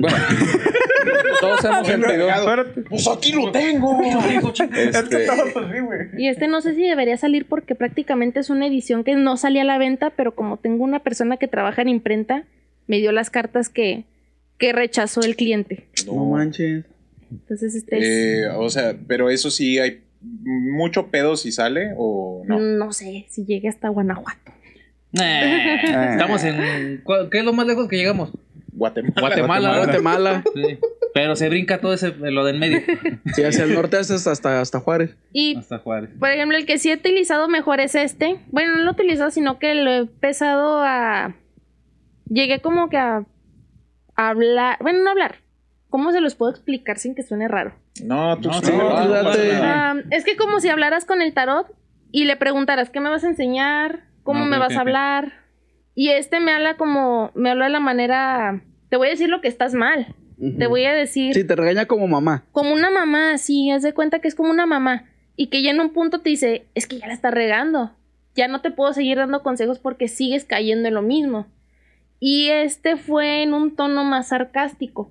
Bueno, 0.01 0.17
todos 1.41 1.63
hemos 1.65 1.87
sentido. 1.87 2.27
Pues 2.89 3.07
aquí 3.07 3.31
lo 3.33 3.51
tengo. 3.51 3.99
Este, 4.75 5.25
Y 6.17 6.27
este 6.27 6.47
no 6.47 6.61
sé 6.61 6.75
si 6.75 6.83
debería 6.83 7.17
salir 7.17 7.45
porque 7.47 7.75
prácticamente 7.75 8.39
es 8.39 8.49
una 8.49 8.67
edición 8.67 9.03
que 9.03 9.15
no 9.15 9.37
salía 9.37 9.61
a 9.63 9.65
la 9.65 9.77
venta, 9.77 10.11
pero 10.11 10.35
como 10.35 10.57
tengo 10.57 10.83
una 10.83 10.99
persona 10.99 11.37
que 11.37 11.47
trabaja 11.47 11.81
en 11.81 11.89
imprenta, 11.89 12.43
me 12.87 12.97
dio 12.97 13.11
las 13.11 13.29
cartas 13.29 13.69
que, 13.69 14.05
que 14.57 14.73
rechazó 14.73 15.21
el 15.21 15.35
cliente. 15.35 15.87
No 16.05 16.25
manches. 16.25 16.85
Entonces 17.31 17.75
este 17.75 17.97
es... 17.97 18.03
Eh, 18.05 18.47
o 18.57 18.69
sea, 18.69 18.95
pero 19.07 19.29
eso 19.29 19.49
sí 19.49 19.79
hay 19.79 20.01
mucho 20.21 21.07
pedo 21.07 21.37
si 21.37 21.51
sale 21.51 21.93
o 21.97 22.43
no. 22.45 22.59
No 22.59 22.91
sé 22.93 23.25
si 23.29 23.45
llegue 23.45 23.69
hasta 23.69 23.89
Guanajuato. 23.89 24.51
Nah, 25.13 26.11
Estamos 26.13 26.43
en. 26.43 27.01
¿cuál- 27.03 27.29
¿Qué 27.29 27.39
es 27.39 27.45
lo 27.45 27.51
más 27.53 27.67
lejos 27.67 27.87
que 27.89 27.97
llegamos? 27.97 28.31
Guatemala. 28.81 29.13
Guatemala. 29.19 29.77
Guatemala. 29.77 30.43
Sí. 30.55 30.79
Pero 31.13 31.35
se 31.35 31.49
brinca 31.49 31.79
todo 31.79 31.93
ese, 31.93 32.09
lo 32.17 32.43
del 32.45 32.57
medio. 32.57 32.79
Sí, 33.35 33.43
hacia 33.43 33.65
el 33.65 33.75
norte 33.75 33.97
haces 33.97 34.25
hasta, 34.27 34.59
hasta 34.61 34.79
Juárez. 34.79 35.15
Y 35.33 35.55
Hasta 35.57 35.77
Juárez. 35.79 36.09
Por 36.19 36.29
ejemplo, 36.29 36.57
el 36.57 36.65
que 36.65 36.77
sí 36.77 36.89
he 36.89 36.95
utilizado 36.95 37.47
mejor 37.47 37.79
es 37.79 37.95
este. 37.95 38.39
Bueno, 38.47 38.75
no 38.75 38.81
lo 38.83 38.89
he 38.91 38.93
utilizado, 38.93 39.29
sino 39.29 39.59
que 39.59 39.75
lo 39.75 39.91
he 39.91 39.97
empezado 39.97 40.81
a. 40.83 41.35
Llegué 42.27 42.59
como 42.61 42.89
que 42.89 42.97
a 42.97 43.23
hablar. 44.15 44.77
Bueno, 44.81 45.03
no 45.03 45.11
hablar. 45.11 45.35
¿Cómo 45.89 46.11
se 46.13 46.21
los 46.21 46.35
puedo 46.35 46.51
explicar 46.51 46.97
sin 46.97 47.13
que 47.13 47.23
suene 47.23 47.49
raro? 47.49 47.73
No, 48.03 48.37
tú 48.39 48.47
No, 48.47 48.61
sí, 48.61 48.71
no, 48.71 49.93
no 49.93 50.01
es 50.09 50.23
que 50.23 50.37
como 50.37 50.61
si 50.61 50.69
hablaras 50.69 51.03
con 51.03 51.21
el 51.21 51.33
tarot 51.33 51.67
y 52.11 52.23
le 52.23 52.37
preguntaras, 52.37 52.89
¿qué 52.89 53.01
me 53.01 53.09
vas 53.09 53.25
a 53.25 53.27
enseñar? 53.27 54.05
¿Cómo 54.23 54.45
Ah, 54.45 54.47
me 54.47 54.57
vas 54.57 54.75
a 54.77 54.79
hablar? 54.79 55.33
Y 55.93 56.09
este 56.09 56.39
me 56.39 56.53
habla 56.53 56.77
como. 56.77 57.31
Me 57.35 57.51
habla 57.51 57.65
de 57.65 57.71
la 57.71 57.79
manera. 57.81 58.61
Te 58.91 58.97
voy 58.97 59.07
a 59.07 59.11
decir 59.11 59.29
lo 59.29 59.39
que 59.39 59.47
estás 59.47 59.73
mal. 59.73 60.13
Te 60.57 60.67
voy 60.67 60.83
a 60.83 60.91
decir. 60.93 61.33
Sí, 61.33 61.45
te 61.45 61.55
regaña 61.55 61.85
como 61.85 62.07
mamá. 62.07 62.43
como 62.51 62.73
una 62.73 62.91
mamá, 62.91 63.37
sí, 63.37 63.71
haz 63.71 63.83
de 63.83 63.93
cuenta 63.93 64.19
que 64.19 64.27
es 64.27 64.35
como 64.35 64.51
una 64.51 64.65
mamá. 64.65 65.05
Y 65.37 65.47
que 65.47 65.63
ya 65.63 65.71
en 65.71 65.79
un 65.79 65.93
punto 65.93 66.19
te 66.19 66.29
dice, 66.29 66.65
es 66.75 66.87
que 66.87 66.97
ya 66.99 67.07
la 67.07 67.13
estás 67.13 67.33
regando. 67.33 67.91
Ya 68.35 68.49
no 68.49 68.59
te 68.61 68.69
puedo 68.69 68.91
seguir 68.91 69.17
dando 69.17 69.43
consejos 69.43 69.79
porque 69.79 70.09
sigues 70.09 70.43
cayendo 70.43 70.89
en 70.89 70.93
lo 70.95 71.01
mismo. 71.01 71.47
Y 72.19 72.49
este 72.49 72.97
fue 72.97 73.43
en 73.43 73.53
un 73.53 73.75
tono 73.77 74.03
más 74.03 74.27
sarcástico. 74.27 75.09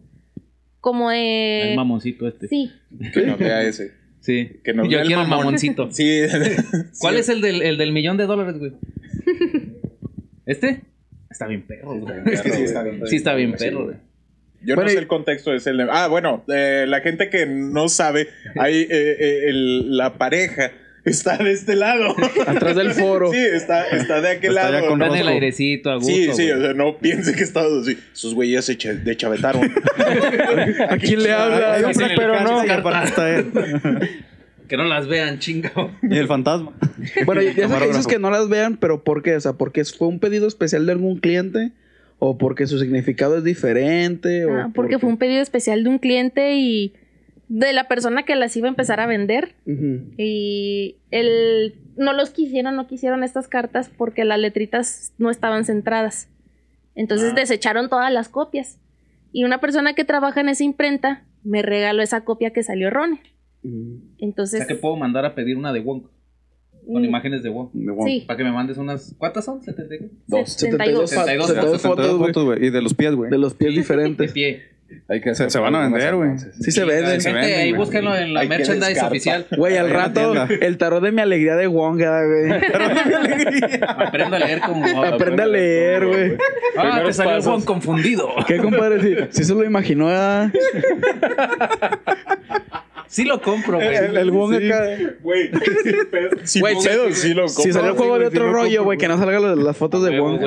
Como 0.81 1.09
de... 1.11 1.71
El 1.71 1.77
mamoncito 1.77 2.29
este. 2.29 2.47
Sí. 2.49 2.71
Que 3.15 3.23
no 3.23 3.39
vea 3.39 3.63
ese. 3.63 3.93
Sí. 4.21 4.61
Que 4.63 4.75
nos 4.75 4.87
Yo 4.89 4.91
vea 4.93 5.01
el 5.03 5.07
quiero 5.07 5.23
el 5.23 5.29
mamón. 5.29 5.45
mamoncito. 5.47 5.91
Sí. 5.91 6.21
¿Cuál 7.01 7.17
es 7.17 7.31
el 7.31 7.41
del, 7.41 7.63
el 7.63 7.79
del 7.79 7.93
millón 7.93 8.19
de 8.19 8.27
dólares, 8.27 8.59
güey? 8.59 8.73
¿Este? 10.47 10.83
Está 11.31 11.47
bien 11.47 11.63
perro, 11.63 11.95
güey. 11.95 12.15
Sí, 12.37 12.49
está 12.65 12.83
bien. 12.83 13.01
Sí, 13.07 13.17
está 13.17 13.35
bien 13.35 13.53
perro, 13.53 13.85
güey. 13.85 13.97
Yo 14.63 14.75
Bueno, 14.75 14.89
no 14.91 14.93
sé 14.93 14.99
el 14.99 15.07
contexto, 15.07 15.55
es 15.55 15.67
el 15.67 15.79
de- 15.79 15.89
Ah, 15.91 16.09
bueno, 16.09 16.45
eh, 16.53 16.85
la 16.87 17.01
gente 17.01 17.31
que 17.31 17.47
no 17.47 17.89
sabe, 17.89 18.29
hay 18.59 18.83
eh, 18.83 18.87
eh, 18.91 19.45
el- 19.49 19.97
la 19.97 20.19
pareja 20.19 20.73
está 21.05 21.39
de 21.39 21.53
este 21.53 21.77
lado. 21.77 22.15
Atrás 22.47 22.77
del 22.77 22.91
foro. 22.91 23.33
Sí, 23.33 23.39
está, 23.39 23.89
está 23.89 24.21
de 24.21 24.33
aquel 24.33 24.51
Está 24.51 24.65
ya 24.65 24.71
lado. 24.73 24.89
con 24.89 25.01
Está 25.03 25.15
en 25.15 25.21
el 25.23 25.29
airecito, 25.29 25.91
a 25.91 25.95
gusto. 25.95 26.11
Sí, 26.13 26.25
sí, 26.35 26.43
güey. 26.49 26.51
o 26.53 26.61
sea, 26.61 26.75
no 26.75 26.99
piense 26.99 27.33
que 27.35 27.43
está 27.43 27.61
así. 27.61 27.97
Sus 28.13 28.35
güeyes 28.35 28.67
se 28.67 28.77
cha- 28.77 28.93
de 28.93 29.17
chavetaron. 29.17 29.63
¿A 30.91 30.97
quién 30.99 31.23
le 31.23 31.33
habla? 31.33 31.79
Ese 31.79 32.05
en 32.05 32.11
el 32.11 32.17
pero 32.19 32.41
no, 32.43 32.61
Que 34.71 34.77
no 34.77 34.85
las 34.85 35.09
vean, 35.09 35.41
chingado. 35.41 35.91
Y 36.01 36.17
el 36.17 36.29
fantasma. 36.29 36.73
Bueno, 37.27 37.43
ya 37.43 37.69
sé 37.69 37.79
que 37.79 37.89
dices 37.89 38.07
que 38.07 38.21
no 38.21 38.31
las 38.31 38.49
vean, 38.49 38.77
pero 38.77 39.03
¿por 39.03 39.25
qué? 39.25 39.35
O 39.35 39.41
sea, 39.41 39.55
¿porque 39.55 39.85
fue 39.85 40.07
un 40.07 40.21
pedido 40.21 40.47
especial 40.47 40.87
de 40.87 40.93
algún 40.93 41.19
cliente? 41.19 41.73
¿O 42.21 42.39
porque 42.39 42.69
su 42.69 42.79
significado 42.79 43.37
es 43.39 43.43
diferente? 43.43 44.45
o 44.45 44.55
Ah, 44.55 44.71
porque 44.73 45.01
fue 45.01 45.09
un 45.09 45.17
pedido 45.17 45.43
especial 45.43 45.83
de 45.83 45.91
un 45.91 45.99
cliente 45.99 46.55
y 46.57 46.93
de 47.49 47.73
la 47.73 47.89
persona 47.89 48.23
que 48.25 48.37
las 48.37 48.57
iba 48.57 48.69
a 48.69 48.71
empezar 48.71 49.01
a 49.01 49.07
vender. 49.07 49.57
Y 50.17 50.95
el, 51.11 51.75
no 51.97 52.13
los 52.13 52.31
quisieron, 52.31 52.77
no 52.77 52.87
quisieron 52.87 53.25
estas 53.25 53.49
cartas 53.49 53.91
porque 53.97 54.25
las 54.25 54.39
letritas 54.39 55.13
no 55.19 55.31
estaban 55.31 55.65
centradas. 55.65 56.29
Entonces 56.95 57.35
desecharon 57.35 57.89
todas 57.89 58.13
las 58.13 58.29
copias. 58.29 58.79
Y 59.33 59.43
una 59.43 59.59
persona 59.59 59.95
que 59.95 60.05
trabaja 60.05 60.41
en 60.43 60.49
esa 60.49 60.63
imprenta 60.63 61.25
me 61.43 61.63
regaló 61.63 62.03
esa 62.03 62.21
copia 62.21 62.53
que 62.53 62.63
salió 62.63 62.87
errónea. 62.87 63.21
O 63.65 63.69
Entonces, 64.19 64.59
sea 64.59 64.67
que 64.67 64.75
puedo 64.75 64.97
mandar 64.97 65.25
a 65.27 65.35
pedir 65.35 65.57
una 65.57 65.73
de 65.73 65.81
Wong. 65.81 66.03
Con 66.87 67.03
Mm. 67.03 67.05
imágenes 67.05 67.43
de. 67.43 67.51
De 67.51 67.95
sí, 68.07 68.25
Para 68.27 68.37
que 68.39 68.45
me 68.45 68.53
mandes 68.53 68.79
unas. 68.79 69.15
¿Cuántas 69.19 69.45
son? 69.45 69.61
¿70 69.61 69.89
qué? 69.99 70.11
Dos. 70.27 70.51
72. 70.55 71.11
72, 71.11 71.11
72 71.11 71.47
fotos, 71.47 71.83
72 71.83 72.19
güey. 72.19 72.29
fotos, 72.33 72.45
güey. 72.47 72.67
Y 72.67 72.71
de 72.71 72.83
los 72.83 72.95
pies, 72.95 73.15
güey. 73.15 73.31
De 73.31 73.39
los 73.39 73.55
pies 73.55 73.73
De 73.75 73.81
diferentes. 73.81 74.33
pie. 74.33 74.63
Hay 75.07 75.21
que 75.21 75.27
Se- 75.27 75.45
hacer 75.45 75.51
se 75.53 75.59
van 75.61 75.73
a 75.77 75.83
vender, 75.83 76.17
güey. 76.17 76.31
Sí 76.39 76.73
se 76.73 76.85
venden. 76.85 77.21
se 77.21 77.33
venden, 77.33 77.61
ahí 77.61 77.73
búsquenlo 77.73 78.17
en 78.17 78.35
la 78.35 78.43
merchandise 78.45 79.01
oficial. 79.05 79.47
Güey, 79.57 79.77
al 79.77 79.89
rato, 79.91 80.33
el 80.49 80.79
tarot 80.79 81.01
de 81.01 81.13
mi 81.13 81.21
alegría 81.21 81.55
de 81.55 81.69
Wonga, 81.69 82.23
güey. 82.27 82.51
Aprendo 83.87 84.35
a 84.37 84.39
leer 84.41 84.61
como. 84.61 85.05
Aprende 85.05 85.43
a 85.43 85.47
leer, 85.47 86.07
güey. 86.07 86.33
Ah, 86.77 87.03
te 87.07 87.13
salió. 87.13 87.41
Wong 87.43 87.63
confundido. 87.65 88.31
¿Qué, 88.49 88.57
compadre? 88.57 89.01
Si, 89.31 89.39
si 89.39 89.45
se 89.45 89.55
lo 89.55 89.65
imaginó. 89.65 90.09
Sí 93.11 93.25
lo 93.25 93.41
compro, 93.43 93.77
güey. 93.79 93.95
El, 93.95 94.17
el 94.17 94.31
Wong 94.31 94.55
acá. 94.55 94.85
Güey, 95.21 95.51
sin 95.83 96.07
pedo, 96.11 96.31
sin 96.45 96.61
Güey, 96.63 96.77
pedo, 96.83 97.09
si- 97.09 97.15
sí 97.15 97.35
lo 97.35 97.49
Si 97.49 97.57
compro. 97.57 97.73
sale 97.75 97.89
el 97.89 97.95
juego 97.97 98.19
de 98.21 98.25
sí 98.31 98.37
otro 98.37 98.47
lo 98.47 98.53
rollo, 98.53 98.85
güey, 98.85 98.99
que 98.99 99.09
no 99.09 99.19
salgan 99.19 99.43
las, 99.43 99.59
las 99.59 99.77
fotos 99.77 100.05
de 100.05 100.19
Wong. 100.21 100.41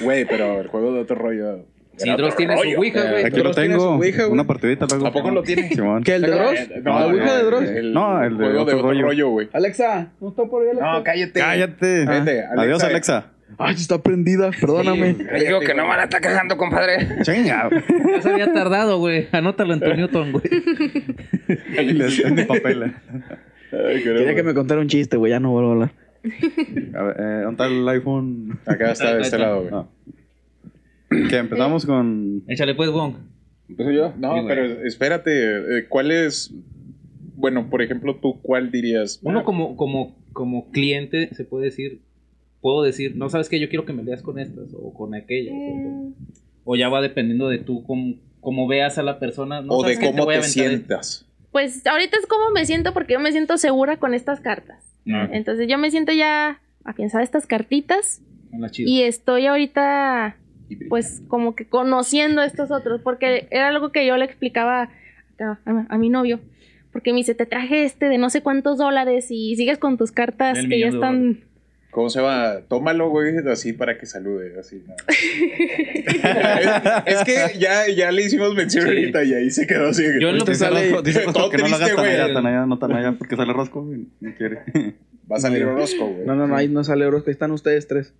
güey, 0.00 0.24
pero 0.24 0.60
el 0.62 0.66
juego 0.66 0.92
de 0.94 1.00
otro 1.00 1.14
rollo. 1.16 1.64
Si 1.96 2.08
era 2.08 2.16
Dross 2.16 2.34
tiene 2.34 2.56
su. 2.56 2.78
Ouija, 2.78 3.10
güey. 3.10 3.24
Aquí 3.24 3.40
lo 3.42 3.50
tengo. 3.52 3.90
Ouija. 3.96 4.26
Una 4.26 4.44
partidita 4.46 4.86
luego. 4.88 5.06
¿A 5.06 5.12
poco 5.12 5.30
lo 5.30 5.42
tiene? 5.42 5.68
Simón. 5.68 6.02
¿Qué, 6.02 6.14
el 6.14 6.22
de 6.22 6.30
Dross? 6.30 6.54
No, 6.82 6.98
¿La 6.98 7.06
Ouija 7.06 7.36
de 7.36 7.44
Dross? 7.44 7.62
El, 7.64 7.92
No, 7.92 8.24
el 8.24 8.30
de 8.38 8.44
juego 8.44 8.52
de 8.64 8.74
otro 8.74 8.88
otro 8.88 9.02
rollo. 9.02 9.28
güey. 9.28 9.48
Alexa, 9.52 10.12
¿no 10.20 10.30
está 10.30 10.44
por 10.46 10.62
ahí 10.62 10.70
Alexa? 10.70 10.92
No, 10.92 11.04
cállate. 11.04 11.40
Cállate. 11.40 12.02
Alexa. 12.06 12.52
Adiós, 12.62 12.82
Alexa. 12.84 13.26
Ay, 13.62 13.74
sí 13.76 13.82
está 13.82 14.02
prendida, 14.02 14.50
perdóname. 14.58 15.12
Le 15.12 15.44
digo 15.44 15.60
que 15.60 15.74
no 15.74 15.86
me 15.86 15.94
la 15.94 16.04
está 16.04 16.18
cagando, 16.20 16.56
compadre. 16.56 17.08
Chinga. 17.22 17.68
Ya 18.10 18.22
se 18.22 18.30
había 18.30 18.52
tardado, 18.52 18.98
güey. 18.98 19.28
Anótalo 19.32 19.74
en 19.74 19.80
tu 19.80 19.94
Newton, 19.94 20.32
güey. 20.32 20.44
Y 21.78 21.92
le 21.92 22.06
hacen 22.06 22.46
papel. 22.46 22.94
Ay, 23.72 24.02
Quería 24.02 24.34
que 24.34 24.42
me 24.42 24.54
contara 24.54 24.80
un 24.80 24.88
chiste, 24.88 25.16
güey, 25.18 25.30
ya 25.30 25.40
no 25.40 25.50
vuelvo 25.50 25.68
a 25.68 25.72
hablar. 25.74 25.92
A 26.94 27.02
ver, 27.02 27.16
eh, 27.18 27.40
¿dónde 27.44 27.50
está 27.50 27.66
el 27.66 27.88
iPhone? 27.88 28.58
Acá 28.66 28.92
está 28.92 29.14
de 29.14 29.22
este 29.22 29.38
lado, 29.38 29.60
güey. 29.62 29.72
Ah. 29.74 29.86
Que 31.28 31.36
empezamos 31.36 31.84
con. 31.86 32.42
Échale 32.48 32.74
pues, 32.74 32.90
Wong. 32.90 33.14
¿Empiezo 33.68 33.92
yo? 33.92 34.14
No, 34.18 34.34
Sí, 34.34 34.40
güey. 34.42 34.46
pero 34.48 34.86
espérate, 34.86 35.78
eh, 35.78 35.86
¿cuál 35.88 36.10
es? 36.10 36.52
Bueno, 37.36 37.68
por 37.70 37.82
ejemplo, 37.82 38.16
tú, 38.16 38.40
¿cuál 38.42 38.70
dirías? 38.70 39.20
Uno 39.22 39.44
como, 39.44 39.76
como, 39.76 40.16
como 40.32 40.70
cliente 40.70 41.28
se 41.34 41.44
puede 41.44 41.66
decir, 41.66 42.00
puedo 42.60 42.82
decir, 42.82 43.16
no 43.16 43.28
sabes 43.30 43.48
que 43.48 43.58
yo 43.60 43.68
quiero 43.68 43.84
que 43.86 43.92
me 43.92 44.02
leas 44.02 44.22
con 44.22 44.38
estas 44.38 44.68
o 44.74 44.92
con 44.94 45.14
aquellas. 45.14 45.54
o- 45.54 46.12
O, 46.64 46.76
ya 46.76 46.88
va 46.88 47.00
dependiendo 47.00 47.48
de 47.48 47.58
tú 47.58 47.82
cómo, 47.84 48.14
cómo 48.40 48.68
veas 48.68 48.98
a 48.98 49.02
la 49.02 49.18
persona. 49.18 49.62
No 49.62 49.72
o 49.72 49.78
de 49.82 49.94
sabes 49.94 49.98
que 49.98 50.06
cómo 50.16 50.26
te 50.26 50.42
sientas. 50.42 51.26
Pues 51.52 51.84
ahorita 51.86 52.16
es 52.18 52.26
como 52.26 52.50
me 52.50 52.64
siento 52.66 52.92
porque 52.92 53.14
yo 53.14 53.20
me 53.20 53.32
siento 53.32 53.56
segura 53.58 53.96
con 53.96 54.14
estas 54.14 54.40
cartas. 54.40 54.84
Ah, 55.10 55.28
Entonces 55.32 55.66
yo 55.68 55.78
me 55.78 55.90
siento 55.90 56.12
ya 56.12 56.60
afianzada 56.84 57.22
a 57.22 57.24
estas 57.24 57.46
cartitas 57.46 58.22
y 58.86 59.02
estoy 59.02 59.46
ahorita 59.46 60.36
pues 60.88 61.22
como 61.28 61.54
que 61.56 61.66
conociendo 61.66 62.40
a 62.42 62.44
estos 62.46 62.70
otros 62.70 63.00
porque 63.02 63.48
era 63.50 63.68
algo 63.68 63.90
que 63.90 64.06
yo 64.06 64.16
le 64.16 64.24
explicaba 64.26 64.82
a, 65.40 65.58
a- 65.64 65.86
a 65.88 65.98
mi 65.98 66.10
novio. 66.10 66.40
Porque 66.92 67.12
me 67.12 67.18
dice, 67.18 67.34
te 67.34 67.46
traje 67.46 67.84
este 67.84 68.08
de 68.08 68.18
no 68.18 68.30
sé 68.30 68.42
cuántos 68.42 68.78
dólares 68.78 69.28
y 69.30 69.56
sigues 69.56 69.78
con 69.78 69.96
tus 69.96 70.12
cartas 70.12 70.58
El 70.58 70.68
que 70.68 70.78
ya 70.78 70.86
de 70.90 70.94
están... 70.94 71.40
¿Cómo 71.90 72.08
se 72.08 72.20
va? 72.20 72.60
Tómalo, 72.68 73.10
güey, 73.10 73.36
así 73.50 73.72
para 73.72 73.98
que 73.98 74.06
salude, 74.06 74.58
así. 74.60 74.82
nada. 74.86 75.04
es, 77.06 77.16
es 77.16 77.24
que 77.24 77.58
ya, 77.58 77.88
ya 77.88 78.12
le 78.12 78.22
hicimos 78.24 78.54
mención 78.54 78.84
Sí. 78.84 78.88
ahorita 78.88 79.24
y 79.24 79.34
ahí 79.34 79.50
se 79.50 79.66
quedó 79.66 79.88
así. 79.88 80.04
Yo 80.20 80.28
en 80.28 80.38
lo 80.38 80.44
Dice 80.44 80.54
sale- 80.54 81.02
dice 81.04 81.24
todo 81.32 81.50
que 81.50 81.58
no 81.58 81.68
lo 81.68 81.74
hagas 81.76 81.88
triste, 81.88 81.96
tan 81.96 82.04
güey. 82.04 82.14
allá, 82.20 82.32
tan 82.32 82.46
allá, 82.46 82.66
no 82.66 82.78
tan 82.78 82.92
allá, 82.92 83.12
porque 83.18 83.36
sale 83.36 83.52
Rosco 83.52 83.88
y 83.92 84.08
no 84.20 84.34
quiere. 84.36 84.58
Va 85.30 85.36
a 85.36 85.40
salir 85.40 85.64
Orozco, 85.64 86.06
güey. 86.06 86.26
No, 86.26 86.34
no, 86.36 86.46
no, 86.46 86.56
ahí 86.56 86.68
no 86.68 86.84
sale 86.84 87.06
Orozco, 87.06 87.28
ahí 87.30 87.32
están 87.32 87.50
ustedes 87.50 87.86
tres. 87.88 88.14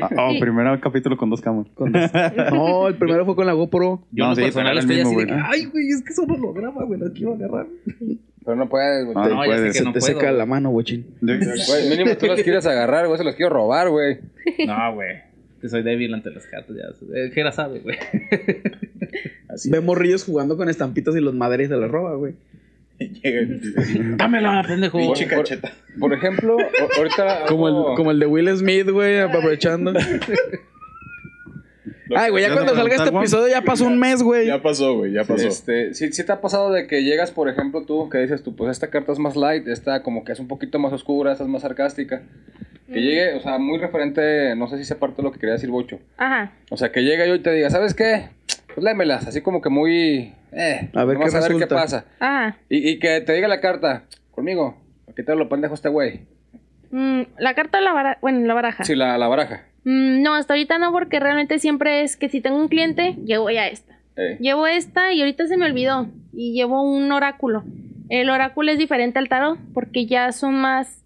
Ah, 0.00 0.10
oh, 0.18 0.38
primero 0.38 0.78
capítulo 0.80 1.16
con 1.16 1.30
dos 1.30 1.40
cámaras. 1.40 1.72
Con 1.74 1.90
dos. 1.92 2.10
No, 2.52 2.86
el 2.88 2.94
primero 2.96 3.24
fue 3.24 3.34
con 3.34 3.46
la 3.46 3.52
GoPro. 3.54 4.04
Yo 4.12 4.24
No, 4.26 4.32
en 4.32 4.40
lo 4.40 4.52
sí, 4.52 4.58
era 4.58 4.70
el 4.72 4.86
mismo, 4.86 5.10
de 5.18 5.26
que, 5.26 5.32
güey. 5.32 5.44
ay, 5.44 5.64
güey, 5.64 5.88
es 5.88 6.02
que 6.04 6.12
eso 6.12 6.24
no 6.26 6.36
lo 6.36 6.52
graba, 6.52 6.84
güey, 6.84 7.00
lo 7.00 7.12
quiero 7.12 7.34
agarrar. 7.34 7.66
Pero 8.48 8.56
no 8.56 8.66
puedes, 8.70 9.04
güey. 9.04 9.14
Ah, 9.14 9.28
no, 9.28 9.44
ya 9.44 9.50
sé 9.52 9.56
puedes. 9.58 9.72
que 9.74 9.78
Se 9.80 9.84
no 9.84 9.92
te 9.92 10.00
puedo, 10.00 10.14
seca 10.14 10.26
güey. 10.28 10.38
la 10.38 10.46
mano, 10.46 10.70
bochín. 10.70 11.04
Güey, 11.20 11.38
mínimo 11.90 12.16
tú 12.16 12.26
las 12.28 12.40
quieres 12.42 12.64
agarrar, 12.64 13.06
güey. 13.06 13.18
Se 13.18 13.24
las 13.24 13.34
quiero 13.34 13.50
robar, 13.50 13.90
güey. 13.90 14.20
No, 14.66 14.94
güey. 14.94 15.16
Que 15.60 15.68
soy 15.68 15.82
débil 15.82 16.14
ante 16.14 16.30
las 16.30 16.46
cartas, 16.46 16.74
ya. 16.74 16.84
Eh, 17.14 17.30
Jera 17.34 17.52
sabe, 17.52 17.80
güey. 17.80 17.98
Así. 19.50 19.68
Ve 19.70 19.82
morrillos 19.82 20.24
jugando 20.24 20.56
con 20.56 20.70
estampitas 20.70 21.14
y 21.14 21.20
los 21.20 21.34
madres 21.34 21.68
de 21.68 21.76
la 21.76 21.88
roba, 21.88 22.14
güey. 22.14 22.36
Dámela, 24.16 24.64
pendejo. 24.66 24.96
pinche 24.98 25.26
por- 25.26 25.38
cacheta. 25.40 25.70
Por 26.00 26.14
ejemplo, 26.14 26.56
ahorita. 26.96 27.44
Como 27.48 27.68
el, 27.68 27.96
como 27.96 28.10
el 28.12 28.18
de 28.18 28.24
Will 28.26 28.48
Smith, 28.56 28.88
güey, 28.88 29.18
aprovechando. 29.20 29.92
Ay, 32.16 32.30
güey, 32.30 32.42
ya 32.42 32.48
¿Ya 32.48 32.54
cuando 32.54 32.74
salga 32.74 32.94
este 32.96 33.08
episodio 33.08 33.48
ya 33.48 33.62
pasó 33.62 33.86
un 33.86 33.98
mes, 33.98 34.22
güey. 34.22 34.46
Ya 34.46 34.62
pasó, 34.62 34.96
güey, 34.96 35.12
ya 35.12 35.24
pasó. 35.24 35.46
Este, 35.46 35.94
sí, 35.94 36.12
sí 36.12 36.24
te 36.24 36.32
ha 36.32 36.40
pasado 36.40 36.72
de 36.72 36.86
que 36.86 37.02
llegas, 37.02 37.30
por 37.30 37.48
ejemplo, 37.48 37.84
tú, 37.84 38.08
que 38.08 38.18
dices 38.18 38.42
tú, 38.42 38.54
pues 38.56 38.70
esta 38.70 38.88
carta 38.88 39.12
es 39.12 39.18
más 39.18 39.36
light, 39.36 39.66
esta 39.68 40.02
como 40.02 40.24
que 40.24 40.32
es 40.32 40.40
un 40.40 40.48
poquito 40.48 40.78
más 40.78 40.92
oscura, 40.92 41.32
esta 41.32 41.44
es 41.44 41.50
más 41.50 41.62
sarcástica. 41.62 42.22
Que 42.92 43.02
llegue, 43.02 43.34
o 43.34 43.40
sea, 43.40 43.58
muy 43.58 43.78
referente, 43.78 44.56
no 44.56 44.66
sé 44.66 44.78
si 44.78 44.84
se 44.84 44.94
parte 44.94 45.18
de 45.18 45.22
lo 45.24 45.30
que 45.30 45.38
quería 45.38 45.52
decir 45.52 45.68
Bocho. 45.68 45.98
Ajá. 46.16 46.52
O 46.70 46.78
sea, 46.78 46.90
que 46.90 47.02
llegue 47.02 47.28
yo 47.28 47.34
y 47.34 47.40
te 47.40 47.52
diga, 47.52 47.68
¿sabes 47.68 47.92
qué? 47.92 48.30
Pues 48.74 48.82
lémelas, 48.82 49.26
así 49.26 49.42
como 49.42 49.60
que 49.60 49.68
muy... 49.68 50.32
Eh, 50.52 50.88
A 50.94 51.04
ver 51.04 51.18
qué 51.18 51.36
a 51.36 51.40
ver 51.40 51.56
qué 51.58 51.66
pasa. 51.66 52.06
Ajá. 52.18 52.56
Y, 52.70 52.88
y 52.88 52.98
que 52.98 53.20
te 53.20 53.34
diga 53.34 53.46
la 53.46 53.60
carta, 53.60 54.04
conmigo, 54.30 54.78
aquí 55.06 55.22
te 55.22 55.36
lo 55.36 55.50
pendejo 55.50 55.74
este 55.74 55.90
güey. 55.90 56.22
Mm, 56.90 57.22
la 57.38 57.54
carta 57.54 57.76
o 57.76 57.80
la 57.82 57.92
baraja. 57.92 58.18
Bueno, 58.22 58.46
la 58.46 58.54
baraja. 58.54 58.84
Sí, 58.84 58.94
la, 58.94 59.18
la 59.18 59.28
baraja. 59.28 59.64
Mm, 59.90 60.20
no, 60.20 60.34
hasta 60.34 60.52
ahorita 60.52 60.76
no, 60.76 60.92
porque 60.92 61.18
realmente 61.18 61.58
siempre 61.58 62.02
es 62.02 62.18
que 62.18 62.28
si 62.28 62.42
tengo 62.42 62.58
un 62.58 62.68
cliente, 62.68 63.16
llevo 63.24 63.48
ya 63.48 63.68
esta. 63.68 63.98
Eh, 64.16 64.36
Llevo 64.38 64.66
esta 64.66 65.14
y 65.14 65.20
ahorita 65.20 65.46
se 65.46 65.56
me 65.56 65.64
olvidó. 65.64 66.08
Y 66.34 66.52
llevo 66.52 66.82
un 66.82 67.10
oráculo. 67.10 67.64
El 68.10 68.28
oráculo 68.28 68.70
es 68.70 68.76
diferente 68.76 69.18
al 69.18 69.30
tarot 69.30 69.58
porque 69.72 70.04
ya 70.04 70.30
son 70.32 70.56
más 70.56 71.02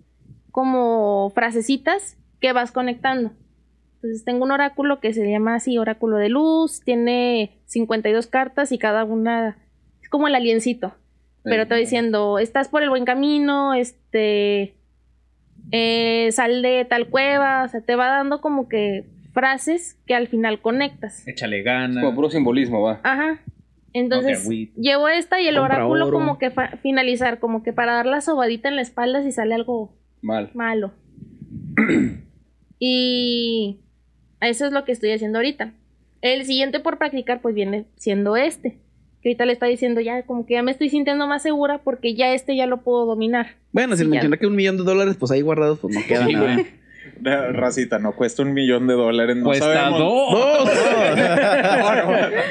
como 0.51 1.31
frasecitas 1.31 2.19
que 2.41 2.53
vas 2.53 2.73
conectando. 2.73 3.31
Entonces 3.97 4.25
tengo 4.25 4.45
un 4.45 4.51
oráculo 4.51 4.99
que 4.99 5.13
se 5.13 5.31
llama 5.31 5.55
así, 5.55 5.79
oráculo 5.79 6.17
de 6.17 6.31
luz. 6.31 6.81
Tiene 6.81 7.61
52 7.67 8.27
cartas 8.27 8.73
y 8.73 8.79
cada 8.79 9.05
una 9.05 9.59
es 10.03 10.09
como 10.09 10.27
el 10.27 10.35
aliencito. 10.35 10.93
Pero 11.45 11.69
te 11.69 11.75
va 11.75 11.79
diciendo, 11.79 12.41
estás 12.41 12.69
por 12.69 12.83
el 12.83 12.91
buen 12.91 13.05
camino, 13.05 13.75
este, 13.75 14.75
eh, 15.73 16.31
sal 16.33 16.63
de 16.63 16.85
tal 16.85 17.09
cueva, 17.09 17.65
o 17.65 17.69
sea, 17.69 17.81
te 17.81 17.97
va 17.97 18.07
dando 18.09 18.41
como 18.41 18.69
que 18.69 19.07
frases 19.33 19.99
que 20.07 20.15
al 20.15 20.29
final 20.29 20.61
conectas. 20.61 21.27
Échale 21.27 21.63
ganas. 21.63 22.03
como 22.05 22.15
puro 22.15 22.31
simbolismo, 22.31 22.83
va. 22.83 23.01
Ajá. 23.03 23.41
Entonces, 23.95 24.43
agüites. 24.45 24.77
llevo 24.77 25.09
esta 25.09 25.41
y 25.41 25.49
el 25.49 25.57
Compra 25.57 25.77
oráculo 25.79 26.07
oro. 26.07 26.19
como 26.19 26.39
que 26.39 26.51
finalizar, 26.83 27.39
como 27.41 27.63
que 27.63 27.73
para 27.73 27.93
dar 27.95 28.07
la 28.07 28.21
sobadita 28.21 28.69
en 28.69 28.77
la 28.77 28.83
espalda 28.83 29.23
si 29.23 29.33
sale 29.33 29.55
algo 29.55 29.95
Mal. 30.23 30.51
malo. 30.55 30.93
y 32.79 33.81
eso 34.41 34.67
es 34.67 34.73
lo 34.73 34.85
que 34.85 34.93
estoy 34.93 35.11
haciendo 35.13 35.39
ahorita. 35.39 35.73
El 36.21 36.45
siguiente 36.45 36.81
por 36.81 36.99
practicar 36.99 37.41
pues 37.41 37.55
viene 37.55 37.87
siendo 37.97 38.37
este. 38.37 38.79
Que 39.23 39.29
ahorita 39.31 39.47
le 39.47 39.53
está 39.53 39.67
diciendo 39.67 40.01
ya 40.01 40.23
como 40.25 40.47
que 40.47 40.55
ya 40.55 40.63
me 40.63 40.73
estoy 40.73 40.89
sintiendo 40.91 41.27
más 41.29 41.43
segura 41.43 41.79
porque 41.85 42.15
ya 42.15 42.33
este 42.35 42.57
ya 42.57 42.67
lo 42.67 42.79
puedo 42.83 43.07
dominar. 43.07 43.55
Bueno, 43.71 43.95
si 43.97 44.03
Sí, 44.03 44.09
menciona 44.09 44.37
que 44.37 44.47
un 44.49 44.57
millón 44.57 44.77
de 44.79 44.83
dólares, 44.85 45.17
pues 45.19 45.31
ahí 45.31 45.41
guardados, 45.43 45.79
pues 45.79 45.95
no 45.95 46.01
queda 46.07 46.27
Sí, 46.27 46.33
nada. 46.35 46.59
Racita, 47.53 48.01
no 48.01 48.17
cuesta 48.17 48.43
un 48.43 48.53
millón 48.53 48.89
de 48.89 48.95
dólares. 48.95 49.37
No 49.37 49.45
Cuesta 49.45 49.73
sabemos. 49.75 49.99
dos. 50.01 50.71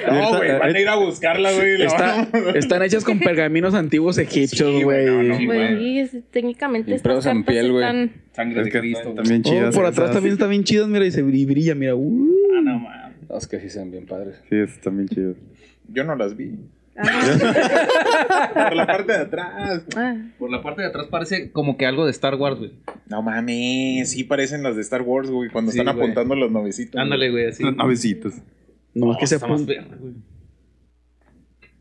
No, 0.08 0.32
no, 0.32 0.38
güey, 0.38 0.52
van 0.60 0.76
a 0.76 0.80
ir 0.80 0.88
a 0.88 0.96
buscarla, 0.96 1.52
güey. 1.52 1.82
Está- 1.84 2.28
están 2.56 2.82
hechas 2.84 3.04
con 3.04 3.20
pergaminos 3.20 3.74
antiguos 3.74 4.18
egipcios, 4.18 4.70
Sí, 4.78 4.84
güey, 4.84 5.10
güey. 5.10 5.28
no, 5.28 5.40
no, 5.54 5.54
es- 5.54 6.16
técnicamente 6.32 6.94
estas 6.96 7.26
en 7.26 7.44
piel, 7.44 7.72
güey. 7.72 7.84
están... 7.84 8.12
Sangre 8.34 8.60
Es 8.62 8.66
de 8.66 8.80
Cristo. 8.80 9.14
también 9.14 9.42
Oh, 9.46 9.50
chidas. 9.50 9.76
por 9.76 9.86
atrás 9.86 10.12
también 10.12 10.34
está 10.34 10.48
bien 10.48 10.64
chidas, 10.64 10.88
mira, 10.88 11.06
y 11.06 11.12
se 11.12 11.22
brilla, 11.22 11.76
mira. 11.76 11.96
uh. 11.96 12.30
Ah, 12.58 12.62
no, 12.64 12.80
mames. 12.80 13.12
Los 13.30 13.48
que 13.48 13.60
sí 13.60 13.70
sean 13.70 13.92
bien 13.92 14.06
padres. 14.06 14.42
Sí, 14.50 14.56
están 14.58 14.96
bien 14.98 15.10
chidos. 15.10 15.38
Yo 15.94 16.04
no 16.04 16.16
las 16.16 16.36
vi. 16.36 16.58
Ah, 16.98 18.52
Por 18.70 18.76
la 18.76 18.86
parte 18.86 19.12
de 19.14 19.18
atrás. 19.20 19.84
ah. 19.96 20.16
Por 20.38 20.52
la 20.52 20.62
parte 20.62 20.82
de 20.82 20.88
atrás 20.90 21.08
parece 21.10 21.52
como 21.52 21.78
que 21.78 21.86
algo 21.86 22.06
de 22.06 22.12
Star 22.12 22.36
Wars, 22.36 22.60
güey. 22.60 22.74
No 23.08 23.22
mames, 23.22 24.12
sí 24.12 24.24
parecen 24.24 24.62
las 24.64 24.76
de 24.76 24.82
Star 24.82 25.02
Wars, 25.02 25.30
güey, 25.30 25.50
cuando 25.50 25.72
Sí, 25.72 25.80
están 25.80 25.96
güey. 25.96 26.06
apuntando 26.10 26.36
los 26.36 26.52
novecitos. 26.52 27.00
Ándale, 27.00 27.32
güey, 27.32 27.48
así. 27.48 27.64
Navecitos. 27.64 28.34
No, 28.94 29.14
es 29.14 29.18
que 29.20 29.28
se 29.28 29.36
está 29.36 29.48
más 29.48 29.62
apunta. 29.62 29.74
verga, 29.82 29.96
güey. 29.98 30.14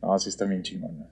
No, 0.02 0.18
sí 0.18 0.28
está 0.28 0.44
bien 0.46 0.62
chingona. 0.62 1.06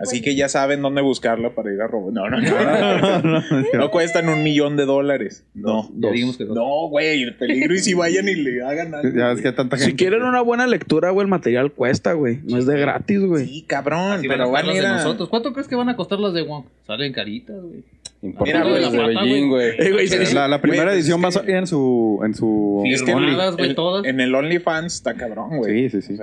Así 0.00 0.22
que 0.22 0.34
ya 0.34 0.48
saben 0.48 0.82
dónde 0.82 1.02
buscarla 1.02 1.54
para 1.54 1.72
ir 1.72 1.80
a 1.80 1.86
robar. 1.86 2.12
No, 2.12 2.28
no, 2.30 2.40
no. 2.40 2.50
No, 2.50 3.22
no, 3.22 3.40
no, 3.40 3.66
No 3.78 3.90
cuestan 3.90 4.28
un 4.28 4.42
millón 4.42 4.76
de 4.76 4.84
dólares. 4.86 5.44
No. 5.54 5.90
Ya 5.96 6.10
dijimos 6.10 6.36
que 6.36 6.44
dos. 6.44 6.56
No, 6.56 6.88
güey, 6.88 7.22
el 7.22 7.36
peligro 7.36 7.74
y 7.74 7.78
si 7.78 7.94
vayan 7.94 8.28
y 8.28 8.34
le 8.34 8.62
hagan 8.62 8.94
algo. 8.94 9.16
Ya 9.16 9.28
ves 9.28 9.42
que 9.42 9.52
tanta 9.52 9.76
gente. 9.76 9.90
Si 9.90 9.96
quieren 9.96 10.22
una 10.22 10.40
buena 10.40 10.66
lectura, 10.66 11.10
güey, 11.10 11.24
el 11.24 11.30
material 11.30 11.72
cuesta, 11.72 12.12
güey. 12.14 12.40
No 12.44 12.58
es 12.58 12.66
de 12.66 12.78
gratis, 12.78 13.20
güey. 13.24 13.46
Sí, 13.46 13.62
cabrón, 13.66 14.12
Así 14.18 14.28
pero 14.28 14.50
van 14.50 14.64
a 14.64 14.66
van 14.66 14.68
a 14.70 14.72
estar 14.78 14.90
ir 14.90 14.96
nosotros. 14.96 15.28
¿Cuánto 15.28 15.52
crees 15.52 15.68
que 15.68 15.76
van 15.76 15.88
a 15.88 15.96
costar 15.96 16.18
las 16.20 16.32
de 16.34 16.42
Wong? 16.42 16.64
Salen 16.86 17.12
caritas, 17.12 17.56
güey. 17.60 17.84
Importantes 18.22 18.88
güey, 18.92 19.08
de 19.08 19.14
Beijing, 19.14 19.48
güey. 19.48 19.68
Eh, 19.78 20.30
La, 20.32 20.46
la 20.46 20.60
primera 20.60 20.84
Güey, 20.84 20.94
edición 20.96 21.20
va 21.24 21.28
a 21.28 21.32
salir 21.32 21.56
en 21.56 21.66
su. 21.66 22.20
En 22.24 22.34
su 22.34 22.82
Firmadas, 23.04 23.56
güey, 23.56 23.70
En- 23.70 23.74
todas. 23.74 24.04
En 24.04 24.20
el 24.20 24.32
OnlyFans 24.32 24.94
está 24.94 25.14
cabrón, 25.14 25.56
güey. 25.58 25.90
Sí, 25.90 26.00
sí, 26.02 26.16
sí. 26.16 26.22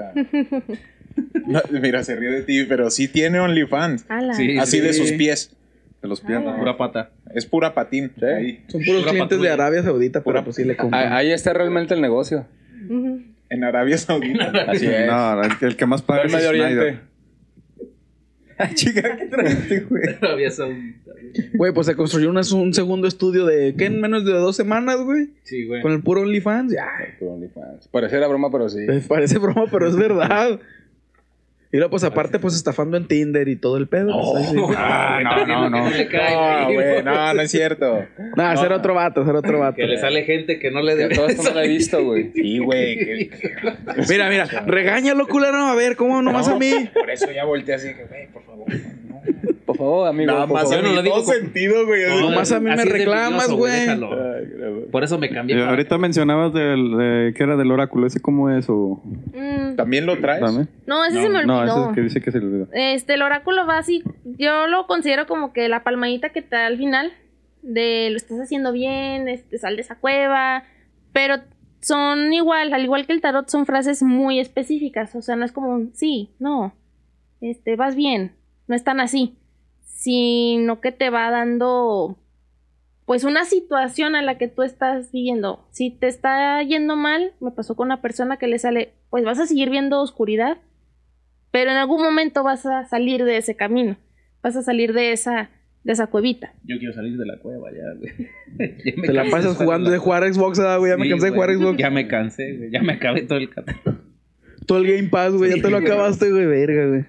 No, 1.48 1.62
mira, 1.82 2.04
se 2.04 2.16
ríe 2.16 2.30
de 2.30 2.42
ti, 2.44 2.64
pero 2.70 2.90
sí 2.92 3.08
tiene 3.08 3.40
OnlyFans. 3.40 4.06
Sí. 4.38 4.58
Así 4.60 4.80
de 4.80 4.94
sus 4.94 5.12
pies. 5.14 5.56
De 6.02 6.08
los 6.08 6.22
piernas. 6.22 6.58
Pura 6.60 6.78
pata. 6.78 7.12
Es 7.34 7.46
pura 7.46 7.74
patín. 7.74 8.12
Ahí. 8.22 8.64
Son 8.68 8.82
puros 8.84 9.02
Pura 9.02 9.12
clientes 9.12 9.42
de. 9.42 9.50
Arabia 9.50 9.82
Saudita, 9.84 10.20
pero 10.20 10.24
Pura- 10.36 10.44
pues 10.44 10.56
sí 10.56 10.64
le 10.64 10.78
compran. 10.78 11.12
Ahí 11.12 11.32
está 11.32 11.52
realmente 11.54 11.94
el 11.96 12.02
negocio. 12.02 12.46
En 13.50 13.64
Arabia 13.64 13.98
Saudita. 13.98 14.46
Así 14.68 14.86
es. 14.86 15.08
No, 15.08 15.44
el, 15.44 15.58
que- 15.58 15.66
el 15.66 15.76
que 15.76 15.86
más 15.86 16.02
paga 16.02 16.22
el 16.22 16.28
es 16.28 16.34
Medio. 16.34 16.50
Oriente. 16.50 17.00
Chica, 18.76 19.18
¿qué 19.18 19.26
trajiste, 19.28 19.80
güey? 19.90 20.20
Todavía 20.20 20.52
son. 20.52 20.96
Güey, 21.54 21.74
pues 21.74 21.88
se 21.88 21.96
construyó 21.96 22.30
un, 22.30 22.38
un 22.38 22.74
segundo 22.74 23.08
estudio 23.08 23.46
de, 23.46 23.74
¿qué? 23.78 23.86
En 23.86 24.02
menos 24.02 24.26
de 24.26 24.32
dos 24.34 24.56
semanas, 24.56 24.98
güey. 25.02 25.30
Sí, 25.44 25.66
güey. 25.66 25.82
Con 25.82 25.94
el 25.94 26.02
puro 26.02 26.22
OnlyFans. 26.22 26.74
Ya, 26.74 26.88
Por 27.20 27.30
OnlyFans. 27.30 27.88
Pareciera 27.88 28.28
broma, 28.28 28.52
pero 28.52 28.68
sí. 28.70 28.80
me 28.80 29.00
parece 29.02 29.38
broma, 29.38 29.66
pero 29.72 29.88
es 29.88 29.96
verdad. 29.96 30.60
Y 31.72 31.78
luego, 31.78 31.92
pues 31.92 32.04
aparte, 32.04 32.40
pues 32.40 32.56
estafando 32.56 32.98
en 32.98 33.08
Tinder 33.08 33.48
y 33.48 33.56
todo 33.56 33.78
el 33.78 33.88
pedo. 33.88 34.12
pues, 34.34 34.50
sí. 34.50 34.56
Ah, 34.76 35.20
no, 35.24 35.46
no, 35.46 35.70
no. 35.70 35.90
cae, 36.12 36.64
No, 36.66 36.74
güey. 36.74 37.04
no, 37.04 37.34
no 37.36 37.42
es 37.44 37.52
cierto. 37.52 38.06
Nah, 38.36 38.56
ser 38.56 38.72
otro 38.72 38.96
vato, 38.96 39.24
ser 39.24 39.36
otro 39.36 39.60
vato. 39.60 39.76
Que 39.76 39.86
le 39.86 40.00
sale 40.00 40.24
gente 40.24 40.58
que 40.58 40.72
no 40.72 40.82
le 40.82 40.96
debe. 40.96 41.14
todo 41.14 41.28
esto 41.28 41.44
no 41.44 41.52
lo 41.52 41.62
he 41.62 41.68
visto, 41.68 42.04
güey. 42.04 42.32
Sí, 42.34 42.58
güey. 42.58 42.98
que- 42.98 43.30
Mira, 44.10 44.30
mira, 44.30 44.46
regáñalo, 44.66 45.28
culero. 45.28 45.58
A 45.58 45.76
ver, 45.76 45.96
¿cómo 45.96 46.22
nomás 46.24 46.48
a 46.48 46.58
mí? 46.58 46.72
Por 46.94 47.10
eso 47.12 47.32
ya 47.32 47.46
volteé 47.46 47.76
así 47.76 47.94
que, 47.94 48.06
güey, 48.06 48.28
por 48.30 48.44
favor. 48.46 48.66
No. 49.08 49.22
Por 49.80 49.88
favor, 49.88 50.08
amigo. 50.10 50.32
Nada 50.34 50.46
más 50.46 50.70
no 50.70 50.82
lo 50.82 51.02
digo 51.02 51.22
sentido, 51.22 51.86
güey. 51.86 52.04
así. 52.04 52.22
Nomás 52.22 52.52
a 52.52 52.60
mí 52.60 52.70
me 52.70 52.84
reclamas, 52.86 53.50
güey. 53.50 53.88
Por 54.92 55.04
eso 55.06 55.18
me 55.18 55.30
cambié. 55.30 55.58
Eh, 55.58 55.64
ahorita 55.64 55.98
mencionabas 55.98 56.54
del, 56.54 56.98
de, 56.98 57.34
que 57.36 57.44
era 57.44 57.56
del 57.56 57.72
oráculo, 57.72 58.06
¿ese 58.06 58.20
cómo 58.22 58.50
es? 58.50 58.70
O, 58.70 59.02
Mm, 59.34 59.76
¿También 59.76 60.06
lo 60.06 60.20
traes? 60.20 60.42
dame. 60.42 60.68
no, 60.86 61.06
ese 61.06 61.22
se 61.22 61.30
me 61.30 61.40
olvidó. 61.40 61.48
No, 61.48 61.64
ese 61.64 61.80
es 61.82 61.88
el 61.88 61.96
que 61.96 62.02
dice 62.02 62.22
que 62.22 62.32
se 62.32 62.40
le 62.40 62.46
olvidó. 62.48 62.68
Este, 62.74 63.14
el 63.14 63.22
oráculo 63.22 63.66
va 63.66 63.78
así. 63.78 64.04
Yo 64.38 64.68
lo 64.68 64.86
considero 64.88 65.26
como 65.28 65.54
que 65.54 65.70
la 65.70 65.84
palmadita 65.84 66.30
que 66.30 66.42
te 66.42 66.56
da 66.58 66.66
al 66.68 66.78
final. 66.78 67.14
De 67.62 68.10
lo 68.12 68.18
estás 68.18 68.40
haciendo 68.40 68.72
bien, 68.72 69.28
este, 69.28 69.58
sal 69.60 69.76
de 69.76 69.82
esa 69.84 69.96
cueva. 69.96 70.64
Pero 71.14 71.36
son 71.82 72.34
igual, 72.34 72.74
al 72.74 72.84
igual 72.84 73.06
que 73.06 73.14
el 73.14 73.22
tarot, 73.22 73.48
son 73.50 73.66
frases 73.66 74.04
muy 74.04 74.40
específicas. 74.40 75.16
O 75.16 75.22
sea, 75.22 75.36
no 75.36 75.46
es 75.46 75.52
como 75.52 75.70
un 75.70 75.92
sí, 75.94 76.32
no. 76.40 76.74
Este, 77.42 77.76
vas 77.76 77.96
bien. 77.96 78.34
No 78.68 78.76
es 78.76 78.84
tan 78.84 79.00
así. 79.00 79.38
Sino 80.00 80.80
que 80.80 80.94
te 80.94 81.10
va 81.10 81.30
dando. 81.30 82.18
Pues 83.06 83.26
una 83.26 83.44
situación 83.44 84.16
a 84.16 84.22
la 84.22 84.38
que 84.38 84.48
tú 84.48 84.64
estás 84.64 85.12
viviendo. 85.12 85.68
Si 85.72 85.90
te 85.90 86.08
está 86.08 86.64
yendo 86.64 86.96
mal, 86.96 87.34
me 87.42 87.52
pasó 87.52 87.76
con 87.76 87.88
una 87.88 88.02
persona 88.02 88.38
que 88.38 88.48
le 88.48 88.60
sale, 88.60 88.94
pues 89.10 89.26
vas 89.26 89.40
a 89.40 89.46
seguir 89.46 89.70
viendo 89.70 90.00
oscuridad, 90.00 90.58
pero 91.52 91.72
en 91.72 91.78
algún 91.78 92.02
momento 92.02 92.44
vas 92.44 92.66
a 92.66 92.86
salir 92.86 93.26
de 93.26 93.38
ese 93.38 93.56
camino, 93.56 93.98
vas 94.42 94.56
a 94.56 94.62
salir 94.62 94.94
de 94.94 95.12
esa, 95.12 95.50
de 95.84 95.92
esa 95.92 96.08
cuevita. 96.08 96.54
Yo 96.64 96.78
quiero 96.78 96.94
salir 96.94 97.18
de 97.18 97.26
la 97.26 97.38
cueva 97.40 97.70
ya, 97.72 97.98
güey. 97.98 98.30
Ya 98.86 99.02
Te 99.02 99.14
la 99.14 99.26
pasas 99.30 99.58
jugando 99.58 99.90
de 99.90 99.98
jugar 99.98 100.32
Xbox, 100.32 100.60
ah, 100.60 100.78
güey. 100.78 100.92
Ya 100.92 100.98
me 100.98 101.10
cansé 101.10 101.26
de 101.26 101.32
jugar. 101.32 101.54
Xbox. 101.54 101.78
Ya 101.78 101.90
me 101.90 102.08
cansé, 102.08 102.58
güey. 102.58 102.72
Ya 102.72 102.82
me 102.82 102.94
acabé 102.94 103.24
todo 103.24 103.40
el 103.40 103.50
catálogo. 103.50 104.00
Todo 104.66 104.78
el 104.78 104.88
Game 104.88 105.10
Pass, 105.10 105.34
güey. 105.34 105.56
Ya 105.56 105.62
te 105.62 105.70
lo 105.70 105.78
acabaste, 105.78 106.32
güey. 106.32 106.46
Verga, 106.46 106.88
güey. 106.88 107.06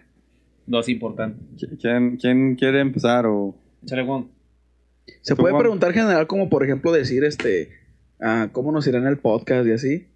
Dos 0.67 0.89
importantes. 0.89 1.69
¿Quién, 1.81 2.17
quién 2.17 2.57
quiere 2.57 2.81
empezar? 2.81 3.27
O... 3.27 3.55
Échale, 3.83 4.05
Juan. 4.05 4.29
Se 5.23 5.35
puede 5.35 5.53
Juan. 5.53 5.63
preguntar 5.63 5.93
general, 5.93 6.27
como 6.27 6.49
por 6.49 6.65
ejemplo 6.65 6.93
decir, 6.93 7.25
este, 7.25 7.71
ah, 8.21 8.49
¿cómo 8.53 8.73
nos 8.73 8.87
irá 8.87 8.99
en 8.99 9.07
el 9.07 9.19
podcast 9.19 9.67
y 9.67 9.73
así? 9.73 10.07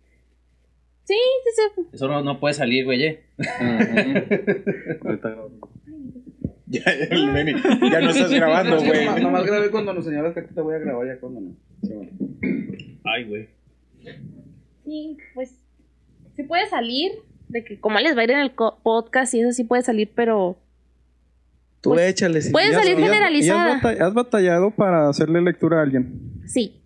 Sí, 1.04 1.16
sí, 1.44 1.62
sí. 1.74 1.82
Eso 1.92 2.08
no, 2.08 2.22
no 2.22 2.40
puede 2.40 2.54
salir, 2.54 2.84
güey. 2.84 3.04
eh. 3.04 3.24
Ya, 6.66 6.82
el 7.10 7.32
nene, 7.32 7.54
ya 7.92 8.00
no 8.00 8.10
estás 8.10 8.32
grabando, 8.32 8.78
güey. 8.78 9.04
Nomás, 9.04 9.22
nomás 9.22 9.46
grabé 9.46 9.70
cuando 9.70 9.92
nos 9.92 10.04
señalas 10.04 10.32
que 10.32 10.40
aquí 10.40 10.54
te 10.54 10.60
voy 10.62 10.74
a 10.74 10.78
grabar 10.78 11.06
ya 11.06 11.20
cuando 11.20 11.40
no. 11.40 11.56
Sí, 11.82 11.92
bueno. 11.92 12.10
Ay, 13.04 13.24
güey. 13.24 13.48
Sí, 14.84 15.16
pues 15.34 15.54
sí 16.34 16.42
puede 16.42 16.66
salir, 16.68 17.12
de 17.54 17.64
que 17.64 17.80
como 17.80 17.98
les 18.00 18.14
va 18.16 18.20
a 18.20 18.24
ir 18.24 18.32
en 18.32 18.40
el 18.40 18.50
podcast 18.52 19.32
y 19.32 19.40
eso 19.40 19.52
sí 19.52 19.64
puede 19.64 19.82
salir, 19.82 20.10
pero 20.14 20.58
Tú 21.80 21.90
Pues, 21.90 22.08
échale. 22.12 22.40
puede 22.50 22.68
¿Y 22.68 22.70
has- 22.70 22.76
salir 22.76 22.96
has- 22.96 23.02
generalizada. 23.02 23.68
¿Y 23.68 23.72
has, 23.72 23.82
batall- 23.82 24.00
has 24.00 24.14
batallado 24.14 24.70
para 24.70 25.08
hacerle 25.10 25.42
lectura 25.42 25.80
a 25.80 25.82
alguien? 25.82 26.12
sí. 26.46 26.80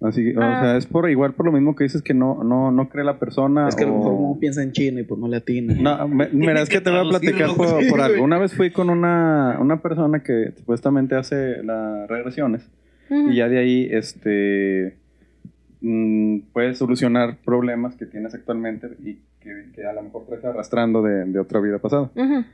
Así, 0.00 0.30
o 0.36 0.40
Ah. 0.40 0.60
sea, 0.62 0.76
es 0.76 0.86
por 0.86 1.10
igual 1.10 1.34
por 1.34 1.44
lo 1.46 1.50
mismo 1.50 1.74
que 1.74 1.82
dices 1.82 2.02
que 2.02 2.14
no, 2.14 2.44
no, 2.44 2.70
no 2.70 2.88
cree 2.88 3.04
la 3.04 3.18
persona. 3.18 3.66
Es 3.68 3.74
que 3.74 3.82
a 3.82 3.88
lo 3.88 3.96
mejor 3.96 4.12
uno 4.12 4.38
piensa 4.38 4.62
en 4.62 4.70
chino 4.70 5.00
y 5.00 5.02
pues 5.02 5.20
no 5.20 5.26
le 5.26 5.38
atina. 5.38 5.74
No, 5.74 6.06
me- 6.06 6.28
mira, 6.32 6.62
es 6.62 6.68
que 6.68 6.80
te 6.80 6.88
voy 6.88 7.00
a 7.04 7.10
platicar 7.10 7.48
por, 7.56 7.82
Sí, 7.82 7.90
por 7.90 8.00
algo. 8.00 8.22
Una 8.22 8.38
vez 8.38 8.54
fui 8.54 8.70
con 8.70 8.90
una, 8.90 9.58
una 9.60 9.82
persona 9.82 10.22
que 10.22 10.52
supuestamente 10.56 11.16
hace 11.16 11.64
las 11.64 12.08
regresiones 12.08 12.62
y 13.10 13.34
ya 13.34 13.48
de 13.48 13.58
ahí 13.58 13.88
este 13.90 14.97
mm, 15.80 16.38
puedes 16.52 16.78
solucionar 16.78 17.36
problemas 17.44 17.94
que 17.96 18.06
tienes 18.06 18.34
actualmente 18.34 18.88
y 19.04 19.18
que, 19.40 19.66
que 19.74 19.86
a 19.86 19.92
lo 19.92 20.02
mejor 20.02 20.26
traes 20.26 20.44
arrastrando 20.44 21.02
de, 21.02 21.24
de 21.24 21.38
otra 21.38 21.60
vida 21.60 21.78
pasada. 21.78 22.10
Ujú. 22.14 22.44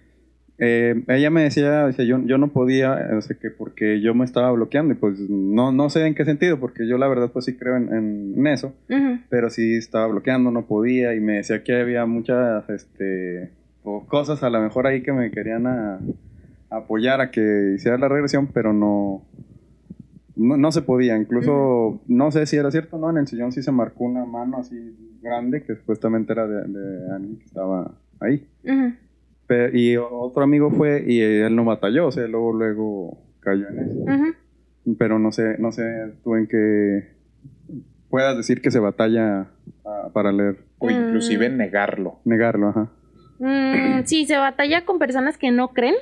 Eh, 0.58 1.02
ella 1.08 1.30
me 1.30 1.42
decía, 1.42 1.86
decía, 1.86 2.04
yo, 2.04 2.20
yo 2.24 2.38
no 2.38 2.48
podía, 2.52 3.20
sea, 3.20 3.36
que 3.36 3.50
porque 3.50 4.00
yo 4.00 4.14
me 4.14 4.24
estaba 4.24 4.52
bloqueando 4.52 4.92
y 4.94 4.96
pues 4.96 5.18
no, 5.28 5.72
no 5.72 5.90
sé 5.90 6.06
en 6.06 6.14
qué 6.14 6.24
sentido, 6.24 6.60
porque 6.60 6.86
yo 6.86 6.96
la 6.96 7.08
verdad 7.08 7.30
pues 7.32 7.46
sí 7.46 7.56
creo 7.56 7.76
en, 7.76 7.92
en- 7.92 8.46
eso, 8.46 8.72
Ujú. 8.88 9.18
pero 9.30 9.50
sí 9.50 9.74
estaba 9.74 10.06
bloqueando, 10.06 10.52
no 10.52 10.66
podía 10.66 11.12
y 11.16 11.18
me 11.20 11.34
decía 11.38 11.64
que 11.64 11.74
había 11.80 12.06
muchas 12.06 12.70
este, 12.70 13.50
o 13.82 14.06
cosas 14.06 14.44
a 14.44 14.50
lo 14.50 14.60
mejor 14.60 14.86
ahí 14.86 15.02
que 15.02 15.12
me 15.12 15.32
querían 15.32 15.66
a- 15.66 15.98
apoyar 16.70 17.20
a 17.20 17.30
que 17.32 17.72
hiciera 17.74 17.98
la 17.98 18.08
regresión, 18.08 18.46
pero 18.46 18.72
no, 18.72 19.22
no, 20.36 20.56
no 20.56 20.72
se 20.72 20.82
podía, 20.82 21.16
incluso 21.16 22.02
no 22.06 22.30
sé 22.30 22.46
si 22.46 22.56
era 22.56 22.70
cierto, 22.70 22.98
¿no? 22.98 23.10
En 23.10 23.18
el 23.18 23.26
sillón 23.26 23.52
sí 23.52 23.62
se 23.62 23.72
marcó 23.72 24.04
una 24.04 24.24
mano 24.24 24.58
así 24.58 24.96
grande 25.22 25.62
que 25.62 25.76
supuestamente 25.76 26.32
era 26.32 26.46
de, 26.46 26.68
de 26.68 27.12
alguien 27.14 27.38
que 27.38 27.44
estaba 27.44 27.94
ahí. 28.20 28.46
Ujú. 28.64 28.94
Pe- 29.46 29.70
y 29.78 29.96
otro 29.96 30.42
amigo 30.42 30.70
fue 30.70 31.04
y 31.06 31.20
él 31.20 31.54
no 31.54 31.64
batalló, 31.64 32.06
o 32.06 32.12
sea, 32.12 32.26
luego, 32.26 32.52
luego 32.52 33.18
cayó 33.40 33.68
en 33.68 33.78
eso. 33.80 34.34
Pero 34.98 35.18
no 35.18 35.32
sé, 35.32 35.56
no 35.58 35.72
sé 35.72 35.82
tú 36.22 36.34
en 36.36 36.46
qué 36.46 37.14
puedas 38.10 38.36
decir 38.36 38.60
que 38.62 38.70
se 38.70 38.78
batalla 38.78 39.48
ah, 39.84 40.10
para 40.12 40.30
leer, 40.32 40.58
O 40.78 40.90
inclusive 40.90 41.48
negarlo. 41.50 42.20
negarlo, 42.24 42.68
ajá. 42.68 42.90
Mm, 43.38 44.04
sí, 44.04 44.26
se 44.26 44.36
batalla 44.36 44.84
con 44.84 44.98
personas 44.98 45.36
que 45.38 45.50
no 45.50 45.68
creen. 45.68 45.94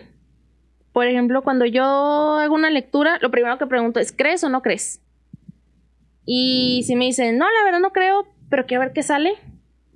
Por 0.93 1.07
ejemplo, 1.07 1.43
cuando 1.43 1.65
yo 1.67 1.83
hago 1.85 2.55
una 2.55 2.71
lectura, 2.71 3.19
lo 3.21 3.31
primero 3.31 3.59
que 3.59 3.67
pregunto 3.67 3.99
es, 4.01 4.13
¿crees 4.13 4.45
o 4.45 4.49
no 4.49 4.63
crees? 4.63 5.01
Y 6.27 6.83
si 6.87 6.95
me 6.97 7.07
dicen, 7.07 7.39
no, 7.39 7.47
la 7.47 7.65
verdad 7.65 7.81
no 7.81 7.93
creo, 7.93 8.27
pero 8.49 8.67
quiero 8.67 8.83
ver 8.83 8.93
qué 8.93 9.03
sale, 9.03 9.33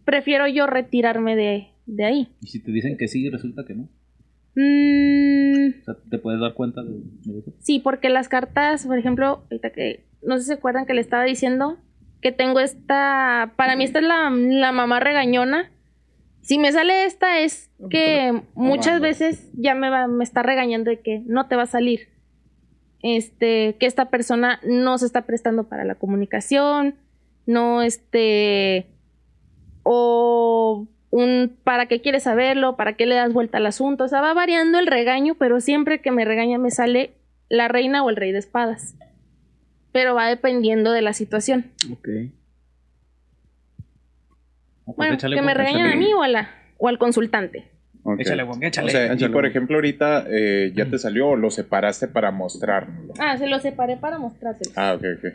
prefiero 0.04 0.46
yo 0.48 0.66
retirarme 0.66 1.36
de, 1.36 1.68
de 1.86 2.04
ahí. 2.04 2.28
Y 2.40 2.46
si 2.48 2.60
te 2.62 2.72
dicen 2.72 2.96
que 2.96 3.08
sí, 3.08 3.28
resulta 3.30 3.64
que 3.66 3.74
no. 3.74 3.88
Mm, 4.54 5.80
O 5.82 5.84
sea, 5.84 5.94
te 6.10 6.18
puedes 6.18 6.40
dar 6.40 6.54
cuenta 6.54 6.82
de, 6.82 6.90
de 7.24 7.38
eso. 7.40 7.52
sí, 7.60 7.78
porque 7.78 8.08
las 8.08 8.28
cartas, 8.28 8.86
por 8.86 8.98
ejemplo, 8.98 9.44
ahorita 9.50 9.70
que, 9.70 10.06
no 10.22 10.36
sé 10.36 10.42
si 10.42 10.46
se 10.48 10.54
acuerdan 10.54 10.86
que 10.86 10.94
le 10.94 11.00
estaba 11.02 11.24
diciendo 11.24 11.76
que 12.22 12.32
tengo 12.32 12.60
esta, 12.60 13.52
para 13.56 13.76
mí 13.76 13.84
esta 13.84 13.98
es 13.98 14.06
la, 14.06 14.30
la 14.30 14.72
mamá 14.72 14.98
regañona. 14.98 15.70
Si 16.46 16.58
me 16.58 16.70
sale 16.70 17.06
esta 17.06 17.40
es 17.40 17.72
que 17.90 18.40
muchas 18.54 19.00
veces 19.00 19.50
ya 19.54 19.74
me, 19.74 19.90
va, 19.90 20.06
me 20.06 20.22
está 20.22 20.44
regañando 20.44 20.90
de 20.90 21.00
que 21.00 21.20
no 21.26 21.48
te 21.48 21.56
va 21.56 21.64
a 21.64 21.66
salir. 21.66 22.08
Este, 23.02 23.74
que 23.80 23.86
esta 23.86 24.10
persona 24.10 24.60
no 24.62 24.96
se 24.96 25.06
está 25.06 25.26
prestando 25.26 25.64
para 25.64 25.84
la 25.84 25.96
comunicación, 25.96 26.94
no 27.46 27.82
este, 27.82 28.86
o 29.82 30.86
un, 31.10 31.56
¿para 31.64 31.86
qué 31.86 32.00
quieres 32.00 32.22
saberlo? 32.22 32.76
¿Para 32.76 32.92
qué 32.92 33.06
le 33.06 33.16
das 33.16 33.32
vuelta 33.32 33.58
al 33.58 33.66
asunto? 33.66 34.04
O 34.04 34.08
sea, 34.08 34.20
va 34.20 34.32
variando 34.32 34.78
el 34.78 34.86
regaño, 34.86 35.34
pero 35.34 35.60
siempre 35.60 36.00
que 36.00 36.12
me 36.12 36.24
regaña 36.24 36.58
me 36.58 36.70
sale 36.70 37.14
la 37.48 37.66
reina 37.66 38.04
o 38.04 38.08
el 38.08 38.14
rey 38.14 38.30
de 38.30 38.38
espadas. 38.38 38.94
Pero 39.90 40.14
va 40.14 40.28
dependiendo 40.28 40.92
de 40.92 41.02
la 41.02 41.12
situación. 41.12 41.72
Ok. 41.90 42.08
No, 44.86 44.94
Bueno, 44.94 45.14
échale, 45.14 45.36
que 45.36 45.42
me 45.42 45.54
regañan 45.54 45.88
a 45.92 45.96
mí 45.96 46.12
o, 46.12 46.22
a 46.22 46.28
la, 46.28 46.50
o 46.78 46.88
al 46.88 46.98
consultante. 46.98 47.64
Échale, 48.18 48.44
Juan, 48.44 48.62
échale. 48.62 48.86
O 48.86 48.90
sea, 48.90 49.02
y 49.02 49.16
échale, 49.16 49.32
por 49.32 49.42
güey. 49.42 49.50
ejemplo, 49.50 49.76
ahorita 49.76 50.26
eh, 50.28 50.72
ya 50.76 50.86
te 50.86 50.96
salió 50.98 51.30
o 51.30 51.36
lo 51.36 51.50
separaste 51.50 52.06
para 52.06 52.30
mostrárnoslo. 52.30 53.14
Ah, 53.18 53.36
se 53.36 53.48
lo 53.48 53.58
separé 53.58 53.96
para 53.96 54.18
mostrárselo. 54.18 54.70
Ah, 54.76 54.94
ok, 54.94 55.04
ok. 55.18 55.32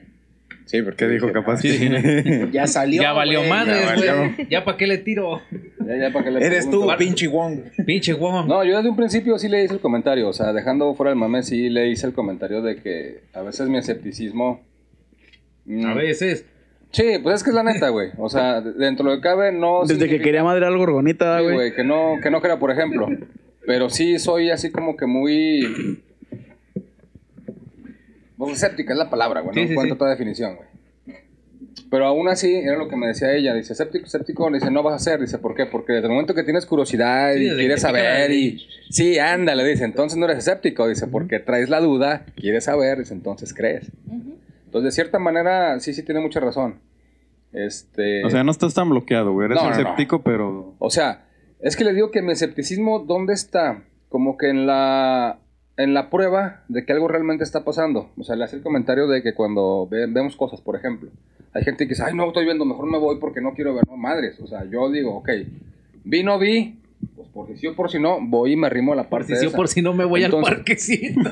Sí, 0.66 0.82
porque 0.82 1.06
¿Qué 1.06 1.12
dijo? 1.12 1.30
Capaz 1.34 1.60
ah, 1.60 1.62
que... 1.64 2.48
Ya 2.54 2.68
salió. 2.68 3.02
ya 3.02 3.12
valió 3.12 3.44
madre, 3.44 3.74
ya. 4.06 4.38
Ya 4.50 4.64
para 4.64 4.78
qué 4.78 4.88
le 4.88 5.00
tiro. 5.00 5.42
Ya, 5.86 5.98
ya, 5.98 6.14
para 6.14 6.24
que 6.24 6.32
le 6.32 6.46
Eres 6.46 6.70
tú, 6.70 6.88
pinche 6.98 7.28
Wong. 7.28 7.60
Pinche 7.86 8.14
Juan. 8.14 8.48
No, 8.48 8.64
yo 8.64 8.78
desde 8.78 8.90
un 8.90 8.96
principio 8.96 9.38
sí 9.38 9.50
le 9.50 9.66
hice 9.66 9.74
el 9.74 9.82
comentario, 9.82 10.30
o 10.30 10.34
sea, 10.34 10.54
dejando 10.54 10.94
fuera 10.96 11.10
el 11.12 11.18
mame, 11.18 11.44
sí 11.44 11.70
le 11.70 11.90
hice 11.90 12.08
el 12.08 12.14
comentario 12.14 12.62
de 12.62 12.78
que 12.78 13.24
a 13.34 13.42
veces 13.42 13.68
mi 13.68 13.80
escepticismo... 13.80 14.62
mm, 15.66 15.86
A 15.88 15.94
veces. 15.94 16.46
Sí, 16.92 17.20
pues 17.24 17.36
es 17.38 17.44
que 17.44 17.50
es 17.52 17.56
la 17.56 17.64
neta, 17.64 17.90
güey. 17.90 18.10
O 18.18 18.30
sea, 18.30 18.62
de- 18.62 18.74
dentro 18.74 19.06
de 19.06 19.12
lo 19.16 19.22
que 19.22 19.24
cabe, 19.28 19.52
no... 19.52 19.84
Desde 19.86 20.10
que 20.10 20.20
quería 20.20 20.44
madrear 20.44 20.72
al 20.72 20.78
gorgonita, 20.78 21.40
Sí, 21.40 21.44
güey. 21.46 21.74
que 21.74 21.84
no, 21.84 22.16
que 22.22 22.30
no 22.30 22.42
crea, 22.42 22.60
por 22.60 22.70
ejemplo. 22.72 23.08
Pero 23.66 23.90
sí 23.90 24.20
soy 24.20 24.50
así 24.50 24.72
como 24.72 24.98
que 24.98 25.06
muy... 25.06 26.02
Pues 28.38 28.54
escéptica 28.54 28.94
es 28.94 29.00
la 29.00 29.10
palabra, 29.10 29.42
güey. 29.42 29.54
Sí, 29.54 29.62
no 29.62 29.68
sí, 29.68 29.72
encuentro 29.74 29.96
sí. 29.96 29.98
otra 29.98 30.10
definición, 30.10 30.56
güey. 30.56 30.68
Pero 31.90 32.06
aún 32.06 32.28
así, 32.30 32.54
era 32.56 32.78
lo 32.78 32.88
que 32.88 32.96
me 32.96 33.08
decía 33.08 33.34
ella, 33.34 33.54
dice, 33.54 33.74
escéptico, 33.74 34.06
escéptico, 34.06 34.50
le 34.50 34.60
dice, 34.60 34.72
no 34.72 34.82
vas 34.82 34.94
a 34.94 34.96
hacer, 34.96 35.20
dice, 35.20 35.38
¿por 35.40 35.56
qué? 35.56 35.66
Porque 35.66 35.94
desde 35.94 36.08
el 36.08 36.14
momento 36.14 36.34
que 36.34 36.44
tienes 36.44 36.66
curiosidad 36.66 37.34
Sí, 37.34 37.48
y 37.48 37.56
quieres 37.56 37.82
saber 37.82 38.32
y... 38.32 38.66
Sí, 38.90 39.20
ándale, 39.20 39.64
dice, 39.66 39.84
entonces 39.84 40.18
no 40.18 40.26
eres 40.26 40.38
escéptico, 40.40 40.88
dice, 40.88 41.08
porque 41.08 41.40
traes 41.40 41.70
la 41.70 41.82
duda, 41.82 42.26
quieres 42.36 42.64
saber, 42.66 42.98
dice, 43.00 43.14
entonces 43.14 43.54
crees. 43.54 43.92
Entonces, 44.72 44.86
de 44.96 45.04
cierta 45.04 45.20
manera, 45.20 45.78
sí, 45.82 45.94
sí 45.94 46.02
tiene 46.02 46.22
mucha 46.22 46.40
razón. 46.40 46.80
Este... 47.52 48.24
O 48.24 48.30
sea, 48.30 48.46
no 48.46 48.52
estás 48.52 48.74
tan 48.74 48.90
bloqueado, 48.90 49.34
güey. 49.34 49.48
Eres 49.48 49.58
No, 49.58 49.64
no, 49.64 49.70
no. 49.70 49.76
escéptico, 49.76 50.22
pero. 50.22 50.76
O 50.80 50.90
sea, 50.90 51.26
es 51.60 51.76
que 51.76 51.84
le 51.84 51.94
digo 51.94 52.10
que 52.12 52.22
mi 52.22 52.32
escepticismo, 52.32 53.00
¿dónde 53.00 53.34
está? 53.34 53.84
Como 54.08 54.38
que 54.38 54.50
en 54.50 54.66
la, 54.66 55.40
en 55.76 55.94
la 55.94 56.10
prueba 56.10 56.64
de 56.70 56.86
que 56.86 56.94
algo 56.94 57.10
realmente 57.10 57.44
está 57.44 57.66
pasando. 57.66 58.12
O 58.18 58.24
sea, 58.24 58.38
le 58.38 58.46
hace 58.46 58.56
el 58.56 58.62
comentario 58.64 59.08
de 59.08 59.22
que 59.22 59.34
cuando 59.34 59.88
ve- 59.92 60.08
vemos 60.08 60.38
cosas, 60.38 60.62
por 60.62 60.78
ejemplo, 60.78 61.10
hay 61.54 61.64
gente 61.64 61.86
que 61.86 61.90
dice, 61.90 62.04
ay, 62.06 62.14
no 62.16 62.28
estoy 62.28 62.46
viendo, 62.46 62.64
mejor 62.64 62.90
me 62.90 62.98
voy 62.98 63.20
porque 63.20 63.42
no 63.42 63.54
quiero 63.54 63.76
ver, 63.76 63.84
no, 63.88 63.98
madres. 63.98 64.40
O 64.40 64.48
sea, 64.48 64.64
yo 64.64 64.90
digo, 64.90 65.18
ok, 65.18 65.30
vi, 66.06 66.24
no 66.24 66.40
vi, 66.40 66.80
pues 67.34 67.48
por 67.48 67.56
si 67.56 67.62
sí 67.62 67.68
o 67.68 67.76
por 67.76 67.90
si 67.90 68.00
no, 68.00 68.18
voy 68.22 68.54
y 68.54 68.56
me 68.56 68.68
arrimo 68.68 68.94
a 68.94 68.96
la 68.96 69.04
Por 69.04 69.20
parte 69.20 69.36
si 69.36 69.40
sí 69.40 69.46
o 69.46 69.50
esa. 69.50 69.58
por 69.58 69.68
si 69.68 69.82
no 69.82 69.94
me 69.94 70.04
voy 70.06 70.24
Entonces- 70.24 70.50
al 70.52 70.58
parquecito. 70.58 71.20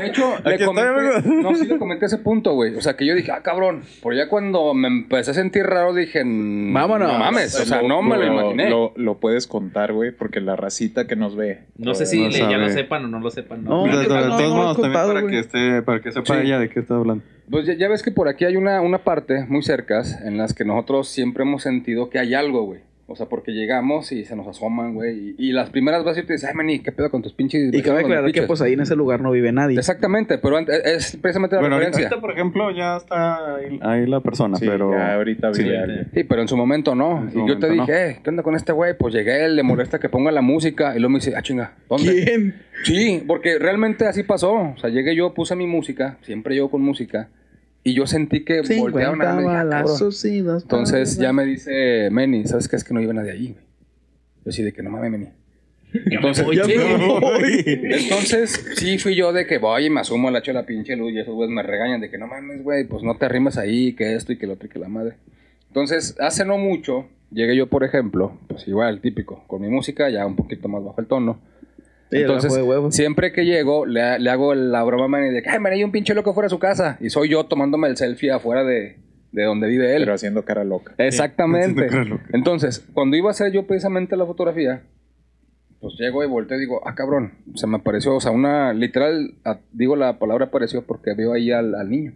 De 0.00 0.06
hecho, 0.06 0.34
le 0.44 0.52
estoy, 0.54 0.66
comenté, 0.66 1.28
no, 1.42 1.54
sí 1.54 1.66
le 1.66 1.78
comenté 1.78 2.06
ese 2.06 2.18
punto, 2.18 2.54
güey. 2.54 2.74
O 2.76 2.80
sea, 2.80 2.96
que 2.96 3.06
yo 3.06 3.14
dije, 3.14 3.32
ah, 3.32 3.42
cabrón. 3.42 3.82
Pero 4.02 4.14
ya 4.14 4.28
cuando 4.28 4.72
me 4.74 4.88
empecé 4.88 5.32
a 5.32 5.34
sentir 5.34 5.64
raro, 5.64 5.94
dije, 5.94 6.24
"Mm, 6.24 6.72
Vámonos. 6.72 7.12
No 7.12 7.18
mames, 7.18 7.58
o 7.58 7.64
sea, 7.64 7.82
no 7.82 8.02
me 8.02 8.16
lo 8.16 8.26
imaginé. 8.26 8.70
Lo, 8.70 8.92
lo 8.96 9.18
puedes 9.18 9.46
contar, 9.46 9.92
güey, 9.92 10.12
porque 10.12 10.40
la 10.40 10.56
racita 10.56 11.06
que 11.06 11.16
nos 11.16 11.36
ve. 11.36 11.64
No 11.76 11.94
sé 11.94 12.04
eh, 12.04 12.06
si 12.06 12.22
No 12.22 12.28
le- 12.28 12.38
ya 12.38 12.58
lo 12.58 12.68
sepan 12.70 13.04
o 13.04 13.08
no 13.08 13.20
lo 13.20 13.30
sepan. 13.30 13.64
No, 13.64 13.86
No, 13.86 13.96
de, 13.98 14.02
de 14.04 14.08
no, 14.08 14.14
no, 14.26 14.36
todos 14.36 14.50
no, 14.50 14.56
modos, 14.56 14.76
no, 14.78 14.82
también 14.82 14.92
contado, 14.92 15.14
para 15.14 15.26
que, 15.26 15.38
esté, 15.38 15.82
para 15.82 16.00
que 16.00 16.12
sepa 16.12 16.34
Sí. 16.40 16.46
ella 16.46 16.58
de 16.58 16.68
qué 16.68 16.80
está 16.80 16.94
hablando. 16.96 17.24
Pues 17.50 17.66
ya, 17.66 17.74
ya 17.74 17.88
ves 17.88 18.02
que 18.02 18.10
por 18.12 18.28
aquí 18.28 18.44
hay 18.44 18.56
una, 18.56 18.80
una 18.80 18.98
parte 18.98 19.44
muy 19.48 19.62
cercas 19.62 20.20
en 20.24 20.38
las 20.38 20.54
que 20.54 20.64
nosotros 20.64 21.08
siempre 21.08 21.42
hemos 21.42 21.62
sentido 21.62 22.08
que 22.08 22.18
hay 22.18 22.34
algo, 22.34 22.64
güey. 22.64 22.80
O 23.08 23.16
sea, 23.16 23.26
porque 23.26 23.50
llegamos 23.52 24.10
y 24.12 24.24
se 24.24 24.36
nos 24.36 24.46
asoman, 24.46 24.94
güey. 24.94 25.34
Y, 25.36 25.48
y 25.48 25.52
las 25.52 25.70
primeras 25.70 26.04
veces 26.04 26.24
te 26.24 26.34
dices, 26.34 26.48
ay, 26.48 26.54
maní, 26.54 26.78
¿qué 26.78 26.92
pedo 26.92 27.10
con 27.10 27.20
tus 27.20 27.32
pinches 27.34 27.74
Y 27.74 27.82
cabe 27.82 28.00
aclarar 28.00 28.24
que 28.26 28.32
piches?" 28.32 28.46
pues 28.46 28.62
ahí 28.62 28.72
en 28.74 28.80
ese 28.80 28.94
lugar 28.96 29.20
no 29.20 29.32
vive 29.32 29.50
nadie. 29.52 29.76
Exactamente, 29.76 30.38
pero 30.38 30.58
ant- 30.58 30.70
es 30.70 31.16
precisamente 31.16 31.56
la 31.56 31.60
Bueno, 31.60 31.74
ahorita, 31.76 31.90
referencia. 31.90 32.08
ahorita, 32.16 32.20
por 32.20 32.32
ejemplo, 32.32 32.70
ya 32.70 32.96
está 32.96 33.56
ahí, 33.56 33.78
ahí 33.82 34.06
la 34.06 34.20
persona, 34.20 34.56
Sí, 34.56 34.66
pero. 34.66 34.92
ya 34.92 35.14
ahorita 35.14 35.48
vi 35.48 35.54
Sí. 35.56 35.74
alguien. 35.74 36.08
Sí, 36.14 36.24
pero 36.24 36.42
en 36.42 36.48
su 36.48 36.56
momento 36.56 36.94
no. 36.94 37.28
Y 37.34 37.46
yo 37.48 37.58
te 37.58 37.68
dije, 37.70 38.10
eh, 38.10 38.18
¿qué 38.22 38.30
onda 38.30 38.42
con 38.42 38.54
este 38.54 38.72
güey? 38.72 38.96
Pues 38.96 39.12
llegué, 39.12 39.48
le 39.48 39.62
molesta 39.62 39.98
que 39.98 40.08
ponga 40.08 40.30
la 40.30 40.40
música. 40.40 40.92
Y 40.96 41.00
luego 41.00 41.10
me 41.10 41.18
dice, 41.18 41.34
ah, 41.36 41.42
chinga, 41.42 41.74
¿dónde? 41.90 42.24
¿Quién? 42.24 42.54
Sí, 42.84 43.22
porque 43.26 43.58
realmente 43.58 44.06
así 44.06 44.22
pasó. 44.22 44.52
O 44.54 44.76
sea, 44.78 44.88
llegué 44.90 45.14
yo, 45.16 45.34
puse 45.34 45.54
mi 45.56 45.66
música, 45.66 46.18
siempre 46.22 46.56
yo 46.56 46.70
con 46.70 46.80
música. 46.82 47.28
Y 47.84 47.94
yo 47.94 48.06
sentí 48.06 48.44
que 48.44 48.62
voltearon 48.62 49.20
a 49.20 49.24
50 49.24 49.36
verme 49.36 49.42
y 49.42 49.44
dije, 49.44 49.56
"Ah, 49.56 49.60
cabrón". 49.60 49.70
balazos 49.70 50.24
y 50.24 50.40
dos 50.40 50.62
Entonces 50.62 51.18
ya 51.18 51.32
me 51.32 51.44
dice 51.44 52.08
Meni, 52.10 52.46
¿sabes 52.46 52.68
qué? 52.68 52.76
Es 52.76 52.84
que 52.84 52.94
no 52.94 53.00
iba 53.00 53.12
nadie 53.12 53.32
allí, 53.32 53.48
güey. 53.52 53.64
Yo 54.44 54.52
sí, 54.52 54.62
de 54.62 54.72
que 54.72 54.82
no 54.82 54.90
mames, 54.90 55.10
Meni. 55.10 55.28
Entonces, 56.06 56.46
me 56.46 57.20
voy. 57.20 57.64
entonces, 57.66 58.64
sí 58.76 58.98
fui 58.98 59.14
yo 59.14 59.32
de 59.32 59.46
que 59.46 59.58
voy 59.58 59.86
y 59.86 59.90
me 59.90 60.00
asumo 60.00 60.30
la 60.30 60.42
la 60.44 60.66
pinche 60.66 60.96
luz 60.96 61.12
y 61.12 61.18
esos 61.18 61.34
güeyes 61.34 61.54
me 61.54 61.62
regañan 61.62 62.00
de 62.00 62.10
que 62.10 62.18
no 62.18 62.26
mames, 62.26 62.62
güey, 62.62 62.84
pues 62.84 63.02
no 63.02 63.16
te 63.16 63.26
arrimas 63.26 63.58
ahí, 63.58 63.92
que 63.94 64.14
esto 64.14 64.32
y 64.32 64.38
que 64.38 64.46
lo 64.46 64.54
otro 64.54 64.66
y 64.66 64.70
que 64.70 64.78
la 64.78 64.88
madre. 64.88 65.16
Entonces, 65.68 66.16
hace 66.18 66.44
no 66.44 66.58
mucho, 66.58 67.06
llegué 67.30 67.56
yo, 67.56 67.66
por 67.68 67.84
ejemplo, 67.84 68.38
pues 68.48 68.66
igual, 68.68 69.00
típico, 69.00 69.44
con 69.46 69.62
mi 69.62 69.68
música, 69.68 70.08
ya 70.10 70.26
un 70.26 70.36
poquito 70.36 70.68
más 70.68 70.82
bajo 70.84 71.00
el 71.00 71.06
tono. 71.06 71.40
Sí, 72.12 72.20
Entonces, 72.22 72.52
siempre 72.90 73.32
que 73.32 73.44
llego, 73.44 73.86
le, 73.86 74.18
le 74.18 74.30
hago 74.30 74.54
la 74.54 74.82
broma 74.84 75.06
a 75.06 75.08
Manny 75.08 75.30
de 75.30 75.42
que, 75.42 75.48
ay, 75.50 75.58
man, 75.58 75.72
hay 75.72 75.82
un 75.82 75.90
pinche 75.92 76.14
loco 76.14 76.34
fuera 76.34 76.46
de 76.46 76.50
su 76.50 76.58
casa. 76.58 76.98
Y 77.00 77.10
soy 77.10 77.28
yo 77.30 77.44
tomándome 77.46 77.88
el 77.88 77.96
selfie 77.96 78.30
afuera 78.30 78.64
de, 78.64 78.98
de 79.32 79.42
donde 79.44 79.66
vive 79.66 79.96
él. 79.96 80.02
Pero 80.02 80.14
haciendo 80.14 80.44
cara 80.44 80.62
loca. 80.64 80.94
Exactamente. 80.98 81.86
Haciendo 81.86 81.90
cara 81.90 82.04
loca. 82.04 82.24
Entonces, 82.34 82.86
cuando 82.92 83.16
iba 83.16 83.28
a 83.28 83.30
hacer 83.32 83.50
yo 83.52 83.66
precisamente 83.66 84.16
la 84.16 84.26
fotografía, 84.26 84.82
pues 85.80 85.94
llego 85.98 86.22
y 86.22 86.26
volteo 86.28 86.58
y 86.58 86.60
digo, 86.60 86.80
ah, 86.86 86.94
cabrón, 86.94 87.32
se 87.54 87.66
me 87.66 87.76
apareció, 87.78 88.14
o 88.14 88.20
sea, 88.20 88.30
una, 88.30 88.72
literal, 88.72 89.34
a- 89.44 89.58
digo 89.72 89.96
la 89.96 90.18
palabra 90.18 90.44
apareció 90.46 90.82
porque 90.86 91.14
veo 91.14 91.32
ahí 91.32 91.50
al, 91.50 91.74
al 91.74 91.90
niño. 91.90 92.12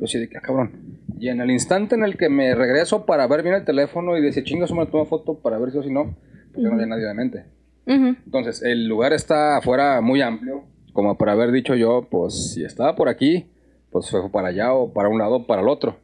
Yo 0.00 0.06
sí 0.06 0.18
dije, 0.18 0.36
ah, 0.36 0.40
cabrón. 0.40 0.98
Y 1.18 1.28
en 1.28 1.40
el 1.40 1.50
instante 1.50 1.94
en 1.96 2.02
el 2.04 2.16
que 2.16 2.28
me 2.28 2.54
regreso 2.54 3.06
para 3.06 3.26
ver 3.26 3.42
bien 3.42 3.54
el 3.56 3.64
teléfono 3.64 4.16
y 4.16 4.22
decía, 4.22 4.42
chinga, 4.42 4.66
me 4.74 4.86
toma 4.86 5.04
foto 5.04 5.38
para 5.38 5.58
ver 5.58 5.70
si 5.70 5.78
o 5.78 5.82
si 5.82 5.90
no, 5.90 6.16
pues 6.52 6.62
ya 6.62 6.68
no 6.68 6.74
había 6.74 6.86
nadie 6.86 7.04
de 7.06 7.14
mente. 7.14 7.44
Entonces, 7.86 8.62
el 8.62 8.86
lugar 8.88 9.12
está 9.12 9.58
afuera 9.58 10.00
muy 10.00 10.22
amplio, 10.22 10.64
como 10.92 11.18
para 11.18 11.32
haber 11.32 11.52
dicho 11.52 11.74
yo, 11.74 12.08
pues 12.10 12.54
si 12.54 12.64
estaba 12.64 12.94
por 12.96 13.08
aquí, 13.08 13.46
pues 13.90 14.10
fue 14.10 14.30
para 14.30 14.48
allá 14.48 14.72
o 14.72 14.92
para 14.92 15.08
un 15.08 15.18
lado 15.18 15.36
o 15.36 15.46
para 15.46 15.62
el 15.62 15.68
otro. 15.68 15.96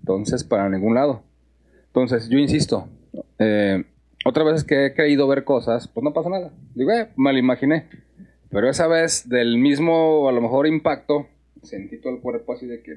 Entonces, 0.00 0.44
para 0.44 0.68
ningún 0.68 0.94
lado. 0.94 1.22
Entonces, 1.88 2.28
yo 2.28 2.38
insisto, 2.38 2.88
eh, 3.38 3.84
otras 4.24 4.46
veces 4.46 4.64
que 4.64 4.86
he 4.86 4.94
querido 4.94 5.26
ver 5.28 5.44
cosas, 5.44 5.88
pues 5.88 6.02
no 6.02 6.12
pasa 6.12 6.30
nada. 6.30 6.52
Digo, 6.74 6.90
eh, 6.92 7.08
me 7.16 7.32
lo 7.32 7.38
imaginé. 7.38 7.88
Pero 8.50 8.68
esa 8.68 8.86
vez, 8.86 9.28
del 9.28 9.58
mismo, 9.58 10.28
a 10.28 10.32
lo 10.32 10.40
mejor, 10.40 10.66
impacto, 10.66 11.26
sentí 11.66 11.98
todo 11.98 12.14
el 12.14 12.20
cuerpo 12.20 12.52
así 12.54 12.66
de 12.66 12.80
que 12.82 12.96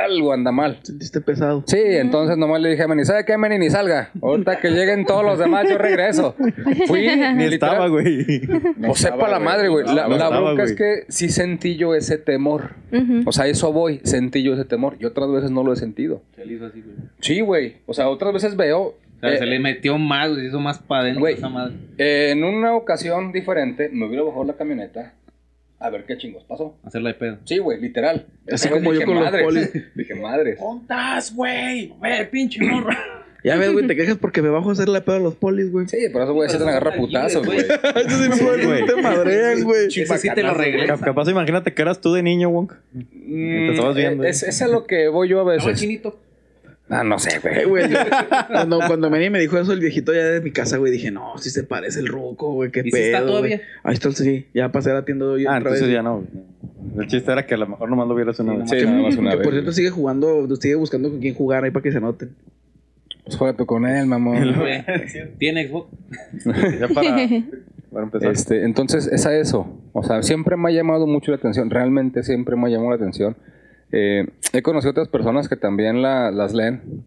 algo 0.00 0.32
anda 0.32 0.52
mal. 0.52 0.78
Sentiste 0.82 1.20
pesado. 1.20 1.62
Sí, 1.66 1.78
entonces 1.80 2.36
nomás 2.38 2.60
le 2.60 2.70
dije 2.70 2.82
a 2.82 2.88
Manny, 2.88 3.04
¿sabe 3.04 3.24
qué, 3.24 3.36
Manny? 3.36 3.58
Ni 3.58 3.70
salga. 3.70 4.10
Ahorita 4.22 4.60
que 4.60 4.70
lleguen 4.70 5.04
todos 5.04 5.24
los 5.24 5.38
demás, 5.38 5.66
yo 5.68 5.76
regreso. 5.78 6.34
Fui, 6.86 7.06
Ni 7.06 7.48
literal, 7.48 7.52
estaba, 7.52 7.88
güey. 7.88 8.24
No 8.76 8.94
sepa 8.94 9.28
la 9.28 9.38
madre, 9.40 9.68
güey. 9.68 9.84
La, 9.86 10.04
No 10.04 10.10
la 10.10 10.14
estaba, 10.16 10.40
bronca 10.40 10.62
es 10.64 10.72
que 10.74 11.04
sí 11.08 11.28
sentí 11.28 11.76
yo 11.76 11.94
ese 11.94 12.18
temor. 12.18 12.70
O 13.26 13.32
sea, 13.32 13.46
eso 13.46 13.72
voy, 13.72 14.00
sentí 14.04 14.42
yo 14.42 14.54
ese 14.54 14.64
temor. 14.64 14.96
Y 15.00 15.04
otras 15.04 15.30
veces 15.30 15.50
no 15.50 15.62
lo 15.64 15.72
he 15.72 15.76
sentido. 15.76 16.22
Se 16.36 16.44
le 16.46 16.54
hizo 16.54 16.66
así, 16.66 16.80
güey. 16.80 16.96
Sí, 17.20 17.40
güey. 17.40 17.76
O 17.86 17.94
sea, 17.94 18.08
otras 18.08 18.32
veces 18.32 18.56
veo. 18.56 18.80
O 18.82 18.96
sea, 19.20 19.32
eh, 19.32 19.38
se 19.38 19.46
le 19.46 19.58
metió 19.58 19.96
más, 19.96 20.34
se 20.34 20.44
hizo 20.44 20.60
más 20.60 20.78
para 20.80 21.02
adentro 21.02 21.26
esa 21.28 21.48
madre. 21.48 21.74
eh, 21.98 22.30
en 22.32 22.44
una 22.44 22.74
ocasión 22.74 23.32
diferente, 23.32 23.88
me 23.90 24.06
hubiera 24.06 24.22
bajado 24.22 24.44
la 24.44 24.52
camioneta 24.54 25.14
a 25.78 25.90
ver 25.90 26.04
qué 26.06 26.16
chingos 26.16 26.44
pasó. 26.44 26.76
Hacerla 26.84 27.10
de 27.10 27.14
pedo. 27.14 27.38
Sí, 27.44 27.58
güey, 27.58 27.80
literal. 27.80 28.26
Así 28.50 28.68
como 28.68 28.92
yo 28.92 29.04
con 29.04 29.16
los 29.16 29.30
polis. 29.30 29.70
Dije, 29.94 30.14
madres. 30.14 30.58
¡Contas, 30.58 31.34
güey! 31.34 31.92
A 32.00 32.02
ver, 32.02 32.30
pinche 32.30 32.60
morra. 32.64 32.98
Ya 33.44 33.56
ves, 33.56 33.74
güey, 33.74 33.86
te 33.86 33.94
quejas 33.94 34.16
porque 34.16 34.40
me 34.40 34.48
bajo 34.48 34.70
a 34.70 34.72
hacer 34.72 34.88
la 34.88 35.04
pedo 35.04 35.16
a 35.16 35.20
los 35.20 35.34
polis, 35.34 35.70
güey. 35.70 35.86
Sí, 35.86 35.98
por 36.10 36.22
eso, 36.22 36.32
güey, 36.32 36.48
se 36.48 36.56
te 36.56 36.64
agarra 36.64 36.94
putazos, 36.94 37.44
güey. 37.44 37.58
Eso 37.60 37.68
sí 38.22 38.28
no 38.30 38.36
puede 38.38 38.64
güey. 38.64 38.86
te 38.86 38.96
madrean, 39.02 39.64
güey. 39.64 39.86
Ese 39.88 40.16
sí 40.16 40.30
te 40.34 40.42
lo 40.42 40.54
Capaz, 41.04 41.28
imagínate 41.28 41.74
que 41.74 41.82
eras 41.82 42.00
tú 42.00 42.14
de 42.14 42.22
niño, 42.22 42.48
Wonk. 42.48 42.72
Mm, 42.94 43.66
Te 43.66 43.70
estabas 43.72 43.96
viendo, 43.96 44.24
Es, 44.24 44.42
es 44.44 44.62
a 44.62 44.66
lo 44.66 44.86
que 44.86 45.08
voy 45.08 45.28
yo 45.28 45.42
a 45.42 45.44
¿No, 45.44 45.52
el 45.52 45.58
veces. 45.58 45.78
chinito? 45.78 46.18
Ah, 46.90 47.02
no 47.02 47.18
sé, 47.18 47.36
Eh, 47.36 47.64
güey. 47.64 47.86
güey, 47.86 47.90
yo- 47.90 47.98
cuando, 48.52 48.78
cuando 48.86 49.08
Manny 49.10 49.30
me 49.30 49.40
dijo 49.40 49.58
eso, 49.58 49.72
el 49.72 49.80
viejito 49.80 50.12
ya 50.12 50.24
de 50.24 50.40
mi 50.42 50.50
casa, 50.50 50.76
güey, 50.76 50.92
dije, 50.92 51.10
no, 51.10 51.38
si 51.38 51.48
se 51.50 51.62
parece 51.64 52.00
el 52.00 52.08
ruco, 52.08 52.52
güey, 52.52 52.70
qué 52.70 52.80
¿Y 52.80 52.84
si 52.84 52.90
pedo. 52.90 53.04
está 53.04 53.18
güey". 53.20 53.30
todavía? 53.32 53.60
Ahí 53.82 53.94
está 53.94 54.08
el 54.08 54.14
sí, 54.16 54.46
ya 54.52 54.70
pasé 54.70 54.92
la 54.92 55.04
tienda 55.04 55.24
yo 55.38 55.50
Ah, 55.50 55.58
otra 55.58 55.70
vez. 55.70 55.80
entonces 55.80 55.88
ya 55.90 56.02
no. 56.02 56.16
güey. 56.18 56.44
El 57.04 57.06
chiste 57.08 57.32
era 57.32 57.46
que 57.46 57.54
a 57.54 57.56
lo 57.56 57.66
mejor 57.66 57.88
nomás 57.88 58.06
lo 58.06 58.14
vieras 58.14 58.38
una 58.40 58.54
vez. 58.56 58.68
Sí, 58.70 58.76
nada 58.84 58.98
más 59.02 59.16
una 59.16 59.30
Que 59.30 59.36
vez. 59.38 59.44
por 59.46 59.52
cierto 59.54 59.72
sigue 59.72 59.90
jugando, 59.90 60.46
sigue 60.56 60.74
buscando 60.74 61.10
con 61.10 61.20
quién 61.20 61.34
jugar 61.34 61.64
ahí 61.64 61.70
para 61.70 61.82
que 61.82 61.90
se 61.92 62.00
noten. 62.00 62.34
Pues 63.24 63.36
juega 63.38 63.56
con 63.64 63.86
él, 63.86 64.06
mamón. 64.06 64.54
Güey, 64.54 64.84
¿Tiene 65.38 65.66
Xbox? 65.68 65.88
Ya 66.78 66.88
para, 66.88 67.16
para 67.90 68.04
empezar. 68.04 68.30
Este, 68.32 68.62
entonces, 68.64 69.06
es 69.06 69.24
a 69.24 69.34
eso. 69.34 69.80
O 69.94 70.02
sea, 70.02 70.22
siempre 70.22 70.56
me 70.58 70.68
ha 70.68 70.72
llamado 70.72 71.06
mucho 71.06 71.30
la 71.30 71.38
atención. 71.38 71.70
Realmente 71.70 72.22
siempre 72.22 72.54
me 72.56 72.66
ha 72.66 72.70
llamado 72.70 72.90
la 72.90 72.96
atención. 72.96 73.36
Eh, 73.92 74.26
he 74.52 74.62
conocido 74.62 74.90
otras 74.92 75.08
personas 75.08 75.48
que 75.48 75.56
también 75.56 76.02
la- 76.02 76.30
las 76.30 76.52
leen, 76.54 77.04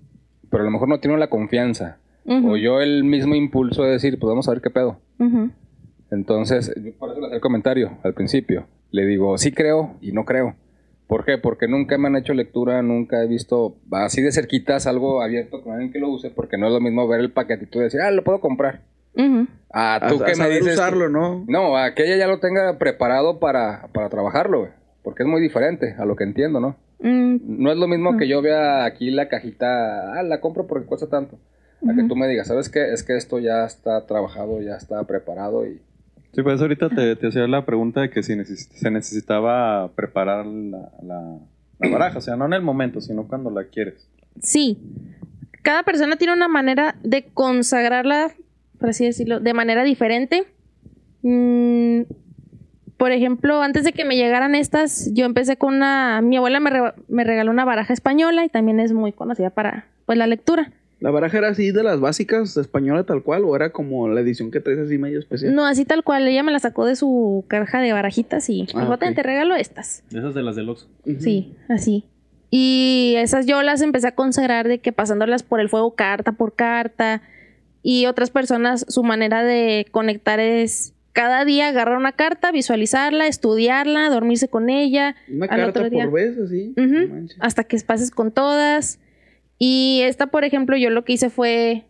pero 0.49 0.63
a 0.63 0.65
lo 0.65 0.71
mejor 0.71 0.87
no 0.87 0.99
tienen 0.99 1.19
la 1.19 1.29
confianza. 1.29 1.97
O 2.25 2.57
yo 2.57 2.81
el 2.81 3.03
mismo 3.05 3.35
impulso 3.35 3.83
de 3.83 3.91
decir, 3.91 4.19
pues 4.19 4.27
vamos 4.29 4.47
a 4.47 4.51
ver 4.51 4.61
qué 4.61 4.69
pedo. 4.69 4.99
Entonces, 6.11 6.73
yo 6.81 6.91
por 6.97 7.11
eso 7.11 7.19
le 7.19 7.27
hacía 7.27 7.35
el 7.35 7.41
comentario 7.41 7.97
al 8.03 8.13
principio. 8.13 8.65
Le 8.91 9.05
digo, 9.05 9.37
sí 9.37 9.51
creo 9.51 9.95
y 10.01 10.11
no 10.11 10.25
creo. 10.25 10.55
¿Por 11.07 11.23
qué? 11.25 11.37
Porque 11.37 11.67
nunca 11.67 11.97
me 11.97 12.07
han 12.07 12.17
hecho 12.17 12.33
lectura, 12.33 12.81
nunca 12.81 13.23
he 13.23 13.27
visto 13.27 13.77
así 13.91 14.21
de 14.21 14.31
cerquitas 14.31 14.87
algo 14.87 15.21
abierto 15.21 15.61
con 15.61 15.73
alguien 15.73 15.91
que 15.91 15.99
lo 15.99 16.09
use, 16.09 16.29
porque 16.29 16.57
no 16.57 16.67
es 16.67 16.73
lo 16.73 16.81
mismo 16.81 17.07
ver 17.07 17.21
el 17.21 17.31
paquetito 17.31 17.79
y 17.79 17.83
decir, 17.83 18.01
ah, 18.01 18.11
lo 18.11 18.23
puedo 18.23 18.39
comprar. 18.41 18.81
Ah, 19.73 19.95
A, 20.01 20.07
tú 20.09 20.15
a 20.15 20.25
que 20.25 20.31
me 20.31 20.35
saber 20.35 20.59
dices. 20.59 20.73
usarlo, 20.75 21.09
¿no? 21.09 21.45
No, 21.47 21.77
a 21.77 21.93
que 21.95 22.03
ella 22.05 22.17
ya 22.17 22.27
lo 22.27 22.39
tenga 22.39 22.77
preparado 22.77 23.39
para, 23.39 23.87
para 23.93 24.09
trabajarlo, 24.09 24.59
güey. 24.59 24.71
Porque 25.07 25.23
es 25.23 25.29
muy 25.29 25.39
diferente 25.39 25.95
a 25.97 26.03
lo 26.03 26.17
que 26.17 26.25
entiendo, 26.25 26.59
¿no? 26.59 26.75
Mm, 26.99 27.37
No 27.63 27.71
es 27.71 27.77
lo 27.77 27.87
mismo 27.87 28.17
que 28.17 28.27
yo 28.27 28.41
vea 28.41 28.83
aquí 28.83 29.09
la 29.09 29.29
cajita, 29.29 30.19
ah, 30.19 30.21
la 30.21 30.41
compro 30.41 30.67
porque 30.67 30.85
cuesta 30.85 31.07
tanto. 31.07 31.39
A 31.89 31.95
que 31.95 32.03
tú 32.09 32.17
me 32.17 32.27
digas, 32.27 32.47
¿sabes 32.47 32.67
qué? 32.67 32.91
Es 32.91 33.03
que 33.03 33.15
esto 33.15 33.39
ya 33.39 33.63
está 33.65 34.05
trabajado, 34.05 34.61
ya 34.61 34.75
está 34.75 35.01
preparado 35.05 35.65
y... 35.65 35.79
Sí, 36.33 36.43
pues 36.43 36.59
ahorita 36.59 36.89
te, 36.89 37.15
te 37.15 37.27
hacía 37.27 37.47
la 37.47 37.65
pregunta 37.65 38.01
de 38.01 38.09
que 38.09 38.21
si 38.21 38.33
neces- 38.33 38.67
se 38.69 38.91
necesitaba 38.91 39.89
preparar 39.95 40.45
la, 40.45 40.91
la, 41.01 41.37
la 41.79 41.89
baraja. 41.89 42.17
O 42.17 42.21
sea, 42.21 42.35
no 42.35 42.45
en 42.47 42.53
el 42.53 42.61
momento, 42.61 42.99
sino 42.99 43.29
cuando 43.29 43.49
la 43.49 43.63
quieres. 43.63 44.09
Sí. 44.41 44.77
Cada 45.63 45.83
persona 45.83 46.17
tiene 46.17 46.33
una 46.33 46.49
manera 46.49 46.97
de 47.01 47.27
consagrarla, 47.33 48.33
por 48.77 48.89
así 48.89 49.05
decirlo, 49.05 49.39
de 49.39 49.53
manera 49.53 49.85
diferente. 49.85 50.47
Mm, 51.21 52.01
por 52.97 53.11
ejemplo, 53.11 53.61
antes 53.61 53.83
de 53.83 53.93
que 53.93 54.05
me 54.05 54.15
llegaran 54.15 54.55
estas, 54.55 55.11
yo 55.13 55.25
empecé 55.25 55.57
con 55.57 55.75
una. 55.75 56.21
Mi 56.21 56.37
abuela 56.37 56.59
me, 56.59 56.69
re- 56.69 56.93
me 57.07 57.23
regaló 57.23 57.51
una 57.51 57.63
baraja 57.65 57.93
española 57.93 58.43
y 58.43 58.49
también 58.49 58.79
es 58.79 58.91
muy 58.93 59.11
conocida 59.13 59.49
para 59.51 59.85
pues, 60.05 60.17
la 60.17 60.27
lectura. 60.27 60.71
¿La 60.99 61.11
baraja 61.11 61.37
era 61.37 61.49
así 61.49 61.71
de 61.71 61.83
las 61.83 61.99
básicas 61.99 62.57
española 62.57 63.03
tal 63.03 63.21
cual 63.21 63.43
o 63.45 63.55
era 63.55 63.69
como 63.71 64.07
la 64.09 64.19
edición 64.21 64.49
que 64.49 64.59
traes 64.61 64.79
así 64.79 64.97
medio 64.97 65.19
especial? 65.19 65.53
No, 65.53 65.63
así 65.67 65.85
tal 65.85 66.03
cual. 66.03 66.27
Ella 66.27 66.41
me 66.41 66.51
la 66.51 66.57
sacó 66.57 66.85
de 66.87 66.95
su 66.95 67.45
caja 67.47 67.79
de 67.81 67.93
barajitas 67.93 68.49
y 68.49 68.67
Ah, 68.73 68.81
dijo, 68.81 68.97
"Ten, 68.97 69.09
ok. 69.09 69.15
te 69.17 69.21
regalo 69.23 69.53
estas. 69.55 70.03
Esas 70.11 70.33
de 70.33 70.41
las 70.41 70.55
del 70.55 70.69
Oxxo. 70.69 70.87
Ujú. 71.05 71.19
Sí, 71.19 71.53
así. 71.69 72.05
Y 72.49 73.13
esas 73.17 73.45
yo 73.45 73.61
las 73.61 73.81
empecé 73.83 74.07
a 74.07 74.15
consagrar 74.15 74.67
de 74.67 74.79
que 74.79 74.91
pasándolas 74.91 75.43
por 75.43 75.59
el 75.59 75.69
fuego 75.69 75.93
carta 75.93 76.31
por 76.31 76.55
carta. 76.55 77.21
Y 77.83 78.07
otras 78.07 78.31
personas, 78.31 78.83
su 78.89 79.03
manera 79.03 79.43
de 79.43 79.85
conectar 79.91 80.39
es 80.39 80.93
cada 81.17 81.45
día 81.45 81.69
agarrar 81.69 81.97
una 81.97 82.11
carta, 82.11 82.51
visualizarla, 82.51 83.25
estudiarla, 83.25 84.07
dormirse 84.11 84.49
con 84.49 84.69
ella. 84.69 85.15
Una 85.27 85.47
al 85.47 85.49
carta 85.49 85.79
otro 85.79 85.89
día. 85.89 86.03
por 86.03 86.13
vez, 86.13 86.37
así. 86.37 86.75
No 86.75 87.07
manches. 87.07 87.39
hasta 87.41 87.63
que 87.63 87.75
pases 87.79 88.11
con 88.11 88.31
todas. 88.31 88.99
Y 89.57 90.01
esta, 90.03 90.27
por 90.27 90.43
ejemplo, 90.43 90.77
yo 90.77 90.91
lo 90.91 91.03
que 91.05 91.13
hice 91.13 91.31
fue, 91.31 91.85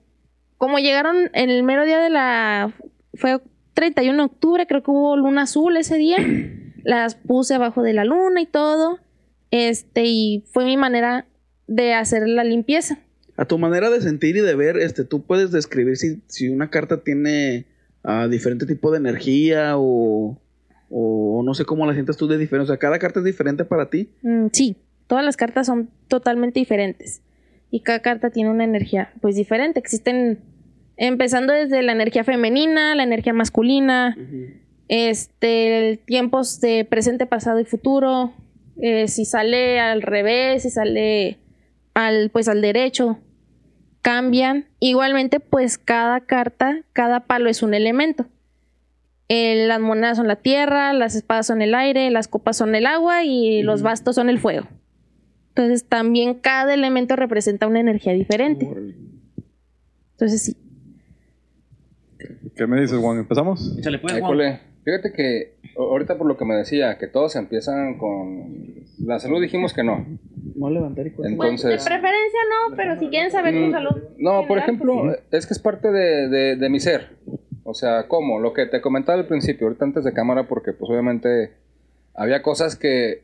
como 0.57 0.79
llegaron 0.79 1.29
en 1.33 1.49
el 1.49 1.63
mero 1.63 1.83
día 1.83 1.99
de 1.99 2.09
la, 2.09 2.73
fue 3.15 3.41
31 3.73 4.17
de 4.17 4.23
octubre, 4.23 4.65
creo 4.65 4.81
que 4.81 4.91
hubo 4.91 5.17
luna 5.17 5.41
azul 5.41 5.75
ese 5.75 5.97
día, 5.97 6.19
las 6.85 7.15
puse 7.15 7.55
abajo 7.55 7.83
de 7.83 7.91
la 7.91 8.05
luna 8.05 8.39
y 8.39 8.45
todo, 8.45 8.99
este, 9.51 10.05
y 10.05 10.45
fue 10.53 10.63
mi 10.63 10.77
manera 10.77 11.27
de 11.67 11.95
hacer 11.95 12.29
la 12.29 12.45
limpieza. 12.45 12.99
A 13.35 13.43
tu 13.43 13.57
manera 13.57 13.89
de 13.89 13.99
sentir 13.99 14.37
y 14.37 14.41
de 14.41 14.55
ver, 14.55 14.77
este, 14.77 15.03
tú 15.03 15.23
puedes 15.23 15.51
describir 15.51 15.97
si, 15.97 16.21
si 16.27 16.47
una 16.47 16.69
carta 16.69 17.03
tiene 17.03 17.65
ah, 18.07 18.27
diferente 18.27 18.65
tipo 18.65 18.89
de 18.91 18.97
energía 18.97 19.73
o, 19.77 20.39
o 20.89 21.43
no 21.45 21.53
sé 21.53 21.65
cómo 21.65 21.85
la 21.85 21.93
sientes 21.93 22.17
tú 22.17 22.27
de 22.27 22.38
diferente. 22.38 22.63
O 22.63 22.67
sea, 22.67 22.77
cada 22.77 22.97
carta 22.97 23.19
es 23.19 23.25
diferente 23.25 23.65
para 23.65 23.89
ti. 23.89 24.09
Mm, 24.23 24.47
sí, 24.51 24.77
todas 25.07 25.23
las 25.23 25.38
cartas 25.38 25.67
son 25.67 25.89
totalmente 26.07 26.59
diferentes. 26.59 27.21
Y 27.69 27.81
cada 27.81 27.99
carta 27.99 28.29
tiene 28.29 28.49
una 28.49 28.63
energía 28.63 29.11
pues 29.21 29.35
diferente. 29.35 29.79
Existen, 29.79 30.39
empezando 30.95 31.51
desde 31.51 31.84
la 31.84 31.91
energía 31.91 32.23
femenina, 32.23 32.95
la 32.95 33.03
energía 33.03 33.34
masculina, 33.34 34.17
este, 34.88 35.99
tiempos 36.05 36.61
de 36.61 36.85
presente, 36.85 37.25
pasado 37.25 37.59
y 37.59 37.65
futuro. 37.65 38.31
eh, 38.79 39.07
si 39.07 39.25
sale 39.25 39.79
al 39.79 40.01
revés, 40.01 40.63
si 40.63 40.69
sale 40.69 41.39
al, 41.93 42.29
pues 42.29 42.47
al 42.47 42.61
derecho, 42.61 43.17
cambian. 44.02 44.65
Igualmente, 44.80 45.40
pues 45.40 45.78
cada 45.78 46.22
carta, 46.22 46.82
cada 46.94 47.22
palo 47.22 47.49
es 47.49 47.64
un 47.64 47.74
elemento. 47.74 48.28
Eh, 49.30 49.65
las 49.68 49.80
monedas 49.80 50.18
son 50.18 50.28
la 50.28 50.38
tierra, 50.38 50.94
las 50.94 51.15
espadas 51.15 51.48
son 51.48 51.61
el 51.61 51.76
aire, 51.76 52.10
las 52.11 52.28
copas 52.28 52.56
son 52.56 52.76
el 52.76 52.86
agua 52.86 53.24
y 53.26 53.61
los 53.61 53.82
bastos 53.82 54.15
son 54.15 54.30
el 54.30 54.40
fuego. 54.40 54.68
Entonces 55.49 55.86
también 55.86 56.36
cada 56.36 56.74
elemento 56.74 57.15
representa 57.15 57.68
una 57.68 57.80
energía 57.80 58.14
diferente. 58.14 58.69
Entonces 60.11 60.41
sí. 60.41 60.57
¿Qué 62.56 62.68
me 62.68 62.80
dices, 62.80 62.98
Juan? 62.98 63.18
¿Empezamos? 63.18 63.76
Échale 63.78 63.99
pues, 63.99 64.19
Juan. 64.19 64.60
Fíjate 64.88 65.11
que 65.11 65.55
ahorita 65.77 66.18
por 66.18 66.27
lo 66.27 66.38
que 66.38 66.45
me 66.45 66.55
decía, 66.55 66.97
que 66.97 67.07
todos 67.07 67.35
empiezan 67.35 67.97
con... 67.97 68.85
La 69.05 69.19
salud 69.19 69.41
dijimos 69.41 69.73
que 69.73 69.84
no. 69.84 70.05
No 70.55 70.69
levantar 70.69 71.05
y 71.05 71.11
cuenta. 71.11 71.35
Pues, 71.35 71.61
de 71.61 71.68
Entonces... 71.68 71.84
preferencia 71.85 72.39
no, 72.69 72.76
pero 72.77 72.97
si 72.97 73.09
quieren 73.09 73.30
saber 73.30 73.53
tu 73.53 73.59
Mm, 73.68 73.72
salud. 73.72 74.01
No, 74.18 74.47
por 74.47 74.59
ejemplo, 74.59 75.01
pues, 75.01 75.19
es 75.31 75.45
que 75.45 75.53
es 75.55 75.59
parte 75.59 75.91
de, 75.91 76.30
de- 76.30 76.55
de 76.55 76.69
mi 76.69 76.80
ser. 76.80 77.18
O 77.65 77.73
sea, 77.73 78.07
¿cómo? 78.07 78.39
Lo 78.39 78.53
que 78.53 78.65
te 78.65 78.80
comentaba 78.80 79.19
al 79.19 79.27
principio, 79.27 79.68
ahorita 79.68 79.84
antes 79.84 80.05
de 80.05 80.14
cámara, 80.14 80.47
porque 80.47 80.72
pues 80.72 80.89
obviamente 80.89 81.51
había 82.15 82.41
cosas 82.41 82.77
que, 82.77 83.23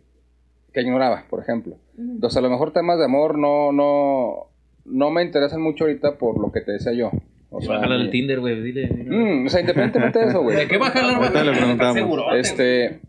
que 0.74 0.82
ignoraba, 0.82 1.28
por 1.30 1.40
ejemplo. 1.40 1.78
Entonces, 1.98 2.36
a 2.36 2.42
lo 2.42 2.50
mejor 2.50 2.74
temas 2.74 3.00
de 3.00 3.06
amor 3.06 3.38
no, 3.40 3.72
no, 3.72 4.48
no 4.84 5.12
me 5.12 5.24
interesan 5.24 5.62
mucho 5.62 5.86
ahorita 5.86 6.18
por 6.18 6.38
lo 6.42 6.52
que 6.52 6.60
te 6.60 6.74
decía 6.74 6.92
yo. 6.92 7.10
O 7.56 7.62
sea, 7.62 7.76
Bájala 7.76 7.98
del 7.98 8.10
Tinder, 8.10 8.40
güey. 8.40 8.62
Dile. 8.62 8.88
Mm, 8.88 9.46
o 9.46 9.50
sea, 9.50 9.62
independientemente 9.62 10.20
de 10.20 10.26
eso, 10.26 10.42
güey. 10.42 10.58
¿De 10.58 10.68
qué 10.68 10.78
bajarla? 10.78 11.18
Ahorita 11.18 11.44
le 11.44 11.52
preguntamos. 11.52 11.94
Seguro. 11.94 12.34
Este, 12.36 13.00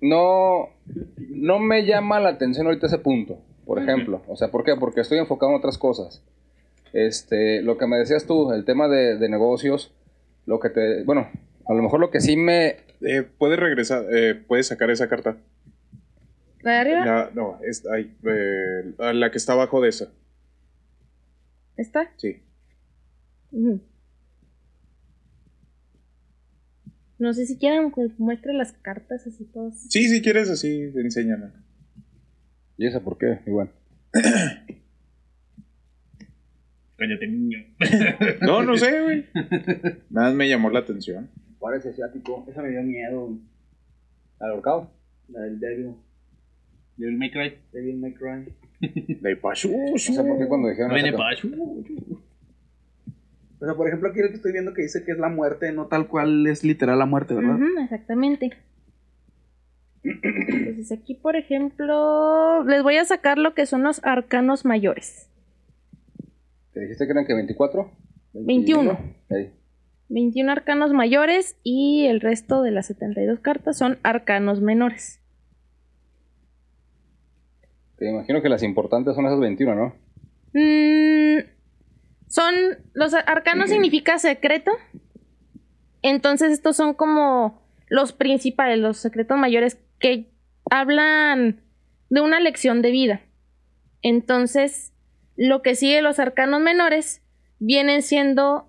no, 0.00 0.68
no 1.30 1.58
me 1.58 1.84
llama 1.84 2.20
la 2.20 2.28
atención 2.30 2.66
ahorita 2.66 2.86
ese 2.86 2.98
punto, 2.98 3.40
por 3.66 3.80
ejemplo. 3.82 4.22
O 4.28 4.36
sea, 4.36 4.48
¿por 4.48 4.62
qué? 4.64 4.74
Porque 4.78 5.00
estoy 5.00 5.18
enfocado 5.18 5.50
en 5.52 5.58
otras 5.58 5.78
cosas. 5.78 6.24
Este, 6.92 7.60
lo 7.62 7.76
que 7.76 7.86
me 7.86 7.96
decías 7.98 8.24
tú, 8.26 8.52
el 8.52 8.64
tema 8.64 8.88
de, 8.88 9.16
de 9.18 9.28
negocios, 9.28 9.92
lo 10.46 10.58
que 10.60 10.70
te, 10.70 11.02
bueno, 11.04 11.28
a 11.66 11.74
lo 11.74 11.82
mejor 11.82 12.00
lo 12.00 12.10
que 12.10 12.20
sí 12.20 12.36
me, 12.36 12.76
Eh, 13.02 13.22
¿Puedes 13.36 13.58
regresar? 13.58 14.04
Eh, 14.10 14.34
¿Puedes 14.34 14.68
sacar 14.68 14.90
esa 14.90 15.08
carta? 15.08 15.36
¿La 16.62 16.70
de 16.72 16.78
arriba? 16.78 17.04
La- 17.04 17.30
no, 17.34 17.58
es, 17.62 17.84
ahí, 17.86 18.14
eh, 18.24 19.12
la 19.12 19.30
que 19.30 19.38
está 19.38 19.52
abajo 19.54 19.80
de 19.82 19.88
esa. 19.90 20.08
¿Está? 21.76 22.10
Sí. 22.16 22.42
No 27.18 27.32
sé 27.32 27.46
si 27.46 27.58
quieren 27.58 27.90
que 27.90 28.08
muestre 28.18 28.52
las 28.52 28.72
cartas 28.72 29.26
así 29.26 29.44
todas. 29.46 29.74
Sí, 29.90 30.08
si 30.08 30.22
quieres 30.22 30.48
así, 30.50 30.82
enséñame. 30.94 31.50
¿y 32.76 32.86
esa 32.86 33.00
por 33.02 33.18
qué? 33.18 33.40
Igual. 33.46 33.72
Cállate, 36.96 37.26
niño. 37.26 37.58
No, 38.40 38.62
no 38.62 38.76
sé, 38.76 39.02
güey. 39.02 39.24
Nada 40.10 40.28
más 40.28 40.34
me 40.34 40.48
llamó 40.48 40.70
la 40.70 40.80
atención. 40.80 41.28
Parece 41.60 41.88
asiático. 41.90 42.44
Esa 42.48 42.62
me 42.62 42.70
dio 42.70 42.82
miedo. 42.82 43.36
¿Al 44.40 44.50
ahorcado? 44.50 44.90
La 45.28 45.40
del 45.42 45.58
Devil. 45.58 45.94
Devil 46.96 47.16
May 47.18 47.30
Cry. 47.30 47.54
Devil 47.72 47.96
May 47.98 48.14
Cry. 48.14 48.54
De 49.20 49.36
Pachu. 49.36 49.70
No 49.92 49.98
sé 49.98 50.22
por 50.22 50.38
qué 50.38 50.46
cuando 50.46 50.68
dijeron 50.68 50.92
Viene 50.94 51.08
esa- 51.08 51.18
Pachu. 51.18 51.48
O 53.60 53.64
sea, 53.64 53.74
por 53.74 53.88
ejemplo, 53.88 54.08
aquí 54.08 54.20
lo 54.20 54.28
que 54.28 54.34
estoy 54.34 54.52
viendo 54.52 54.72
que 54.72 54.82
dice 54.82 55.04
que 55.04 55.12
es 55.12 55.18
la 55.18 55.28
muerte, 55.28 55.72
no 55.72 55.86
tal 55.86 56.06
cual 56.06 56.46
es 56.46 56.62
literal 56.62 56.98
la 56.98 57.06
muerte, 57.06 57.34
¿verdad? 57.34 57.56
Ujú, 57.56 57.80
exactamente. 57.82 58.52
Entonces 60.04 60.92
aquí, 60.92 61.14
por 61.14 61.36
ejemplo, 61.36 62.64
les 62.64 62.82
voy 62.82 62.96
a 62.96 63.04
sacar 63.04 63.36
lo 63.38 63.54
que 63.54 63.66
son 63.66 63.82
los 63.82 64.00
arcanos 64.04 64.64
mayores. 64.64 65.28
¿Te 66.72 66.80
dijiste 66.80 67.06
que 67.06 67.12
eran 67.12 67.26
que 67.26 67.34
24? 67.34 67.90
21. 68.34 68.98
Ey. 69.30 69.52
21 70.08 70.52
arcanos 70.52 70.92
mayores 70.92 71.56
y 71.62 72.06
el 72.06 72.20
resto 72.20 72.62
de 72.62 72.70
las 72.70 72.86
72 72.86 73.40
cartas 73.40 73.76
son 73.76 73.98
arcanos 74.02 74.60
menores. 74.60 75.20
Te 77.96 78.08
imagino 78.08 78.40
que 78.40 78.48
las 78.48 78.62
importantes 78.62 79.16
son 79.16 79.26
esas 79.26 79.40
21, 79.40 79.74
¿no? 79.74 79.94
Mm, 80.54 81.38
son. 82.28 82.54
Los 82.94 83.14
arcanos 83.14 83.70
significa 83.70 84.18
secreto. 84.18 84.72
Entonces, 86.02 86.52
estos 86.52 86.76
son 86.76 86.94
como 86.94 87.60
los 87.88 88.12
principales, 88.12 88.78
los 88.78 88.98
secretos 88.98 89.36
mayores 89.38 89.78
que 89.98 90.30
hablan 90.70 91.60
de 92.10 92.20
una 92.20 92.40
lección 92.40 92.82
de 92.82 92.90
vida. 92.90 93.20
Entonces, 94.02 94.92
lo 95.36 95.62
que 95.62 95.74
sigue 95.74 96.02
los 96.02 96.18
arcanos 96.18 96.60
menores 96.60 97.22
vienen 97.58 98.02
siendo 98.02 98.68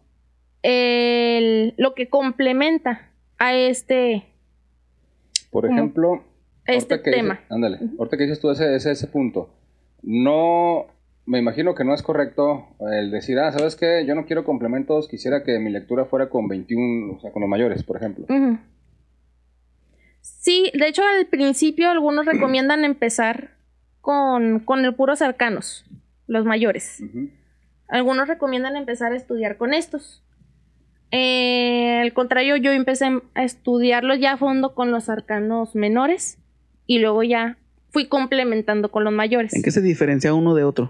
el- 0.64 1.74
lo 1.78 1.94
que 1.94 2.10
complementa 2.10 3.12
a 3.38 3.54
este, 3.54 4.26
Por 5.52 5.66
ejemplo, 5.66 6.24
este 6.66 6.98
tema. 6.98 7.36
dices- 7.36 7.52
ándale, 7.52 7.80
ahorita 7.98 8.18
que 8.18 8.24
dices 8.24 8.40
tú 8.40 8.50
ese, 8.52 8.76
ese, 8.76 8.92
ese 8.92 9.08
punto, 9.08 9.50
no, 10.02 10.88
me 11.30 11.38
imagino 11.38 11.76
que 11.76 11.84
no 11.84 11.94
es 11.94 12.02
correcto 12.02 12.66
el 12.92 13.12
decir, 13.12 13.38
ah, 13.38 13.52
¿sabes 13.52 13.76
qué? 13.76 14.04
Yo 14.08 14.16
no 14.16 14.26
quiero 14.26 14.44
complementos, 14.44 15.08
quisiera 15.08 15.44
que 15.44 15.60
mi 15.60 15.70
lectura 15.70 16.06
fuera 16.06 16.28
con 16.28 16.48
21, 16.48 17.14
o 17.14 17.20
sea, 17.20 17.32
con 17.32 17.42
los 17.42 17.50
mayores, 17.50 17.84
por 17.84 17.98
ejemplo. 17.98 18.26
Sí, 20.22 20.72
de 20.74 20.88
hecho 20.88 21.04
al 21.04 21.28
principio 21.28 21.92
algunos 21.92 22.26
recomiendan 22.26 22.84
empezar 22.84 23.52
con, 24.02 24.62
con 24.62 24.84
el 24.84 24.96
puros 24.96 25.22
arcanos, 25.22 25.86
los 26.26 26.46
mayores. 26.46 27.04
Algunos 27.88 28.28
recomiendan 28.28 28.76
empezar 28.76 29.12
a 29.12 29.16
estudiar 29.16 29.58
con 29.58 29.76
estos. 29.76 30.24
Eh, 31.12 32.00
al 32.02 32.12
contrario, 32.14 32.56
yo 32.56 32.72
empecé 32.72 33.22
a 33.36 33.44
estudiarlos 33.44 34.20
ya 34.20 34.34
a 34.34 34.38
fondo 34.38 34.74
con 34.74 34.92
los 34.92 35.10
arcanos 35.10 35.76
menores 35.76 36.40
y 36.88 36.98
luego 36.98 37.22
ya 37.22 37.60
fui 37.92 38.08
complementando 38.08 38.90
con 38.90 39.04
los 39.04 39.14
mayores. 39.14 39.54
¿En 39.54 39.62
qué 39.62 39.70
se 39.70 39.82
diferencia 39.82 40.34
uno 40.34 40.56
de 40.56 40.64
otro? 40.64 40.90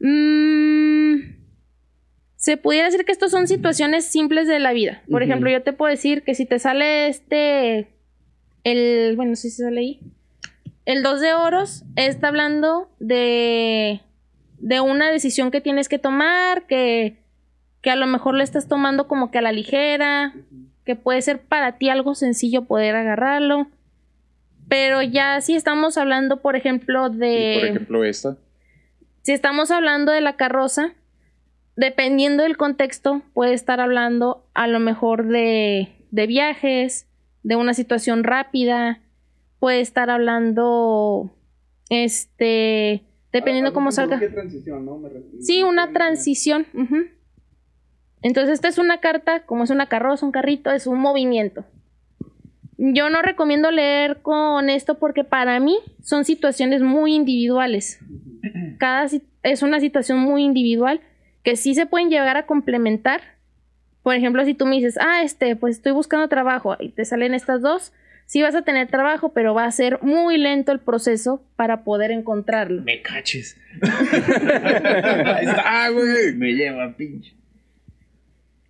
Mm, 0.00 1.38
se 2.36 2.56
pudiera 2.56 2.86
decir 2.86 3.04
que 3.04 3.12
estos 3.12 3.30
son 3.30 3.48
situaciones 3.48 4.04
simples 4.04 4.46
de 4.46 4.58
la 4.58 4.72
vida. 4.72 5.02
Por 5.10 5.22
ejemplo, 5.22 5.50
yo 5.50 5.62
te 5.62 5.72
puedo 5.72 5.90
decir 5.90 6.22
que 6.22 6.34
si 6.34 6.46
te 6.46 6.58
sale 6.58 7.08
este, 7.08 7.88
el, 8.64 9.16
bueno, 9.16 9.34
sí 9.34 9.50
se 9.50 9.64
sale 9.64 9.80
ahí, 9.80 10.00
el 10.84 11.02
2 11.02 11.20
de 11.20 11.34
oros 11.34 11.84
está 11.96 12.28
hablando 12.28 12.90
de, 13.00 14.00
de 14.58 14.80
una 14.80 15.10
decisión 15.10 15.50
que 15.50 15.60
tienes 15.60 15.88
que 15.88 15.98
tomar, 15.98 16.66
que, 16.66 17.18
que 17.82 17.90
a 17.90 17.96
lo 17.96 18.06
mejor 18.06 18.34
le 18.34 18.44
estás 18.44 18.68
tomando 18.68 19.08
como 19.08 19.30
que 19.30 19.38
a 19.38 19.42
la 19.42 19.52
ligera, 19.52 20.32
que 20.84 20.96
puede 20.96 21.20
ser 21.20 21.40
para 21.40 21.76
ti 21.76 21.90
algo 21.90 22.14
sencillo 22.14 22.64
poder 22.64 22.94
agarrarlo. 22.94 23.66
Pero 24.68 25.02
ya 25.02 25.40
si 25.40 25.56
estamos 25.56 25.98
hablando, 25.98 26.40
por 26.40 26.56
ejemplo, 26.56 27.10
de... 27.10 27.58
por 27.60 27.68
ejemplo, 27.68 28.04
esta. 28.04 28.36
Si 29.28 29.34
estamos 29.34 29.70
hablando 29.70 30.10
de 30.10 30.22
la 30.22 30.36
carroza, 30.36 30.94
dependiendo 31.76 32.44
del 32.44 32.56
contexto, 32.56 33.20
puede 33.34 33.52
estar 33.52 33.78
hablando 33.78 34.48
a 34.54 34.66
lo 34.68 34.80
mejor 34.80 35.28
de, 35.28 35.88
de 36.10 36.26
viajes, 36.26 37.06
de 37.42 37.54
una 37.54 37.74
situación 37.74 38.24
rápida, 38.24 39.02
puede 39.58 39.82
estar 39.82 40.08
hablando, 40.08 41.30
este, 41.90 43.04
dependiendo 43.30 43.74
cómo 43.74 43.92
salga. 43.92 44.18
transición, 44.18 44.86
¿no? 44.86 44.96
Me 44.96 45.10
Sí, 45.42 45.62
una 45.62 45.92
transición. 45.92 46.64
Entonces, 48.22 48.54
esta 48.54 48.68
es 48.68 48.78
una 48.78 49.00
carta, 49.00 49.44
como 49.44 49.64
es 49.64 49.68
una 49.68 49.90
carroza, 49.90 50.24
un 50.24 50.32
carrito, 50.32 50.70
es 50.70 50.86
un 50.86 51.00
movimiento. 51.00 51.66
Yo 52.80 53.10
no 53.10 53.22
recomiendo 53.22 53.72
leer 53.72 54.22
con 54.22 54.70
esto 54.70 54.98
porque 54.98 55.24
para 55.24 55.58
mí 55.58 55.76
son 56.00 56.24
situaciones 56.24 56.80
muy 56.80 57.14
individuales. 57.14 57.98
Cada 58.78 59.08
es 59.42 59.62
una 59.62 59.80
situación 59.80 60.20
muy 60.20 60.44
individual 60.44 61.00
que 61.42 61.56
sí 61.56 61.74
se 61.74 61.86
pueden 61.86 62.08
llegar 62.08 62.36
a 62.36 62.46
complementar. 62.46 63.20
Por 64.04 64.14
ejemplo, 64.14 64.44
si 64.44 64.54
tú 64.54 64.64
me 64.64 64.76
dices, 64.76 64.96
ah, 65.00 65.22
este, 65.24 65.56
pues 65.56 65.76
estoy 65.76 65.90
buscando 65.90 66.28
trabajo 66.28 66.76
y 66.78 66.90
te 66.90 67.04
salen 67.04 67.34
estas 67.34 67.62
dos, 67.62 67.92
sí 68.26 68.42
vas 68.42 68.54
a 68.54 68.62
tener 68.62 68.86
trabajo, 68.86 69.32
pero 69.32 69.54
va 69.54 69.64
a 69.64 69.72
ser 69.72 70.00
muy 70.02 70.36
lento 70.36 70.70
el 70.70 70.78
proceso 70.78 71.42
para 71.56 71.82
poder 71.82 72.12
encontrarlo. 72.12 72.82
Me 72.82 73.02
caches. 73.02 73.56
Está, 73.82 75.88
güey. 75.88 76.36
Me 76.36 76.52
lleva, 76.52 76.94
pinche. 76.96 77.34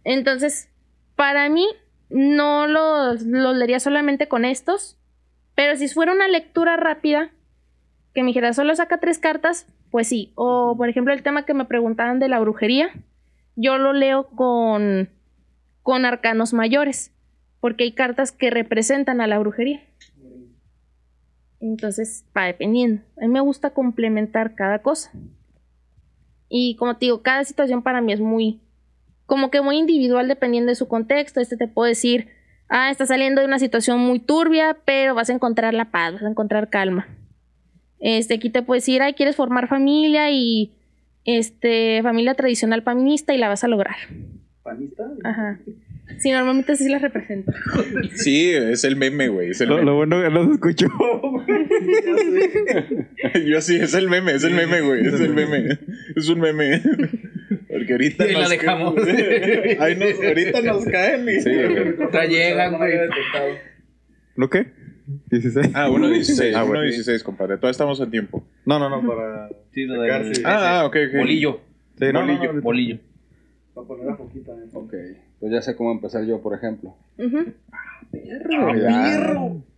Entonces, 0.05 0.71
para 1.15 1.51
mí, 1.51 1.67
no 2.11 2.67
los, 2.67 3.23
los 3.23 3.57
leería 3.57 3.81
solamente 3.81 4.29
con 4.29 4.45
estos. 4.45 4.97
Pero 5.55 5.77
si 5.77 5.89
fuera 5.89 6.13
una 6.13 6.29
lectura 6.29 6.77
rápida, 6.77 7.31
que 8.15 8.23
me 8.23 8.29
dijera 8.29 8.53
solo 8.53 8.75
saca 8.75 8.99
tres 8.99 9.19
cartas, 9.19 9.67
pues 9.91 10.09
sí. 10.09 10.33
O, 10.35 10.77
por 10.77 10.89
ejemplo, 10.89 11.13
el 11.13 11.23
tema 11.23 11.45
que 11.45 11.55
me 11.55 11.65
preguntaban 11.65 12.19
de 12.19 12.29
la 12.29 12.41
brujería, 12.41 12.91
yo 13.57 13.79
lo 13.79 13.93
leo 13.93 14.29
con, 14.29 15.09
con 15.83 16.05
arcanos 16.05 16.53
mayores. 16.53 17.13
Porque 17.61 17.85
hay 17.85 17.93
cartas 17.93 18.31
que 18.31 18.51
representan 18.51 19.21
a 19.21 19.27
la 19.27 19.39
brujería. 19.39 19.83
Entonces, 21.61 22.25
va 22.37 22.45
dependiendo. 22.45 23.03
A 23.17 23.23
mí 23.23 23.29
me 23.29 23.41
gusta 23.41 23.71
complementar 23.71 24.55
cada 24.55 24.81
cosa. 24.81 25.11
Y 26.49 26.77
como 26.77 26.97
te 26.97 27.07
digo, 27.07 27.23
cada 27.23 27.45
situación 27.45 27.83
para 27.83 28.01
mí 28.01 28.13
es 28.13 28.21
muy, 28.21 28.61
como 29.29 29.51
que 29.51 29.61
muy 29.61 29.77
individual 29.77 30.27
dependiendo 30.27 30.71
de 30.71 30.75
su 30.75 30.89
contexto. 30.89 31.41
Este 31.41 31.59
te 31.59 31.69
puedo 31.69 31.87
decir, 31.87 32.29
ah, 32.71 32.91
está 32.91 33.05
saliendo 33.05 33.43
de 33.43 33.47
una 33.47 33.59
situación 33.59 34.01
muy 34.01 34.21
turbia, 34.21 34.79
pero 34.87 35.15
vas 35.15 35.29
a 35.29 35.35
encontrar 35.35 35.75
la 35.75 35.91
paz, 35.91 36.15
vas 36.15 36.23
a 36.23 36.31
encontrar 36.31 36.71
calma. 36.71 37.07
Este, 38.01 38.35
aquí 38.35 38.49
te 38.49 38.63
puedo 38.63 38.79
decir, 38.79 39.03
ay, 39.03 39.13
quieres 39.13 39.37
formar 39.37 39.69
familia 39.69 40.31
y 40.31 40.73
este, 41.27 42.01
familia 42.03 42.35
tradicional 42.35 42.83
feminista 42.83 43.35
y 43.35 43.39
la 43.39 43.49
vas 43.49 43.65
a 43.65 43.69
lograr. 43.69 43.97
¿Panista? 44.63 45.05
Ajá. 45.25 45.61
Sí, 46.21 46.31
normalmente 46.31 46.75
sí 46.77 46.89
la 46.89 46.99
represento. 46.99 47.53
Sí, 48.15 48.49
es 48.51 48.83
el 48.85 48.97
meme, 48.97 49.29
güey. 49.29 49.51
Es 49.51 49.61
el 49.61 49.69
Lo, 49.69 49.75
meme. 49.75 49.87
lo 49.91 49.97
bueno 49.97 50.23
que 50.23 50.31
no 50.31 50.47
se 50.47 50.53
escuchó. 50.53 50.87
Yo 53.47 53.61
sí, 53.61 53.77
es 53.77 53.93
el 53.93 54.09
meme, 54.09 54.33
es 54.33 54.45
el 54.45 54.55
meme, 54.55 54.81
güey. 54.81 55.07
Es 55.07 55.21
el 55.21 55.35
meme. 55.35 55.79
Es 56.17 56.31
un 56.31 56.41
meme. 56.41 56.81
Porque 57.79 57.93
ahorita 57.93 58.27
Y 58.27 58.33
la 58.33 58.39
nos 58.41 58.51
dejamos. 58.51 58.95
Ay, 59.81 59.97
no, 59.97 60.27
ahorita 60.29 60.63
nos 60.63 60.85
caen. 60.87 61.29
y- 61.29 61.41
Sí, 61.41 61.51
güey. 61.51 62.03
Otra 62.03 62.27
llegan, 62.27 62.77
güey. 62.77 62.93
¿Lo 64.37 64.51
qué? 64.51 64.67
16. 65.31 65.71
Ah, 65.75 65.89
1.16. 65.89 66.55
Ah, 66.55 66.63
bueno. 66.65 66.85
1.16, 66.85 67.23
compadre. 67.23 67.57
Todavía 67.57 67.71
estamos 67.73 67.99
en 68.01 68.11
tiempo. 68.11 68.45
No, 68.67 68.79
no, 68.79 68.89
no, 68.91 69.01
para. 69.09 69.49
Sí, 69.73 69.85
lo 69.85 70.03
sí. 70.35 70.43
Ah, 70.45 70.81
ah, 70.81 70.87
ok, 70.87 70.97
ok. 71.09 71.17
Bolillo. 71.19 71.61
Sí, 71.99 72.05
no, 72.13 72.25
no, 72.25 72.53
no, 72.53 72.61
Bolillo. 72.63 72.99
Para 73.75 73.87
poner 73.87 74.11
a 74.11 74.17
poquita. 74.17 74.53
¿eh? 74.53 74.69
Ok, 74.73 74.95
pues 75.41 75.53
ya 75.53 75.63
sé 75.63 75.75
cómo 75.77 75.93
empezar 75.93 76.25
yo, 76.25 76.41
por 76.43 76.55
ejemplo. 76.55 76.95
Ujú. 77.19 77.53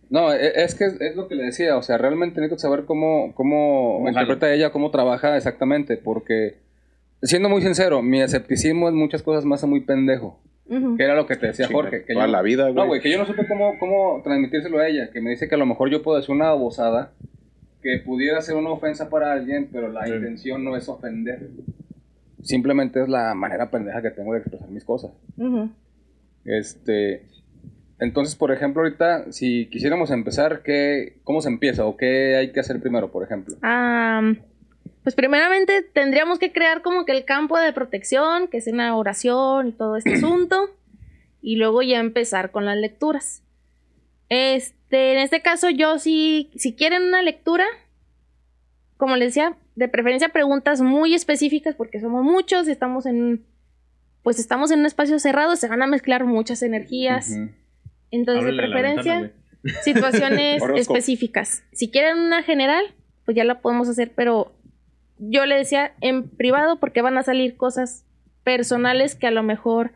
No, 0.09 0.33
e- 0.33 0.51
es 0.63 0.75
que 0.75 0.85
es, 0.85 0.99
es 0.99 1.15
lo 1.15 1.27
que 1.27 1.35
le 1.35 1.45
decía, 1.45 1.77
o 1.77 1.81
sea, 1.81 1.97
realmente 1.97 2.41
necesito 2.41 2.59
saber 2.59 2.83
cómo, 2.85 3.33
cómo 3.33 3.93
¿Cómo 3.97 4.09
interpreta 4.09 4.53
ella, 4.53 4.71
cómo 4.71 4.91
trabaja 4.91 5.37
exactamente, 5.37 5.95
porque, 5.97 6.57
siendo 7.21 7.49
muy 7.49 7.61
sincero, 7.61 8.01
mi 8.01 8.21
escepticismo 8.21 8.89
en 8.89 8.95
muchas 8.95 9.21
cosas 9.23 9.45
me 9.45 9.55
hace 9.55 9.67
muy 9.67 9.81
pendejo, 9.81 10.39
que 10.67 11.03
era 11.03 11.15
lo 11.15 11.25
que 11.27 11.35
te 11.35 11.47
decía 11.47 11.67
Jorge, 11.71 12.05
que 12.05 12.13
Toda 12.13 12.25
yo, 12.27 12.31
la 12.31 12.41
vida, 12.41 12.67
no, 12.67 12.73
güey. 12.73 12.87
güey, 12.87 13.01
que 13.01 13.11
yo 13.11 13.17
no 13.17 13.25
supe 13.25 13.45
cómo, 13.47 13.77
cómo 13.79 14.21
transmitírselo 14.23 14.79
a 14.79 14.87
ella, 14.87 15.09
que 15.11 15.19
me 15.21 15.31
dice 15.31 15.47
que 15.49 15.55
a 15.55 15.57
lo 15.57 15.65
mejor 15.65 15.89
yo 15.89 16.01
puedo 16.01 16.17
decir 16.17 16.33
una 16.33 16.45
babosada, 16.45 17.11
que 17.81 17.97
pudiera 18.05 18.41
ser 18.41 18.55
una 18.55 18.69
ofensa 18.69 19.09
para 19.09 19.33
alguien, 19.33 19.69
pero 19.71 19.89
la 19.91 20.05
Sí. 20.05 20.13
intención 20.13 20.63
no 20.63 20.77
es 20.77 20.87
ofender. 20.87 21.49
Simplemente 22.43 23.01
es 23.01 23.09
la 23.09 23.33
manera 23.35 23.69
pendeja 23.71 24.01
que 24.01 24.11
tengo 24.11 24.33
de 24.33 24.39
expresar 24.39 24.69
mis 24.69 24.83
cosas. 24.85 25.11
Este, 26.45 27.23
entonces, 27.99 28.35
por 28.35 28.51
ejemplo, 28.51 28.81
ahorita, 28.83 29.31
si 29.31 29.67
quisiéramos 29.67 30.09
empezar, 30.11 30.61
¿qué, 30.63 31.17
¿cómo 31.23 31.41
se 31.41 31.49
empieza? 31.49 31.85
¿O 31.85 31.97
qué 31.97 32.35
hay 32.35 32.51
que 32.51 32.59
hacer 32.59 32.79
primero, 32.79 33.11
por 33.11 33.23
ejemplo? 33.23 33.55
Am, 33.61 34.39
pues 35.03 35.15
primeramente 35.15 35.81
tendríamos 35.81 36.37
que 36.37 36.51
crear 36.51 36.81
como 36.81 37.05
que 37.05 37.11
el 37.11 37.25
campo 37.25 37.57
de 37.57 37.73
protección, 37.73 38.47
que 38.47 38.57
es 38.57 38.67
una 38.67 38.95
oración 38.95 39.67
y 39.67 39.71
todo 39.71 39.97
este 39.97 40.13
asunto, 40.15 40.69
y 41.41 41.55
luego 41.55 41.81
ya 41.81 41.99
empezar 41.99 42.51
con 42.51 42.65
las 42.65 42.77
lecturas. 42.77 43.43
Este, 44.29 45.13
en 45.13 45.19
este 45.19 45.41
caso 45.41 45.69
yo 45.69 45.99
si, 45.99 46.51
si 46.55 46.73
quieren 46.73 47.03
una 47.03 47.21
lectura, 47.21 47.65
como 48.97 49.15
les 49.15 49.29
decía, 49.29 49.57
de 49.75 49.87
preferencia 49.87 50.29
preguntas 50.29 50.81
muy 50.81 51.15
específicas 51.15 51.75
porque 51.75 51.99
somos 51.99 52.23
muchos 52.23 52.67
y 52.67 52.71
estamos 52.71 53.05
en, 53.05 53.43
pues 54.21 54.39
estamos 54.39 54.71
en 54.71 54.79
un 54.79 54.85
espacio 54.85 55.17
cerrado, 55.19 55.55
se 55.55 55.67
van 55.67 55.81
a 55.81 55.87
mezclar 55.87 56.25
muchas 56.25 56.61
energías. 56.61 57.31
Ujú. 57.31 57.49
Entonces, 58.11 58.43
Ábrele 58.43 58.61
de 58.61 58.67
preferencia, 58.67 59.19
ventana, 59.21 59.81
situaciones 59.83 60.63
específicas. 60.75 61.63
Si 61.71 61.89
quieren 61.89 62.19
una 62.19 62.43
general, 62.43 62.85
pues 63.25 63.35
ya 63.35 63.43
la 63.43 63.61
podemos 63.61 63.89
hacer, 63.89 64.11
pero 64.15 64.53
yo 65.21 65.45
le 65.45 65.55
decía 65.55 65.93
en 66.01 66.29
privado 66.29 66.79
porque 66.79 67.03
van 67.03 67.17
a 67.17 67.23
salir 67.23 67.55
cosas 67.55 68.05
personales 68.43 69.15
que 69.15 69.27
a 69.27 69.31
lo 69.31 69.43
mejor 69.43 69.91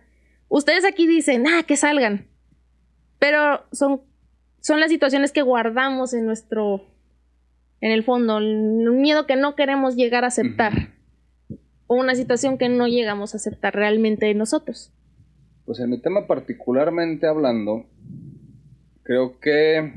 ustedes 0.49 0.85
aquí 0.85 1.07
dicen, 1.07 1.45
ah, 1.47 1.63
que 1.63 1.77
salgan. 1.77 2.27
Pero 3.17 3.65
son, 3.71 4.01
son 4.59 4.79
las 4.79 4.89
situaciones 4.89 5.31
que 5.31 5.41
guardamos 5.41 6.13
en 6.13 6.27
nuestro, 6.27 6.85
en 7.81 7.91
el 7.91 8.03
fondo, 8.03 8.37
un 8.37 9.01
miedo 9.01 9.25
que 9.25 9.35
no 9.35 9.55
queremos 9.55 9.95
llegar 9.95 10.23
a 10.23 10.27
aceptar. 10.27 10.93
O 11.87 11.95
una 11.95 12.15
situación 12.15 12.57
que 12.57 12.69
no 12.69 12.87
llegamos 12.87 13.33
a 13.33 13.37
aceptar 13.37 13.75
realmente 13.75 14.27
de 14.27 14.35
nosotros. 14.35 14.91
Pues 15.65 15.79
en 15.79 15.89
mi 15.89 15.99
tema 15.99 16.27
particularmente 16.27 17.27
hablando, 17.27 17.85
creo 19.01 19.39
que 19.39 19.91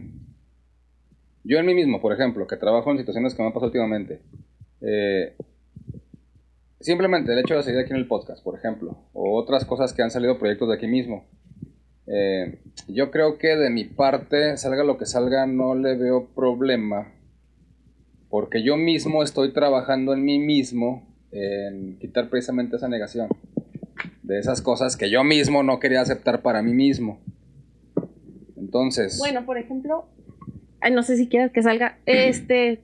yo 1.44 1.58
en 1.58 1.66
mí 1.66 1.74
mismo, 1.74 2.00
por 2.00 2.14
ejemplo, 2.14 2.46
que 2.46 2.56
trabajo 2.56 2.90
en 2.90 2.98
situaciones 2.98 3.34
que 3.34 3.42
me 3.42 3.48
han 3.48 3.52
pasado 3.52 3.68
últimamente, 3.68 4.20
eh, 4.80 5.36
simplemente 6.80 7.32
el 7.32 7.38
hecho 7.40 7.56
de 7.56 7.62
seguir 7.62 7.80
aquí 7.80 7.90
en 7.92 7.98
el 7.98 8.06
podcast, 8.06 8.42
por 8.42 8.56
ejemplo, 8.56 8.98
o 9.12 9.36
otras 9.36 9.64
cosas 9.64 9.92
que 9.92 10.02
han 10.02 10.10
salido 10.10 10.38
proyectos 10.38 10.68
de 10.68 10.74
aquí 10.74 10.86
mismo, 10.86 11.26
eh, 12.06 12.60
yo 12.86 13.10
creo 13.10 13.38
que 13.38 13.56
de 13.56 13.70
mi 13.70 13.84
parte, 13.84 14.56
salga 14.56 14.84
lo 14.84 14.96
que 14.96 15.06
salga, 15.06 15.46
no 15.46 15.74
le 15.74 15.96
veo 15.96 16.28
problema, 16.34 17.12
porque 18.30 18.62
yo 18.62 18.76
mismo 18.76 19.22
estoy 19.22 19.52
trabajando 19.52 20.12
en 20.14 20.24
mí 20.24 20.38
mismo 20.38 21.06
en 21.30 21.98
quitar 21.98 22.30
precisamente 22.30 22.76
esa 22.76 22.88
negación 22.88 23.28
de 24.28 24.38
esas 24.38 24.60
cosas 24.60 24.96
que 24.96 25.10
yo 25.10 25.24
mismo 25.24 25.62
no 25.62 25.80
quería 25.80 26.02
aceptar 26.02 26.42
para 26.42 26.62
mí 26.62 26.74
mismo. 26.74 27.18
Entonces, 28.56 29.18
Bueno, 29.18 29.46
por 29.46 29.56
ejemplo, 29.56 30.06
no 30.92 31.02
sé 31.02 31.16
si 31.16 31.28
quieras 31.28 31.50
que 31.50 31.62
salga, 31.62 31.98
este, 32.04 32.82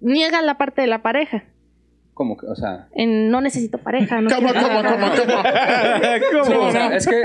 niega 0.00 0.42
la 0.42 0.58
parte 0.58 0.82
de 0.82 0.86
la 0.88 1.02
pareja. 1.02 1.44
como 2.14 2.36
que, 2.38 2.46
o 2.46 2.54
sea, 2.56 2.88
En 2.94 3.30
no 3.30 3.40
necesito 3.42 3.76
pareja. 3.78 4.20
No 4.22 4.30
¿Cómo, 4.34 4.48
cómo, 4.48 4.82
nada. 4.82 4.92
cómo, 4.92 5.12
cómo? 6.44 6.60
o 6.68 6.70
sea, 6.72 6.88
es 6.96 7.06
que 7.06 7.24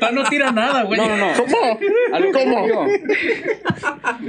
Ah, 0.00 0.10
no 0.12 0.22
tira 0.24 0.52
nada, 0.52 0.84
güey. 0.84 1.00
no, 1.00 1.08
no, 1.08 1.16
no. 1.16 1.26
¿Cómo? 1.36 1.78
A 2.12 2.20
lo 2.20 2.32
¿Cómo? 2.32 2.86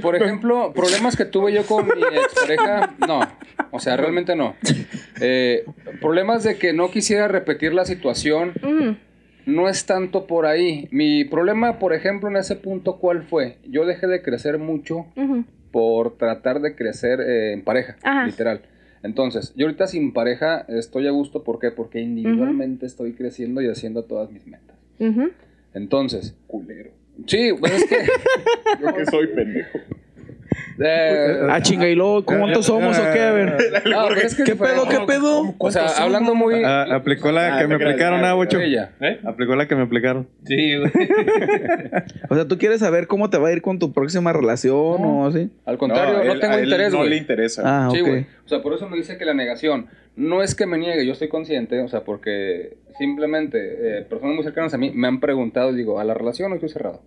Por 0.02 0.16
ejemplo, 0.16 0.74
problemas 0.74 1.16
que 1.16 1.26
tuve 1.26 1.53
yo 1.53 1.66
con 1.66 1.86
mi 1.88 2.02
expareja, 2.18 2.91
no. 3.07 3.22
O 3.72 3.80
sea, 3.80 3.98
realmente 3.98 4.36
no. 4.36 4.56
Eh, 5.22 5.66
problemas 6.02 6.44
de 6.44 6.57
que 6.57 6.74
no 6.74 6.90
quisiera 6.91 7.28
repetir 7.28 7.74
la 7.74 7.86
situación, 7.86 8.53
Mm, 8.64 8.91
no 9.45 9.68
es 9.70 9.86
tanto 9.86 10.28
por 10.28 10.45
ahí. 10.45 10.88
Mi 10.91 11.24
problema, 11.26 11.80
por 11.80 11.94
ejemplo, 11.94 12.30
en 12.30 12.38
ese 12.38 12.56
punto, 12.56 12.98
¿cuál 12.98 13.24
fue? 13.24 13.57
Yo 13.68 13.86
dejé 13.86 14.07
de 14.07 14.22
crecer 14.22 14.57
mucho 14.57 15.06
por 15.72 16.18
tratar 16.18 16.61
de 16.61 16.76
crecer 16.76 17.20
eh, 17.22 17.53
en 17.53 17.64
pareja, 17.64 17.95
Ajá. 18.03 18.26
literal. 18.26 18.61
Entonces, 19.03 19.53
yo 19.56 19.66
ahorita 19.68 19.88
sin 19.88 20.11
pareja 20.14 20.66
estoy 20.68 21.07
a 21.07 21.11
gusto, 21.11 21.44
¿por 21.44 21.60
qué? 21.60 21.72
Porque 21.72 21.99
individualmente 22.02 22.86
estoy 22.86 23.14
creciendo 23.14 23.61
y 23.61 23.68
haciendo 23.70 24.03
todas 24.03 24.30
mis 24.32 24.45
metas. 24.45 24.78
Entonces, 25.74 26.36
Culero. 26.48 26.91
sí, 27.26 27.52
pues 27.60 27.72
es 27.74 27.86
que 27.86 27.95
Yo 28.82 28.94
que 28.94 29.06
soy 29.06 29.28
pendejo. 29.28 29.80
Eh, 30.82 31.40
Ah, 31.50 31.62
chinga, 31.62 31.90
y 31.90 31.96
luego, 31.96 32.24
¿cuántos 32.24 32.66
somos 32.66 32.98
o 32.98 33.02
qué? 33.14 33.20
A 33.22 33.32
ver. 33.32 33.58
no, 33.86 34.08
pero 34.08 34.22
es 34.22 34.36
que 34.36 34.44
¿Qué 34.44 34.56
pedo, 34.56 34.88
qué 34.88 35.00
pedo? 35.06 35.54
O 35.58 35.72
sea, 35.72 35.88
hablando 35.98 36.36
muy... 36.36 36.64
Ah, 36.64 36.86
aplicó 36.96 37.32
la 37.32 37.60
que 37.60 37.68
me 37.68 37.76
aplicaron, 37.76 38.24
ah, 38.24 38.34
Bocho. 38.34 38.60
Ella. 38.60 38.92
Aplicó 39.26 39.56
la 39.56 39.68
que 39.68 39.76
me 39.76 39.84
aplicaron. 39.84 40.28
Sí, 40.46 40.78
güey. 40.78 40.92
O 42.30 42.36
sea, 42.36 42.48
¿tú 42.48 42.58
quieres 42.58 42.80
saber 42.80 43.08
cómo 43.08 43.30
te 43.30 43.38
va 43.38 43.50
a 43.50 43.52
ir 43.52 43.62
con 43.62 43.80
tu 43.80 43.92
próxima 43.92 44.32
relación 44.34 44.74
o 45.04 45.28
así? 45.28 45.50
Al 45.66 45.78
contrario, 45.78 46.24
no, 46.24 46.32
él- 46.34 46.40
tengo 46.40 46.54
a 46.54 46.58
él 46.60 46.64
interés, 46.66 46.92
No 46.92 46.98
güey. 47.00 47.10
le 47.10 47.18
interesa. 47.18 47.62
Ah, 47.66 47.90
Sí, 47.92 48.02
güey. 48.02 48.26
O 48.46 48.48
sea, 48.50 48.62
por 48.62 48.74
eso 48.74 48.88
me 48.88 48.98
dice 48.98 49.18
que 49.18 49.26
la 49.26 49.34
negación 49.34 49.88
no 50.16 50.42
es 50.44 50.56
que 50.56 50.66
me 50.66 50.78
niegue, 50.78 51.06
yo 51.06 51.14
estoy 51.14 51.28
consciente, 51.30 51.80
o 51.82 51.88
sea, 51.88 52.02
porque 52.02 52.78
simplemente 52.98 54.00
eh, 54.00 54.02
personas 54.04 54.36
muy 54.36 54.44
cercanas 54.44 54.74
a 54.74 54.78
mí 54.78 54.92
me 54.94 55.08
han 55.08 55.20
preguntado, 55.20 55.74
digo, 55.74 56.00
a 56.00 56.04
la 56.04 56.14
relación 56.14 56.50
no 56.50 56.56
estoy 56.56 56.70
cerrado. 56.70 57.02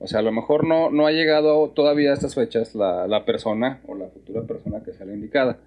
O 0.00 0.06
sea, 0.06 0.20
a 0.20 0.22
lo 0.22 0.32
mejor 0.32 0.66
no, 0.66 0.90
no 0.90 1.06
ha 1.06 1.12
llegado 1.12 1.68
todavía 1.70 2.10
a 2.10 2.14
estas 2.14 2.34
fechas 2.34 2.74
la, 2.74 3.06
la 3.08 3.24
persona 3.24 3.80
o 3.86 3.94
la 3.94 4.06
futura 4.06 4.42
persona 4.42 4.82
que 4.82 4.92
sea 4.92 5.06
la 5.06 5.14
indicada. 5.14 5.58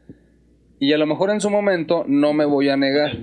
Y 0.79 0.93
a 0.93 0.97
lo 0.97 1.05
mejor 1.05 1.29
en 1.29 1.41
su 1.41 1.49
momento 1.49 2.05
no 2.07 2.33
me 2.33 2.45
voy 2.45 2.69
a 2.69 2.77
negar. 2.77 3.17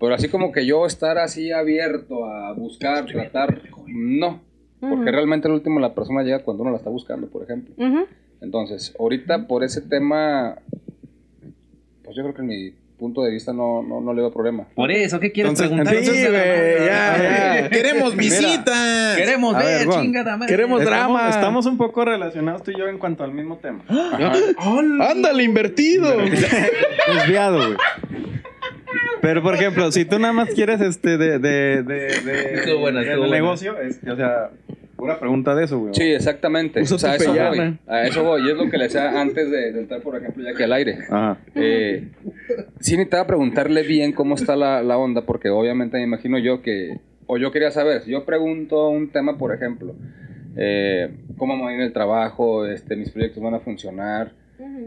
Pero 0.00 0.14
así 0.14 0.28
como 0.28 0.52
que 0.52 0.64
yo 0.64 0.86
estar 0.86 1.18
así 1.18 1.50
abierto 1.50 2.24
a 2.24 2.52
buscar, 2.52 3.04
tratar, 3.06 3.62
no. 3.86 4.40
Porque 4.80 5.10
realmente 5.10 5.48
al 5.48 5.54
último 5.54 5.80
la 5.80 5.94
persona 5.94 6.22
llega 6.22 6.44
cuando 6.44 6.62
uno 6.62 6.70
la 6.70 6.78
está 6.78 6.88
buscando, 6.88 7.26
por 7.26 7.42
ejemplo. 7.42 7.74
Entonces, 8.40 8.94
ahorita 8.98 9.48
por 9.48 9.64
ese 9.64 9.82
tema, 9.82 10.56
pues 12.04 12.16
yo 12.16 12.22
creo 12.22 12.34
que 12.34 12.42
en 12.42 12.46
mi 12.46 12.74
punto 12.98 13.22
de 13.22 13.30
vista 13.30 13.52
no, 13.52 13.82
no, 13.82 14.00
no 14.00 14.12
le 14.12 14.20
veo 14.22 14.32
problema. 14.32 14.64
Por 14.74 14.90
eso, 14.90 15.20
¿qué 15.20 15.30
quieres 15.32 15.52
Entonces- 15.52 15.68
preguntar? 15.68 15.94
entonces- 15.94 16.22
Sí, 16.24 16.28
güey, 16.28 16.86
ya, 16.86 17.60
ya. 17.62 17.68
¡Queremos 17.70 18.16
visita! 18.16 19.14
Queremos 19.16 19.54
A 19.54 19.58
ver, 19.60 19.88
chingada 19.88 20.36
madre. 20.36 20.52
Queremos 20.52 20.84
drama. 20.84 21.30
estamos 21.30 21.66
un 21.66 21.76
poco 21.78 22.04
relacionados 22.04 22.62
tú 22.62 22.72
y 22.72 22.78
yo 22.78 22.88
en 22.88 22.98
cuanto 22.98 23.24
al 23.24 23.32
mismo 23.32 23.56
tema. 23.58 23.84
Ándale, 25.10 25.42
invertido. 25.44 26.16
Desviado, 27.14 27.58
güey. 27.58 27.76
Pero, 29.20 29.42
por 29.42 29.54
ejemplo, 29.54 29.90
si 29.92 30.04
tú 30.04 30.18
nada 30.18 30.32
más 30.32 30.48
quieres 30.50 30.80
este 30.80 31.18
de, 31.18 31.38
de, 31.38 31.82
de, 31.82 32.20
de- 32.20 32.54
Estuvo 32.54 32.80
buena, 32.80 33.00
negocio, 33.02 33.76
este, 33.80 34.10
o 34.10 34.16
sea, 34.16 34.50
pura 34.96 35.18
pregunta 35.18 35.54
de 35.54 35.64
eso, 35.64 35.78
güey. 35.78 35.94
Sí, 35.94 36.04
exactamente. 36.04 36.80
Usa 36.82 36.94
o 36.94 36.98
sea, 36.98 37.10
a 37.12 37.16
eso 37.16 37.32
voy. 37.34 37.78
A 37.88 38.02
eso 38.04 38.22
voy. 38.24 38.46
Y 38.46 38.50
es 38.50 38.56
lo 38.56 38.70
que 38.70 38.78
le 38.78 38.84
decía 38.84 39.20
antes 39.20 39.50
de, 39.50 39.72
de 39.72 39.80
entrar, 39.80 40.00
por 40.02 40.16
ejemplo, 40.16 40.44
ya 40.44 40.56
que 40.56 40.64
al 40.64 40.72
aire. 40.72 40.98
Ajá. 41.10 41.36
Eh, 41.54 42.08
sí 42.80 42.92
necesitaba 42.92 43.26
preguntarle 43.26 43.82
bien 43.82 44.12
cómo 44.12 44.34
está 44.34 44.56
la, 44.56 44.82
la 44.82 44.98
onda, 44.98 45.22
porque 45.26 45.50
obviamente 45.50 45.96
me 45.98 46.04
imagino 46.04 46.38
yo 46.38 46.62
que, 46.62 47.00
o 47.26 47.38
yo 47.38 47.50
quería 47.52 47.70
saber, 47.70 48.02
si 48.02 48.10
yo 48.12 48.24
pregunto 48.24 48.88
un 48.88 49.10
tema, 49.10 49.38
por 49.38 49.54
ejemplo, 49.54 49.94
eh, 50.56 51.10
cómo 51.36 51.56
me 51.56 51.62
va 51.62 51.70
a 51.70 51.72
ir 51.74 51.80
en 51.80 51.86
el 51.86 51.92
trabajo, 51.92 52.66
este, 52.66 52.96
mis 52.96 53.10
proyectos 53.10 53.42
van 53.42 53.54
a 53.54 53.60
funcionar, 53.60 54.32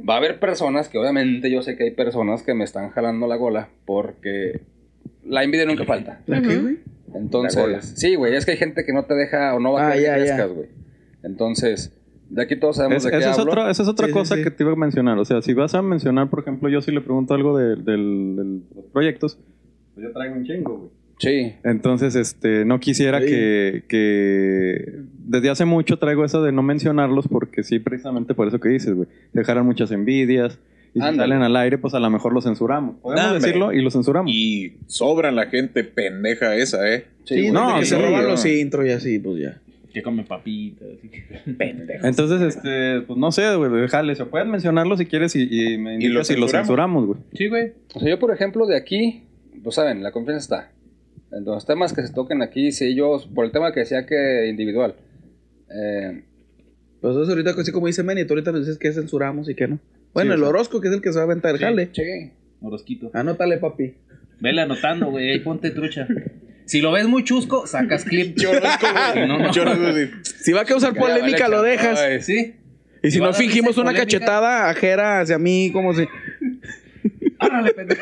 va 0.07 0.15
a 0.15 0.17
haber 0.17 0.39
personas 0.39 0.89
que 0.89 0.97
obviamente 0.97 1.49
yo 1.49 1.61
sé 1.61 1.77
que 1.77 1.85
hay 1.85 1.91
personas 1.91 2.43
que 2.43 2.53
me 2.53 2.63
están 2.63 2.89
jalando 2.89 3.27
la 3.27 3.35
gola, 3.35 3.69
porque 3.85 4.61
la 5.23 5.43
envidia 5.43 5.65
nunca 5.65 5.85
falta. 5.85 6.21
¿La 6.25 6.41
qué, 6.41 6.57
güey? 6.57 6.79
Entonces, 7.13 7.93
sí, 7.95 8.15
güey, 8.15 8.35
es 8.35 8.45
que 8.45 8.51
hay 8.51 8.57
gente 8.57 8.85
que 8.85 8.93
no 8.93 9.05
te 9.05 9.13
deja 9.13 9.53
o 9.55 9.59
no 9.59 9.73
va 9.73 9.87
a 9.87 9.91
Ah, 9.91 9.97
ya, 9.97 10.15
que 10.15 10.21
crezcas, 10.21 10.51
güey. 10.51 10.69
Entonces, 11.23 11.93
de 12.33 12.41
aquí 12.41 12.55
todos 12.57 12.77
sabemos 12.77 12.97
Es- 12.97 13.03
de 13.03 13.11
qué 13.11 13.17
esa, 13.17 13.31
es 13.31 13.39
hablo. 13.39 13.51
otro- 13.51 13.69
esa 13.69 13.83
es 13.83 13.89
otra 13.89 14.07
Sí, 14.07 14.13
cosa 14.13 14.35
sí. 14.35 14.43
que 14.43 14.51
te 14.51 14.63
iba 14.63 14.71
a 14.73 14.75
mencionar. 14.75 15.17
O 15.19 15.25
sea, 15.25 15.41
si 15.41 15.53
vas 15.53 15.73
a 15.75 15.81
mencionar, 15.81 16.29
por 16.29 16.39
ejemplo, 16.39 16.69
yo 16.69 16.81
si 16.81 16.91
le 16.91 17.01
pregunto 17.01 17.33
algo 17.33 17.57
de, 17.57 17.75
los 17.97 18.85
proyectos, 18.93 19.37
pues 19.93 20.05
yo 20.07 20.13
traigo 20.13 20.35
un 20.35 20.45
chingo, 20.45 20.77
güey. 20.77 20.89
Sí, 21.19 21.53
Entonces, 21.63 22.15
este, 22.15 22.65
no 22.65 22.79
quisiera 22.79 23.19
Sí. 23.19 23.27
que, 23.27 23.83
que 23.87 25.01
desde 25.19 25.49
hace 25.51 25.65
mucho 25.65 25.99
traigo 25.99 26.25
eso 26.25 26.41
de 26.41 26.51
no 26.51 26.63
mencionarlos 26.63 27.27
porque 27.27 27.61
sí, 27.63 27.77
precisamente 27.77 28.33
por 28.33 28.47
eso 28.47 28.59
que 28.59 28.69
dices, 28.69 28.93
güey. 28.95 29.07
Dejaran 29.33 29.65
muchas 29.65 29.91
envidias 29.91 30.57
y 30.95 30.99
si 30.99 31.15
salen 31.15 31.43
al 31.43 31.55
aire, 31.57 31.77
pues 31.77 31.93
a 31.93 31.99
lo 31.99 32.09
mejor 32.09 32.33
los 32.33 32.45
censuramos. 32.45 32.95
Podemos 33.01 33.33
decirlo 33.41 33.71
y 33.71 33.81
lo 33.83 33.91
censuramos. 33.91 34.31
Y 34.33 34.77
sobran 34.87 35.35
la 35.35 35.45
gente 35.45 35.83
pendeja 35.83 36.55
esa, 36.55 36.91
¿eh? 36.91 37.05
sí, 37.25 37.51
no, 37.51 37.79
que 37.79 37.85
se 37.85 38.01
roban 38.01 38.27
los 38.27 38.43
intros 38.45 38.87
y 38.87 38.89
así, 38.89 39.19
pues 39.19 39.41
ya. 39.41 39.61
Que 39.93 40.01
come 40.01 40.23
papitas. 40.23 40.87
y- 41.03 41.51
Pendeja. 41.53 42.07
Entonces, 42.07 42.41
este, 42.55 43.01
pues 43.01 43.17
no 43.19 43.31
sé, 43.31 43.55
güey, 43.55 43.71
déjale, 43.71 44.15
se 44.15 44.25
pueden 44.25 44.49
mencionarlo 44.51 44.95
si 44.97 45.05
quieres 45.05 45.35
y, 45.35 45.47
y 45.49 45.77
me 45.77 45.95
Y 45.95 46.07
lo 46.07 46.23
si 46.23 46.33
lo 46.35 46.47
censuramos. 46.47 46.51
censuramos, 46.51 47.05
güey. 47.07 47.19
Sí, 47.33 47.47
güey. 47.49 47.73
O 47.93 47.99
sea, 47.99 48.09
yo, 48.09 48.19
por 48.19 48.33
ejemplo, 48.33 48.65
de 48.65 48.77
aquí, 48.77 49.23
pues 49.63 49.75
saben, 49.75 50.01
la 50.03 50.11
confianza 50.11 50.39
está. 50.41 50.71
En 51.37 51.45
los 51.45 51.65
temas 51.65 51.93
que 51.93 52.01
se 52.05 52.13
toquen 52.13 52.41
aquí, 52.41 52.71
si 52.71 52.85
ellos, 52.85 53.27
por 53.33 53.45
el 53.45 53.51
tema 53.51 53.71
que 53.73 53.81
decía 53.81 54.05
que 54.05 54.47
individual. 54.49 54.95
Eh, 55.69 56.23
Pues 56.99 57.15
eso 57.15 57.29
ahorita, 57.31 57.51
así 57.51 57.71
como 57.71 57.87
dice 57.87 58.03
Manny, 58.03 58.25
tú 58.25 58.33
ahorita 58.33 58.51
nos 58.51 58.61
dices 58.61 58.77
que 58.77 58.91
censuramos 58.91 59.49
y 59.49 59.55
que 59.55 59.67
no. 59.67 59.79
Bueno, 60.13 60.33
Sí, 60.33 60.37
el. 60.39 60.43
Orozco, 60.43 60.81
que 60.81 60.89
es 60.89 60.93
el 60.93 61.01
que 61.01 61.11
se 61.11 61.15
va 61.19 61.21
a 61.21 61.25
aventar 61.25 61.55
el 61.55 61.61
jale. 61.61 61.89
sí. 61.93 62.31
Orosquito. 62.61 63.09
Anótale, 63.13 63.57
papi. 63.57 63.93
Vele 64.39 64.61
anotando, 64.61 65.09
güey. 65.09 65.31
Ahí 65.31 65.39
ponte 65.39 65.71
trucha. 65.71 66.07
Si 66.71 66.79
lo 66.79 66.93
ves 66.93 67.05
muy 67.05 67.25
chusco, 67.25 67.67
sacas 67.67 68.05
clip. 68.05 68.37
No, 69.27 69.39
no. 69.39 69.51
Si 70.23 70.53
va 70.53 70.61
a 70.61 70.65
causar 70.65 70.93
polémica, 70.95 71.49
lo 71.49 71.61
dejas. 71.61 71.99
Ay, 71.99 72.21
Sí. 72.21 72.55
Y 73.03 73.11
si 73.11 73.19
no 73.19 73.33
fingimos 73.33 73.75
una 73.77 73.87
polémica, 73.91 74.03
cachetada 74.05 74.69
ajera 74.69 75.19
hacia 75.19 75.37
mí, 75.37 75.69
como 75.73 75.93
si. 75.93 76.07
Árale, 77.39 77.73
pendejo. 77.73 78.01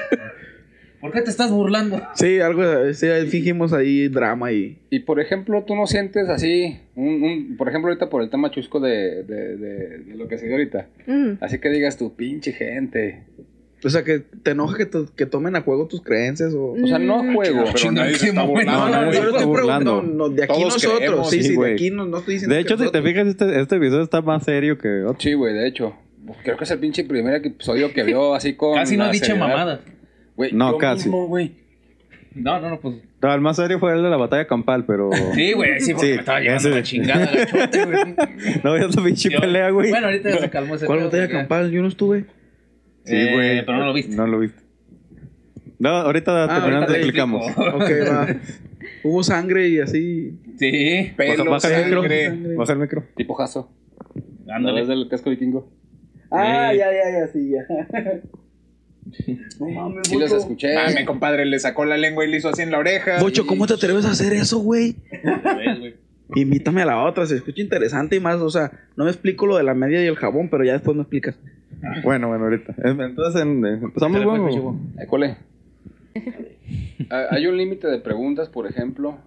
¿Por 1.01 1.11
qué 1.13 1.21
te 1.21 1.31
estás 1.31 1.49
burlando? 1.49 1.99
Sí, 2.13 2.39
algo. 2.41 2.93
Sí, 2.93 3.07
ahí 3.07 3.25
fingimos 3.27 3.73
ahí 3.73 4.07
drama 4.07 4.51
y. 4.51 4.77
Y 4.91 4.99
por 4.99 5.19
ejemplo, 5.19 5.63
tú 5.65 5.75
no 5.75 5.87
sientes 5.87 6.29
así, 6.29 6.77
un, 6.93 7.23
un- 7.23 7.57
por 7.57 7.69
ejemplo, 7.69 7.89
ahorita 7.89 8.07
por 8.09 8.21
el 8.21 8.29
tema 8.29 8.51
chusco 8.51 8.79
de, 8.79 9.23
de, 9.23 9.57
de- 9.57 9.97
de 9.99 10.15
lo 10.15 10.27
que 10.27 10.37
se 10.37 10.45
dio 10.45 10.55
ahorita. 10.55 10.89
Ujú. 11.07 11.37
Así 11.41 11.57
que 11.57 11.69
digas 11.69 11.97
tú, 11.97 12.13
pinche 12.15 12.51
gente. 12.51 13.23
O 13.83 13.89
sea, 13.89 14.03
que 14.03 14.19
te 14.19 14.51
enoja 14.51 14.75
que, 14.77 14.85
to- 14.85 15.07
que 15.15 15.25
tomen 15.25 15.55
a 15.55 15.61
juego 15.61 15.87
tus 15.87 16.01
creencias 16.01 16.53
o. 16.53 16.73
O 16.73 16.87
sea, 16.87 16.99
no 16.99 17.19
a 17.21 17.33
juego. 17.33 17.63
Pero 17.73 17.91
nadie 17.93 18.11
¿en 18.13 18.19
se 18.19 18.27
está 18.29 18.43
burlando, 18.43 18.71
No, 18.71 18.89
no, 19.05 19.11
yo 19.13 19.19
estoy 19.19 19.31
preguntando, 19.53 19.95
burlando. 19.95 20.01
no, 20.03 20.29
de 20.29 20.43
aquí 20.43 20.53
Todos 20.53 20.73
nosotros. 20.73 20.97
creemos, 20.99 21.29
sí, 21.29 21.43
sí, 21.43 21.49
sí, 21.49 21.57
de 21.61 21.73
aquí 21.73 21.89
no, 21.91 22.05
no 22.05 22.17
estoy 22.17 22.33
diciendo. 22.33 22.55
De 22.55 22.61
que 22.61 22.67
hecho, 22.67 22.75
si 22.75 22.91
te 22.91 22.99
nosotros. 22.99 23.05
fijas, 23.13 23.27
este, 23.27 23.61
este 23.61 23.79
video 23.79 24.01
está 24.01 24.21
más 24.21 24.43
serio 24.43 24.77
que 24.77 25.03
otro. 25.03 25.17
Sí, 25.19 25.33
güey, 25.33 25.53
de 25.53 25.67
hecho. 25.67 25.95
Creo 26.43 26.57
que 26.57 26.63
es 26.65 26.71
el 26.71 26.79
pinche 26.79 27.05
primer 27.05 27.33
episodio 27.45 27.91
que 27.93 28.03
vio 28.03 28.35
así 28.35 28.53
con. 28.55 28.75
Casi 28.75 28.97
no 28.97 29.05
la 29.05 29.09
has 29.11 29.19
dicho 29.19 29.35
mamadas. 29.37 29.79
Güey, 30.35 30.51
No, 30.51 30.71
yo 30.73 30.77
casi. 30.77 31.05
mismo, 31.05 31.27
güey. 31.27 31.53
No, 32.35 32.59
no, 32.59 32.69
no, 32.69 32.79
pues. 32.79 32.95
No, 33.21 33.33
el 33.33 33.41
más 33.41 33.55
serio 33.55 33.79
fue 33.79 33.93
el 33.95 34.03
de 34.03 34.09
la 34.09 34.17
batalla 34.17 34.45
campal, 34.45 34.85
pero. 34.85 35.09
Sí, 35.33 35.53
güey, 35.53 35.79
sí, 35.79 35.93
porque 35.93 36.07
Sí, 36.07 36.13
me 36.13 36.19
estaba 36.19 36.39
llevando 36.41 36.67
ese- 36.69 36.77
la 36.77 36.83
chingada, 36.83 37.25
gachote, 37.33 37.85
güey. 37.85 38.15
No 38.63 38.73
veas 38.73 38.95
la 38.95 39.03
pinche 39.03 39.31
pelea, 39.31 39.69
güey. 39.71 39.89
Bueno, 39.89 40.07
ahorita 40.07 40.29
ya 40.29 40.37
se 40.39 40.49
calmó 40.49 40.75
ese 40.75 40.85
¿Cuál 40.85 40.99
batalla 41.05 41.29
campal? 41.29 41.71
Yo 41.71 41.81
no 41.81 41.87
estuve. 41.87 42.25
Sí, 43.09 43.15
Eh, 43.15 43.33
güey. 43.33 43.65
pero 43.65 43.77
no 43.79 43.85
lo 43.87 43.93
viste. 43.93 44.15
No 44.15 44.27
lo 44.27 44.39
viste. 44.39 44.61
No, 45.79 45.89
ahorita 45.89 46.43
Ah, 46.45 46.59
terminando 46.61 46.93
explicamos. 46.93 47.45
Ok, 47.57 47.57
va. 48.11 48.27
Hubo 49.03 49.23
sangre 49.23 49.67
y 49.69 49.79
así. 49.79 50.37
Sí, 50.57 51.11
Pelo, 51.15 51.45
baja, 51.49 51.67
el 51.69 51.85
micro. 51.85 52.01
sangre. 52.01 52.55
Baja 52.55 52.73
el 52.73 52.79
micro. 52.79 53.03
Tipo 53.15 53.33
jazo. 53.35 53.71
ándale. 54.47 54.61
¿No 54.67 54.73
ves 54.75 54.87
del 54.87 55.07
casco 55.09 55.29
vikingo? 55.29 55.71
Ah, 56.31 56.73
Eh. 56.73 56.77
ya, 56.77 56.87
ya, 56.91 57.19
ya, 57.19 57.27
sí, 57.31 57.49
ya. 57.51 57.65
no 59.59 59.69
mames, 59.69 60.07
Sí 60.07 60.17
los 60.19 60.31
escuché. 60.31 60.75
Mame, 60.75 61.05
compadre, 61.05 61.45
le 61.45 61.59
sacó 61.59 61.85
la 61.85 61.97
lengua 61.97 62.25
y 62.25 62.29
le 62.31 62.37
hizo 62.37 62.49
así 62.49 62.61
en 62.61 62.71
la 62.71 62.77
oreja. 62.79 63.19
Bocho, 63.19 63.47
¿cómo 63.47 63.65
te 63.65 63.73
atreves 63.75 64.05
a 64.05 64.11
hacer 64.11 64.33
eso, 64.33 64.59
güey? 64.59 64.95
Invítame 66.35 66.81
a 66.83 66.85
la 66.85 67.03
otra, 67.05 67.25
se 67.25 67.35
escucha 67.37 67.61
interesante 67.61 68.15
y 68.15 68.19
más, 68.19 68.39
o 68.41 68.49
sea, 68.49 68.71
no 68.95 69.03
me 69.05 69.09
explico 69.11 69.45
lo 69.47 69.57
de 69.57 69.63
la 69.63 69.73
media 69.73 70.03
y 70.03 70.07
el 70.07 70.15
jabón, 70.15 70.49
pero 70.49 70.63
ya 70.63 70.73
después 70.73 70.95
me 70.95 71.01
explicas. 71.03 71.37
Bueno, 72.03 72.27
bueno, 72.27 72.43
ahorita. 72.45 72.75
Entonces, 72.83 73.41
en- 73.41 73.65
eh, 73.65 73.79
empezamos, 73.81 74.13
Dale, 74.19 74.25
güey. 74.25 74.41
pinche 74.43 74.59
o- 74.59 74.63
güey. 74.63 74.75
Eh, 74.99 75.07
¿Cuál 75.07 75.23
es? 75.23 75.37
Ah, 77.09 77.25
¿Hay 77.31 77.47
un 77.47 77.57
límite 77.57 77.87
de 77.87 77.97
preguntas, 77.99 78.49
por 78.49 78.67
ejemplo? 78.67 79.17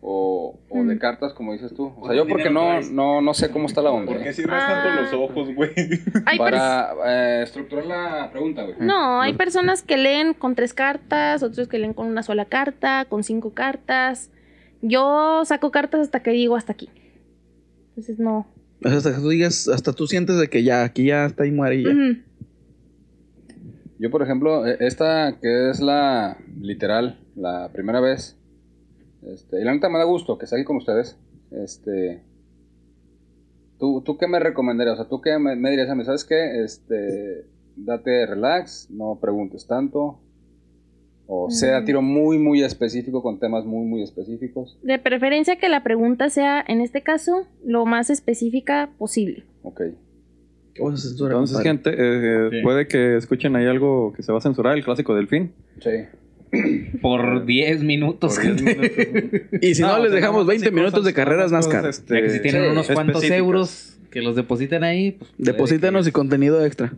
O, 0.00 0.58
o 0.68 0.84
de 0.84 0.98
cartas, 0.98 1.32
como 1.32 1.52
dices 1.52 1.72
tú. 1.74 1.92
O 1.98 2.06
sea, 2.06 2.16
yo 2.16 2.26
porque 2.26 2.50
no, 2.50 2.80
no, 2.92 3.20
no 3.22 3.32
sé 3.34 3.50
cómo 3.50 3.66
está 3.66 3.80
la 3.82 3.90
onda. 3.90 4.12
¿Por 4.12 4.22
qué 4.22 4.30
¿eh? 4.30 4.32
cierras 4.32 4.64
Ah. 4.66 4.82
tanto 4.84 5.02
los 5.02 5.30
ojos, 5.30 5.54
güey? 5.54 5.70
Para 6.38 6.92
eh, 7.06 7.42
estructurar 7.44 7.86
la 7.86 8.28
pregunta, 8.32 8.64
güey. 8.64 8.76
no, 8.80 9.20
hay 9.20 9.34
personas 9.34 9.82
que 9.82 9.96
leen 9.96 10.34
con 10.34 10.54
tres 10.54 10.74
cartas, 10.74 11.42
otros 11.42 11.68
que 11.68 11.78
leen 11.78 11.94
con 11.94 12.06
una 12.06 12.22
sola 12.22 12.44
carta, 12.46 13.06
con 13.08 13.22
cinco 13.22 13.54
cartas. 13.54 14.30
Yo 14.86 15.42
saco 15.46 15.70
cartas 15.70 16.02
hasta 16.02 16.22
que 16.22 16.30
digo 16.30 16.56
hasta 16.56 16.72
aquí. 16.72 16.90
Entonces 17.88 18.18
no. 18.18 18.46
O 18.84 18.88
sea, 18.88 18.98
hasta 18.98 19.14
que 19.14 19.20
tú 19.20 19.30
digas, 19.30 19.66
hasta 19.66 19.94
tú 19.94 20.06
sientes 20.06 20.36
de 20.36 20.48
que 20.48 20.62
ya, 20.62 20.84
aquí 20.84 21.06
ya 21.06 21.24
está 21.24 21.46
y 21.46 21.52
muere 21.52 21.76
y 21.76 21.84
ya. 21.84 21.90
Yo, 23.98 24.10
por 24.10 24.22
ejemplo, 24.22 24.66
eh, 24.66 24.76
esta 24.80 25.38
que 25.40 25.70
es 25.70 25.80
la 25.80 26.36
literal, 26.60 27.18
la 27.34 27.70
primera 27.72 28.00
vez. 28.00 28.36
Este, 29.22 29.58
y 29.58 29.64
la 29.64 29.72
neta 29.72 29.88
me 29.88 29.96
da 29.98 30.04
gusto 30.04 30.36
que 30.36 30.44
esté 30.44 30.56
aquí 30.56 30.66
con 30.66 30.76
ustedes. 30.76 31.16
Este. 31.50 32.22
¿Tú, 33.78 34.02
¿Tú 34.04 34.18
qué 34.18 34.28
me 34.28 34.38
recomendarías? 34.38 34.98
O 34.98 35.02
sea, 35.02 35.08
¿tú 35.08 35.22
qué 35.22 35.38
me, 35.38 35.56
me 35.56 35.70
dirías 35.70 35.88
a 35.88 35.94
mí? 35.94 36.04
¿Sabes 36.04 36.26
qué? 36.26 36.62
Este. 36.62 37.46
Date 37.76 38.26
relax, 38.26 38.90
no 38.90 39.18
preguntes 39.18 39.66
tanto. 39.66 40.20
O 41.26 41.50
sea, 41.50 41.80
Mm. 41.80 41.84
tiro 41.86 42.02
muy, 42.02 42.38
muy 42.38 42.62
específico 42.62 43.22
con 43.22 43.38
temas 43.38 43.64
muy, 43.64 43.86
muy 43.86 44.02
específicos. 44.02 44.78
De 44.82 44.98
preferencia 44.98 45.56
que 45.56 45.68
la 45.70 45.82
pregunta 45.82 46.28
sea, 46.28 46.62
en 46.66 46.80
este 46.80 47.02
caso, 47.02 47.46
lo 47.64 47.86
más 47.86 48.10
específica 48.10 48.90
posible. 48.98 49.44
Ok. 49.62 49.80
¿Qué 50.74 50.82
vas 50.82 50.94
a 50.94 51.08
censurar? 51.08 51.32
Entonces, 51.32 51.56
compadre? 51.56 51.70
gente, 51.70 51.90
eh, 51.96 52.48
Sí. 52.50 52.62
puede 52.62 52.88
que 52.88 53.16
escuchen 53.16 53.56
ahí 53.56 53.66
algo 53.66 54.12
que 54.12 54.22
se 54.22 54.32
va 54.32 54.38
a 54.38 54.40
censurar, 54.42 54.76
el 54.76 54.84
clásico 54.84 55.14
delfín. 55.14 55.52
Sí. 55.80 55.90
Por 57.02 57.46
10 57.46 57.82
minutos. 57.82 58.34
Por 58.36 58.42
10 58.56 58.62
minutos. 58.62 58.90
Y 59.62 59.74
si 59.74 59.82
no, 59.82 59.98
les 59.98 60.10
sea, 60.10 60.16
dejamos 60.16 60.20
nada 60.20 60.44
más 60.44 60.46
20 60.46 60.66
así 60.66 60.74
minutos 60.74 61.04
de 61.04 61.14
carreras 61.14 61.52
NASCAR. 61.52 61.86
este, 61.86 62.14
Ya 62.14 62.20
que 62.22 62.30
si 62.30 62.40
tienen 62.42 62.64
sí, 62.64 62.68
unos 62.70 62.90
cuantos 62.90 63.24
euros 63.30 63.93
que 64.14 64.22
los 64.22 64.36
depositen 64.36 64.84
ahí, 64.84 65.10
pues 65.10 65.32
puede 65.32 65.52
Deposítanos 65.52 66.06
y 66.06 66.12
contenido 66.12 66.64
extra. 66.64 66.92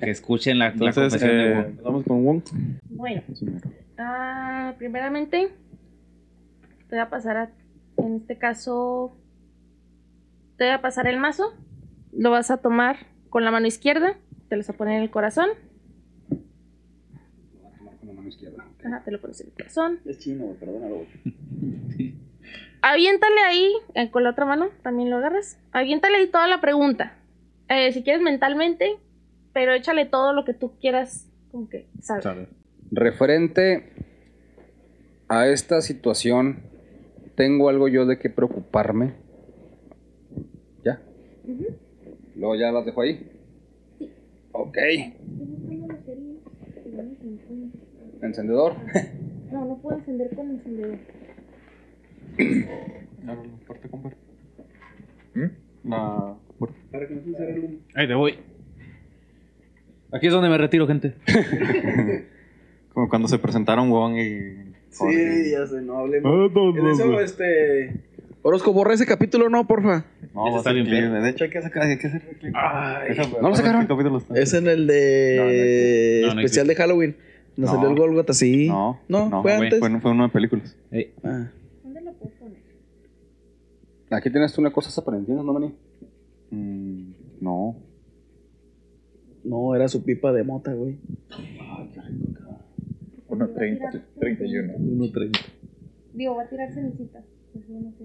que, 0.00 0.08
escuchen 0.08 0.60
la, 0.60 0.72
la 0.76 0.90
Entonces, 0.90 1.20
de 1.20 1.50
eh, 1.50 1.54
Wong. 1.54 1.82
vamos 1.82 2.04
con 2.04 2.24
Wong. 2.24 2.42
Bueno, 2.90 3.22
ah, 3.98 4.72
primeramente 4.78 5.48
te 6.88 6.94
voy 6.94 7.00
a 7.00 7.10
pasar 7.10 7.36
a, 7.36 7.50
en 7.96 8.14
este 8.14 8.38
caso, 8.38 9.16
te 10.56 10.64
voy 10.64 10.74
a 10.74 10.80
pasar 10.80 11.08
el 11.08 11.18
mazo, 11.18 11.52
lo 12.12 12.30
vas 12.30 12.52
a 12.52 12.58
tomar 12.58 12.98
con 13.30 13.44
la 13.44 13.50
mano 13.50 13.66
izquierda, 13.66 14.16
te 14.48 14.54
lo 14.54 14.60
vas 14.60 14.70
a 14.70 14.74
poner 14.74 14.98
en 14.98 15.02
el 15.02 15.10
corazón, 15.10 15.48
Con 16.28 18.06
la 18.06 18.12
mano 18.12 18.28
izquierda. 18.28 18.64
Ajá, 18.84 19.02
te 19.04 19.10
lo 19.10 19.20
pones 19.20 19.40
en 19.40 19.48
el 19.48 19.52
corazón, 19.54 19.98
Es 20.04 20.20
chino, 20.20 20.54
perdónalo. 20.60 21.04
aviéntale 22.84 23.40
ahí, 23.40 23.72
eh, 23.94 24.10
con 24.10 24.24
la 24.24 24.30
otra 24.30 24.44
mano, 24.44 24.68
también 24.82 25.08
lo 25.08 25.16
agarras, 25.16 25.58
aviéntale 25.72 26.18
ahí 26.18 26.26
toda 26.28 26.46
la 26.48 26.60
pregunta, 26.60 27.16
Eh, 27.70 27.92
si 27.92 28.02
quieres 28.02 28.20
mentalmente, 28.20 28.98
pero 29.54 29.72
échale 29.72 30.04
todo 30.04 30.34
lo 30.34 30.44
que 30.44 30.52
tú 30.52 30.72
quieras, 30.78 31.30
como 31.50 31.66
que, 31.70 31.86
¿sabes? 32.02 32.46
Referente 32.90 33.88
a 35.28 35.46
esta 35.46 35.80
situación, 35.80 36.58
¿tengo 37.36 37.70
algo 37.70 37.88
yo 37.88 38.04
de 38.04 38.18
qué 38.18 38.28
preocuparme? 38.28 39.14
¿Ya? 40.84 41.00
Luego 42.36 42.54
ya 42.54 42.70
las 42.70 42.84
dejo 42.84 43.00
ahí. 43.00 43.30
Ok. 44.52 44.76
Encendedor. 48.20 48.74
No, 49.52 49.64
no 49.66 49.76
puedo 49.76 49.98
encender 49.98 50.34
con 50.34 50.50
encendedor. 50.50 50.98
La 55.84 56.36
Ahí 57.94 58.08
te 58.08 58.14
voy. 58.14 58.38
Aquí 60.12 60.26
es 60.28 60.32
donde 60.32 60.48
me 60.48 60.56
retiro, 60.58 60.86
gente. 60.86 61.14
Como 62.92 63.08
cuando 63.08 63.28
se 63.28 63.38
presentaron 63.38 63.90
Wong 63.90 64.16
y. 64.16 64.74
Sí, 64.90 65.50
ya 65.50 65.66
sé, 65.66 65.82
no 65.82 65.98
hablemos. 65.98 66.50
En 66.76 66.86
eso, 66.86 67.20
este. 67.20 68.00
Orozco, 68.42 68.72
borra 68.72 68.94
ese 68.94 69.06
capítulo, 69.06 69.48
no, 69.48 69.66
porfa. 69.66 70.04
No, 70.34 70.56
está 70.58 70.72
bien 70.72 70.86
clip. 70.86 71.00
perro. 71.00 71.22
De 71.22 71.30
hecho, 71.30 71.44
hay 71.44 71.50
que 71.50 71.62
sacar. 71.62 71.82
Hay 71.82 71.98
que 71.98 72.06
hacer 72.06 72.22
clip. 72.38 72.54
Esa- 73.08 73.40
¿No 73.40 73.48
lo 73.48 73.56
sacaron? 73.56 73.82
¿qué 73.82 73.88
capítulo 73.88 74.18
está? 74.18 74.34
Es 74.38 74.54
en 74.54 74.68
el 74.68 74.86
de. 74.86 76.22
No, 76.26 76.34
no 76.34 76.40
especial 76.40 76.66
de 76.68 76.74
Halloween. 76.76 77.16
Nos 77.56 77.70
No. 77.70 77.76
salió 77.76 77.90
el 77.90 77.96
Golgota, 77.98 78.32
sí. 78.34 78.68
No, 78.68 79.00
no, 79.08 79.42
fue 79.42 79.54
antes. 79.54 79.78
Fue, 79.80 80.00
fue 80.00 80.10
una 80.12 80.24
de 80.24 80.28
películas. 80.30 80.76
Ah. 81.24 81.48
Aquí 84.10 84.30
tienes 84.30 84.52
tú 84.52 84.60
una 84.60 84.72
cosa 84.72 85.00
apareciendo, 85.00 85.42
¿no, 85.42 85.52
Mani? 85.52 85.74
Mm, 86.50 87.12
no. 87.40 87.76
No, 89.44 89.74
era 89.74 89.88
su 89.88 90.04
pipa 90.04 90.32
de 90.32 90.42
mota, 90.42 90.72
güey. 90.72 90.98
1.30, 93.28 94.02
31. 94.18 94.72
1.30. 94.74 95.40
Digo, 96.14 96.36
va 96.36 96.42
a 96.42 96.48
tirar 96.48 96.72
cenicita. 96.72 97.22
Pues 97.52 97.66
yo 97.68 97.74
no 97.74 97.92
sé. 97.92 98.04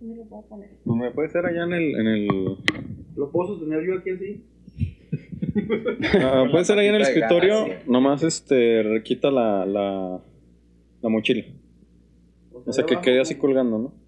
¿Dónde 0.00 0.16
lo 0.16 0.24
puedo 0.24 0.42
poner? 0.42 0.70
Pues 0.84 1.00
me 1.00 1.10
puede 1.10 1.28
ser 1.30 1.46
allá 1.46 1.64
en 1.64 1.72
el. 1.72 1.94
En 1.96 2.06
el 2.06 2.28
¿Lo 3.16 3.30
puedo 3.30 3.48
sostener 3.48 3.84
yo 3.86 3.98
aquí 3.98 4.10
así? 4.10 4.44
ah, 6.22 6.44
puede 6.50 6.64
ser 6.64 6.78
ahí 6.78 6.88
en 6.88 6.96
el 6.96 7.02
escritorio. 7.02 7.66
Nomás 7.86 8.22
este. 8.22 9.02
Quita 9.04 9.30
la. 9.30 9.64
La, 9.64 10.20
la 11.02 11.08
mochila. 11.08 11.44
O 12.52 12.72
sea, 12.72 12.84
que 12.84 13.00
quede 13.00 13.20
así 13.20 13.36
colgando, 13.36 13.78
¿no? 13.78 14.05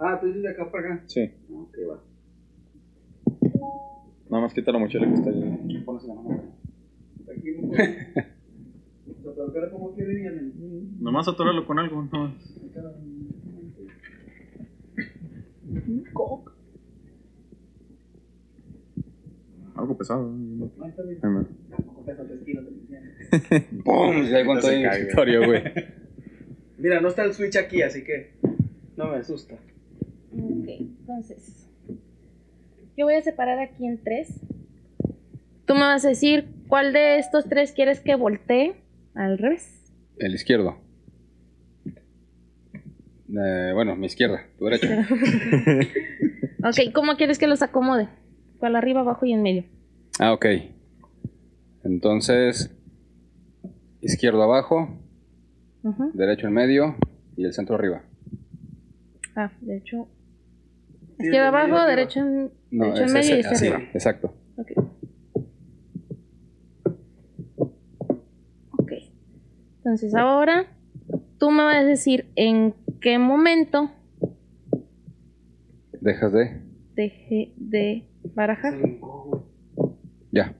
Ah, 0.00 0.18
tú 0.20 0.26
dices 0.26 0.42
de 0.42 0.50
acá 0.50 0.70
para 0.70 0.94
acá. 0.94 1.04
Sí. 1.06 1.30
Ah, 1.50 1.52
Ok, 1.54 1.76
va. 1.90 2.02
Nada 4.30 4.42
más 4.42 4.52
quita 4.54 4.72
la 4.72 4.78
mochila 4.78 5.06
que 5.08 5.14
está 5.14 5.30
ahí. 5.30 5.42
Aquí 7.30 7.50
no 7.56 7.68
puedo. 7.68 7.82
O 7.82 9.22
sea, 9.22 9.32
pero 9.34 9.52
cara 9.52 9.70
como 9.70 9.94
quiere 9.94 10.14
bien. 10.14 10.96
Nomás 11.00 11.28
atóralo 11.28 11.66
con 11.66 11.78
algo, 11.78 12.02
no. 12.12 12.34
Algo 19.74 19.96
pesado. 19.96 20.30
Ahí 20.30 20.36
me- 21.30 21.44
¡Pum! 23.84 24.24
Ya 24.24 24.44
cuánto 24.44 24.66
hay 24.68 24.80
en 24.80 24.86
el 24.86 24.92
escritorio, 24.92 25.46
güey. 25.46 25.62
Mira, 26.78 27.00
no 27.00 27.08
está 27.08 27.24
el 27.24 27.32
switch 27.34 27.56
aquí, 27.56 27.82
así 27.82 28.02
que 28.04 28.32
no 28.96 29.10
me 29.10 29.16
asusta. 29.16 29.56
Ok, 30.32 30.68
entonces. 30.68 31.68
Yo 32.96 33.06
voy 33.06 33.14
a 33.14 33.22
separar 33.22 33.58
aquí 33.58 33.86
en 33.86 34.02
tres. 34.02 34.40
Tú 35.66 35.74
me 35.74 35.80
vas 35.80 36.04
a 36.04 36.08
decir 36.08 36.48
cuál 36.68 36.92
de 36.92 37.18
estos 37.18 37.48
tres 37.48 37.72
quieres 37.72 38.00
que 38.00 38.14
voltee 38.14 38.74
al 39.14 39.38
revés. 39.38 39.92
El 40.18 40.34
izquierdo. 40.34 40.76
Eh, 43.30 43.72
bueno, 43.74 43.94
mi 43.96 44.06
izquierda, 44.06 44.46
tu 44.58 44.64
derecha. 44.64 45.06
Ok, 46.60 46.92
¿cómo 46.92 47.16
quieres 47.16 47.38
que 47.38 47.46
los 47.46 47.62
acomode? 47.62 48.08
¿Cuál 48.58 48.74
arriba, 48.74 49.00
abajo 49.02 49.24
y 49.24 49.32
en 49.32 49.42
medio? 49.42 49.64
Ah, 50.18 50.32
ok. 50.32 50.46
Entonces, 51.84 52.76
izquierdo 54.00 54.42
abajo, 54.42 54.88
Ujú. 55.84 56.10
derecho 56.14 56.48
en 56.48 56.52
medio 56.54 56.96
y 57.36 57.44
el 57.44 57.52
centro 57.52 57.76
arriba. 57.76 58.02
Ah, 59.36 59.52
de 59.60 59.76
hecho. 59.76 60.08
Izquierda 61.18 61.48
abajo, 61.48 61.84
derecho 61.84 62.20
en, 62.20 62.50
No, 62.70 62.84
derecho 62.86 63.02
en 63.04 63.12
medio 63.12 63.36
y 63.36 63.40
así, 63.40 63.66
arriba. 63.66 63.90
exacto. 63.94 64.34
Ok. 64.56 64.72
Ok. 68.78 68.92
Entonces 69.78 70.14
ahora 70.14 70.66
tú 71.38 71.50
me 71.50 71.62
vas 71.64 71.76
a 71.76 71.84
decir 71.84 72.30
en 72.36 72.74
qué 73.00 73.18
momento 73.18 73.90
Dejas 76.00 76.32
de. 76.32 76.60
dejé 76.94 77.52
de 77.56 78.04
barajar. 78.34 78.74
Ya. 80.30 80.54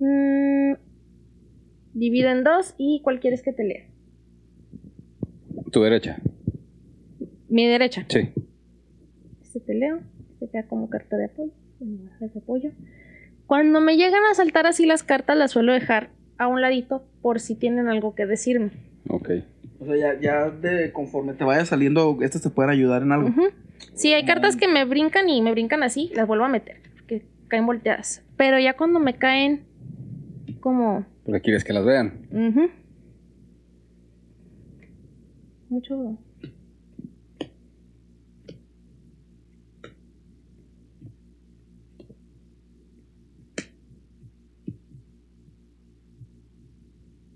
Mm, 0.00 0.74
divide 1.94 2.30
en 2.30 2.44
dos 2.44 2.74
y 2.76 3.00
cuál 3.02 3.20
quieres 3.20 3.42
que 3.42 3.52
te 3.52 3.64
lea. 3.64 3.86
Tu 5.70 5.82
derecha. 5.82 6.18
Mi 7.48 7.66
derecha. 7.66 8.04
Sí. 8.08 8.30
Este 9.42 9.60
te 9.60 9.74
leo. 9.74 10.00
Este 10.32 10.48
queda 10.48 10.66
como 10.66 10.90
carta 10.90 11.16
de 11.16 11.26
apoyo. 11.26 11.52
como 11.78 12.04
baja 12.04 12.26
de 12.26 12.38
apoyo. 12.38 12.70
Cuando 13.46 13.80
me 13.80 13.96
llegan 13.96 14.22
a 14.30 14.34
saltar 14.34 14.66
así 14.66 14.86
las 14.86 15.02
cartas, 15.02 15.36
las 15.36 15.52
suelo 15.52 15.72
dejar 15.72 16.10
a 16.38 16.46
un 16.48 16.60
ladito 16.60 17.04
por 17.22 17.40
si 17.40 17.54
tienen 17.54 17.88
algo 17.88 18.14
que 18.14 18.26
decirme. 18.26 18.70
Ok. 19.08 19.30
O 19.80 19.86
sea, 19.86 19.96
ya, 19.96 20.20
ya 20.20 20.50
de 20.50 20.92
conforme 20.92 21.34
te 21.34 21.44
vaya 21.44 21.64
saliendo, 21.64 22.18
estas 22.22 22.42
te 22.42 22.50
pueden 22.50 22.70
ayudar 22.70 23.02
en 23.02 23.12
algo. 23.12 23.30
Sí, 23.92 24.12
hay 24.12 24.24
cartas 24.24 24.56
que 24.56 24.66
me 24.66 24.84
brincan 24.84 25.28
y 25.28 25.42
me 25.42 25.50
brincan 25.50 25.82
así, 25.82 26.10
las 26.14 26.26
vuelvo 26.26 26.44
a 26.44 26.48
meter, 26.48 26.78
que 27.06 27.22
caen 27.48 27.66
volteadas. 27.66 28.24
Pero 28.36 28.58
ya 28.58 28.76
cuando 28.76 28.98
me 28.98 29.14
caen 29.16 29.64
como... 30.60 31.04
Porque 31.24 31.40
quieres 31.40 31.64
que 31.64 31.72
las 31.72 31.84
vean. 31.84 32.26
ujú. 32.30 32.70
Mucho... 35.68 36.18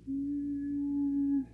Mm, 0.06 1.44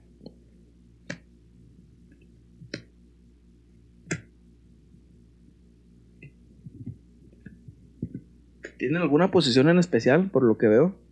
¿Tienen 8.78 9.00
alguna 9.00 9.30
posición 9.30 9.68
en 9.68 9.78
especial, 9.78 10.30
por 10.30 10.42
lo 10.42 10.58
que 10.58 10.66
veo? 10.68 11.03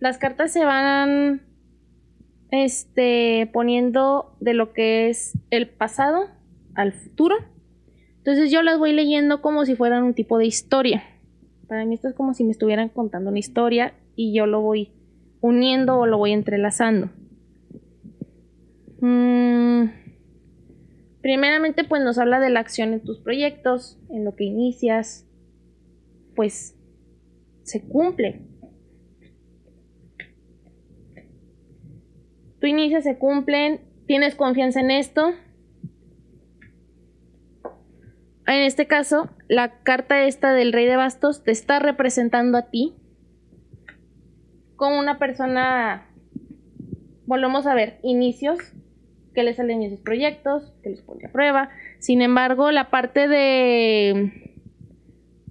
Las 0.00 0.18
cartas 0.18 0.52
se 0.52 0.64
van 0.64 1.42
este 2.50 3.50
poniendo 3.52 4.36
de 4.40 4.54
lo 4.54 4.72
que 4.72 5.08
es 5.08 5.38
el 5.50 5.68
pasado 5.68 6.28
al 6.74 6.92
futuro. 6.92 7.36
Entonces 8.18 8.50
yo 8.50 8.62
las 8.62 8.78
voy 8.78 8.92
leyendo 8.92 9.40
como 9.40 9.64
si 9.64 9.76
fueran 9.76 10.04
un 10.04 10.14
tipo 10.14 10.38
de 10.38 10.46
historia. 10.46 11.02
Para 11.68 11.84
mí 11.84 11.94
esto 11.94 12.08
es 12.08 12.14
como 12.14 12.34
si 12.34 12.44
me 12.44 12.52
estuvieran 12.52 12.88
contando 12.88 13.30
una 13.30 13.38
historia 13.38 13.94
y 14.14 14.34
yo 14.34 14.46
lo 14.46 14.60
voy 14.60 14.92
uniendo 15.40 15.98
o 15.98 16.06
lo 16.06 16.18
voy 16.18 16.32
entrelazando. 16.32 17.10
Mm, 19.00 19.84
Primeramente, 21.26 21.82
pues 21.82 22.04
nos 22.04 22.18
habla 22.18 22.38
de 22.38 22.50
la 22.50 22.60
acción 22.60 22.92
en 22.92 23.00
tus 23.00 23.18
proyectos, 23.18 23.98
en 24.10 24.24
lo 24.24 24.36
que 24.36 24.44
inicias, 24.44 25.26
pues 26.36 26.78
se 27.64 27.82
cumple. 27.82 28.45
Tú 32.60 32.66
inicias, 32.66 33.04
se 33.04 33.18
cumplen, 33.18 33.80
tienes 34.06 34.34
confianza 34.34 34.80
en 34.80 34.90
esto. 34.90 35.32
En 38.46 38.62
este 38.62 38.86
caso, 38.86 39.28
la 39.48 39.82
carta 39.82 40.24
esta 40.24 40.52
del 40.52 40.72
rey 40.72 40.86
de 40.86 40.96
bastos 40.96 41.42
te 41.42 41.50
está 41.50 41.78
representando 41.80 42.58
a 42.58 42.70
ti 42.70 42.94
como 44.76 44.98
una 44.98 45.18
persona, 45.18 46.06
volvemos 47.24 47.66
a 47.66 47.74
ver, 47.74 47.98
inicios, 48.02 48.58
que 49.34 49.42
le 49.42 49.54
salen 49.54 49.88
sus 49.90 50.00
proyectos, 50.00 50.72
que 50.82 50.90
los 50.90 51.02
pone 51.02 51.26
a 51.26 51.32
prueba. 51.32 51.70
Sin 51.98 52.22
embargo, 52.22 52.70
la 52.70 52.90
parte 52.90 53.26
de 53.26 54.54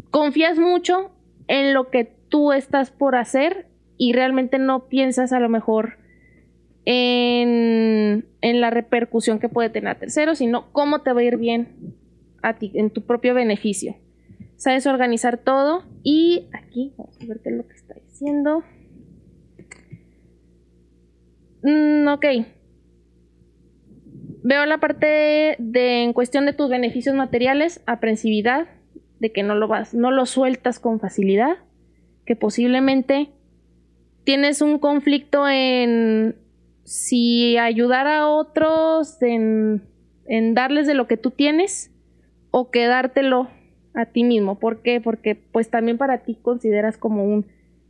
confías 0.10 0.58
mucho 0.58 1.12
en 1.48 1.74
lo 1.74 1.90
que 1.90 2.06
tú 2.30 2.54
estás 2.54 2.92
por 2.92 3.16
hacer 3.16 3.68
y 3.98 4.14
realmente 4.14 4.58
no 4.58 4.88
piensas 4.88 5.34
a 5.34 5.40
lo 5.40 5.50
mejor 5.50 5.98
en, 6.86 8.26
la 8.42 8.70
repercusión 8.70 9.40
que 9.40 9.50
puede 9.50 9.70
tener 9.70 9.90
a 9.90 10.00
terceros, 10.00 10.38
sino 10.38 10.72
cómo 10.72 11.02
te 11.02 11.14
va 11.14 11.22
a 11.22 11.24
ir 11.24 11.38
bien 11.38 11.96
a 12.42 12.58
ti, 12.58 12.72
en 12.76 12.90
tu 12.90 13.02
propio 13.02 13.34
beneficio. 13.34 13.96
Sabes 14.56 14.88
organizar 14.88 15.38
todo 15.38 15.84
y 16.04 16.48
aquí 16.54 16.94
vamos 16.98 17.18
a 17.22 17.26
ver 17.26 17.42
qué 17.42 17.50
es 17.50 17.56
lo 17.56 17.68
que 17.68 17.74
está 17.74 17.96
diciendo. 17.96 18.64
Mm, 21.64 22.08
ok. 22.08 22.26
Veo 24.44 24.66
la 24.68 24.78
parte 24.78 25.56
de, 25.58 26.04
en 26.04 26.14
cuestión 26.14 26.46
de 26.46 26.54
tus 26.54 26.70
beneficios 26.70 27.16
materiales, 27.16 27.82
aprensividad, 27.88 28.68
de 29.20 29.32
que 29.32 29.42
no 29.42 29.56
lo 29.56 29.68
vas, 29.68 29.94
no 29.96 30.12
lo 30.12 30.28
sueltas 30.28 30.80
con 30.80 31.00
facilidad, 31.00 31.58
que 32.26 32.36
posiblemente 32.36 33.32
tienes 34.24 34.62
un 34.62 34.78
conflicto 34.78 35.48
en 35.50 36.36
si 36.86 37.58
ayudar 37.58 38.08
a 38.08 38.28
otros, 38.28 39.22
en, 39.22 39.82
en 40.26 40.54
darles 40.54 40.88
de 40.88 40.94
lo 40.94 41.08
que 41.08 41.18
tú 41.18 41.32
tienes 41.32 41.92
o 42.52 42.72
quedártelo 42.72 43.50
a 43.94 44.06
ti 44.06 44.24
mismo. 44.24 44.60
¿Por 44.60 44.82
qué? 44.82 45.02
Porque 45.02 45.36
pues 45.36 45.70
también 45.70 45.98
para 45.98 46.20
ti 46.20 46.38
consideras 46.42 46.98
como 46.98 47.26
un 47.26 47.46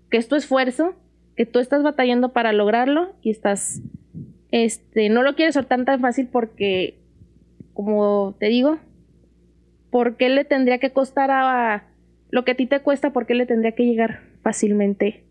que 0.09 0.17
es 0.17 0.27
tu 0.27 0.35
esfuerzo 0.35 0.95
que 1.35 1.45
tú 1.45 1.59
estás 1.59 1.83
batallando 1.83 2.31
para 2.31 2.53
lograrlo 2.53 3.13
y 3.21 3.29
estás, 3.29 3.81
este, 4.51 5.09
no 5.09 5.23
lo 5.23 5.35
quieres 5.35 5.55
soltar 5.55 5.83
tan 5.83 5.99
fácil 5.99 6.29
porque, 6.31 6.97
como 7.73 8.35
te 8.39 8.47
digo, 8.47 8.77
¿por 9.89 10.15
qué 10.15 10.29
le 10.29 10.45
tendría 10.45 10.77
que 10.77 10.91
costar 10.91 11.31
a 11.31 11.87
lo 12.29 12.45
que 12.45 12.51
a 12.51 12.55
ti 12.55 12.67
te 12.67 12.79
cuesta? 12.79 13.11
¿Por 13.11 13.25
qué 13.25 13.33
le 13.33 13.45
tendría 13.45 13.73
que 13.73 13.85
llegar 13.85 14.21
fácilmente 14.41 15.25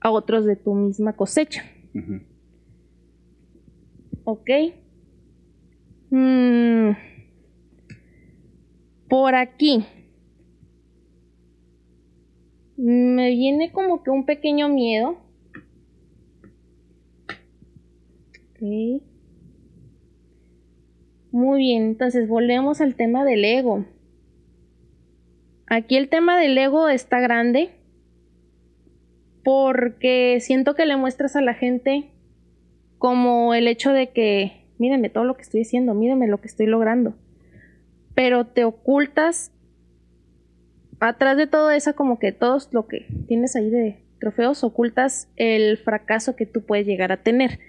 a 0.00 0.10
otros 0.10 0.44
de 0.44 0.56
tu 0.56 0.74
misma 0.74 1.14
cosecha? 1.14 1.64
Ok. 4.26 4.50
Mm. 6.10 6.90
Por 9.08 9.34
aquí. 9.34 9.86
Me 12.76 13.30
viene 13.30 13.72
como 13.72 14.02
que 14.02 14.10
un 14.10 14.26
pequeño 14.26 14.68
miedo 14.68 15.26
Muy 21.30 21.58
bien, 21.58 21.82
entonces 21.84 22.28
volvemos 22.28 22.80
al 22.80 22.94
tema 22.94 23.24
del 23.24 23.44
ego. 23.44 23.84
Aquí 25.66 25.96
el 25.96 26.08
tema 26.08 26.38
del 26.38 26.56
ego 26.56 26.88
está 26.88 27.20
grande 27.20 27.70
porque 29.44 30.38
siento 30.40 30.74
que 30.74 30.86
le 30.86 30.96
muestras 30.96 31.36
a 31.36 31.42
la 31.42 31.54
gente 31.54 32.10
como 32.98 33.54
el 33.54 33.68
hecho 33.68 33.92
de 33.92 34.10
que, 34.10 34.66
mírenme 34.78 35.10
todo 35.10 35.24
lo 35.24 35.36
que 35.36 35.42
estoy 35.42 35.62
haciendo, 35.62 35.94
mírenme 35.94 36.28
lo 36.28 36.40
que 36.40 36.48
estoy 36.48 36.66
logrando. 36.66 37.14
Pero 38.14 38.46
te 38.46 38.64
ocultas 38.64 39.52
atrás 41.00 41.36
de 41.36 41.46
todo 41.46 41.70
eso, 41.70 41.94
como 41.94 42.18
que 42.18 42.32
todos 42.32 42.68
lo 42.72 42.86
que 42.86 43.06
tienes 43.28 43.56
ahí 43.56 43.70
de 43.70 44.02
trofeos, 44.18 44.64
ocultas 44.64 45.28
el 45.36 45.76
fracaso 45.78 46.36
que 46.36 46.46
tú 46.46 46.64
puedes 46.64 46.86
llegar 46.86 47.12
a 47.12 47.22
tener. 47.22 47.60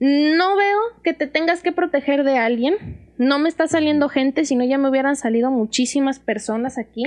No 0.00 0.56
veo 0.56 0.78
que 1.02 1.14
te 1.14 1.26
tengas 1.26 1.62
que 1.62 1.72
proteger 1.72 2.24
de 2.24 2.36
alguien. 2.36 2.74
No 3.18 3.38
me 3.38 3.48
está 3.48 3.68
saliendo 3.68 4.08
gente, 4.08 4.44
si 4.44 4.56
no 4.56 4.64
ya 4.64 4.78
me 4.78 4.88
hubieran 4.88 5.16
salido 5.16 5.50
muchísimas 5.50 6.18
personas 6.18 6.76
aquí. 6.76 7.04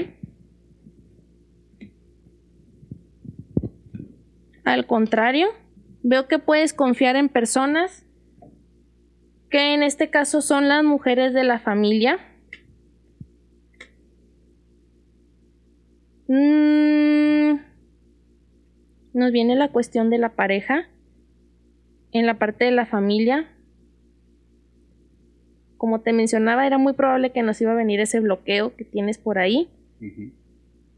Al 4.64 4.88
contrario, 4.88 5.50
veo 6.08 6.28
que 6.28 6.38
puedes 6.38 6.72
confiar 6.74 7.16
en 7.16 7.30
personas 7.30 8.06
que 9.50 9.74
en 9.74 9.82
este 9.82 10.12
caso 10.12 10.40
son 10.42 10.70
las 10.70 10.84
mujeres 10.84 11.34
de 11.34 11.44
la 11.44 11.58
familia. 11.58 12.20
Mm, 16.28 17.60
nos 19.14 19.32
viene 19.32 19.56
la 19.56 19.70
cuestión 19.70 20.12
de 20.12 20.20
la 20.20 20.36
pareja 20.36 20.88
en 22.12 22.28
la 22.28 22.38
parte 22.38 22.66
de 22.66 22.72
la 22.72 22.86
familia, 22.86 23.50
como 25.78 26.02
te 26.02 26.14
mencionaba, 26.14 26.68
era 26.68 26.78
muy 26.78 26.94
probable 26.94 27.32
que 27.32 27.42
nos 27.42 27.60
iba 27.62 27.72
a 27.72 27.76
venir 27.76 28.00
ese 28.00 28.20
bloqueo 28.20 28.76
que 28.76 28.86
tienes 28.86 29.18
por 29.18 29.40
ahí. 29.40 29.70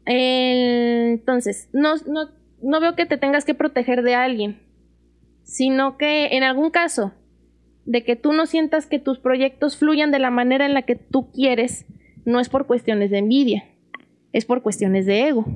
entonces, 0.04 1.70
no, 1.72 1.96
no, 2.06 2.28
no 2.62 2.80
veo 2.80 2.94
que 2.94 3.06
te 3.06 3.16
tengas 3.16 3.46
que 3.46 3.54
proteger 3.54 4.02
de 4.02 4.14
alguien, 4.14 4.67
sino 5.48 5.96
que 5.96 6.36
en 6.36 6.44
algún 6.44 6.70
caso 6.70 7.12
de 7.84 8.04
que 8.04 8.14
tú 8.14 8.32
no 8.32 8.46
sientas 8.46 8.86
que 8.86 8.98
tus 8.98 9.18
proyectos 9.18 9.76
fluyan 9.76 10.12
de 10.12 10.18
la 10.18 10.30
manera 10.30 10.66
en 10.66 10.74
la 10.74 10.82
que 10.82 10.94
tú 10.94 11.32
quieres, 11.32 11.86
no 12.24 12.38
es 12.38 12.48
por 12.48 12.66
cuestiones 12.66 13.10
de 13.10 13.18
envidia, 13.18 13.64
es 14.32 14.44
por 14.44 14.62
cuestiones 14.62 15.06
de 15.06 15.28
ego. 15.28 15.46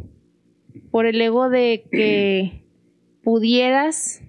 Por 0.90 1.06
el 1.06 1.20
ego 1.20 1.50
de 1.50 1.84
que 1.92 2.64
pudieras 3.22 4.22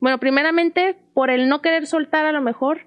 bueno, 0.00 0.18
primeramente 0.18 0.96
por 1.12 1.30
el 1.30 1.48
no 1.48 1.60
querer 1.60 1.86
soltar 1.86 2.26
a 2.26 2.32
lo 2.32 2.40
mejor, 2.40 2.82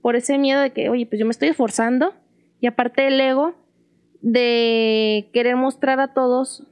por 0.00 0.16
ese 0.16 0.38
miedo 0.38 0.60
de 0.60 0.72
que, 0.72 0.88
oye, 0.88 1.06
pues 1.06 1.18
yo 1.18 1.26
me 1.26 1.30
estoy 1.30 1.48
esforzando, 1.48 2.14
y 2.60 2.66
aparte 2.66 3.06
el 3.06 3.20
ego 3.20 3.54
de 4.20 5.28
querer 5.32 5.56
mostrar 5.56 6.00
a 6.00 6.12
todos 6.12 6.66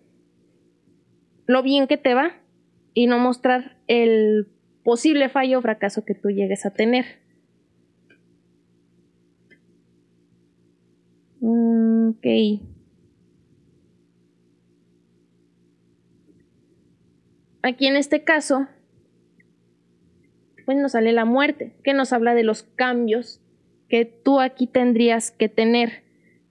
lo 1.46 1.62
bien 1.62 1.86
que 1.86 1.96
te 1.96 2.14
va 2.14 2.32
y 2.92 3.06
no 3.06 3.18
mostrar 3.18 3.76
el 3.86 4.48
posible 4.86 5.28
fallo 5.28 5.58
o 5.58 5.62
fracaso 5.62 6.04
que 6.04 6.14
tú 6.14 6.30
llegues 6.30 6.64
a 6.64 6.70
tener. 6.70 7.04
Ok. 11.40 12.24
Aquí 17.62 17.88
en 17.88 17.96
este 17.96 18.22
caso 18.22 18.68
pues 20.64 20.78
nos 20.78 20.92
sale 20.92 21.12
la 21.12 21.24
muerte, 21.24 21.72
que 21.82 21.92
nos 21.92 22.12
habla 22.12 22.34
de 22.34 22.44
los 22.44 22.62
cambios 22.62 23.40
que 23.88 24.04
tú 24.04 24.40
aquí 24.40 24.68
tendrías 24.68 25.32
que 25.32 25.48
tener, 25.48 26.04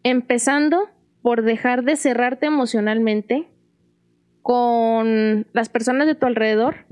empezando 0.04 0.90
por 1.22 1.42
dejar 1.44 1.84
de 1.84 1.96
cerrarte 1.96 2.48
emocionalmente 2.48 3.48
con 4.42 5.48
las 5.54 5.70
personas 5.70 6.08
de 6.08 6.16
tu 6.16 6.26
alrededor. 6.26 6.86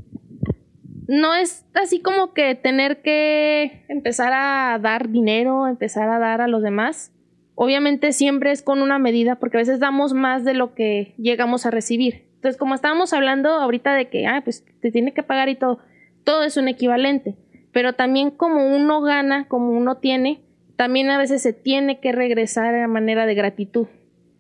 No 1.14 1.36
es 1.36 1.64
así 1.76 2.02
como 2.02 2.34
que 2.34 2.56
tener 2.56 3.04
que 3.04 3.84
empezar 3.88 4.34
a 4.34 4.80
dar 4.80 5.10
dinero, 5.10 5.68
empezar 5.68 6.10
a 6.10 6.18
dar 6.18 6.42
a 6.42 6.48
los 6.48 6.64
demás. 6.64 7.12
Obviamente 7.54 8.14
siempre 8.14 8.50
es 8.50 8.64
con 8.64 8.82
una 8.82 8.98
medida 8.98 9.36
porque 9.36 9.58
a 9.58 9.60
veces 9.60 9.80
damos 9.80 10.14
más 10.14 10.44
de 10.44 10.56
lo 10.56 10.74
que 10.74 11.14
llegamos 11.20 11.68
a 11.68 11.70
recibir. 11.70 12.24
Entonces, 12.34 12.58
como 12.58 12.74
estábamos 12.74 13.14
hablando 13.14 13.50
ahorita 13.50 13.94
de 13.94 14.10
que, 14.10 14.26
ah, 14.26 14.42
pues 14.44 14.66
te 14.82 14.90
tiene 14.90 15.14
que 15.14 15.22
pagar 15.22 15.50
y 15.50 15.56
todo, 15.56 15.78
todo 16.24 16.44
es 16.44 16.58
un 16.58 16.68
equivalente. 16.68 17.36
Pero 17.72 17.94
también 17.94 18.32
como 18.32 18.76
uno 18.76 19.02
gana, 19.02 19.48
como 19.48 19.70
uno 19.70 19.98
tiene, 19.98 20.42
también 20.78 21.12
a 21.12 21.20
veces 21.20 21.44
se 21.44 21.54
tiene 21.54 22.00
que 22.00 22.12
regresar 22.12 22.74
a 22.74 22.88
manera 22.88 23.28
de 23.28 23.36
gratitud. 23.36 23.86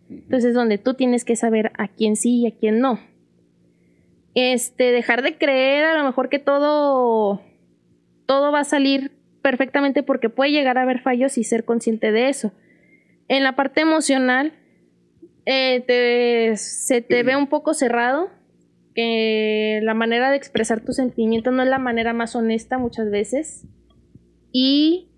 Entonces, 0.09 0.55
donde 0.55 0.79
tú 0.79 0.95
tienes 0.95 1.23
que 1.23 1.35
saber 1.35 1.71
a 1.77 1.87
quién 1.87 2.15
sí 2.15 2.39
y 2.39 2.47
a 2.47 2.51
quién 2.51 2.79
no. 2.79 2.99
Este, 4.35 4.91
dejar 4.91 5.21
de 5.21 5.37
creer 5.37 5.85
a 5.85 5.97
lo 5.97 6.03
mejor 6.03 6.29
que 6.29 6.39
todo, 6.39 7.41
todo 8.25 8.51
va 8.51 8.61
a 8.61 8.65
salir 8.65 9.11
perfectamente 9.41 10.01
porque 10.01 10.29
puede 10.29 10.51
llegar 10.51 10.77
a 10.77 10.83
haber 10.83 11.01
fallos 11.01 11.37
y 11.37 11.43
ser 11.43 11.65
consciente 11.65 12.11
de 12.11 12.29
eso. 12.29 12.51
En 13.27 13.43
la 13.43 13.55
parte 13.55 13.81
emocional, 13.81 14.53
eh, 15.45 16.53
se 16.55 17.01
te 17.01 17.23
ve 17.23 17.35
un 17.35 17.47
poco 17.47 17.73
cerrado, 17.73 18.29
que 18.95 19.79
la 19.83 19.93
manera 19.93 20.29
de 20.29 20.37
expresar 20.37 20.81
tus 20.81 20.95
sentimientos 20.97 21.53
no 21.53 21.63
es 21.63 21.69
la 21.69 21.79
manera 21.79 22.13
más 22.13 22.35
honesta 22.35 22.77
muchas 22.77 23.09
veces. 23.09 23.67
Y 24.51 25.09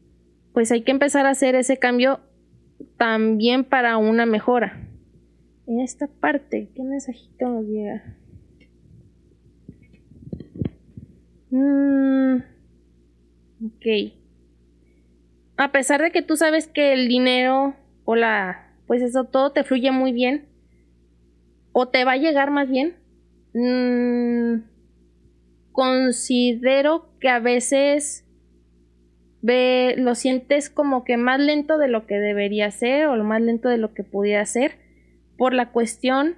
pues 0.53 0.71
hay 0.71 0.81
que 0.81 0.91
empezar 0.91 1.25
a 1.25 1.31
hacer 1.31 1.55
ese 1.55 1.77
cambio 1.77 2.21
también 2.97 3.65
para 3.65 3.97
una 3.97 4.25
mejora. 4.25 4.81
En 5.67 5.81
esta 5.81 6.07
parte, 6.07 6.69
¿qué 6.73 6.83
mensajito 6.83 7.49
nos 7.49 7.65
llega? 7.65 8.17
Mm, 11.55 12.43
ok. 13.65 14.13
A 15.55 15.71
pesar 15.71 16.01
de 16.01 16.11
que 16.11 16.21
tú 16.21 16.35
sabes 16.35 16.67
que 16.67 16.91
el 16.91 17.07
dinero 17.07 17.75
o 18.03 18.17
la, 18.17 18.73
pues 18.87 19.01
eso 19.01 19.23
todo 19.23 19.53
te 19.53 19.63
fluye 19.63 19.91
muy 19.91 20.11
bien, 20.11 20.47
o 21.71 21.87
te 21.87 22.03
va 22.03 22.13
a 22.13 22.17
llegar 22.17 22.51
más 22.51 22.69
bien, 22.69 22.95
mm, 23.53 24.65
considero 25.71 27.07
que 27.21 27.29
a 27.29 27.39
veces 27.39 28.25
ve, 29.41 29.95
lo 29.97 30.13
sientes 30.15 30.69
como 30.69 31.05
que 31.05 31.15
más 31.15 31.39
lento 31.39 31.77
de 31.77 31.87
lo 31.87 32.05
que 32.05 32.15
debería 32.19 32.69
ser 32.71 33.07
o 33.07 33.15
lo 33.15 33.23
más 33.23 33.41
lento 33.41 33.69
de 33.69 33.77
lo 33.77 33.93
que 33.93 34.03
pudiera 34.03 34.45
ser 34.45 34.73
por 35.37 35.53
la 35.53 35.71
cuestión 35.71 36.35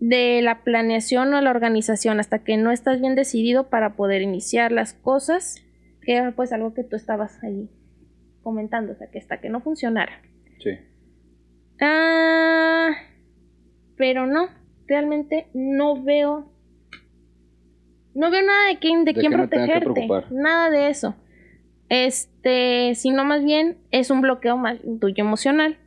de 0.00 0.40
la 0.42 0.62
planeación 0.62 1.34
o 1.34 1.40
la 1.40 1.50
organización 1.50 2.20
hasta 2.20 2.40
que 2.44 2.56
no 2.56 2.70
estás 2.70 3.00
bien 3.00 3.14
decidido 3.14 3.68
para 3.68 3.96
poder 3.96 4.22
iniciar 4.22 4.72
las 4.72 4.92
cosas, 4.94 5.62
que 6.02 6.14
era 6.14 6.32
pues 6.32 6.52
algo 6.52 6.74
que 6.74 6.84
tú 6.84 6.96
estabas 6.96 7.42
ahí 7.42 7.68
comentando, 8.42 8.92
o 8.92 8.96
sea, 8.96 9.10
que 9.10 9.18
hasta 9.18 9.40
que 9.40 9.48
no 9.48 9.60
funcionara. 9.60 10.22
Sí. 10.60 10.70
Ah, 11.80 12.90
pero 13.96 14.26
no, 14.26 14.48
realmente 14.86 15.48
no 15.54 16.02
veo 16.02 16.52
no 18.14 18.30
veo 18.32 18.42
nada 18.42 18.68
de 18.68 18.78
quién 18.78 19.04
de, 19.04 19.12
¿De 19.12 19.20
quién 19.20 19.32
protegerte, 19.32 20.08
nada 20.30 20.70
de 20.70 20.88
eso. 20.88 21.14
Este, 21.88 22.94
sino 22.96 23.24
más 23.24 23.44
bien 23.44 23.78
es 23.90 24.10
un 24.10 24.20
bloqueo 24.20 24.56
más 24.56 24.78
tuyo 25.00 25.24
emocional, 25.24 25.78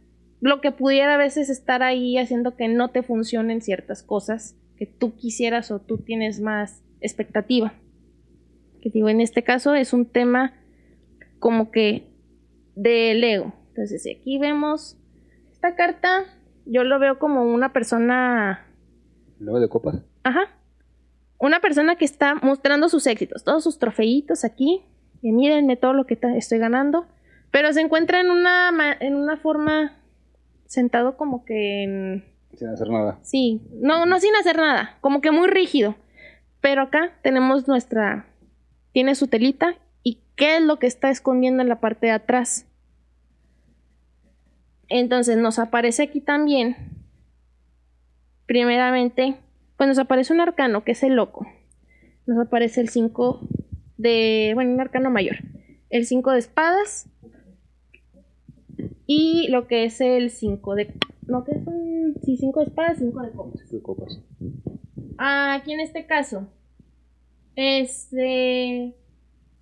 lo 0.41 0.59
que 0.59 0.71
pudiera 0.71 1.15
a 1.15 1.17
veces 1.17 1.49
estar 1.49 1.83
ahí 1.83 2.17
haciendo 2.17 2.55
que 2.55 2.67
no 2.67 2.89
te 2.89 3.03
funcionen 3.03 3.61
ciertas 3.61 4.03
cosas 4.03 4.57
que 4.75 4.87
tú 4.87 5.15
quisieras 5.15 5.69
o 5.69 5.79
tú 5.79 5.99
tienes 5.99 6.41
más 6.41 6.83
expectativa. 6.99 7.73
Que 8.81 8.89
digo, 8.89 9.07
en 9.07 9.21
este 9.21 9.43
caso 9.43 9.75
es 9.75 9.93
un 9.93 10.07
tema 10.07 10.53
como 11.39 11.71
que 11.71 12.07
del 12.75 13.23
ego. 13.23 13.53
Entonces, 13.69 14.07
aquí 14.19 14.39
vemos 14.39 14.97
esta 15.51 15.75
carta, 15.75 16.25
yo 16.65 16.83
lo 16.83 16.97
veo 16.97 17.19
como 17.19 17.43
una 17.43 17.71
persona 17.71 18.65
Luego 19.39 19.59
de 19.59 19.69
copas. 19.69 19.95
Ajá. 20.23 20.41
Una 21.39 21.59
persona 21.59 21.95
que 21.95 22.05
está 22.05 22.35
mostrando 22.35 22.89
sus 22.89 23.07
éxitos, 23.07 23.43
todos 23.43 23.63
sus 23.63 23.79
trofeitos 23.79 24.43
aquí. 24.43 24.83
Y 25.23 25.31
mírenme 25.31 25.77
todo 25.77 25.93
lo 25.93 26.05
que 26.05 26.17
estoy 26.35 26.57
ganando. 26.57 27.05
Pero 27.51 27.71
se 27.73 27.81
encuentra 27.81 28.19
en 28.21 28.31
una, 28.31 28.71
en 28.99 29.15
una 29.15 29.37
forma 29.37 30.00
sentado 30.71 31.17
como 31.17 31.43
que 31.43 31.83
en... 31.83 32.23
Sin 32.55 32.69
hacer 32.69 32.89
nada. 32.89 33.19
Sí, 33.23 33.61
no, 33.73 34.05
no 34.05 34.19
sin 34.19 34.33
hacer 34.35 34.55
nada, 34.57 34.97
como 35.01 35.19
que 35.19 35.31
muy 35.31 35.47
rígido. 35.47 35.95
Pero 36.61 36.83
acá 36.83 37.11
tenemos 37.23 37.67
nuestra... 37.67 38.25
Tiene 38.93 39.15
su 39.15 39.27
telita. 39.27 39.75
¿Y 40.01 40.19
qué 40.35 40.57
es 40.57 40.61
lo 40.61 40.79
que 40.79 40.87
está 40.87 41.09
escondiendo 41.09 41.61
en 41.61 41.69
la 41.69 41.81
parte 41.81 42.07
de 42.07 42.13
atrás? 42.13 42.67
Entonces 44.87 45.37
nos 45.37 45.59
aparece 45.59 46.03
aquí 46.03 46.21
también 46.21 46.75
primeramente, 48.45 49.35
pues 49.77 49.87
nos 49.87 49.97
aparece 49.97 50.33
un 50.33 50.41
arcano 50.41 50.83
que 50.83 50.91
es 50.91 51.03
el 51.03 51.15
loco. 51.15 51.47
Nos 52.25 52.37
aparece 52.37 52.81
el 52.81 52.89
5 52.89 53.39
de, 53.97 54.51
bueno, 54.55 54.73
un 54.73 54.81
arcano 54.81 55.09
mayor. 55.09 55.37
El 55.89 56.05
5 56.05 56.31
de 56.31 56.39
espadas. 56.39 57.09
Y 59.13 59.49
lo 59.49 59.67
que 59.67 59.83
es 59.83 59.99
el 59.99 60.29
5 60.29 60.75
de... 60.75 60.93
No, 61.27 61.43
que 61.43 61.51
es 61.51 61.67
un... 61.67 62.15
Sí, 62.23 62.37
5 62.37 62.61
de 62.61 62.65
espadas, 62.67 62.97
5 62.97 63.21
de 63.23 63.31
copas. 63.31 63.69
De 63.69 63.81
copas. 63.81 64.21
Aquí 65.17 65.73
en 65.73 65.81
este 65.81 66.05
caso, 66.05 66.47
este, 67.57 68.95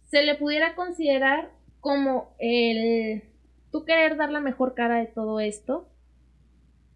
se 0.06 0.24
le 0.24 0.36
pudiera 0.36 0.76
considerar 0.76 1.52
como 1.80 2.36
el 2.38 3.24
tú 3.72 3.86
querer 3.86 4.18
dar 4.18 4.32
la 4.32 4.40
mejor 4.40 4.76
cara 4.76 5.00
de 5.00 5.08
todo 5.08 5.40
esto, 5.40 5.90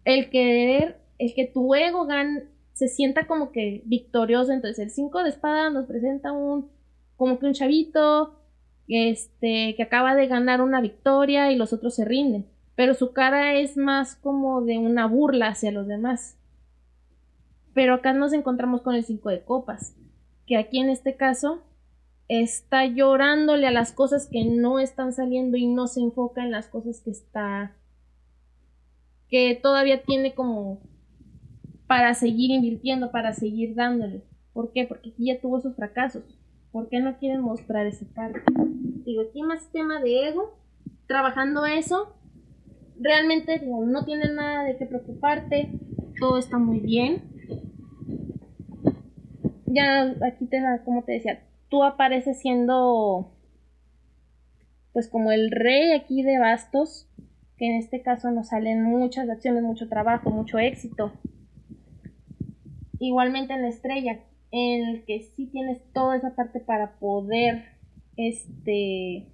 el 0.04 0.30
querer, 0.30 1.00
el 1.18 1.34
que 1.34 1.46
tu 1.46 1.74
ego 1.74 2.06
gan, 2.06 2.50
se 2.72 2.86
sienta 2.86 3.26
como 3.26 3.50
que 3.50 3.82
victorioso. 3.84 4.52
Entonces, 4.52 4.78
el 4.78 4.90
5 4.92 5.24
de 5.24 5.30
espada 5.30 5.70
nos 5.70 5.86
presenta 5.86 6.30
un, 6.30 6.70
como 7.16 7.40
que 7.40 7.46
un 7.46 7.52
chavito, 7.54 8.43
este, 8.88 9.74
que 9.76 9.82
acaba 9.82 10.14
de 10.14 10.26
ganar 10.26 10.60
una 10.60 10.80
victoria 10.80 11.50
y 11.50 11.56
los 11.56 11.72
otros 11.72 11.94
se 11.94 12.04
rinden. 12.04 12.46
Pero 12.76 12.94
su 12.94 13.12
cara 13.12 13.54
es 13.54 13.76
más 13.76 14.16
como 14.16 14.62
de 14.62 14.78
una 14.78 15.06
burla 15.06 15.48
hacia 15.48 15.70
los 15.70 15.86
demás. 15.86 16.36
Pero 17.72 17.94
acá 17.94 18.12
nos 18.12 18.32
encontramos 18.32 18.82
con 18.82 18.94
el 18.94 19.04
5 19.04 19.28
de 19.30 19.42
copas, 19.42 19.96
que 20.46 20.56
aquí 20.56 20.78
en 20.80 20.90
este 20.90 21.16
caso 21.16 21.62
está 22.28 22.86
llorándole 22.86 23.66
a 23.66 23.72
las 23.72 23.92
cosas 23.92 24.28
que 24.30 24.44
no 24.44 24.78
están 24.78 25.12
saliendo 25.12 25.56
y 25.56 25.66
no 25.66 25.86
se 25.86 26.00
enfoca 26.00 26.42
en 26.42 26.50
las 26.50 26.68
cosas 26.68 27.00
que 27.00 27.10
está 27.10 27.74
que 29.28 29.58
todavía 29.60 30.02
tiene 30.02 30.34
como 30.34 30.80
para 31.86 32.14
seguir 32.14 32.50
invirtiendo, 32.50 33.10
para 33.10 33.32
seguir 33.32 33.74
dándole. 33.74 34.22
¿Por 34.52 34.72
qué? 34.72 34.86
Porque 34.86 35.10
aquí 35.10 35.26
ya 35.26 35.40
tuvo 35.40 35.60
sus 35.60 35.74
fracasos. 35.74 36.22
¿Por 36.74 36.88
qué 36.88 36.98
no 36.98 37.16
quieren 37.18 37.40
mostrar 37.40 37.86
esa 37.86 38.04
parte? 38.16 38.40
Digo, 39.04 39.22
aquí 39.22 39.44
más 39.44 39.70
tema 39.70 40.00
de 40.00 40.26
ego, 40.26 40.58
trabajando 41.06 41.64
eso, 41.66 42.16
realmente 42.98 43.60
digo, 43.60 43.86
no 43.86 44.04
tienes 44.04 44.32
nada 44.32 44.64
de 44.64 44.76
qué 44.76 44.84
preocuparte, 44.84 45.70
todo 46.18 46.36
está 46.36 46.58
muy 46.58 46.80
bien. 46.80 47.22
Ya 49.66 50.16
aquí 50.26 50.46
te 50.46 50.60
como 50.84 51.04
te 51.04 51.12
decía, 51.12 51.44
tú 51.68 51.84
apareces 51.84 52.40
siendo 52.40 53.30
pues 54.92 55.08
como 55.08 55.30
el 55.30 55.52
rey 55.52 55.92
aquí 55.92 56.24
de 56.24 56.40
bastos, 56.40 57.08
que 57.56 57.66
en 57.66 57.76
este 57.76 58.02
caso 58.02 58.32
nos 58.32 58.48
salen 58.48 58.82
muchas 58.82 59.30
acciones, 59.30 59.62
mucho 59.62 59.88
trabajo, 59.88 60.30
mucho 60.30 60.58
éxito. 60.58 61.12
Igualmente 62.98 63.54
en 63.54 63.62
la 63.62 63.68
estrella, 63.68 64.24
en 64.56 64.84
el 64.88 65.04
que 65.04 65.20
sí 65.34 65.46
tienes 65.46 65.80
toda 65.92 66.16
esa 66.16 66.36
parte 66.36 66.60
para 66.60 66.96
poder, 67.00 67.64
este, 68.16 69.26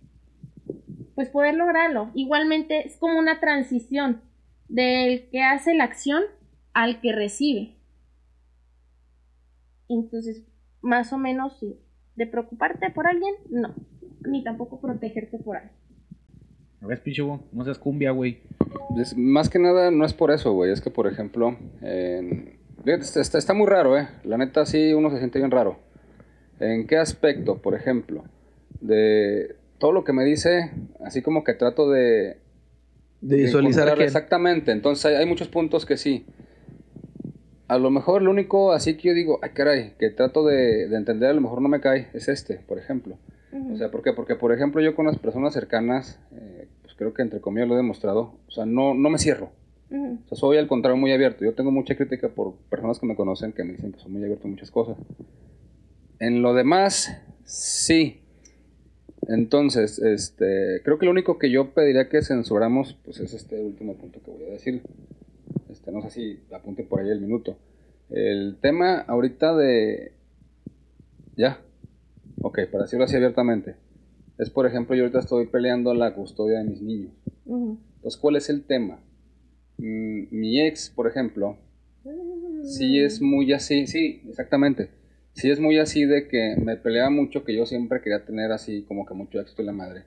pues 1.15 1.29
poder 1.29 1.55
lograrlo. 1.57 2.11
Igualmente 2.15 2.87
es 2.87 2.97
como 2.97 3.19
una 3.19 3.39
transición 3.39 4.23
del 4.69 5.29
que 5.29 5.43
hace 5.43 5.75
la 5.75 5.85
acción 5.85 6.23
al 6.73 7.01
que 7.03 7.13
recibe. 7.13 7.77
Entonces, 9.89 10.45
más 10.81 11.13
o 11.13 11.19
menos, 11.19 11.59
sí. 11.59 11.79
De 12.17 12.27
preocuparte 12.27 12.91
por 12.91 13.07
alguien, 13.07 13.35
no. 13.51 13.75
Ni 14.27 14.43
tampoco 14.43 14.81
protegerte 14.81 15.39
por 15.39 15.57
alguien. 15.59 15.77
A 16.81 16.87
ver, 16.87 17.03
pinche, 17.03 17.21
güey, 17.21 17.41
no 17.53 17.65
seas 17.65 17.79
cumbia, 17.79 18.11
güey. 18.13 18.39
Más 19.17 19.51
que 19.51 19.59
nada 19.59 19.91
no 19.91 20.07
es 20.07 20.15
por 20.15 20.31
eso, 20.31 20.53
güey. 20.55 20.73
Es 20.73 20.81
que, 20.81 20.91
por 20.91 21.07
ejemplo, 21.07 21.59
en- 21.83 22.60
está, 22.85 23.21
está- 23.21 23.39
está 23.39 23.55
muy 23.55 23.67
raro, 23.67 23.97
¿eh? 23.99 24.09
La 24.25 24.37
neta, 24.39 24.67
sí, 24.67 24.93
uno 24.95 25.11
se 25.11 25.19
siente 25.19 25.39
bien 25.39 25.51
raro. 25.51 25.79
¿En 26.59 26.87
qué 26.87 26.99
aspecto, 26.99 27.59
por 27.59 27.75
ejemplo? 27.75 28.25
De 28.81 29.57
todo 29.79 29.93
lo 29.93 30.05
que 30.05 30.13
me 30.13 30.25
dice, 30.25 30.73
así 31.05 31.23
como 31.23 31.43
que 31.45 31.55
trato 31.55 31.91
de... 31.91 32.39
De 33.21 33.37
visualizar 33.37 33.85
que 33.97 34.05
Exactamente. 34.05 34.73
Entonces, 34.73 35.05
hay, 35.07 35.15
hay 35.17 35.27
muchos 35.27 35.49
puntos 35.49 35.85
que 35.87 35.97
sí. 35.97 36.27
A 37.69 37.79
lo 37.79 37.91
mejor 37.91 38.23
lo 38.23 38.31
único 38.31 38.73
así 38.73 38.97
que 38.97 39.09
yo 39.09 39.15
digo, 39.15 39.39
ay, 39.43 39.51
caray, 39.51 39.93
que 39.99 40.11
trato 40.11 40.45
de, 40.45 40.89
de 40.89 40.97
entender, 40.97 41.31
a 41.31 41.35
lo 41.35 41.41
mejor 41.41 41.63
no 41.63 41.69
me 41.69 41.81
cae, 41.81 42.09
es 42.15 42.29
este, 42.29 42.57
por 42.57 42.79
ejemplo. 42.79 43.17
O 43.73 43.77
sea, 43.77 43.91
¿por 43.91 44.03
qué? 44.03 44.13
Porque, 44.13 44.35
por 44.37 44.53
ejemplo, 44.53 44.81
yo 44.81 44.95
con 44.95 45.07
las 45.07 45.19
personas 45.19 45.53
cercanas, 45.55 46.19
eh, 46.33 46.69
pues 46.83 46.95
creo 46.95 47.15
que 47.15 47.23
entre 47.23 47.41
comillas 47.41 47.69
lo 47.69 47.75
he 47.75 47.79
demostrado, 47.79 48.35
o 48.47 48.51
sea, 48.51 48.65
no, 48.67 48.95
no 48.95 49.09
me 49.11 49.19
cierro. 49.19 49.51
O 49.91 50.29
sea, 50.29 50.39
soy 50.39 50.57
al 50.57 50.69
contrario 50.69 50.97
muy 50.97 51.13
abierto. 51.13 51.45
Yo 51.45 51.55
tengo 51.55 51.71
mucha 51.71 51.97
crítica 51.97 52.29
por 52.29 52.55
personas 52.71 52.99
que 53.01 53.07
me 53.07 53.17
conocen 53.17 53.53
que 53.53 53.65
me 53.65 53.73
dicen 53.73 53.93
que 53.93 53.99
soy 53.99 54.13
muy 54.13 54.23
abierto 54.23 54.47
a 54.47 54.51
muchas 54.51 54.71
cosas. 54.71 54.97
En 56.21 56.43
lo 56.43 56.55
demás, 56.55 57.21
sí. 57.45 58.21
Entonces, 59.29 59.99
este, 59.99 60.81
creo 60.85 60.99
que 60.99 61.07
lo 61.07 61.13
único 61.13 61.39
que 61.39 61.51
yo 61.51 61.75
pediría 61.75 62.09
que 62.09 62.23
censuramos, 62.23 62.99
pues 63.05 63.21
es 63.21 63.35
este 63.35 63.61
último 63.61 63.97
punto 63.97 64.21
que 64.23 64.31
voy 64.31 64.45
a 64.45 64.51
decir. 64.51 64.83
Este, 65.69 65.91
no 65.91 66.03
sé 66.03 66.11
si 66.11 66.41
apunte 66.53 66.85
por 66.85 67.01
ahí 67.01 67.11
el 67.11 67.21
minuto. 67.21 67.57
El 68.11 68.59
tema 68.61 69.01
ahorita 69.01 69.57
de... 69.57 70.13
Ya. 71.37 71.61
Ok, 72.43 72.61
para 72.71 72.85
decirlo 72.85 73.05
así 73.05 73.17
abiertamente. 73.17 73.77
Es, 74.39 74.51
por 74.51 74.67
ejemplo, 74.67 74.95
yo 74.95 75.03
ahorita 75.03 75.19
estoy 75.21 75.47
peleando 75.47 75.95
la 75.95 76.15
custodia 76.15 76.59
de 76.59 76.65
mis 76.65 76.81
niños. 76.81 77.13
Ujú. 77.45 77.79
Entonces, 77.97 78.21
¿cuál 78.21 78.37
es 78.37 78.49
el 78.51 78.65
tema? 78.65 79.01
Mm, 79.81 80.27
mi 80.31 80.61
ex, 80.61 80.91
por 80.91 81.07
ejemplo, 81.07 81.57
sí 82.65 83.01
es 83.01 83.21
muy 83.21 83.53
así, 83.53 83.87
sí, 83.87 84.23
exactamente. 84.29 84.91
Sí 85.33 85.51
es 85.51 85.61
muy 85.61 85.79
así 85.79 86.05
de 86.05 86.29
que 86.29 86.57
me 86.63 86.77
peleaba 86.77 87.09
mucho, 87.11 87.45
que 87.45 87.55
yo 87.57 87.65
siempre 87.65 88.01
quería 88.01 88.25
tener 88.25 88.51
así 88.53 88.85
como 88.87 89.07
que 89.07 89.15
mucho 89.15 89.41
éxito 89.41 89.63
en 89.63 89.67
la 89.67 89.73
madre. 89.73 90.03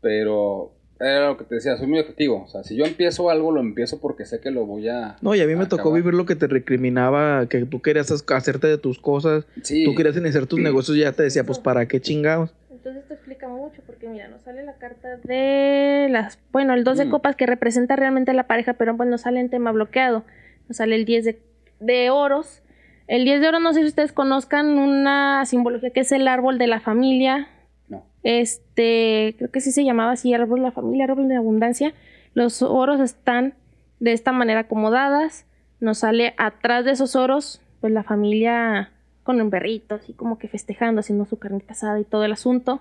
Pero 0.00 0.72
era 1.00 1.28
lo 1.28 1.36
que 1.36 1.44
te 1.44 1.56
decía, 1.56 1.76
soy 1.76 1.86
muy 1.88 1.98
objetivo. 1.98 2.44
O 2.44 2.48
sea, 2.48 2.62
si 2.64 2.76
yo 2.76 2.84
empiezo 2.84 3.28
algo, 3.28 3.50
lo 3.52 3.60
empiezo 3.60 4.00
porque 4.00 4.24
sé 4.24 4.40
que 4.40 4.50
lo 4.50 4.64
voy 4.66 4.88
a. 4.88 5.16
No, 5.20 5.34
y 5.34 5.40
a 5.40 5.46
mí 5.46 5.54
me 5.56 5.66
tocó 5.66 5.82
acabar. 5.82 6.00
vivir 6.00 6.14
lo 6.14 6.26
que 6.26 6.36
te 6.36 6.46
recriminaba, 6.46 7.46
que 7.48 7.64
tú 7.66 7.82
querías 7.82 8.10
as- 8.10 8.24
hacerte 8.28 8.66
de 8.68 8.78
tus 8.78 8.98
cosas, 8.98 9.44
Sí. 9.62 9.84
tú 9.84 9.94
querías 9.94 10.16
iniciar 10.16 10.46
tus 10.46 10.58
negocios 10.60 10.96
y 10.96 11.00
ya 11.00 11.12
te 11.12 11.24
decía, 11.24 11.44
pues 11.44 11.58
para 11.58 11.86
qué 11.86 12.00
chingados. 12.00 12.54
Entonces 12.86 13.02
esto 13.02 13.14
explica 13.14 13.48
mucho, 13.48 13.82
porque 13.84 14.08
mira, 14.08 14.28
nos 14.28 14.42
sale 14.42 14.62
la 14.62 14.74
carta 14.74 15.16
de 15.24 16.06
las, 16.08 16.38
bueno, 16.52 16.72
el 16.72 16.84
2 16.84 16.98
de 16.98 17.06
Mm. 17.06 17.10
copas 17.10 17.34
que 17.34 17.44
representa 17.44 17.96
realmente 17.96 18.30
a 18.30 18.34
la 18.34 18.46
pareja, 18.46 18.74
pero 18.74 18.96
pues 18.96 19.08
nos 19.08 19.22
sale 19.22 19.40
en 19.40 19.50
tema 19.50 19.72
bloqueado. 19.72 20.22
Nos 20.68 20.76
sale 20.76 20.94
el 20.94 21.04
10 21.04 21.24
de, 21.24 21.42
de 21.80 22.10
oros. 22.10 22.62
El 23.08 23.24
10 23.24 23.40
de 23.40 23.48
oro, 23.48 23.58
no 23.58 23.72
sé 23.72 23.80
si 23.80 23.86
ustedes 23.88 24.12
conozcan 24.12 24.78
una 24.78 25.44
simbología 25.46 25.90
que 25.90 25.98
es 25.98 26.12
el 26.12 26.28
árbol 26.28 26.58
de 26.58 26.68
la 26.68 26.78
familia. 26.78 27.48
No. 27.88 28.04
Este, 28.22 29.34
creo 29.36 29.50
que 29.50 29.60
sí 29.60 29.72
se 29.72 29.84
llamaba 29.84 30.12
así, 30.12 30.32
árbol 30.32 30.60
de 30.60 30.66
la 30.66 30.70
familia, 30.70 31.06
árbol 31.06 31.26
de 31.26 31.34
abundancia. 31.34 31.92
Los 32.34 32.62
oros 32.62 33.00
están 33.00 33.54
de 33.98 34.12
esta 34.12 34.30
manera 34.30 34.60
acomodadas. 34.60 35.44
Nos 35.80 35.98
sale 35.98 36.34
atrás 36.38 36.84
de 36.84 36.92
esos 36.92 37.16
oros, 37.16 37.60
pues 37.80 37.92
la 37.92 38.04
familia 38.04 38.92
con 39.26 39.40
un 39.40 39.50
perrito, 39.50 39.96
así 39.96 40.14
como 40.14 40.38
que 40.38 40.48
festejando, 40.48 41.00
haciendo 41.00 41.26
su 41.26 41.38
carnita 41.38 41.72
asada 41.72 41.98
y 42.00 42.04
todo 42.04 42.24
el 42.24 42.32
asunto. 42.32 42.80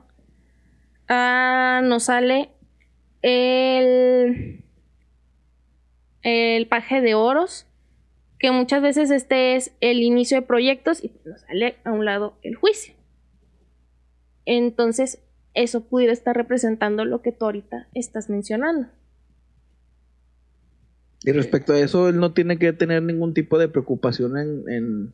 Ah, 1.09 1.81
nos 1.83 2.03
sale 2.03 2.51
el, 3.23 4.63
el 6.21 6.67
paje 6.67 7.01
de 7.01 7.15
oros, 7.15 7.65
que 8.37 8.51
muchas 8.51 8.83
veces 8.83 9.09
este 9.09 9.55
es 9.55 9.75
el 9.81 10.03
inicio 10.03 10.39
de 10.39 10.45
proyectos 10.45 11.03
y 11.03 11.11
nos 11.25 11.41
sale 11.41 11.77
a 11.83 11.91
un 11.91 12.05
lado 12.05 12.37
el 12.43 12.55
juicio. 12.55 12.93
Entonces, 14.45 15.23
eso 15.55 15.85
pudiera 15.85 16.13
estar 16.13 16.35
representando 16.37 17.05
lo 17.05 17.23
que 17.23 17.31
tú 17.31 17.45
ahorita 17.45 17.87
estás 17.95 18.29
mencionando. 18.29 18.87
Y 21.23 21.31
respecto 21.31 21.73
a 21.73 21.79
eso, 21.79 22.07
él 22.07 22.19
no 22.19 22.33
tiene 22.33 22.59
que 22.59 22.71
tener 22.71 23.01
ningún 23.01 23.33
tipo 23.33 23.57
de 23.57 23.67
preocupación 23.67 24.37
en, 24.37 24.69
en, 24.69 25.13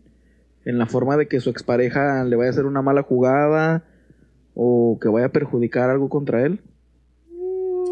en 0.66 0.78
la 0.78 0.86
forma 0.86 1.18
de 1.18 1.28
que 1.28 1.40
su 1.40 1.50
expareja 1.50 2.24
le 2.24 2.36
vaya 2.36 2.50
a 2.50 2.52
hacer 2.52 2.66
una 2.66 2.82
mala 2.82 3.02
jugada 3.04 3.84
o 4.54 4.98
que 5.02 5.08
vaya 5.10 5.28
a 5.28 5.32
perjudicar 5.32 5.90
algo 5.90 6.10
contra 6.10 6.46
él. 6.46 6.60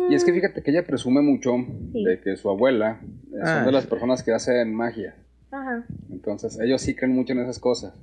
Y 0.09 0.15
es 0.15 0.23
que 0.25 0.33
fíjate 0.33 0.61
que 0.63 0.71
ella 0.71 0.85
presume 0.85 1.21
mucho 1.21 1.51
Sí. 1.93 2.03
de 2.03 2.19
que 2.19 2.35
su 2.35 2.49
abuela 2.49 2.99
eh, 3.03 3.37
son 3.39 3.47
Ah. 3.47 3.65
de 3.65 3.71
las 3.71 3.85
personas 3.87 4.23
que 4.23 4.31
hacen 4.33 4.73
magia. 4.73 5.15
Ajá. 5.51 5.85
Entonces, 6.11 6.59
ellos 6.61 6.81
sí 6.81 6.95
creen 6.95 7.13
mucho 7.15 7.33
en 7.33 7.39
esas 7.39 7.59
cosas. 7.59 7.93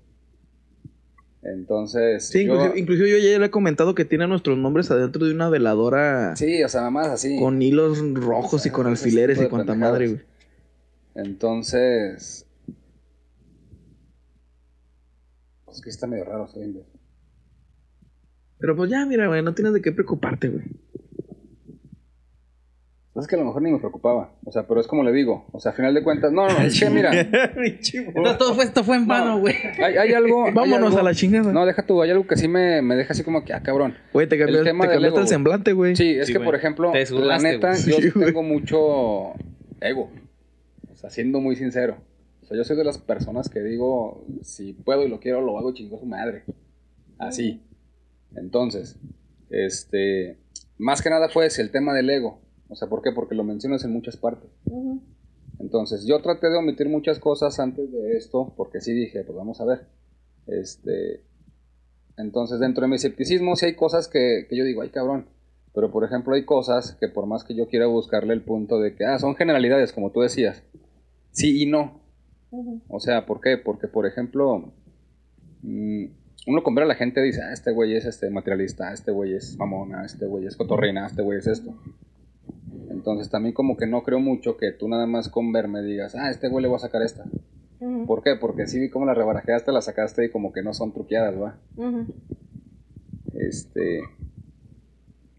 Entonces, 1.43 2.26
Sí, 2.28 2.44
yo- 2.44 2.55
inclusive, 2.55 2.80
inclusive 2.80 3.10
yo 3.10 3.18
ya 3.18 3.38
le 3.38 3.47
he 3.47 3.51
comentado 3.51 3.94
que 3.94 4.05
tiene 4.05 4.26
nuestros 4.26 4.59
nombres 4.59 4.90
adentro 4.90 5.24
de 5.26 5.32
una 5.32 5.48
veladora 5.48 6.34
sí, 6.34 6.62
o 6.64 6.68
sea, 6.68 6.90
más 6.90 7.06
así. 7.09 7.38
con 7.38 7.62
hilos 7.62 7.98
rojos 8.14 8.66
y 8.66 8.70
con 8.70 8.86
alfileres 8.88 9.40
y 9.40 9.47
cuanta 9.47 9.74
madre, 9.74 10.09
güey. 10.09 10.20
Entonces, 11.14 12.45
pues 15.77 15.85
que 15.85 15.90
está 15.90 16.07
medio 16.07 16.24
raro, 16.24 16.48
viendo. 16.57 16.86
Pero 18.59 18.74
pues 18.77 18.90
ya, 18.90 19.05
mira, 19.05 19.27
güey, 19.27 19.43
no 19.43 19.55
tienes 19.55 19.74
de 19.74 19.82
qué 19.82 19.93
preocuparte, 19.93 20.48
güey. 20.48 20.65
Pues 23.12 23.24
es 23.24 23.28
que 23.31 23.36
a 23.36 23.39
lo 23.39 23.47
mejor 23.47 23.62
ni 23.62 23.73
me 23.73 23.78
preocupaba. 23.78 24.32
O 24.44 24.53
sea, 24.53 24.66
pero 24.66 24.81
es 24.81 24.86
como 24.86 25.03
le 25.03 25.11
digo. 25.12 25.47
O 25.53 25.59
sea, 25.61 25.73
a 25.73 25.74
final 25.74 25.94
de 25.94 26.03
cuentas, 26.03 26.32
no, 26.32 26.47
no, 26.48 26.59
es 26.59 26.78
que 26.81 26.90
mira, 26.90 27.12
Entonces 27.19 28.39
todo 28.39 28.55
fue, 28.55 28.65
esto 28.65 28.85
fue 28.85 28.97
en 28.97 29.07
vano, 29.07 29.39
güey. 29.39 29.55
hay, 29.82 29.97
hay 29.97 30.12
algo. 30.12 30.47
hay 30.47 30.53
Vámonos 30.53 30.89
algo- 30.89 30.98
a 31.01 31.03
la 31.03 31.15
chingada. 31.15 31.51
No, 31.53 31.65
deja 31.65 31.86
tú, 31.86 32.01
hay 32.03 32.11
algo 32.11 32.27
que 32.27 32.36
sí 32.36 32.47
me, 32.48 32.82
me 32.82 32.94
deja 32.94 33.12
así 33.15 33.23
como 33.24 33.43
que, 33.44 33.55
ah, 33.55 33.62
cabrón. 33.62 33.94
Güey, 34.12 34.27
te, 34.28 34.39
cambiaste- 34.39 34.65
tema 34.65 34.85
te 34.85 34.93
cambiaste 34.93 35.07
ego, 35.16 35.20
el 35.20 35.28
semblante, 35.28 35.73
güey. 35.73 35.97
Sí, 35.97 36.11
es 36.19 36.27
Sí, 36.27 36.32
que, 36.35 36.40
por 36.40 36.55
ejemplo, 36.55 36.93
la 36.94 37.39
neta, 37.39 37.74
yo 37.74 37.97
Sí, 37.98 38.11
tengo 38.12 38.43
mucho 38.43 39.32
ego. 39.81 40.11
O 40.93 40.97
sea, 40.97 41.09
siendo 41.11 41.40
muy 41.40 41.57
sincero. 41.57 41.97
O 42.47 42.48
sea, 42.48 42.56
yo 42.56 42.62
soy 42.62 42.77
de 42.77 42.85
las 42.85 42.98
personas 42.98 43.48
que 43.48 43.60
digo, 43.60 44.24
si 44.40 44.73
puedo 44.73 45.05
y 45.05 45.09
lo 45.09 45.18
quiero, 45.18 45.40
lo 45.40 45.59
hago 45.59 45.74
chingo 45.74 45.98
su 45.98 46.06
madre. 46.06 46.44
Así. 47.18 47.60
Entonces, 48.36 49.01
este, 49.51 50.39
más 50.78 51.02
que 51.02 51.10
nada 51.10 51.28
fue 51.28 51.47
ese, 51.47 51.60
el 51.60 51.73
tema 51.73 51.93
del 51.93 52.09
ego. 52.09 52.39
O 52.68 52.77
sea, 52.77 52.89
¿por 52.89 53.02
qué? 53.02 53.10
Porque 53.10 53.35
lo 53.35 53.43
mencionas 53.43 53.82
en 53.85 53.93
muchas 53.93 54.16
partes. 54.16 54.48
Entonces, 55.59 56.06
yo 56.06 56.23
traté 56.23 56.48
de 56.48 56.56
omitir 56.56 56.89
muchas 56.89 57.18
cosas 57.18 57.59
antes 57.59 57.90
de 57.90 58.16
esto, 58.16 58.55
porque 58.56 58.81
sí 58.81 58.93
dije, 58.93 59.24
pues 59.24 59.36
vamos 59.36 59.60
a 59.60 59.64
ver. 59.64 59.89
Este, 60.47 61.24
entonces, 62.16 62.60
dentro 62.60 62.82
de 62.82 62.89
mi 62.89 62.94
escepticismo, 62.94 63.56
sí 63.56 63.66
hay 63.66 63.74
cosas 63.74 64.06
que, 64.06 64.47
que 64.48 64.56
yo 64.56 64.62
digo, 64.62 64.82
ay 64.82 64.90
cabrón. 64.90 65.27
Pero, 65.74 65.90
por 65.90 66.05
ejemplo, 66.05 66.36
hay 66.36 66.44
cosas 66.44 66.97
que 67.01 67.09
por 67.09 67.27
más 67.27 67.43
que 67.43 67.56
yo 67.56 67.66
quiera 67.66 67.86
buscarle 67.86 68.35
el 68.35 68.43
punto 68.43 68.78
de 68.78 68.94
que, 68.94 69.05
ah, 69.05 69.18
son 69.18 69.35
generalidades, 69.35 69.93
como 69.93 70.12
tú 70.12 70.20
decías. 70.20 70.62
Sí 71.32 71.60
y 71.60 71.66
no. 71.66 72.06
O 72.89 73.01
sea, 73.01 73.27
¿por 73.27 73.41
qué? 73.41 73.59
Porque, 73.59 73.89
por 73.89 74.07
ejemplo, 74.07 74.73
mm, 75.62 76.05
uno 76.47 76.62
ver 76.74 76.85
a 76.85 76.87
la 76.87 76.95
gente 76.95 77.23
dice, 77.23 77.43
ah, 77.43 77.53
este 77.53 77.73
güey 77.73 77.97
es 77.97 78.05
este 78.05 78.31
materialista, 78.31 78.93
este 78.93 79.11
güey 79.11 79.35
es 79.35 79.57
mamona, 79.59 80.05
este 80.05 80.27
güey 80.27 80.47
es 80.47 80.57
cotorrina, 80.57 81.07
este 81.07 81.23
güey 81.23 81.39
es 81.39 81.47
esto. 81.47 81.77
Entonces 82.89 83.31
también 83.31 83.55
como 83.55 83.77
que 83.77 83.87
no 83.87 84.03
creo 84.03 84.20
mucho 84.20 84.57
que 84.57 84.73
tú 84.73 84.89
nada 84.89 85.07
más 85.07 85.28
con 85.28 85.53
verme 85.53 85.83
digas, 85.83 86.15
ah, 86.15 86.31
este 86.31 86.49
güey 86.49 86.62
le 86.62 86.69
voy 86.69 86.77
a 86.77 86.81
sacar 86.81 87.03
esta. 87.03 87.24
¿Por 88.07 88.23
qué? 88.23 88.37
Porque 88.41 88.66
sí 88.66 88.81
vi 88.81 88.89
cómo 88.89 89.05
la 89.05 89.15
rebarajeaste, 89.15 89.70
la 89.70 89.83
sacaste 89.83 90.24
y 90.24 90.31
como 90.31 90.53
que 90.53 90.62
no 90.62 90.73
son 90.73 90.93
truqueadas, 90.93 91.41
¿va? 91.41 91.59
Este... 93.35 94.01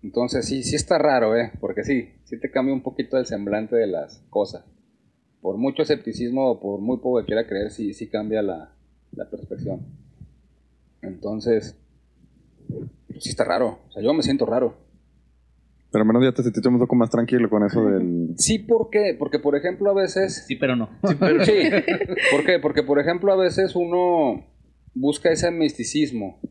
Entonces 0.03 0.45
sí, 0.45 0.63
sí 0.63 0.75
está 0.75 0.97
raro, 0.97 1.35
¿eh? 1.35 1.51
Porque 1.59 1.83
sí, 1.83 2.09
sí 2.25 2.39
te 2.39 2.51
cambia 2.51 2.73
un 2.73 2.83
poquito 2.83 3.17
el 3.17 3.25
semblante 3.25 3.75
de 3.75 3.87
las 3.87 4.23
cosas. 4.29 4.65
Por 5.47 5.55
mucho 5.55 5.81
escepticismo 5.81 6.51
o 6.51 6.59
por 6.59 6.81
muy 6.81 6.97
poco 6.97 7.19
que 7.19 7.27
quiera 7.27 7.47
creer, 7.47 7.71
sí, 7.71 7.93
sí 7.93 8.09
cambia 8.09 8.41
la, 8.41 8.69
la 9.13 9.29
perspectiva. 9.29 9.77
Entonces, 11.01 11.77
sí 13.17 13.29
está 13.29 13.45
raro. 13.45 13.79
O 13.87 13.91
sea, 13.93 14.03
yo 14.03 14.13
me 14.13 14.23
siento 14.23 14.45
raro. 14.45 14.75
Pero 15.89 16.01
al 16.01 16.05
menos 16.05 16.21
ya 16.21 16.33
te 16.33 16.43
sentiste 16.43 16.67
un 16.67 16.79
poco 16.79 16.97
más 16.97 17.09
tranquilo 17.09 17.49
con 17.49 17.63
eso 17.63 17.81
del... 17.85 18.33
Sí, 18.35 18.59
¿por 18.59 18.89
qué? 18.89 19.15
Porque, 19.17 19.39
por 19.39 19.55
ejemplo, 19.55 19.89
a 19.89 19.93
veces... 19.93 20.43
Sí, 20.45 20.57
pero 20.57 20.75
no. 20.75 20.89
Sí. 21.45 21.69
¿Por 22.29 22.43
qué? 22.45 22.59
Porque, 22.61 22.83
por 22.83 22.99
ejemplo, 22.99 23.31
a 23.31 23.37
veces 23.37 23.73
uno 23.73 24.43
busca 24.95 25.31
ese 25.31 25.49
misticismo. 25.49 26.41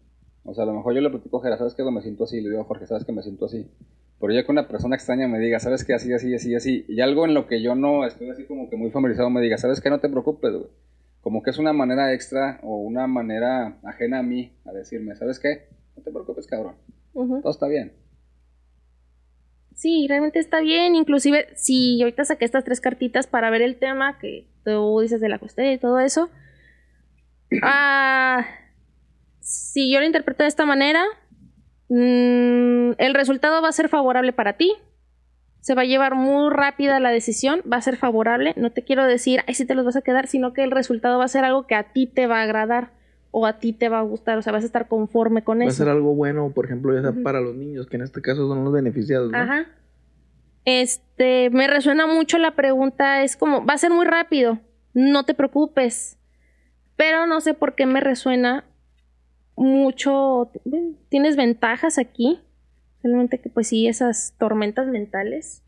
O 0.42 0.54
sea, 0.54 0.64
a 0.64 0.68
lo 0.68 0.72
mejor 0.72 0.94
yo 0.94 1.02
le 1.02 1.10
platico 1.10 1.38
a 1.38 1.42
Jera, 1.42 1.58
¿sabes 1.58 1.74
qué? 1.74 1.84
Me 1.84 2.00
siento 2.00 2.24
así. 2.24 2.40
Le 2.40 2.48
digo 2.48 2.62
a 2.62 2.64
Jorge, 2.64 2.86
¿sabes 2.86 3.04
que 3.04 3.12
me 3.12 3.22
siento 3.22 3.44
así? 3.44 3.70
Pero 4.18 4.32
ya 4.32 4.44
que 4.44 4.52
una 4.52 4.66
persona 4.66 4.96
extraña 4.96 5.28
me 5.28 5.38
diga, 5.38 5.60
¿sabes 5.60 5.84
qué? 5.84 5.94
Así, 5.94 6.12
así, 6.12 6.34
así, 6.34 6.54
así. 6.54 6.84
Y 6.88 7.00
algo 7.00 7.26
en 7.26 7.34
lo 7.34 7.46
que 7.46 7.62
yo 7.62 7.74
no 7.74 8.06
estoy 8.06 8.30
así 8.30 8.44
como 8.46 8.70
que 8.70 8.76
muy 8.76 8.90
familiarizado 8.90 9.28
me 9.30 9.42
diga, 9.42 9.58
¿sabes 9.58 9.80
qué? 9.80 9.90
No 9.90 10.00
te 10.00 10.08
preocupes, 10.08 10.52
güey. 10.52 10.70
Como 11.20 11.42
que 11.42 11.50
es 11.50 11.58
una 11.58 11.72
manera 11.72 12.12
extra 12.14 12.60
o 12.62 12.76
una 12.76 13.06
manera 13.06 13.78
ajena 13.82 14.20
a 14.20 14.22
mí 14.22 14.56
a 14.64 14.72
decirme, 14.72 15.16
¿sabes 15.16 15.38
qué? 15.38 15.68
No 15.96 16.02
te 16.02 16.10
preocupes, 16.10 16.46
cabrón. 16.46 16.76
Todo 17.12 17.50
está 17.50 17.66
bien. 17.66 17.92
Sí, 19.74 20.06
realmente 20.08 20.38
está 20.38 20.60
bien. 20.60 20.94
Inclusive, 20.94 21.48
si 21.54 22.00
ahorita 22.00 22.24
saqué 22.24 22.46
estas 22.46 22.64
tres 22.64 22.80
cartitas 22.80 23.26
para 23.26 23.50
ver 23.50 23.60
el 23.60 23.76
tema 23.78 24.18
que 24.18 24.48
tú 24.64 25.00
dices 25.00 25.20
de 25.20 25.28
la 25.28 25.38
custodia 25.38 25.72
y 25.72 25.78
todo 25.78 26.00
eso. 26.00 26.30
Ah, 27.62 28.44
si 29.38 29.92
yo 29.92 30.00
lo 30.00 30.06
interpreto 30.06 30.42
de 30.42 30.48
esta 30.48 30.66
manera, 30.66 31.04
mm, 31.88 32.92
el 32.98 33.14
resultado 33.14 33.62
va 33.62 33.68
a 33.68 33.72
ser 33.72 33.88
favorable 33.88 34.32
para 34.32 34.54
ti. 34.54 34.72
Se 35.60 35.74
va 35.74 35.82
a 35.82 35.86
llevar 35.86 36.14
muy 36.14 36.52
rápida 36.52 37.00
la 37.00 37.10
decisión, 37.10 37.60
va 37.70 37.78
a 37.78 37.82
ser 37.82 37.96
favorable. 37.96 38.54
No 38.56 38.70
te 38.70 38.82
quiero 38.82 39.04
decir, 39.04 39.40
ay, 39.46 39.54
sí 39.54 39.66
te 39.66 39.74
los 39.74 39.84
vas 39.84 39.96
a 39.96 40.02
quedar, 40.02 40.28
sino 40.28 40.52
que 40.52 40.62
el 40.62 40.70
resultado 40.70 41.18
va 41.18 41.24
a 41.24 41.28
ser 41.28 41.44
algo 41.44 41.66
que 41.66 41.74
a 41.74 41.92
ti 41.92 42.06
te 42.06 42.26
va 42.26 42.38
a 42.40 42.42
agradar 42.42 42.90
o 43.32 43.46
a 43.46 43.58
ti 43.58 43.72
te 43.72 43.88
va 43.88 43.98
a 43.98 44.02
gustar, 44.02 44.38
o 44.38 44.42
sea, 44.42 44.52
vas 44.52 44.62
a 44.62 44.66
estar 44.66 44.88
conforme 44.88 45.44
con 45.44 45.58
Va 45.60 45.64
a 45.64 45.66
eso. 45.66 45.76
ser 45.76 45.88
algo 45.88 46.14
bueno, 46.14 46.52
por 46.54 46.64
ejemplo, 46.64 46.94
ya 46.94 47.02
sea 47.02 47.22
para 47.22 47.40
los 47.40 47.54
niños, 47.54 47.86
que 47.86 47.96
en 47.96 48.02
este 48.02 48.22
caso 48.22 48.48
son 48.48 48.64
los 48.64 48.72
beneficiados, 48.72 49.30
¿no? 49.30 49.36
Ajá. 49.36 49.66
Este, 50.64 51.50
me 51.50 51.66
resuena 51.66 52.06
mucho 52.06 52.38
la 52.38 52.52
pregunta, 52.52 53.22
es 53.22 53.36
como, 53.36 53.66
va 53.66 53.74
a 53.74 53.78
ser 53.78 53.90
muy 53.90 54.06
rápido, 54.06 54.58
no 54.94 55.24
te 55.24 55.34
preocupes. 55.34 56.18
Pero 56.96 57.26
no 57.26 57.42
sé 57.42 57.52
por 57.52 57.74
qué 57.74 57.84
me 57.84 58.00
resuena 58.00 58.64
mucho, 59.56 60.50
tienes 61.08 61.36
ventajas 61.36 61.98
aquí, 61.98 62.40
solamente 63.02 63.40
que 63.40 63.48
pues 63.48 63.68
sí, 63.68 63.88
esas 63.88 64.34
tormentas 64.38 64.86
mentales. 64.86 65.62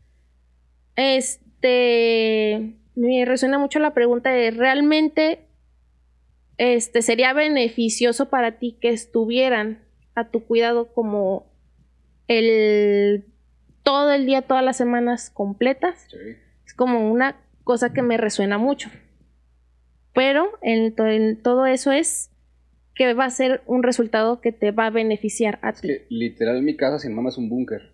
Este, 0.95 2.75
me 2.95 3.25
resuena 3.25 3.57
mucho 3.57 3.79
la 3.79 3.93
pregunta 3.93 4.29
de, 4.29 4.51
¿realmente 4.51 5.47
este, 6.57 7.01
sería 7.01 7.33
beneficioso 7.33 8.29
para 8.29 8.59
ti 8.59 8.77
que 8.79 8.89
estuvieran 8.89 9.79
a 10.13 10.29
tu 10.29 10.45
cuidado 10.45 10.93
como 10.93 11.45
el 12.27 13.25
todo 13.83 14.11
el 14.11 14.25
día, 14.25 14.41
todas 14.41 14.63
las 14.63 14.77
semanas 14.77 15.29
completas. 15.29 16.05
Sí. 16.11 16.17
Es 16.65 16.73
como 16.73 17.11
una 17.11 17.37
cosa 17.63 17.93
que 17.93 18.01
me 18.01 18.17
resuena 18.17 18.57
mucho. 18.57 18.89
Pero 20.13 20.49
en 20.61 21.41
todo 21.41 21.65
eso 21.65 21.91
es 21.91 22.29
que 22.99 23.13
va 23.13 23.23
a 23.23 23.29
ser 23.29 23.61
un 23.65 23.81
resultado 23.81 24.41
que 24.41 24.51
te 24.51 24.71
va 24.71 24.87
a 24.87 24.89
beneficiar 24.89 25.57
a 25.61 25.69
Es 25.69 25.79
ti. 25.79 25.87
que 25.87 26.05
literal 26.09 26.61
mi 26.61 26.75
casa 26.75 26.99
sin 26.99 27.15
mamá 27.15 27.29
es 27.29 27.37
un 27.37 27.47
búnker. 27.47 27.93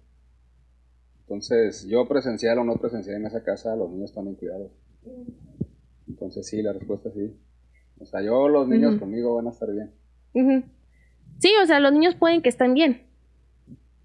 Entonces, 1.21 1.85
yo 1.87 2.07
presencial 2.07 2.57
o 2.57 2.63
no 2.63 2.77
presencial 2.77 3.17
en 3.17 3.27
esa 3.27 3.43
casa, 3.43 3.75
los 3.75 3.91
niños 3.91 4.09
están 4.09 4.23
bien 4.23 4.35
cuidados. 4.35 4.71
Entonces, 6.07 6.47
sí, 6.47 6.59
la 6.63 6.73
respuesta 6.73 7.09
es 7.09 7.15
sí. 7.15 7.35
O 7.99 8.05
sea, 8.07 8.23
yo, 8.23 8.49
los 8.49 8.67
niños 8.67 8.97
conmigo 8.99 9.35
van 9.35 9.45
a 9.45 9.51
estar 9.51 9.69
bien. 9.71 9.91
Sí, 11.37 11.51
o 11.61 11.67
sea, 11.67 11.79
los 11.79 11.93
niños 11.93 12.15
pueden 12.15 12.41
que 12.41 12.49
estén 12.49 12.73
bien, 12.73 13.03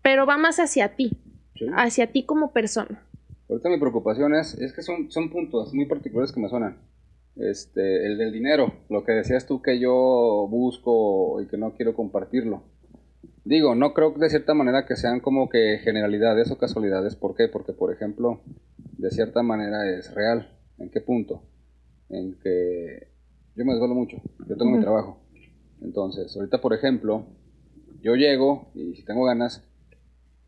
pero 0.03 0.27
va 0.27 0.37
más 0.37 0.59
hacia 0.61 0.97
ti, 0.97 1.13
Sí. 1.57 1.65
hacia 1.77 2.13
ti 2.13 2.25
como 2.25 2.53
persona. 2.53 3.03
Ahorita 3.49 3.71
mi 3.71 3.79
preocupación 3.79 4.35
es, 4.35 4.53
es 4.59 4.75
que 4.75 4.83
son, 4.83 5.11
son 5.11 5.31
puntos 5.31 5.73
muy 5.73 5.87
particulares 5.87 6.31
que 6.31 6.41
me 6.41 6.49
suenan. 6.51 6.77
Este, 7.37 8.07
el 8.07 8.19
del 8.19 8.33
dinero, 8.33 8.73
lo 8.89 9.05
que 9.05 9.13
decías 9.13 9.47
tú 9.47 9.63
que 9.63 9.79
yo 9.79 10.47
busco 10.51 11.41
y 11.41 11.47
que 11.47 11.57
no 11.57 11.75
quiero 11.75 11.95
compartirlo. 11.95 12.63
Digo, 13.45 13.75
no 13.75 13.95
creo 13.95 14.13
de 14.13 14.29
cierta 14.29 14.53
manera 14.53 14.85
que 14.87 14.97
sean 14.97 15.21
como 15.21 15.49
que 15.49 15.79
generalidades 15.83 16.51
o 16.51 16.59
casualidades. 16.59 17.17
¿Por 17.17 17.35
qué? 17.35 17.49
Porque, 17.49 17.73
por 17.73 17.93
ejemplo, 17.93 18.41
de 18.99 19.11
cierta 19.11 19.43
manera 19.43 19.89
es 19.89 20.15
real. 20.15 20.59
¿En 20.79 20.91
qué 20.91 21.01
punto? 21.01 21.43
En 22.11 22.39
que 22.39 23.09
yo 23.57 23.65
me 23.65 23.73
desvelo 23.73 23.95
mucho, 23.95 24.19
yo 24.47 24.57
tengo 24.57 24.73
mi 24.73 24.81
trabajo. 24.81 25.21
Entonces, 25.81 26.35
ahorita, 26.37 26.61
por 26.61 26.75
ejemplo, 26.75 27.25
yo 28.03 28.15
llego 28.15 28.71
y 28.75 28.95
si 28.95 29.05
tengo 29.05 29.25
ganas, 29.25 29.65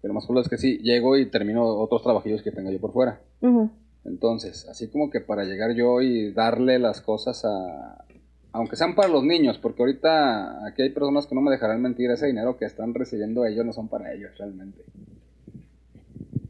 pero 0.01 0.15
más 0.15 0.27
probable 0.27 0.43
es 0.43 0.51
que 0.51 0.59
sí, 0.59 0.79
llego 0.79 1.17
y 1.17 1.31
termino 1.31 1.65
otros 1.65 2.03
trabajillos 2.03 2.43
que 2.43 2.51
tenga 2.51 2.71
yo 2.71 2.81
por 2.81 2.93
fuera. 2.93 3.21
Ujú. 3.41 3.71
Entonces, 4.05 4.69
así 4.69 4.89
como 4.89 5.11
que 5.11 5.21
para 5.21 5.45
llegar 5.45 5.75
yo 5.75 6.01
y 6.01 6.33
darle 6.33 6.79
las 6.79 7.01
cosas 7.01 7.45
a... 7.45 8.05
Aunque 8.53 8.77
sean 8.77 8.95
para 8.95 9.09
los 9.09 9.25
niños, 9.25 9.59
porque 9.59 9.83
ahorita 9.83 10.67
aquí 10.67 10.83
hay 10.83 10.91
personas 10.91 11.27
que 11.27 11.35
no 11.35 11.41
me 11.41 11.51
dejarán 11.51 11.81
mentir, 11.81 12.11
ese 12.11 12.27
dinero 12.27 12.59
que 12.59 12.67
están 12.67 12.93
recibiendo 12.93 13.47
ellos 13.47 13.65
no 13.65 13.73
son 13.73 13.89
para 13.89 14.13
ellos 14.13 14.37
realmente. 14.37 14.85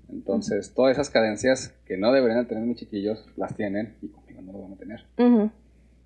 Entonces, 0.08 0.74
todas 0.74 0.92
esas 0.92 1.10
cadencias 1.10 1.74
que 1.86 1.96
no 1.96 2.12
deberían 2.12 2.42
de 2.42 2.48
tener 2.48 2.64
mis 2.64 2.78
chiquillos, 2.78 3.24
las 3.36 3.54
tienen 3.54 3.96
y 4.02 4.08
conmigo 4.08 4.42
no 4.42 4.52
las 4.52 4.62
van 4.62 4.72
a 4.72 4.76
tener. 4.76 5.00
Ujú. 5.18 5.50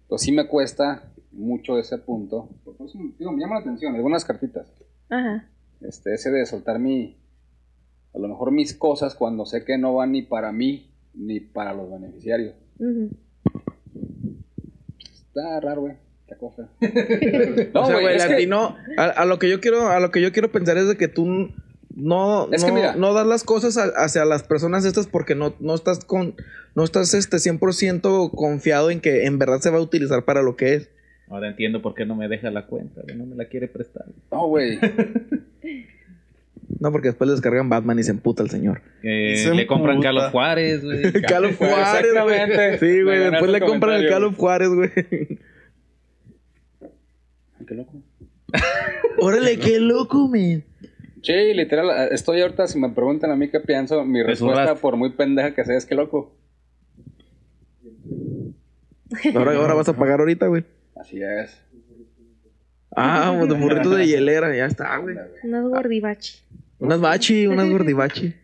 Entonces 0.02 0.24
sí 0.24 0.32
me 0.32 0.46
cuesta 0.46 1.04
mucho 1.32 1.78
ese 1.78 1.98
punto. 1.98 2.48
Por 2.64 2.74
eso, 2.74 2.98
digo, 3.18 3.32
me 3.32 3.40
llama 3.40 3.56
la 3.56 3.60
atención, 3.62 3.94
algunas 3.94 4.24
cartitas. 4.24 4.66
Ajá. 5.08 5.48
Este, 5.80 6.14
ese 6.14 6.30
de 6.30 6.44
soltar 6.44 6.78
mi, 6.78 7.16
a 8.14 8.18
lo 8.18 8.28
mejor 8.28 8.50
mis 8.50 8.74
cosas 8.74 9.14
cuando 9.14 9.46
sé 9.46 9.64
que 9.64 9.78
no 9.78 9.94
van 9.94 10.12
ni 10.12 10.22
para 10.22 10.52
mí 10.52 10.90
ni 11.16 11.40
para 11.40 11.72
los 11.74 11.90
beneficiarios. 11.90 12.54
Está 15.28 15.60
raro, 15.60 15.82
güey. 15.82 15.94
Qué 16.28 16.34
cosa. 16.36 16.68
o 17.74 17.86
sea, 17.86 18.00
güey, 18.00 18.16
es 18.16 18.24
que- 18.24 18.32
latino, 18.32 18.76
a, 18.96 19.04
a 19.04 19.24
lo 19.26 19.38
que 19.38 19.48
yo 19.48 19.60
quiero, 19.60 19.88
a 19.88 20.00
lo 20.00 20.10
que 20.10 20.20
yo 20.20 20.32
quiero 20.32 20.50
pensar 20.50 20.76
es 20.76 20.88
de 20.88 20.96
que 20.96 21.06
tú 21.08 21.50
no, 21.94 22.52
Es 22.52 22.64
que 22.64 22.70
no, 22.70 22.76
mira. 22.76 22.96
no 22.96 23.14
das 23.14 23.26
las 23.26 23.44
cosas 23.44 23.76
a- 23.76 23.92
hacia 24.04 24.24
las 24.24 24.42
personas 24.42 24.84
estas 24.84 25.06
porque 25.06 25.34
no, 25.34 25.54
no 25.60 25.74
estás 25.74 26.04
con, 26.04 26.34
no 26.74 26.82
estás 26.84 27.14
este 27.14 27.36
100% 27.36 28.30
confiado 28.32 28.90
en 28.90 29.00
que 29.00 29.24
en 29.26 29.38
verdad 29.38 29.60
se 29.60 29.70
va 29.70 29.78
a 29.78 29.82
utilizar 29.82 30.24
para 30.24 30.42
lo 30.42 30.56
que 30.56 30.74
es. 30.74 30.90
Ahora 31.28 31.48
entiendo 31.48 31.80
por 31.82 31.94
qué 31.94 32.04
no 32.06 32.14
me 32.16 32.28
deja 32.28 32.50
la 32.50 32.66
cuenta, 32.66 33.02
no 33.14 33.26
me 33.26 33.36
la 33.36 33.46
quiere 33.46 33.68
prestar. 33.68 34.04
No, 34.32 34.48
güey. 34.48 34.78
No, 36.78 36.92
porque 36.92 37.08
después 37.08 37.26
le 37.28 37.32
descargan 37.34 37.68
Batman 37.68 37.98
y 37.98 38.02
se 38.02 38.10
emputa 38.10 38.42
el 38.42 38.50
señor. 38.50 38.82
Eh, 39.02 39.36
Se 39.42 39.54
le 39.54 39.66
compran. 39.66 40.00
Carlos 40.02 40.30
Juárez, 40.30 40.84
güey. 40.84 41.12
Calo 41.28 41.52
Juárez, 41.54 42.12
güey. 42.22 42.78
Sí, 42.78 43.02
güey, 43.02 43.30
después 43.30 43.50
le 43.50 43.60
compran 43.60 43.94
el 44.04 44.08
güey. 44.08 44.34
Juárez, 44.34 44.68
güey. 44.68 44.90
Qué 47.66 47.74
loco. 47.74 48.02
Órale, 49.18 49.58
qué 49.58 49.80
loco, 49.80 50.28
man. 50.28 50.62
Sí, 51.22 51.54
literal, 51.54 52.12
estoy 52.12 52.40
ahorita, 52.40 52.68
si 52.68 52.78
me 52.78 52.88
preguntan 52.90 53.32
a 53.32 53.36
mí 53.36 53.48
qué 53.50 53.58
pienso, 53.58 54.04
mi 54.04 54.22
respuesta, 54.22 54.76
por 54.76 54.96
muy 54.96 55.10
pendeja 55.10 55.54
que 55.54 55.64
sea, 55.64 55.76
es 55.76 55.84
que 55.86 55.96
loco. 55.96 56.36
Ahora, 59.34 59.56
ahora 59.56 59.74
vas 59.74 59.88
a 59.88 59.96
pagar 59.96 60.20
ahorita, 60.20 60.46
güey. 60.46 60.64
Así 60.94 61.20
es. 61.22 61.60
Ah, 62.94 63.34
pues 63.36 63.48
de 63.48 63.54
burrito 63.56 63.90
de 63.90 64.06
hielera, 64.06 64.54
ya 64.56 64.66
está, 64.66 64.96
güey. 64.98 65.16
Unas 65.42 65.64
gordibachi. 65.64 66.38
Unas 66.78 67.00
bachi, 67.00 67.46
unas 67.46 67.70
gordibachi. 67.70 68.34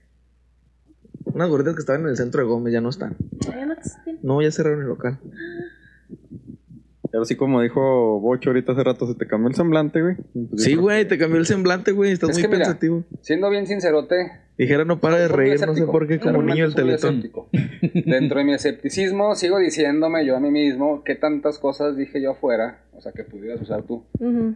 Unas 1.24 1.48
gorditas 1.48 1.74
que 1.74 1.80
estaban 1.80 2.02
en 2.02 2.08
el 2.08 2.16
centro 2.16 2.42
de 2.42 2.48
Gómez 2.48 2.72
ya 2.72 2.80
no 2.80 2.90
están. 2.90 3.16
Ya 3.40 3.66
no 3.66 3.72
existen. 3.72 4.18
No, 4.22 4.42
ya 4.42 4.50
cerraron 4.50 4.80
el 4.82 4.88
local. 4.88 5.18
Pero 7.10 7.26
sí, 7.26 7.36
como 7.36 7.60
dijo 7.60 8.20
Bocho 8.20 8.50
ahorita 8.50 8.72
hace 8.72 8.84
rato, 8.84 9.06
se 9.06 9.14
te 9.14 9.26
cambió 9.26 9.48
el 9.48 9.54
semblante, 9.54 10.00
güey. 10.00 10.16
Pues 10.16 10.50
yo 10.50 10.58
Sí, 10.58 10.74
güey, 10.76 11.06
te 11.06 11.18
cambió 11.18 11.38
el 11.38 11.46
semblante, 11.46 11.92
güey. 11.92 12.12
Estás 12.12 12.30
Es 12.30 12.38
muy 12.38 12.48
mira, 12.48 12.58
pensativo. 12.60 13.04
Siendo 13.20 13.50
bien 13.50 13.66
sincerote, 13.66 14.32
Dijera, 14.58 14.84
no 14.84 15.00
para 15.00 15.18
de 15.18 15.28
reír, 15.28 15.66
no 15.66 15.74
sé 15.74 15.86
por 15.86 16.06
qué, 16.06 16.20
como 16.20 16.42
niño 16.42 16.66
muy 16.66 16.74
teletón. 16.74 17.22
Dentro 18.06 18.38
de 18.38 18.44
mi 18.44 18.52
escepticismo, 18.52 19.34
sigo 19.34 19.58
diciéndome 19.58 20.26
yo 20.26 20.36
a 20.36 20.40
mí 20.40 20.50
mismo 20.50 21.02
qué 21.04 21.14
tantas 21.14 21.58
cosas 21.58 21.96
dije 21.96 22.20
yo 22.22 22.32
afuera, 22.32 22.84
o 22.92 23.00
sea, 23.00 23.12
que 23.12 23.24
pudieras 23.24 23.60
usar 23.60 23.82
tú. 23.82 24.04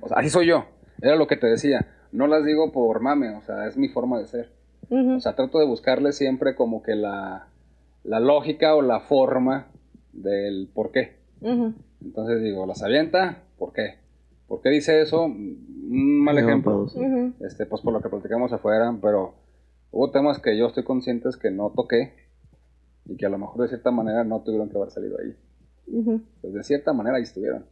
O 0.01 0.09
sea, 0.09 0.19
así 0.19 0.29
soy 0.29 0.47
yo. 0.47 0.67
Era 1.01 1.17
lo 1.17 1.27
que 1.27 1.37
te 1.37 1.47
decía. 1.47 1.87
No 2.13 2.27
las 2.27 2.45
digo 2.45 2.73
por 2.73 3.01
mame, 3.01 3.35
o 3.37 3.43
sea, 3.43 3.67
es 3.67 3.77
mi 3.77 3.89
forma 3.89 4.19
de 4.19 4.27
ser. 4.27 4.53
Ujú. 4.89 5.17
O 5.17 5.21
sea, 5.21 5.35
trato 5.35 5.59
de 5.59 5.67
buscarle 5.67 6.13
siempre 6.13 6.55
como 6.55 6.83
que 6.83 6.95
la, 6.95 7.49
la 8.05 8.21
lógica 8.21 8.75
o 8.75 8.83
la 8.83 9.01
forma 9.01 9.69
del 10.13 10.69
por 10.73 10.93
qué. 10.93 11.17
Ujú. 11.41 11.75
Entonces 12.03 12.43
digo, 12.43 12.67
las 12.67 12.83
avienta, 12.83 13.43
¿por 13.59 13.73
qué? 13.73 13.99
¿Por 14.47 14.61
qué 14.61 14.71
dice 14.71 15.01
eso? 15.01 15.25
Un 15.25 16.21
mal 16.23 16.37
van 16.37 16.45
ejemplo. 16.45 16.73
pa' 16.73 16.79
dos. 16.79 16.95
Ujú. 16.97 17.33
Este, 17.41 17.67
pues 17.67 17.83
por 17.83 17.93
lo 17.93 18.01
que 18.01 18.09
platicamos 18.09 18.53
afuera, 18.53 18.97
pero 19.03 19.35
hubo 19.91 20.11
temas 20.11 20.39
que 20.39 20.57
yo 20.57 20.67
estoy 20.67 20.85
consciente 20.85 21.29
que 21.41 21.51
no 21.51 21.71
toqué 21.75 22.15
y 23.07 23.17
que 23.17 23.27
a 23.27 23.29
lo 23.29 23.39
mejor 23.39 23.63
de 23.63 23.69
cierta 23.69 23.91
manera 23.91 24.25
no 24.25 24.43
tuvieron 24.43 24.69
que 24.69 24.77
haber 24.77 24.91
salido 24.91 25.17
ahí. 25.21 25.37
Pues 26.41 26.55
de 26.55 26.63
cierta 26.63 26.93
manera 26.93 27.17
ahí 27.17 27.23
estuvieron. 27.25 27.67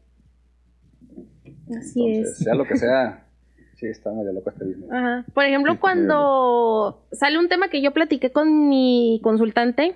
Así 1.79 2.01
Entonces, 2.05 2.33
es. 2.33 2.39
sea 2.45 2.55
lo 2.55 2.65
que 2.67 2.77
sea, 2.77 3.27
sí, 3.77 3.87
está 3.87 4.13
medio 4.13 4.33
loco 4.33 4.51
este 4.51 4.65
business. 4.65 4.91
Ajá. 4.91 5.25
Por 5.33 5.45
ejemplo, 5.45 5.73
Sí, 5.73 5.79
cuando 5.79 7.07
sale 7.13 7.39
un 7.39 7.49
tema 7.49 7.69
que 7.69 7.81
yo 7.83 7.93
platiqué 7.93 8.31
con 8.33 8.69
mi 8.69 9.21
consultante, 9.23 9.95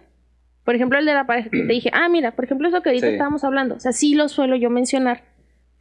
por 0.65 0.74
ejemplo, 0.74 0.99
el 0.99 1.07
de 1.07 1.15
la 1.15 1.27
pareja, 1.27 1.49
que 1.51 1.62
te 1.62 1.73
dije, 1.73 1.90
ah, 1.93 2.09
mira, 2.09 2.32
por 2.36 2.45
ejemplo, 2.45 2.69
eso 2.69 2.82
que 2.82 2.90
ahorita 2.90 3.07
Sí. 3.07 3.12
estábamos 3.15 3.45
hablando, 3.45 3.77
o 3.77 3.81
sea, 3.81 3.93
sí 3.93 4.15
lo 4.15 4.28
suelo 4.28 4.57
yo 4.57 4.70
mencionar 4.70 5.23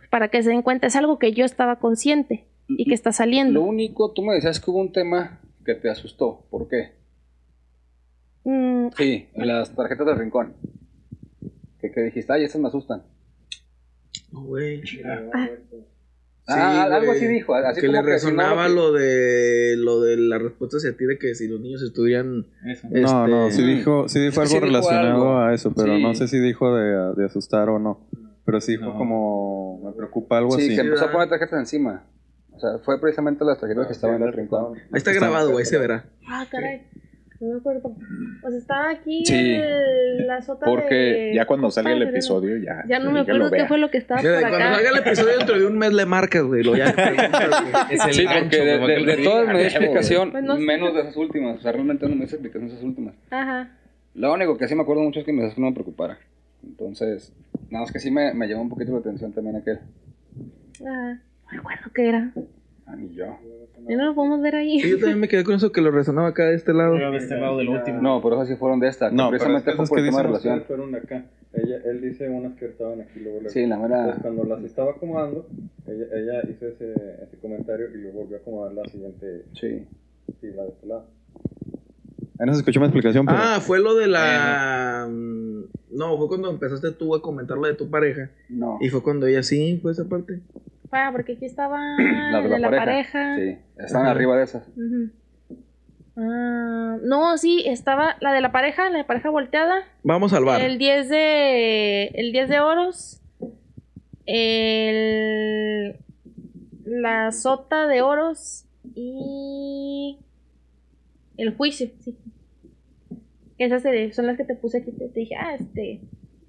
para 0.10 0.30
que 0.30 0.42
se 0.44 0.50
den 0.50 0.62
cuenta, 0.62 0.88
es 0.88 0.96
algo 0.96 1.20
que 1.20 1.34
yo 1.34 1.44
estaba 1.44 1.80
consciente 1.80 2.48
y 2.70 2.86
que 2.86 2.94
está 2.94 3.10
Lo 3.10 3.14
saliendo. 3.14 3.62
único, 3.62 4.12
tú 4.14 4.22
me 4.24 4.34
decías 4.34 4.60
que 4.62 4.72
hubo 4.72 4.80
un 4.80 4.92
tema 4.94 5.42
que 5.66 5.76
te 5.76 5.90
asustó. 5.90 6.46
¿Por 6.50 6.70
qué? 6.70 6.96
Mm, 8.46 8.88
Sí, 8.96 9.28
las 9.36 9.76
tarjetas 9.76 10.06
del 10.08 10.18
rincón. 10.20 10.54
Que, 11.80 11.92
que 11.92 12.02
dijiste, 12.02 12.32
ay, 12.34 12.44
estas 12.46 12.62
me 12.62 12.68
asustan. 12.70 13.04
No, 14.42 14.46
güey. 14.46 14.82
ah, 15.34 15.48
Sí, 16.48 16.54
algo 16.54 17.06
güey. 17.08 17.18
así 17.18 17.28
dijo. 17.28 17.56
Así 17.56 17.82
que 17.82 17.88
le 17.88 17.94
como 17.98 18.04
si 18.04 18.06
no 18.08 18.12
resonaba 18.14 18.68
que- 18.68 18.74
lo 18.74 18.92
de 18.94 19.76
lo 19.78 20.02
de 20.02 20.18
la 20.18 20.38
respuesta 20.40 20.78
hacia 20.78 20.96
ti 20.96 21.06
de 21.06 21.18
que 21.18 21.36
si 21.36 21.48
los 21.48 21.60
niños 21.60 21.82
estuvieran 21.82 22.46
Eso. 22.66 22.88
que- 22.90 23.02
No, 23.02 23.28
no, 23.28 23.48
este, 23.48 23.62
sí 23.64 23.68
dijo, 23.68 24.08
sí 24.08 24.20
dijo 24.20 24.34
que 24.36 24.40
algo 24.42 24.48
sí 24.50 24.56
dijo 24.56 24.66
relacionado 24.66 25.14
algo. 25.14 25.38
a 25.40 25.54
eso, 25.54 25.74
pero 25.76 25.96
Sí. 25.98 26.04
no 26.04 26.14
sé 26.16 26.28
si 26.28 26.40
dijo 26.40 26.74
de, 26.76 27.14
de 27.16 27.26
asustar 27.26 27.70
o 27.70 27.80
no. 27.80 28.08
Pero 28.46 28.62
sí 28.62 28.78
fue 28.78 28.88
No. 28.88 28.98
como, 28.98 29.82
me 29.84 29.92
preocupa 29.92 30.38
algo 30.38 30.52
Sí, 30.52 30.68
así. 30.68 30.76
que 30.76 30.82
empezó 30.82 31.06
a 31.06 31.12
poner 31.12 31.28
tarjetas 31.28 31.60
encima. 31.60 32.06
O 32.54 32.60
sea, 32.60 32.78
fue 32.80 33.00
precisamente 33.02 33.44
las 33.44 33.60
tarjetas 33.60 33.88
que 33.88 33.94
estaban 33.94 34.16
en 34.22 34.24
el 34.30 34.34
rincón. 34.34 34.74
Ahí 34.78 34.84
está 34.94 35.12
grabado, 35.12 35.52
güey, 35.52 35.66
se 35.66 35.78
verá. 35.78 36.06
ah, 36.30 36.46
caray. 36.50 36.84
No 37.40 37.54
me 37.54 37.60
acuerdo. 37.60 37.96
O 38.44 38.50
sea, 38.50 38.58
estaba 38.58 38.90
aquí 38.90 39.24
Sí. 39.26 39.36
el- 39.36 40.26
la 40.26 40.42
sota 40.42 40.66
Porque 40.66 40.96
de- 40.96 41.36
ya 41.36 41.46
cuando 41.46 41.70
salga 41.70 41.92
el 41.94 42.02
episodio, 42.02 42.58
ya. 42.58 42.84
Ya 42.88 42.98
no 43.00 43.12
me 43.12 43.20
acuerdo 43.20 43.52
qué 43.52 43.66
fue 43.68 43.78
lo 43.78 43.92
que 43.92 44.00
estaba 44.00 44.22
por 44.22 44.32
cuando 44.40 44.58
acá. 44.58 44.74
salga 44.76 44.90
el 44.90 44.98
episodio 44.98 45.38
dentro 45.38 45.60
de 45.60 45.66
un 45.68 45.78
mes 45.78 45.94
le 45.94 46.06
marcas, 46.08 46.42
güey. 46.44 46.64
Lo 46.64 46.76
ya. 46.76 46.86
Es 47.92 48.06
el 48.06 48.14
Sí, 48.14 48.24
gancho, 48.26 48.40
porque 48.42 48.58
de, 48.58 48.66
de- 48.66 48.80
porque 48.80 48.96
de 49.18 49.24
todas 49.24 49.50
dio 49.50 49.60
explicación, 49.60 50.32
Pues 50.32 50.44
no 50.44 50.56
sé. 50.58 50.64
menos 50.64 50.94
de 50.96 51.02
esas 51.02 51.16
últimas. 51.18 51.58
O 51.60 51.62
sea, 51.62 51.72
realmente 51.72 52.06
no 52.06 52.16
me 52.16 52.26
dio 52.26 52.26
explicación 52.26 52.68
de 52.70 52.74
esas 52.74 52.84
últimas. 52.84 53.14
Ajá. 53.30 53.70
Lo 54.16 54.34
único 54.34 54.58
que 54.58 54.68
sí 54.68 54.74
me 54.76 54.82
acuerdo 54.82 55.04
mucho 55.04 55.20
es 55.20 55.26
que 55.26 55.32
me 55.32 55.42
decías 55.44 55.56
que 55.56 55.62
no 55.62 55.68
me 55.68 55.74
preocupara. 55.74 56.18
Entonces, 56.64 57.34
nada 57.70 57.84
más 57.86 57.92
que 57.92 58.00
sí 58.00 58.10
me, 58.10 58.34
me 58.34 58.48
llamó 58.48 58.64
un 58.64 58.70
poquito 58.70 58.94
la 58.94 58.98
atención 58.98 59.32
también 59.32 59.58
aquel. 59.58 59.78
Ajá. 60.82 61.14
No 61.14 61.52
me 61.52 61.58
acuerdo 61.60 61.92
qué 61.94 62.10
era. 62.10 62.32
Ah, 62.90 62.96
ni 62.96 63.14
yo. 63.14 63.26
Ya 63.90 63.98
no 63.98 64.06
lo 64.06 64.16
podemos 64.16 64.42
ver 64.42 64.56
ahí. 64.56 64.80
Sí, 64.80 64.90
yo 64.92 64.98
también 65.00 65.20
me 65.20 65.28
quedé 65.28 65.44
con 65.44 65.56
eso 65.56 65.72
que 65.74 65.82
lo 65.82 65.92
resonaba 65.92 66.30
acá 66.30 66.46
de 66.46 66.56
este 66.56 66.74
lado. 66.74 66.98
Yo 66.98 67.12
de 67.12 67.18
este 67.18 67.36
lado 67.38 67.58
del 67.58 67.68
último. 67.70 68.02
No, 68.02 68.22
por 68.22 68.34
eso 68.34 68.46
sí 68.46 68.56
fueron 68.56 68.80
de 68.80 68.88
esta. 68.88 69.12
No, 69.12 69.30
pero 69.30 69.44
precisamente 69.44 69.66
fue 69.66 69.74
esas 69.84 69.90
por 69.90 70.00
el 70.00 70.06
tema 70.06 70.18
de 70.18 70.24
relación. 70.24 70.64
fueron 70.66 70.92
de 70.94 70.98
acá. 71.00 71.26
Ella, 71.54 71.78
él 71.86 72.02
dice 72.02 72.30
unas 72.30 72.56
que 72.58 72.66
estaban 72.66 73.02
aquí 73.02 73.20
luego. 73.20 73.40
luego. 73.40 73.50
Sí, 73.50 73.66
la 73.66 73.78
mera- 73.78 74.00
Entonces, 74.00 74.22
cuando 74.22 74.44
las 74.46 74.64
estaba 74.64 74.92
acomodando, 74.92 75.48
ella, 75.86 76.06
ella 76.14 76.50
hizo 76.50 76.66
ese, 76.68 76.92
ese 77.24 77.38
comentario 77.42 77.88
y 77.94 77.98
luego 77.98 78.20
volvió 78.22 78.38
a 78.38 78.40
acomodar 78.40 78.74
la 78.74 78.86
siguiente 78.86 79.44
Sí. 79.54 79.84
fila 80.40 80.64
de 80.64 80.70
este 80.70 80.88
lado. 80.88 81.06
Ahí 82.40 82.46
no 82.46 82.54
se 82.54 82.60
escuchó 82.60 82.80
mi 82.80 82.86
explicación, 82.86 83.26
pero... 83.26 83.38
Ah, 83.42 83.60
fue 83.60 83.80
lo 83.80 83.96
de 83.96 84.08
la. 84.08 85.08
mm, 85.10 85.64
No, 85.92 86.18
fue 86.18 86.28
cuando 86.28 86.52
empezaste 86.52 86.92
tú 86.92 87.16
a 87.16 87.22
comentar 87.22 87.58
lo 87.58 87.68
de 87.68 87.74
tu 87.74 87.90
pareja. 87.90 88.30
No. 88.50 88.78
Y 88.80 88.90
fue 88.90 89.02
cuando 89.02 89.26
ella 89.26 89.42
sí, 89.44 89.80
fue 89.82 89.92
esa 89.92 90.06
parte. 90.06 90.40
Ah, 90.92 91.10
porque 91.12 91.34
aquí 91.34 91.46
estaba 91.46 91.80
Las 92.32 92.44
de 92.44 92.50
la, 92.50 92.60
la 92.60 92.70
pareja. 92.70 93.12
pareja. 93.36 93.36
Sí, 93.38 93.58
estaban 93.78 94.08
Ajá. 94.08 94.12
arriba 94.16 94.38
de 94.38 94.44
esas. 94.44 94.68
Ah, 96.16 96.98
no, 97.04 97.38
sí, 97.38 97.64
estaba 97.68 98.16
la 98.22 98.34
de 98.34 98.42
la 98.42 98.52
pareja, 98.52 98.90
la 98.90 98.98
de 99.00 99.04
pareja 99.04 99.30
volteada. 99.30 99.76
Vamos 100.04 100.34
al 100.34 100.46
bar. 100.46 100.62
El 100.62 100.78
10 100.78 101.10
de. 101.10 102.06
El 102.16 102.32
10 102.32 102.50
de 102.50 102.60
oros. 102.60 103.22
El. 104.26 105.98
La 106.86 107.32
sota 107.32 107.88
de 107.88 108.02
oros. 108.02 108.66
Y. 108.96 110.18
El 111.38 111.56
juicio, 111.56 111.90
sí. 112.00 112.18
Esas 113.60 113.84
son 114.16 114.26
las 114.28 114.38
que 114.38 114.44
te 114.44 114.56
puse 114.56 114.80
aquí. 114.80 114.92
Te, 114.92 115.10
te 115.10 115.20
dije, 115.20 115.36
ah, 115.36 115.54
este. 115.56 116.02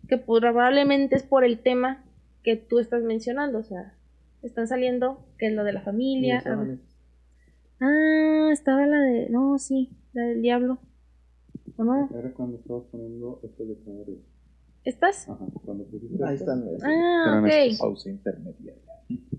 Que 0.09 0.16
probablemente 0.16 1.16
es 1.16 1.23
por 1.24 1.44
el 1.44 1.59
tema 1.59 2.02
que 2.43 2.56
tú 2.56 2.78
estás 2.78 3.02
mencionando. 3.02 3.59
O 3.59 3.65
sea, 3.65 3.93
están 4.43 4.69
saliendo, 4.69 5.27
que 5.39 5.48
es 5.48 5.55
lo 5.55 5.65
de 5.65 5.73
la 5.73 5.82
familia. 5.82 6.43
a 6.44 6.56
ver. 6.56 6.78
Ah, 7.81 8.51
estaba 8.52 8.86
la 8.86 9.01
de. 9.01 9.28
No, 9.31 9.59
sí, 9.59 9.90
la 10.12 10.23
del 10.24 10.43
diablo. 10.43 10.78
¿O 11.77 11.85
no? 11.85 12.09
Era 12.16 12.32
cuando 12.32 12.59
estabas 12.59 12.85
poniendo 12.90 13.40
esto 13.44 13.65
de. 13.65 13.77
¿Estás? 14.85 15.28
Ajá, 15.28 15.44
cuando 15.65 15.85
pusiste 15.85 16.24
Ahí 16.24 16.35
están. 16.35 16.65
Ah, 16.82 17.43
ok. 17.43 17.78
Pausa 17.78 18.09
intermedia. 18.09 18.74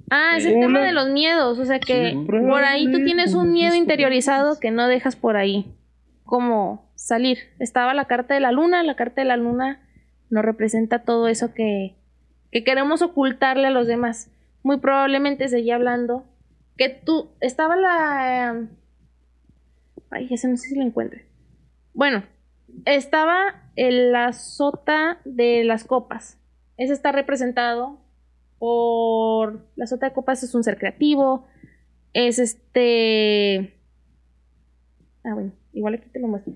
Ah, 0.09 0.35
es 0.37 0.45
el 0.45 0.59
tema 0.59 0.79
de 0.81 0.91
los 0.91 1.09
miedos. 1.09 1.59
O 1.59 1.65
sea 1.65 1.79
que 1.79 2.15
por 2.27 2.63
ahí 2.63 2.91
tú 2.91 3.03
tienes 3.03 3.33
un 3.33 3.51
miedo 3.51 3.75
interiorizado 3.75 4.59
que 4.59 4.71
no 4.71 4.87
dejas 4.87 5.15
por 5.15 5.37
ahí. 5.37 5.75
Como 6.23 6.91
salir. 6.95 7.39
Estaba 7.59 7.93
la 7.93 8.05
carta 8.05 8.33
de 8.35 8.39
la 8.39 8.51
luna. 8.51 8.83
La 8.83 8.95
carta 8.95 9.21
de 9.21 9.27
la 9.27 9.37
luna 9.37 9.81
nos 10.29 10.45
representa 10.45 11.03
todo 11.03 11.27
eso 11.27 11.53
que, 11.53 11.95
que 12.51 12.63
queremos 12.63 13.01
ocultarle 13.01 13.67
a 13.67 13.71
los 13.71 13.87
demás. 13.87 14.31
Muy 14.69 14.77
probablemente 14.77 15.47
seguía 15.47 15.77
hablando. 15.77 16.25
Que 16.77 16.89
tú. 16.89 17.31
Estaba 17.41 17.75
la. 17.75 18.51
eh, 18.53 18.67
Ay, 20.11 20.27
ese 20.29 20.47
no 20.47 20.57
sé 20.57 20.67
si 20.69 20.75
lo 20.75 20.83
encuentre. 20.83 21.25
Bueno, 21.95 22.21
estaba 22.85 23.63
en 23.75 24.11
la 24.11 24.31
sota 24.31 25.21
de 25.25 25.63
las 25.63 25.85
copas. 25.85 26.37
Ese 26.77 26.93
está 26.93 27.11
representado 27.11 27.97
por 28.59 29.65
la 29.75 29.87
sota 29.87 30.05
de 30.05 30.13
copas 30.13 30.43
es 30.43 30.53
un 30.53 30.63
ser 30.63 30.77
creativo. 30.77 31.47
Es 32.13 32.37
este. 32.37 33.73
Ah, 35.23 35.33
bueno, 35.33 35.51
igual 35.73 35.95
aquí 35.95 36.09
te 36.09 36.19
lo 36.19 36.27
muestro. 36.27 36.53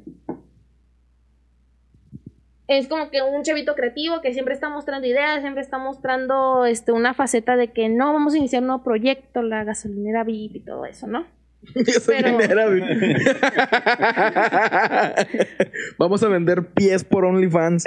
Es 2.77 2.87
como 2.87 3.11
que 3.11 3.21
un 3.21 3.43
chavito 3.43 3.75
creativo 3.75 4.19
que 4.21 4.33
siempre 4.33 4.55
está 4.55 4.67
mostrando 4.67 5.07
ideas, 5.07 5.41
siempre 5.41 5.61
está 5.61 5.77
mostrando 5.77 6.65
este, 6.65 6.91
una 6.91 7.13
faceta 7.13 7.55
de 7.55 7.67
que 7.67 7.87
no, 7.87 8.13
vamos 8.13 8.33
a 8.33 8.39
iniciar 8.39 8.63
un 8.63 8.69
nuevo 8.69 8.83
proyecto, 8.83 9.43
la 9.43 9.63
gasolinera 9.63 10.23
VIP 10.23 10.55
y 10.55 10.59
todo 10.61 10.87
eso, 10.87 11.05
¿no? 11.05 11.27
Gasolinera, 11.75 12.65
güey. 12.65 12.81
Vamos 15.99 16.23
a 16.23 16.29
vender 16.29 16.65
pies 16.73 17.03
por 17.03 17.25
OnlyFans. 17.25 17.83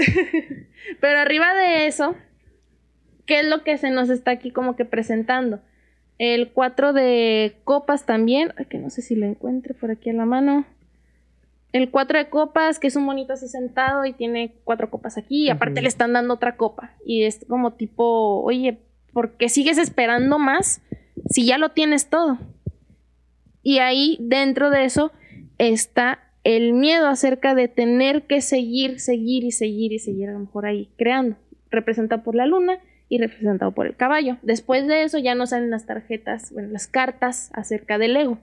Pero 1.00 1.18
arriba 1.18 1.52
de 1.54 1.88
eso, 1.88 2.14
¿qué 3.26 3.40
es 3.40 3.46
lo 3.46 3.64
que 3.64 3.78
se 3.78 3.90
nos 3.90 4.08
está 4.08 4.30
aquí 4.30 4.52
como 4.52 4.76
que 4.76 4.84
presentando? 4.84 5.58
El 6.18 6.52
4 6.52 6.92
de 6.92 7.56
copas 7.64 8.06
también, 8.06 8.52
ay, 8.56 8.66
que 8.66 8.78
no 8.78 8.88
sé 8.88 9.02
si 9.02 9.16
lo 9.16 9.26
encuentre 9.26 9.74
por 9.74 9.90
aquí 9.90 10.10
en 10.10 10.18
la 10.18 10.26
mano. 10.26 10.64
El 11.76 11.90
4 11.90 12.18
de 12.18 12.30
copas, 12.30 12.78
que 12.78 12.86
es 12.86 12.96
un 12.96 13.04
monito 13.04 13.34
así 13.34 13.48
sentado 13.48 14.06
y 14.06 14.14
tiene 14.14 14.54
cuatro 14.64 14.88
copas 14.88 15.18
aquí, 15.18 15.44
y 15.44 15.50
aparte 15.50 15.82
le 15.82 15.88
están 15.88 16.14
dando 16.14 16.32
otra 16.32 16.56
copa. 16.56 16.94
Y 17.04 17.24
es 17.24 17.44
como 17.46 17.74
tipo, 17.74 18.40
oye, 18.42 18.78
¿por 19.12 19.36
qué 19.36 19.50
sigues 19.50 19.76
esperando 19.76 20.38
más 20.38 20.80
si 21.28 21.44
ya 21.44 21.58
lo 21.58 21.72
tienes 21.72 22.08
todo? 22.08 22.38
Y 23.62 23.80
ahí 23.80 24.16
dentro 24.22 24.70
de 24.70 24.86
eso 24.86 25.12
está 25.58 26.20
el 26.44 26.72
miedo 26.72 27.08
acerca 27.08 27.54
de 27.54 27.68
tener 27.68 28.22
que 28.22 28.40
seguir, 28.40 28.98
seguir 28.98 29.44
y 29.44 29.50
seguir 29.50 29.92
y 29.92 29.98
seguir 29.98 30.30
a 30.30 30.32
lo 30.32 30.38
mejor 30.38 30.64
ahí 30.64 30.88
creando, 30.96 31.36
representado 31.70 32.22
por 32.22 32.34
la 32.34 32.46
luna 32.46 32.78
y 33.10 33.18
representado 33.18 33.72
por 33.72 33.86
el 33.86 33.96
caballo. 33.96 34.38
Después 34.40 34.86
de 34.86 35.02
eso 35.02 35.18
ya 35.18 35.34
no 35.34 35.46
salen 35.46 35.68
las 35.68 35.84
tarjetas, 35.84 36.52
bueno, 36.52 36.70
las 36.70 36.86
cartas 36.86 37.50
acerca 37.52 37.98
del 37.98 38.16
ego. 38.16 38.38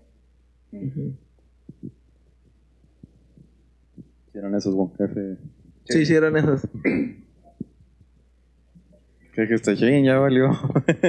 Hicieron 4.34 4.56
esos, 4.56 4.74
bon, 4.76 4.92
jefe. 4.96 5.38
Sí, 5.86 6.06
sí, 6.06 6.16
eran 6.16 6.36
esas. 6.38 6.68
Que 9.36 9.48
que 9.48 9.54
está 9.56 9.76
ching, 9.76 10.06
ya 10.06 10.18
valió. 10.20 10.50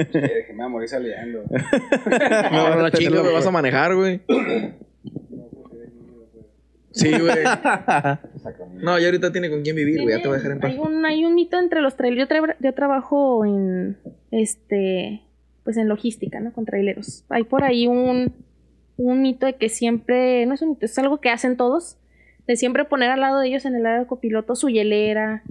Que 0.03 0.45
me 0.49 0.55
voy 0.57 0.65
a 0.65 0.69
morir 0.69 0.89
saliendo. 0.89 1.43
No, 2.51 2.75
la 2.81 2.91
chinga 2.91 3.23
me 3.23 3.31
vas 3.31 3.45
a 3.47 3.51
manejar, 3.51 3.95
güey. 3.95 4.21
Sí, 6.91 7.11
güey. 7.11 7.43
No, 8.81 8.97
ya 8.99 9.05
ahorita 9.07 9.31
tiene 9.31 9.49
con 9.49 9.61
quién 9.63 9.75
vivir, 9.75 10.01
güey. 10.01 10.15
Ya 10.15 10.21
te 10.21 10.27
voy 10.27 10.35
a 10.35 10.37
dejar 10.37 10.51
en 10.53 10.59
paz. 10.59 10.71
Hay 10.71 10.79
un, 10.79 11.05
hay 11.05 11.25
un 11.25 11.35
mito 11.35 11.59
entre 11.59 11.81
los 11.81 11.95
trailers. 11.97 12.29
Yo, 12.29 12.35
tra- 12.35 12.55
yo 12.59 12.73
trabajo 12.73 13.45
en 13.45 13.97
este 14.31 15.21
pues 15.63 15.77
en 15.77 15.87
logística, 15.87 16.39
¿no? 16.39 16.53
Con 16.53 16.65
traileros. 16.65 17.25
Hay 17.29 17.43
por 17.43 17.63
ahí 17.63 17.87
un, 17.87 18.33
un 18.97 19.21
mito 19.23 19.47
de 19.47 19.55
que 19.55 19.67
siempre, 19.67 20.45
no 20.45 20.53
es 20.53 20.61
un 20.61 20.69
mito, 20.69 20.85
es 20.85 20.97
algo 20.99 21.19
que 21.19 21.29
hacen 21.31 21.57
todos, 21.57 21.97
de 22.47 22.55
siempre 22.55 22.85
poner 22.85 23.09
al 23.11 23.19
lado 23.21 23.39
de 23.39 23.47
ellos 23.47 23.65
en 23.65 23.75
el 23.75 23.85
área 23.85 23.99
de 24.01 24.07
copiloto 24.07 24.55
su 24.55 24.69
hielera, 24.69 25.43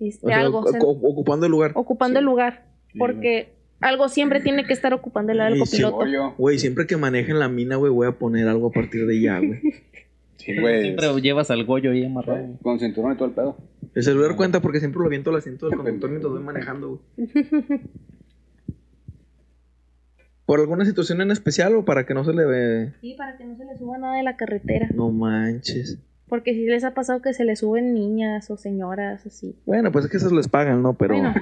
este, 0.00 0.26
O 0.26 0.28
sea, 0.28 0.40
algo, 0.40 0.60
o 0.60 0.68
sea, 0.68 0.80
o- 0.80 0.90
ocupando 1.10 1.46
el 1.46 1.52
lugar. 1.52 1.72
ocupando 1.74 2.18
el 2.18 2.24
lugar, 2.24 2.64
porque 2.98 3.52
algo 3.80 4.08
siempre 4.08 4.40
tiene 4.40 4.64
que 4.64 4.72
estar 4.72 4.92
ocupando 4.94 5.32
el 5.32 5.40
área 5.40 5.56
del 5.56 5.66
sí, 5.66 5.82
copiloto. 5.82 6.34
Güey, 6.38 6.58
siempre 6.58 6.86
que 6.86 6.96
manejen 6.96 7.38
la 7.38 7.48
mina, 7.48 7.76
güey, 7.76 7.92
voy 7.92 8.06
a 8.06 8.12
poner 8.12 8.48
algo 8.48 8.68
a 8.68 8.72
partir 8.72 9.06
de 9.06 9.20
ya, 9.20 9.38
güey. 9.38 9.60
Sí, 10.36 10.58
güey. 10.58 10.80
Siempre 10.84 11.20
llevas 11.20 11.50
al 11.50 11.66
Goyo 11.66 11.90
ahí 11.90 12.02
amarrado. 12.02 12.56
Con 12.62 12.80
cinturón 12.80 13.12
y 13.12 13.16
todo 13.16 13.28
el 13.28 13.34
pedo. 13.34 13.58
El 13.94 14.02
celular 14.02 14.36
cuenta 14.36 14.62
porque 14.62 14.78
siempre 14.80 14.98
lo 14.98 15.04
aviento 15.04 15.28
al 15.28 15.36
asiento 15.36 15.68
del 15.68 15.76
conductor 15.76 16.08
mientras 16.08 16.32
voy 16.32 16.42
manejando, 16.42 17.02
güey. 17.18 17.28
¿Por 20.46 20.60
alguna 20.60 20.84
situación 20.86 21.20
en 21.20 21.30
especial 21.30 21.74
o 21.76 21.84
para 21.84 22.06
que 22.06 22.14
no 22.14 22.24
se 22.24 22.32
le 22.32 22.46
ve? 22.46 22.92
Sí, 23.02 23.14
para 23.18 23.36
que 23.36 23.44
no 23.44 23.54
se 23.56 23.66
le 23.66 23.76
suba 23.76 23.98
nada 23.98 24.16
de 24.16 24.22
la 24.22 24.36
carretera. 24.36 24.88
No 24.94 25.10
manches. 25.10 25.98
Porque 26.30 26.54
si 26.54 26.64
les 26.64 26.84
ha 26.84 26.94
pasado 26.94 27.20
que 27.20 27.34
se 27.34 27.44
le 27.44 27.56
suben 27.56 27.92
niñas 27.92 28.50
o 28.50 28.56
señoras 28.56 29.26
así. 29.26 29.54
Bueno, 29.66 29.92
pues 29.92 30.06
es 30.06 30.10
que 30.10 30.16
esas 30.16 30.32
les 30.32 30.48
pagan, 30.48 30.80
¿no? 30.82 30.94
Pero 30.94 31.14
Bueno. 31.16 31.34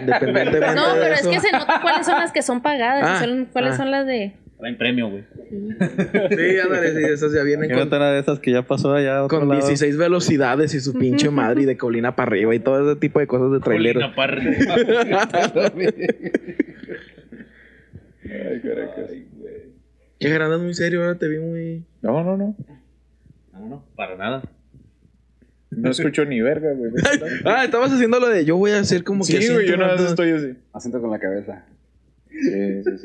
independientemente 0.00 0.74
No, 0.74 0.94
de 0.96 1.00
pero 1.02 1.14
es 1.14 1.20
eso- 1.20 1.30
que 1.30 1.38
se 1.40 1.52
nota 1.52 1.78
cuáles 1.82 2.06
son 2.06 2.18
las 2.18 2.32
que 2.32 2.42
son 2.42 2.60
pagadas 2.62 3.04
Ah, 3.06 3.18
y 3.24 3.28
son- 3.28 3.44
cuáles 3.52 3.74
ah. 3.74 3.76
son 3.76 3.90
las 3.92 4.06
de. 4.06 4.32
Traen 4.58 4.76
premio, 4.76 5.08
güey. 5.08 5.24
Sí, 5.48 6.58
ándale, 6.62 6.92
sí, 6.94 7.02
esas 7.10 7.32
ya 7.32 7.42
vienen 7.42 7.70
con, 7.70 7.88
era 7.94 8.10
de 8.12 8.20
esas 8.20 8.38
que 8.40 8.50
ya 8.52 8.60
pasó 8.62 8.92
allá 8.92 9.24
otro 9.24 9.38
con 9.40 9.48
lado. 9.48 9.60
16 9.60 9.96
velocidades 9.96 10.74
y 10.74 10.80
su 10.80 10.92
pinche 10.92 11.30
madre 11.30 11.62
y 11.62 11.64
de 11.64 11.78
colina 11.78 12.14
para 12.14 12.30
arriba 12.32 12.54
y 12.54 12.58
todo 12.58 12.90
ese 12.90 13.00
tipo 13.00 13.20
de 13.20 13.26
cosas 13.26 13.52
de 13.52 13.60
traileros. 13.60 14.02
Colina 14.14 14.14
para 14.14 14.36
Ay, 18.22 18.60
Caracas. 18.60 19.10
Qué 20.18 20.28
grande 20.28 20.58
muy 20.58 20.74
serio, 20.74 21.00
ahora 21.02 21.18
te 21.18 21.28
vi 21.28 21.38
muy... 21.38 21.84
No, 22.02 22.22
no, 22.22 22.36
no. 22.36 22.54
No, 23.60 23.68
no, 23.68 23.84
para 23.94 24.16
nada. 24.16 24.42
No 25.70 25.90
escucho 25.90 26.24
ni 26.24 26.40
verga, 26.40 26.72
güey. 26.72 26.90
Ah, 27.44 27.64
estabas 27.64 27.92
haciendo 27.92 28.18
lo 28.18 28.28
de 28.28 28.44
yo 28.44 28.56
voy 28.56 28.72
a 28.72 28.80
hacer 28.80 29.04
como 29.04 29.24
que 29.24 29.40
Sí, 29.40 29.52
güey, 29.52 29.68
yo 29.68 29.76
nada 29.76 29.94
estoy 29.94 30.30
así. 30.30 30.56
Asiento 30.72 31.00
con 31.00 31.10
la 31.10 31.18
cabeza. 31.18 31.64
Sí, 32.28 32.82
sí, 32.84 32.98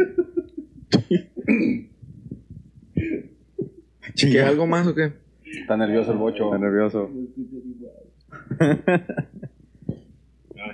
sí. 4.15 4.31
¿Que 4.31 4.41
algo 4.41 4.65
más 4.65 4.87
o 4.87 4.95
qué? 4.95 5.11
Está 5.43 5.77
nervioso 5.77 6.13
el 6.13 6.17
bocho. 6.17 6.45
Está 6.45 6.57
nervioso. 6.57 7.11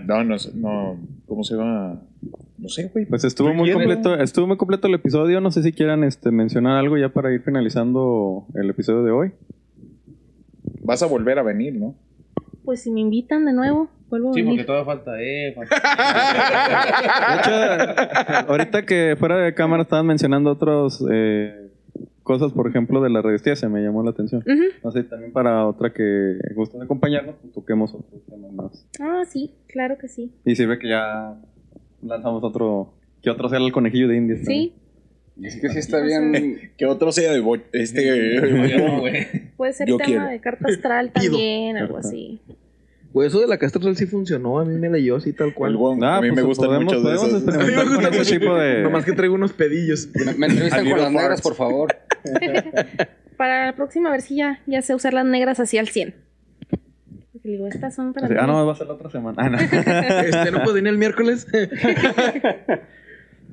No, 0.06 0.24
no, 0.24 0.40
sé, 0.40 0.52
no. 0.54 0.98
¿Cómo 1.26 1.44
se 1.44 1.56
va? 1.56 2.02
No 2.58 2.70
sé, 2.70 2.90
güey. 2.94 3.06
Pues 3.06 3.24
estuvo 3.24 3.54
muy 3.54 3.72
completo, 3.72 4.16
estuvo 4.16 4.48
muy 4.48 4.58
completo 4.58 4.88
el 4.88 4.94
episodio. 4.94 5.42
No 5.42 5.52
sé 5.52 5.64
si 5.64 5.74
quieran 5.74 6.04
este, 6.04 6.32
mencionar 6.32 6.78
algo 6.78 6.98
ya 6.98 7.10
para 7.10 7.34
ir 7.34 7.42
finalizando 7.42 8.46
el 8.54 8.70
episodio 8.70 9.04
de 9.04 9.12
hoy. 9.12 9.32
Vas 10.84 11.02
a 11.04 11.06
volver 11.08 11.40
a 11.40 11.44
venir, 11.44 11.76
¿no? 11.76 11.96
Pues 12.66 12.82
si 12.84 12.92
me 12.92 13.00
invitan 13.02 13.46
de 13.46 13.54
nuevo, 13.54 13.90
vuelvo 14.10 14.30
a 14.30 14.34
Sí, 14.34 14.42
porque 14.42 14.52
venir. 14.52 14.66
todavía 14.66 14.86
falta, 14.86 15.12
eh. 15.22 15.54
falta- 15.56 15.76
De 17.28 17.36
hecho, 17.40 18.50
ahorita 18.52 18.86
que 18.86 19.16
fuera 19.18 19.38
de 19.38 19.54
cámara 19.54 19.84
estaban 19.84 20.06
mencionando 20.06 20.52
otras 20.52 21.04
cosas, 22.24 22.52
por 22.54 22.68
ejemplo, 22.68 23.02
de 23.02 23.10
la 23.10 23.22
resistencia, 23.22 23.68
me 23.68 23.82
llamó 23.82 24.04
la 24.04 24.12
atención. 24.12 24.42
Ujú. 24.46 24.64
No 24.84 24.92
sé, 24.92 25.04
también 25.04 25.32
para 25.34 25.66
otra 25.68 25.92
que 25.92 26.38
gusten 26.56 26.82
acompañarnos, 26.82 27.36
pues 27.42 27.52
toquemos 27.54 27.94
otros 27.94 28.24
temas 28.26 28.52
más. 28.54 28.88
Ah, 29.00 29.24
sí, 29.28 29.56
claro 29.68 29.98
que 30.00 30.08
sí. 30.08 30.32
Y 30.46 30.56
sirve 30.56 30.78
que 30.80 30.90
ya 30.90 31.36
lanzamos 32.04 32.44
otro, 32.44 32.94
que 33.22 33.30
otro 33.30 33.50
sea 33.50 33.60
el 33.60 33.72
conejillo 33.72 34.08
de 34.08 34.18
indias. 34.18 34.42
Sí, 34.46 34.76
es 35.42 35.56
que 35.60 35.70
sí 35.70 35.80
está 35.80 36.02
bien. 36.02 36.72
Que 36.78 36.86
otro 36.86 37.12
sea 37.12 37.32
de 37.34 37.44
este. 37.74 38.78
No, 38.78 39.04
puede 39.58 39.74
ser 39.74 39.88
Yo 39.88 39.98
tema 39.98 40.06
quiero. 40.08 40.26
de 40.28 40.40
carta 40.42 40.68
astral 40.70 41.12
Pido. 41.14 41.32
también, 41.34 41.78
algo 41.78 41.98
así. 41.98 42.42
Güey, 43.14 43.28
eso 43.28 43.42
de 43.42 43.48
la 43.48 43.58
castral 43.58 43.98
sí 43.98 44.06
funcionó, 44.06 44.60
a 44.60 44.64
mí 44.66 44.78
me 44.80 44.90
leyó 44.90 45.18
así 45.18 45.34
tal 45.34 45.54
cual. 45.54 45.76
Wong. 45.76 46.02
Ah, 46.02 46.18
a 46.18 46.22
mí 46.22 46.30
pues 46.30 46.36
me 46.38 46.42
gustan 46.44 46.68
podemos- 46.68 46.86
mucho 46.86 46.98
de 46.98 47.04
podemos 47.04 47.28
esos. 47.28 47.44
experimentar 47.44 48.02
con 48.12 48.14
ese 48.22 48.40
tipo 48.40 48.56
de... 48.56 48.82
Nomás 48.84 49.04
que 49.04 49.12
traigo 49.12 49.36
unos 49.36 49.52
pedillos. 49.52 50.08
Me, 50.14 50.34
me 50.36 50.46
entrevistan 50.48 50.90
con 50.90 50.98
las 51.00 51.12
negras, 51.12 51.42
por 51.42 51.56
favor. 51.56 51.94
para 53.36 53.66
la 53.66 53.76
próxima 53.76 54.08
a 54.08 54.12
ver 54.14 54.22
si 54.22 54.38
ya, 54.38 54.62
ya 54.66 54.82
sé 54.82 54.96
usar 54.96 55.14
las 55.14 55.26
negras 55.26 55.60
así 55.60 55.78
al 55.78 55.90
100. 55.90 56.16
Porque 57.34 57.50
digo, 57.50 57.68
estas 57.68 57.94
son 57.96 58.14
para 58.14 58.28
Así, 58.28 58.36
ah, 58.40 58.48
no, 58.48 58.66
va 58.66 58.72
a 58.72 58.76
ser 58.76 58.88
la 58.88 58.94
otra 58.94 59.10
semana. 59.10 59.36
Ah, 59.42 59.50
no. 59.50 59.58
Este, 59.60 60.52
no 60.52 60.62
puedo 60.64 60.76
venir 60.76 60.92
el 60.94 60.98
miércoles. 60.98 61.46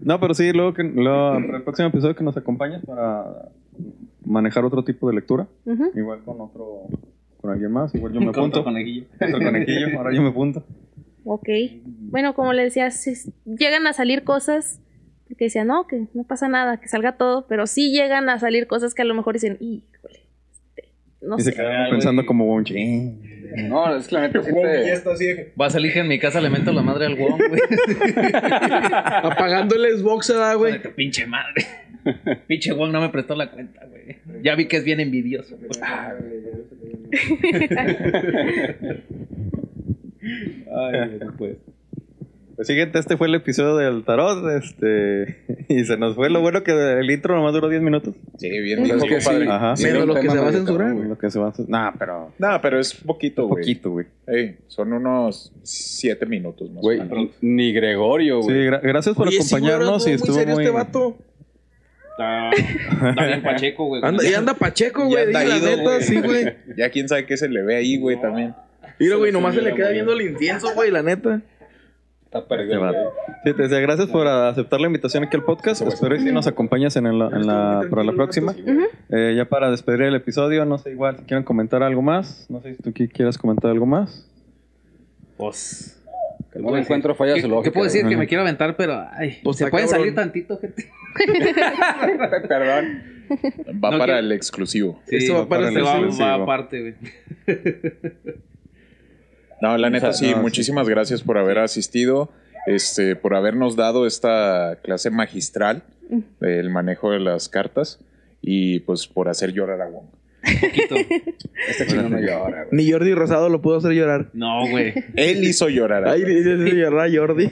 No, 0.03 0.21
pero 0.21 0.35
sí, 0.35 0.53
luego 0.53 0.75
que 0.75 0.83
luego, 0.85 1.37
el 1.39 1.63
próximo 1.63 1.89
episodio 1.89 2.15
que 2.15 2.25
nos 2.25 2.37
acompañes 2.37 2.85
para 2.85 3.51
manejar 4.25 4.65
otro 4.65 4.85
tipo 4.85 5.09
de 5.09 5.15
lectura. 5.17 5.47
Igual 5.95 6.21
con 6.25 6.41
otro, 6.41 6.83
con 7.41 7.51
alguien 7.51 7.73
más. 7.73 7.95
Igual 7.95 8.13
yo 8.13 8.21
me 8.21 8.27
Con 8.33 8.35
apunto. 8.37 8.61
otro 8.61 8.65
conejillo. 8.65 9.05
Otro 9.21 9.39
conejillo, 9.39 9.99
ahora 9.99 10.13
yo 10.15 10.23
me 10.23 10.29
apunto. 10.29 10.65
Ok. 11.25 11.49
Bueno, 12.11 12.35
como 12.35 12.53
le 12.53 12.63
decía, 12.65 12.91
si 12.91 13.15
llegan 13.45 13.87
a 13.87 13.93
salir 13.93 14.25
cosas, 14.25 14.81
porque 15.29 15.45
decía, 15.45 15.65
no, 15.65 15.87
que 15.87 16.07
no 16.15 16.25
pasa 16.25 16.49
nada, 16.49 16.79
que 16.79 16.89
salga 16.89 17.17
todo, 17.17 17.47
pero 17.49 17.67
sí 17.67 17.93
llegan 17.93 18.29
a 18.31 18.39
salir 18.39 18.67
cosas 18.67 18.95
que 18.95 19.03
a 19.03 19.05
lo 19.05 19.15
mejor 19.15 19.35
dicen, 19.35 19.59
este, 19.61 19.88
no 21.21 21.37
Y 21.39 21.43
se 21.43 21.51
sé. 21.51 21.57
quedan 21.57 21.91
pensando 21.91 22.25
como 22.27 22.47
un 22.47 22.65
ching. 22.65 23.21
No, 23.69 23.97
es 23.97 24.07
que 24.09 24.15
la 24.15 24.21
neta 24.23 24.39
Ya 24.41 24.45
siempre... 24.45 24.93
está 24.93 25.13
así. 25.13 25.27
de- 25.27 25.53
Va 25.61 25.67
a 25.67 25.71
salir 25.71 25.93
que 25.93 26.01
en 26.01 26.09
mi 26.09 26.19
casa 26.19 26.41
le 26.41 26.51
meto 26.51 26.73
la 26.73 26.83
madre 26.83 27.07
al 27.07 27.15
Wong, 27.17 27.41
güey. 27.49 27.61
Apagando 29.23 29.75
el 29.75 29.99
Xbox, 29.99 30.29
¿verdad, 30.29 30.57
Güey, 30.57 30.73
güey? 30.73 30.83
tu 30.83 30.91
pinche 30.95 31.27
madre. 31.27 31.65
pinche 32.47 32.73
Wong 32.73 32.93
no 32.93 33.01
me 33.01 33.09
prestó 33.09 33.35
la 33.35 33.51
cuenta, 33.51 33.85
güey. 33.87 34.19
Ya 34.43 34.55
vi 34.55 34.67
que 34.67 34.77
es 34.77 34.85
bien 34.85 35.01
envidioso. 35.01 35.57
güey. 35.57 35.71
Ay, 40.21 41.19
no 41.21 41.37
puede. 41.37 41.57
Pues 42.59 42.67
siguiente, 42.67 42.99
este 42.99 43.17
fue 43.17 43.29
el 43.29 43.37
episodio 43.37 43.77
del 43.77 44.03
tarot, 44.05 44.45
este, 44.61 45.45
y 45.69 45.85
se 45.85 45.97
nos 45.97 46.17
fue 46.17 46.29
lo 46.29 46.41
bueno 46.41 46.65
que 46.65 46.73
el 46.73 47.09
intro 47.09 47.37
nomás 47.37 47.53
duró 47.53 47.69
10 47.69 47.83
minutos. 47.83 48.17
Sí, 48.37 48.51
bien. 48.51 48.83
Bien 48.83 48.99
sí. 49.01 49.31
Ajá. 49.49 49.77
Sí, 49.77 49.85
Menos 49.85 50.07
lo 50.09 50.15
que 50.17 50.29
se 50.29 50.39
va 50.39 50.49
a 50.49 50.53
censurar. 50.53 50.93
Lo 50.97 51.17
que 51.17 51.31
se 51.31 51.39
va 51.39 51.47
a 51.47 51.49
hacer. 51.51 51.69
Nah, 51.69 51.93
pero 51.97 52.33
No, 52.37 52.61
pero 52.61 52.81
es 52.81 52.95
poquito, 52.95 53.47
güey. 53.47 53.63
poquito, 53.63 53.91
güey. 53.93 54.07
Ey, 54.27 54.57
son 54.67 54.93
unos 54.93 55.53
siete 55.63 56.27
minutos 56.27 56.69
más 56.73 56.83
Güey, 56.83 56.99
o 56.99 57.05
menos. 57.05 57.29
ni 57.41 57.73
Gregorio, 57.73 58.43
Sí, 58.43 58.49
güey. 58.49 58.67
gra- 58.67 58.81
gracias 58.83 59.15
por 59.15 59.29
Oye, 59.29 59.41
sí, 59.41 59.55
acompañarnos 59.55 59.89
ando 59.93 60.05
y 60.05 60.09
muy 60.09 60.15
estuvo 60.17 60.35
serio 60.35 60.55
muy... 60.55 60.65
este 60.65 60.75
vato. 60.77 61.17
Está, 62.11 62.51
está 63.11 63.25
bien 63.27 63.43
pacheco, 63.45 63.85
güey. 63.87 64.03
Anda, 64.05 64.29
y 64.29 64.35
anda 64.35 64.55
Pacheco, 64.55 65.05
güey. 65.07 65.33
la 65.33 65.45
ido, 65.45 65.77
neta, 65.77 66.01
sí, 66.01 66.21
güey. 66.21 66.57
Ya 66.77 66.91
quién 66.91 67.09
sabe 67.09 67.25
qué 67.25 67.37
se 67.37 67.49
le 67.49 67.63
ve 67.63 67.77
ahí, 67.77 68.01
güey, 68.01 68.21
también. 68.21 68.53
Mira, 68.99 69.15
güey, 69.15 69.31
nomás 69.31 69.55
se 69.55 69.63
le 69.63 69.73
queda 69.77 69.91
viendo 69.91 70.13
el 70.13 70.23
incienso, 70.23 70.75
güey, 70.75 70.91
la 70.91 71.03
neta. 71.05 71.41
Está 72.29 72.41
Este 72.41 72.49
perdido. 72.49 72.93
Sí, 73.43 73.55
te 73.55 73.63
decía 73.63 73.81
gracias 73.81 74.09
por 74.09 74.27
aceptar 74.27 74.81
la 74.81 74.87
invitación 74.87 75.25
aquí 75.25 75.37
al 75.37 75.45
podcast. 75.45 75.81
Espero 75.81 76.15
que 76.15 76.21
sí 76.23 76.31
nos 76.31 76.47
acompañes 76.47 76.95
en, 76.97 77.07
el- 77.07 77.23
en 77.23 77.47
la, 77.47 77.87
para 77.89 78.05
la 78.05 78.13
próxima. 78.13 78.55
Eh, 79.09 79.33
ya 79.35 79.47
para 79.47 79.71
despedir 79.71 80.03
el 80.03 80.15
episodio, 80.15 80.67
no 80.67 80.77
sé, 80.77 80.91
igual 80.91 81.17
si 81.17 81.25
quieren 81.25 81.43
comentar 81.45 81.83
algo 81.83 82.03
más. 82.03 82.45
No 82.51 82.61
sé 82.61 82.75
si 82.75 82.83
tú 82.83 82.91
qui- 82.91 83.11
quieras 83.11 83.39
comentar 83.39 83.71
algo 83.71 83.87
más. 83.87 84.29
Pues. 85.39 85.95
No 86.55 86.75
le 86.75 86.83
encuentro 86.83 87.15
fallas 87.15 87.37
¿Qué, 87.41 87.49
lógicas. 87.49 87.65
¿Qué 87.65 87.71
puedo 87.73 87.85
decir? 87.85 88.07
Que 88.07 88.17
me 88.17 88.27
quiero 88.27 88.43
aventar, 88.43 88.77
pero. 88.77 89.07
Ay, 89.13 89.39
Pues 89.43 89.57
se 89.57 89.67
pueden 89.69 89.87
cabrón. 89.89 90.03
salir 90.05 90.15
tantito, 90.15 90.59
gente. 90.59 90.91
Perdón. 92.49 93.03
Va 93.83 93.91
No, 93.91 93.99
para 93.99 94.15
que- 94.15 94.19
el 94.19 94.33
exclusivo. 94.33 95.01
Sí, 95.07 95.17
Esto 95.17 95.35
va 95.35 95.49
para 95.49 95.69
el 95.69 95.75
se 95.75 95.81
va, 95.81 95.91
exclusivo. 95.93 96.27
va 96.27 96.35
aparte, 96.35 96.81
güey. 96.81 96.95
No, 99.61 99.77
la 99.77 99.91
neta 99.91 100.11
O 100.11 100.13
sea, 100.13 100.19
sí, 100.19 100.31
no, 100.31 100.37
sí. 100.39 100.43
muchísimas 100.43 100.89
gracias 100.89 101.23
por 101.23 101.39
haber 101.39 101.59
asistido, 101.59 102.31
este, 102.67 103.17
por 103.17 103.35
habernos 103.35 103.77
dado 103.77 104.07
esta 104.07 104.79
clase 104.83 105.11
magistral 105.11 105.83
del 106.41 106.71
manejo 106.71 107.11
de 107.11 107.21
las 107.21 107.49
cartas 107.49 107.99
y 108.41 108.81
pues 108.81 109.07
por 109.07 109.29
hacer 109.29 109.53
llorar 109.53 109.81
a 109.83 109.87
Wong. 109.87 110.07
Poquito. 110.61 110.95
Este 111.69 111.87
chino 111.87 112.09
no 112.09 112.19
llora, 112.21 112.65
güey. 112.65 112.69
Ni 112.73 112.91
Jordi 112.91 113.13
Rosado 113.15 113.49
lo 113.49 113.61
pudo 113.61 113.79
hacer 113.79 113.93
llorar. 113.93 114.31
No, 114.33 114.69
güey. 114.71 114.95
Él 115.17 115.43
hizo 115.45 115.69
llorar 115.69 116.07
a 116.07 116.13
Ay, 116.13 116.25
dice 116.25 116.57
llorar 116.57 117.09
a 117.09 117.13
Jordi. 117.13 117.49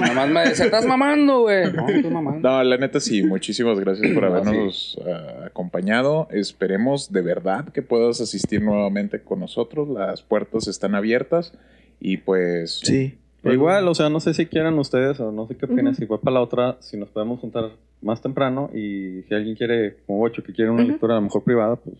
Nomás 0.00 0.30
me 0.30 0.48
dice, 0.48 0.64
estás 0.64 0.86
mamando, 0.86 1.42
güey. 1.42 1.72
No, 1.72 2.10
mamando. 2.10 2.48
No, 2.48 2.62
la 2.62 2.76
neta 2.76 3.00
sí, 3.00 3.22
muchísimas 3.22 3.78
gracias 3.80 4.12
por 4.12 4.24
habernos 4.24 4.98
ah, 5.06 5.46
acompañado. 5.46 6.28
Esperemos 6.30 7.12
de 7.12 7.22
verdad 7.22 7.68
que 7.70 7.82
puedas 7.82 8.20
asistir 8.20 8.62
nuevamente 8.62 9.20
con 9.20 9.40
nosotros. 9.40 9.88
Las 9.88 10.22
puertas 10.22 10.68
están 10.68 10.94
abiertas 10.94 11.52
y 12.00 12.18
pues 12.18 12.80
Sí. 12.82 13.18
Igual, 13.44 13.86
o 13.88 13.94
sea, 13.94 14.08
no 14.08 14.20
sé 14.20 14.34
si 14.34 14.46
quieran 14.46 14.78
ustedes 14.78 15.20
o 15.20 15.30
no 15.32 15.46
sé 15.46 15.56
qué 15.56 15.66
opinan. 15.66 15.94
Si 15.94 16.04
va 16.04 16.20
para 16.20 16.34
la 16.34 16.40
otra, 16.42 16.76
si 16.80 16.96
nos 16.96 17.08
podemos 17.08 17.40
juntar 17.40 17.70
más 18.02 18.20
temprano 18.20 18.68
y 18.74 19.22
si 19.28 19.34
alguien 19.34 19.54
quiere, 19.56 19.98
como 20.06 20.22
ocho, 20.22 20.42
que 20.42 20.52
quiere 20.52 20.70
una 20.70 20.82
lectura 20.84 21.14
a 21.14 21.16
lo 21.18 21.22
mejor 21.22 21.44
privada, 21.44 21.76
pues. 21.76 21.96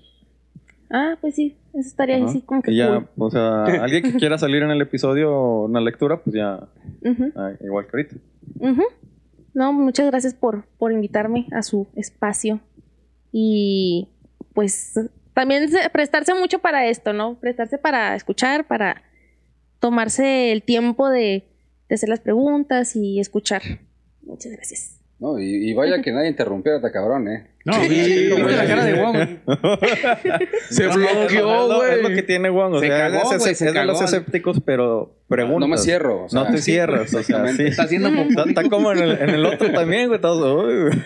Ah, 0.90 1.16
pues 1.20 1.34
sí, 1.34 1.56
eso 1.74 1.88
estaría 1.88 2.16
ajá. 2.16 2.26
así 2.26 2.40
como 2.42 2.62
que 2.62 2.72
Y 2.72 2.76
ya, 2.78 2.88
cool. 3.14 3.26
o 3.26 3.30
sea, 3.30 3.64
alguien 3.82 4.02
que 4.02 4.14
quiera 4.14 4.36
salir 4.38 4.62
en 4.62 4.70
el 4.70 4.80
episodio, 4.80 5.62
una 5.64 5.80
lectura, 5.80 6.16
pues 6.22 6.34
ya, 6.34 6.66
ah, 7.36 7.52
igual 7.64 7.86
que 7.86 7.96
ahorita. 7.96 8.16
No, 9.54 9.72
muchas 9.72 10.06
gracias 10.06 10.34
por, 10.34 10.64
por 10.78 10.92
invitarme 10.92 11.46
a 11.52 11.62
su 11.62 11.86
espacio. 11.96 12.60
Y 13.32 14.08
pues 14.54 14.98
también 15.34 15.68
se- 15.68 15.88
prestarse 15.90 16.32
mucho 16.34 16.58
para 16.60 16.86
esto, 16.86 17.12
¿no? 17.12 17.34
Prestarse 17.38 17.78
para 17.78 18.14
escuchar, 18.14 18.66
para 18.66 19.02
tomarse 19.80 20.52
el 20.52 20.62
tiempo 20.62 21.08
de, 21.08 21.44
de 21.88 21.94
hacer 21.94 22.08
las 22.08 22.20
preguntas 22.20 22.96
y 22.96 23.20
escuchar. 23.20 23.62
Muchas 24.22 24.52
gracias. 24.52 24.94
No, 25.20 25.36
y, 25.40 25.68
y 25.68 25.74
vaya 25.74 26.00
que 26.00 26.12
nadie 26.12 26.28
interrumpiera 26.28 26.76
a 26.76 26.78
este 26.80 26.92
cabrón, 26.92 27.26
eh. 27.28 27.46
No, 27.64 27.72
Sí, 27.74 27.88
¿viste 27.88 28.40
güey. 28.40 28.54
la 28.56 28.66
cara 28.66 28.84
de 28.84 28.92
Wong? 28.94 29.16
Se 30.70 30.86
Es 30.86 30.94
lo- 30.94 31.00
bloqueó, 31.00 31.84
es 31.86 31.96
lo 31.96 32.02
güey. 32.02 32.14
que 32.14 32.22
tiene 32.22 32.50
Juan, 32.50 32.72
o 32.72 32.78
Se 32.80 32.86
sea, 32.86 32.98
cagó, 33.10 33.32
es, 33.32 33.38
güey, 33.40 33.52
es 33.52 33.58
se 33.58 33.72
de 33.72 33.84
los 33.84 34.00
escépticos, 34.00 34.60
pero 34.64 35.16
preguntas. 35.26 35.60
No 35.60 35.68
me 35.68 35.76
cierro. 35.78 36.24
o 36.24 36.28
sea, 36.28 36.44
No 36.44 36.50
te 36.52 36.58
sí, 36.58 36.70
cierras, 36.72 37.12
o 37.12 37.22
sea, 37.22 37.48
sí. 37.52 37.62
Está 37.64 37.82
haciendo. 37.82 38.08
Está, 38.08 38.44
está 38.44 38.68
como 38.70 38.92
en 38.92 38.98
el, 39.00 39.10
en 39.20 39.30
el 39.30 39.44
otro 39.44 39.72
también, 39.72 40.08
güey. 40.08 40.20
güey. 40.20 40.98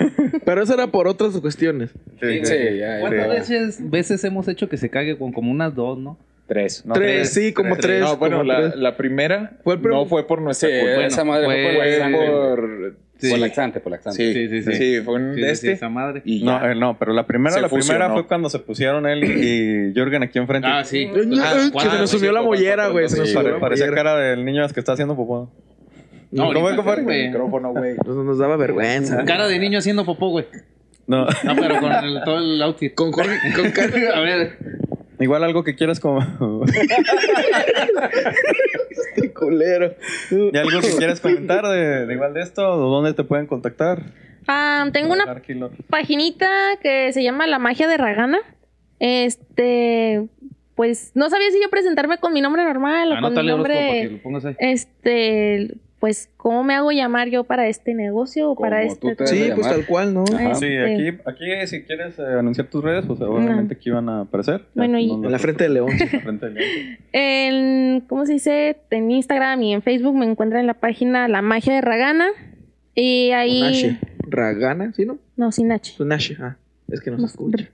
Pero 0.45 0.63
eso 0.63 0.75
era 0.75 0.89
por 0.89 1.09
otras 1.09 1.33
cuestiones. 1.41 1.91
Sí, 2.21 2.41
sí, 2.45 2.55
ya, 2.55 2.71
ya. 2.75 3.01
¿Cuántas 3.01 3.47
Sí. 3.47 3.55
veces, 3.55 3.91
veces 3.91 4.25
hemos 4.25 4.47
hecho 4.47 4.69
que 4.69 4.77
se 4.77 4.91
cague 4.91 5.17
con 5.17 5.33
como 5.33 5.51
unas 5.51 5.75
dos, 5.75 5.99
no? 5.99 6.19
Tres. 6.53 6.85
No, 6.85 6.95
tres, 6.95 7.33
sí, 7.33 7.53
como 7.53 7.77
tres. 7.77 8.01
No, 8.01 8.17
bueno, 8.17 8.43
la, 8.43 8.57
tres. 8.71 8.77
la 8.77 8.97
primera 8.97 9.53
Fue 9.65 9.77
no 9.79 10.07
fue 10.07 10.27
por 10.27 10.41
nuestra 10.43 10.69
Sí, 10.69 10.75
culpa. 10.81 11.07
esa 11.07 11.25
madre 11.25 11.45
fue- 11.47 11.55
fue 11.55 11.65
por 11.65 11.83
fue 11.83 11.91
laxante. 11.99 12.19
por... 12.31 12.97
Sí. 13.19 13.31
Por 13.31 13.39
laxante, 13.39 13.81
por 13.81 13.93
laxante. 13.93 14.17
Sí, 14.17 14.33
Sí, 14.33 14.49
sí, 14.49 14.63
sí, 14.63 14.73
sí, 14.97 15.01
fue 15.05 15.15
un 15.15 15.35
Sí, 15.37 15.41
de 15.41 15.47
sí, 15.47 15.53
este. 15.53 15.73
esa 15.73 15.89
madre. 15.89 16.23
Y 16.25 16.43
No, 16.43 16.69
eh, 16.69 16.75
no, 16.75 16.99
pero 16.99 17.13
la 17.13 17.25
primera, 17.25 17.55
Se 17.55 17.61
la 17.61 17.69
primera 17.69 18.11
fue 18.11 18.27
cuando 18.27 18.51
se 18.51 18.59
pusieron 18.59 19.07
él 19.07 19.23
y 19.23 19.93
Jürgen 19.95 20.25
aquí 20.25 20.39
enfrente. 20.41 20.67
Ah, 20.69 20.85
sí. 20.85 21.07
No, 21.07 21.41
Ah, 21.43 21.53
ay, 21.57 21.71
que 21.71 21.89
se 21.89 21.99
nos 21.99 22.11
subió 22.11 22.33
la 22.33 22.43
mollera, 22.43 22.89
güey. 22.89 23.09
Se 23.09 23.19
nos 23.21 23.33
Pare- 23.33 23.55
parecía 23.61 23.91
cara 23.93 24.17
del 24.17 24.45
niño 24.45 24.67
que 24.75 24.81
está 24.81 24.93
haciendo 24.95 25.15
popó. 25.15 25.51
No, 26.33 26.47
¿Cómo, 26.47 26.67
ahorita, 26.67 26.77
compadre? 26.83 27.27
micrófono, 27.29 27.73
güey. 27.73 27.95
Nos, 28.05 28.17
nos 28.25 28.39
daba 28.39 28.57
vergüenza. 28.57 29.25
Cara 29.25 29.47
de 29.47 29.59
niño 29.59 29.79
haciendo 29.79 30.05
popó, 30.05 30.31
güey. 30.31 30.47
No, 31.07 31.27
No, 31.27 31.57
pero 31.61 31.79
con 31.81 31.93
todo 32.25 32.39
el 32.39 32.63
outfit. 32.63 32.95
Con 32.95 33.13
Jorge, 33.13 33.37
con. 33.55 33.67
A 34.15 34.21
ver, 34.21 34.57
igual 35.23 35.45
algo 35.45 35.65
que 35.65 35.75
quieras 35.75 36.01
como... 36.01 36.21
Este 38.91 39.33
culero. 39.33 39.95
¿Y 40.31 40.57
algo 40.57 40.81
que 40.81 40.97
quieras 40.97 41.21
comentar 41.21 41.67
de, 41.67 42.07
de 42.07 42.15
igual 42.15 42.35
de 42.35 42.43
esto? 42.43 42.63
¿O 42.69 42.91
dónde 42.91 43.15
te 43.15 43.25
pueden 43.25 43.47
contactar? 43.47 44.03
Ah, 44.47 44.89
tengo 44.93 45.13
una 45.13 45.43
paginita 45.89 46.49
que 46.83 47.13
se 47.13 47.23
llama 47.23 47.47
La 47.47 47.59
Magia 47.59 47.89
de 47.89 47.97
Ragana. 47.97 48.39
Este, 48.99 50.29
pues 50.75 51.13
no 51.15 51.29
sabía 51.31 51.51
si 51.51 51.61
yo 51.63 51.71
presentarme 51.71 52.19
con 52.19 52.33
mi 52.33 52.41
nombre 52.41 52.65
normal 52.65 53.13
o 53.13 53.21
con 53.21 53.35
mi 53.35 53.47
nombre. 53.47 54.11
lo 54.11 54.19
pongas 54.23 54.45
ahí. 54.45 54.57
Este, 54.59 55.75
pues, 56.03 56.29
¿cómo 56.37 56.65
me 56.65 56.75
hago 56.75 56.91
llamar 56.91 57.29
yo 57.29 57.45
para 57.45 57.69
este 57.69 57.95
negocio 57.95 58.51
o 58.51 58.57
para 58.57 58.83
este? 58.83 59.15
te- 59.15 59.25
Sí, 59.29 59.51
pues 59.55 59.69
tal 59.69 59.87
cual, 59.87 60.13
¿no? 60.13 60.25
Ajá. 60.35 60.57
Sí, 60.57 60.67
aquí, 60.77 61.17
aquí 61.25 61.45
si 61.69 61.85
quieres 61.85 62.19
eh, 62.19 62.25
anunciar 62.41 62.67
tus 62.67 62.83
redes, 62.83 63.05
pues 63.07 63.21
obviamente 63.21 63.75
aquí 63.75 63.89
van 63.91 64.09
a 64.09 64.23
aparecer. 64.23 64.65
Bueno, 64.75 64.99
y- 64.99 65.07
No, 65.07 65.19
no, 65.19 65.25
En 65.27 65.33
la 65.33 65.39
frente 65.39 65.63
del 65.63 65.75
león. 65.75 65.91
en 65.93 65.99
la 66.13 66.21
frente 66.21 66.47
del 66.47 66.55
león. 66.57 66.99
En, 67.13 68.01
¿cómo 68.09 68.27
se 68.27 68.33
dice? 68.33 68.79
En 68.91 69.13
Instagram 69.13 69.63
y 69.63 69.75
en 69.75 69.83
Facebook 69.83 70.17
me 70.17 70.27
encuentran 70.27 70.63
en 70.63 70.67
la 70.67 70.75
página 70.75 71.29
La 71.29 71.41
Magia 71.41 71.73
de 71.75 71.81
Ragana. 71.83 72.27
Y 72.97 73.31
ahí. 73.31 73.63
H. 73.63 73.99
Ragana, 74.29 74.93
¿sí, 74.97 75.07
no? 75.07 75.19
No, 75.37 75.53
sin 75.53 75.71
H. 75.71 75.93
Es 75.93 76.01
un 76.01 76.11
H. 76.11 76.37
Ah, 76.41 76.57
es 76.89 77.01
que 77.01 77.13
no 77.13 77.17
se 77.19 77.23
No, 77.23 77.27
escucha. 77.29 77.69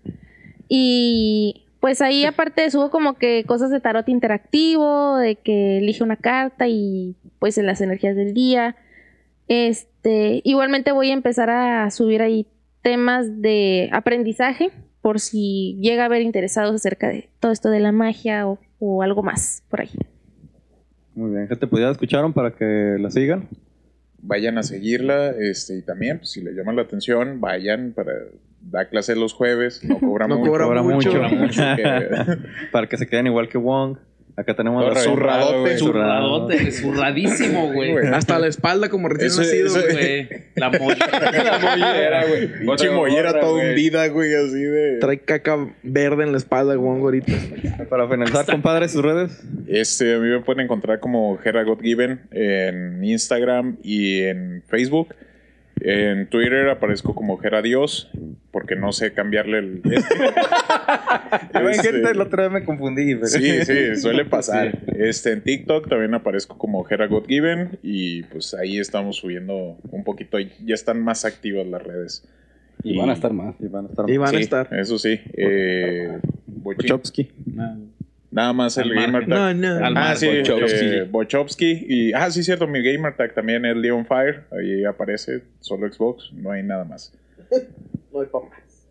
Y 0.68 1.64
pues 1.88 2.02
ahí 2.02 2.26
aparte 2.26 2.70
subo 2.70 2.90
como 2.90 3.14
que 3.14 3.44
cosas 3.44 3.70
de 3.70 3.80
tarot 3.80 4.06
interactivo, 4.10 5.16
de 5.16 5.36
que 5.36 5.78
elige 5.78 6.04
una 6.04 6.16
carta 6.16 6.68
y 6.68 7.16
pues 7.38 7.56
en 7.56 7.64
las 7.64 7.80
energías 7.80 8.14
del 8.14 8.34
día. 8.34 8.76
Este, 9.48 10.42
igualmente 10.44 10.92
voy 10.92 11.08
a 11.08 11.14
empezar 11.14 11.48
a 11.48 11.90
subir 11.90 12.20
ahí 12.20 12.46
temas 12.82 13.40
de 13.40 13.88
aprendizaje 13.90 14.70
por 15.00 15.18
si 15.18 15.78
llega 15.80 16.02
a 16.02 16.06
haber 16.06 16.20
interesados 16.20 16.74
acerca 16.74 17.08
de 17.08 17.30
todo 17.40 17.52
esto 17.52 17.70
de 17.70 17.80
la 17.80 17.90
magia 17.90 18.46
o, 18.46 18.58
o 18.78 19.02
algo 19.02 19.22
más 19.22 19.62
por 19.70 19.80
ahí. 19.80 19.92
Muy 21.14 21.30
bien, 21.30 21.48
gente, 21.48 21.66
pues 21.66 21.82
ya 21.82 21.90
escucharon 21.90 22.34
para 22.34 22.50
que 22.50 22.98
la 23.00 23.10
sigan. 23.10 23.48
Vayan 24.18 24.58
a 24.58 24.62
seguirla, 24.62 25.30
este, 25.30 25.78
y 25.78 25.82
también, 25.82 26.18
pues, 26.18 26.32
si 26.32 26.42
les 26.42 26.54
llama 26.54 26.74
la 26.74 26.82
atención, 26.82 27.40
vayan 27.40 27.94
para 27.96 28.12
da 28.60 28.88
clases 28.88 29.16
los 29.16 29.32
jueves, 29.32 29.82
no 29.84 29.98
cobra 29.98 30.26
No 30.28 30.38
mucho. 30.38 30.50
cobra 30.52 30.64
Cobra 30.66 30.82
mucho. 30.82 30.94
mucho. 31.08 31.12
Cobra 31.12 31.28
mucho, 31.30 31.62
que- 31.76 32.38
Para 32.72 32.86
que 32.88 32.96
se 32.96 33.06
queden 33.06 33.26
igual 33.26 33.48
que 33.48 33.58
Wong. 33.58 33.96
Acá 34.36 34.54
tenemos 34.54 34.80
Ahora, 34.84 34.94
la 34.94 35.00
zurradote, 35.00 35.58
güey, 35.62 35.78
Zurradote, 35.78 36.54
güey, 36.58 36.70
zurradísimo, 36.70 37.72
güey. 37.72 37.96
Hasta 38.06 38.38
la 38.38 38.46
espalda 38.46 38.88
como 38.88 39.08
recién 39.08 39.26
Eso- 39.32 39.40
nacido, 39.40 39.92
güey. 39.92 40.28
La 40.54 40.70
mollera. 40.70 41.32
La 41.42 41.58
mollera, 41.58 42.24
güey. 42.26 42.58
Pinche 42.60 42.90
mollera 42.90 43.30
gorra, 43.32 43.40
toda 43.40 43.62
hundida, 43.70 44.06
güey, 44.06 44.34
así 44.36 44.60
de... 44.62 44.98
Trae 45.00 45.18
caca 45.18 45.56
verde 45.82 46.22
en 46.22 46.30
la 46.30 46.38
espalda, 46.38 46.76
Wong, 46.76 47.00
ahorita. 47.00 47.32
Para 47.90 48.08
finalizar, 48.08 48.46
compadre, 48.46 48.88
sus 48.88 49.02
redes. 49.02 49.42
Este, 49.66 50.14
a 50.14 50.18
mí 50.18 50.28
me 50.28 50.38
pueden 50.40 50.64
encontrar 50.66 51.00
como 51.00 51.36
Gera 51.38 51.64
God 51.64 51.80
Given 51.80 52.20
en 52.30 53.02
Instagram 53.02 53.78
y 53.82 54.20
en 54.22 54.62
Facebook. 54.68 55.16
En 55.80 56.28
Twitter 56.28 56.68
aparezco 56.68 57.14
como 57.14 57.36
Gera 57.38 57.62
Dios, 57.62 58.10
porque 58.50 58.76
no 58.76 58.92
sé 58.92 59.12
cambiarle 59.12 59.58
el... 59.58 59.82
Este, 61.70 61.92
gente, 61.92 62.14
la 62.14 62.22
otra 62.24 62.44
vez 62.44 62.52
me 62.52 62.64
confundí. 62.64 63.14
pero- 63.14 63.26
Sí, 63.26 63.64
sí, 63.64 63.96
suele 63.96 64.24
pasar. 64.26 64.78
Este, 64.96 65.32
en 65.32 65.42
TikTok 65.42 65.88
también 65.88 66.14
aparezco 66.14 66.56
como 66.56 66.82
Gera 66.84 67.06
God 67.06 67.26
Given 67.26 67.78
y 67.82 68.22
pues 68.24 68.54
ahí 68.54 68.78
estamos 68.78 69.16
subiendo 69.16 69.76
un 69.90 70.04
poquito, 70.04 70.38
ya 70.38 70.74
están 70.74 71.00
más 71.02 71.24
activas 71.24 71.66
las 71.66 71.82
redes. 71.82 72.24
Y 72.82 72.96
van 72.96 73.10
a 73.10 73.12
estar 73.14 73.32
más. 73.32 73.56
Y 73.60 73.66
van 73.66 73.86
a 73.86 73.88
estar 73.88 74.08
Y 74.08 74.16
van 74.16 74.28
a 74.28 74.38
Sí, 74.38 74.44
estar. 74.44 74.68
Eso 74.72 74.98
sí. 74.98 75.20
Eh, 75.34 76.18
Wachowski. 76.62 77.28
Nada 78.30 78.52
más 78.52 78.76
el 78.78 78.92
gamer 78.94 79.26
tag. 79.26 79.28
No, 79.28 79.54
no. 79.54 79.76
Al 79.76 79.84
Ah, 79.84 79.90
mar, 80.00 80.16
sí, 80.16 80.26
Bochowski. 80.26 80.84
eh, 80.84 81.02
Bochowski. 81.10 81.86
Y, 81.88 82.12
ah, 82.12 82.30
sí, 82.30 82.42
cierto, 82.42 82.66
mi 82.66 82.82
gamer 82.82 83.16
tag 83.16 83.32
también 83.34 83.64
es 83.64 83.74
Leon 83.76 84.04
Fire. 84.06 84.44
Ahí 84.52 84.84
aparece, 84.84 85.42
solo 85.60 85.90
Xbox, 85.90 86.30
no 86.34 86.50
hay 86.52 86.62
nada 86.62 86.84
más. 86.84 87.12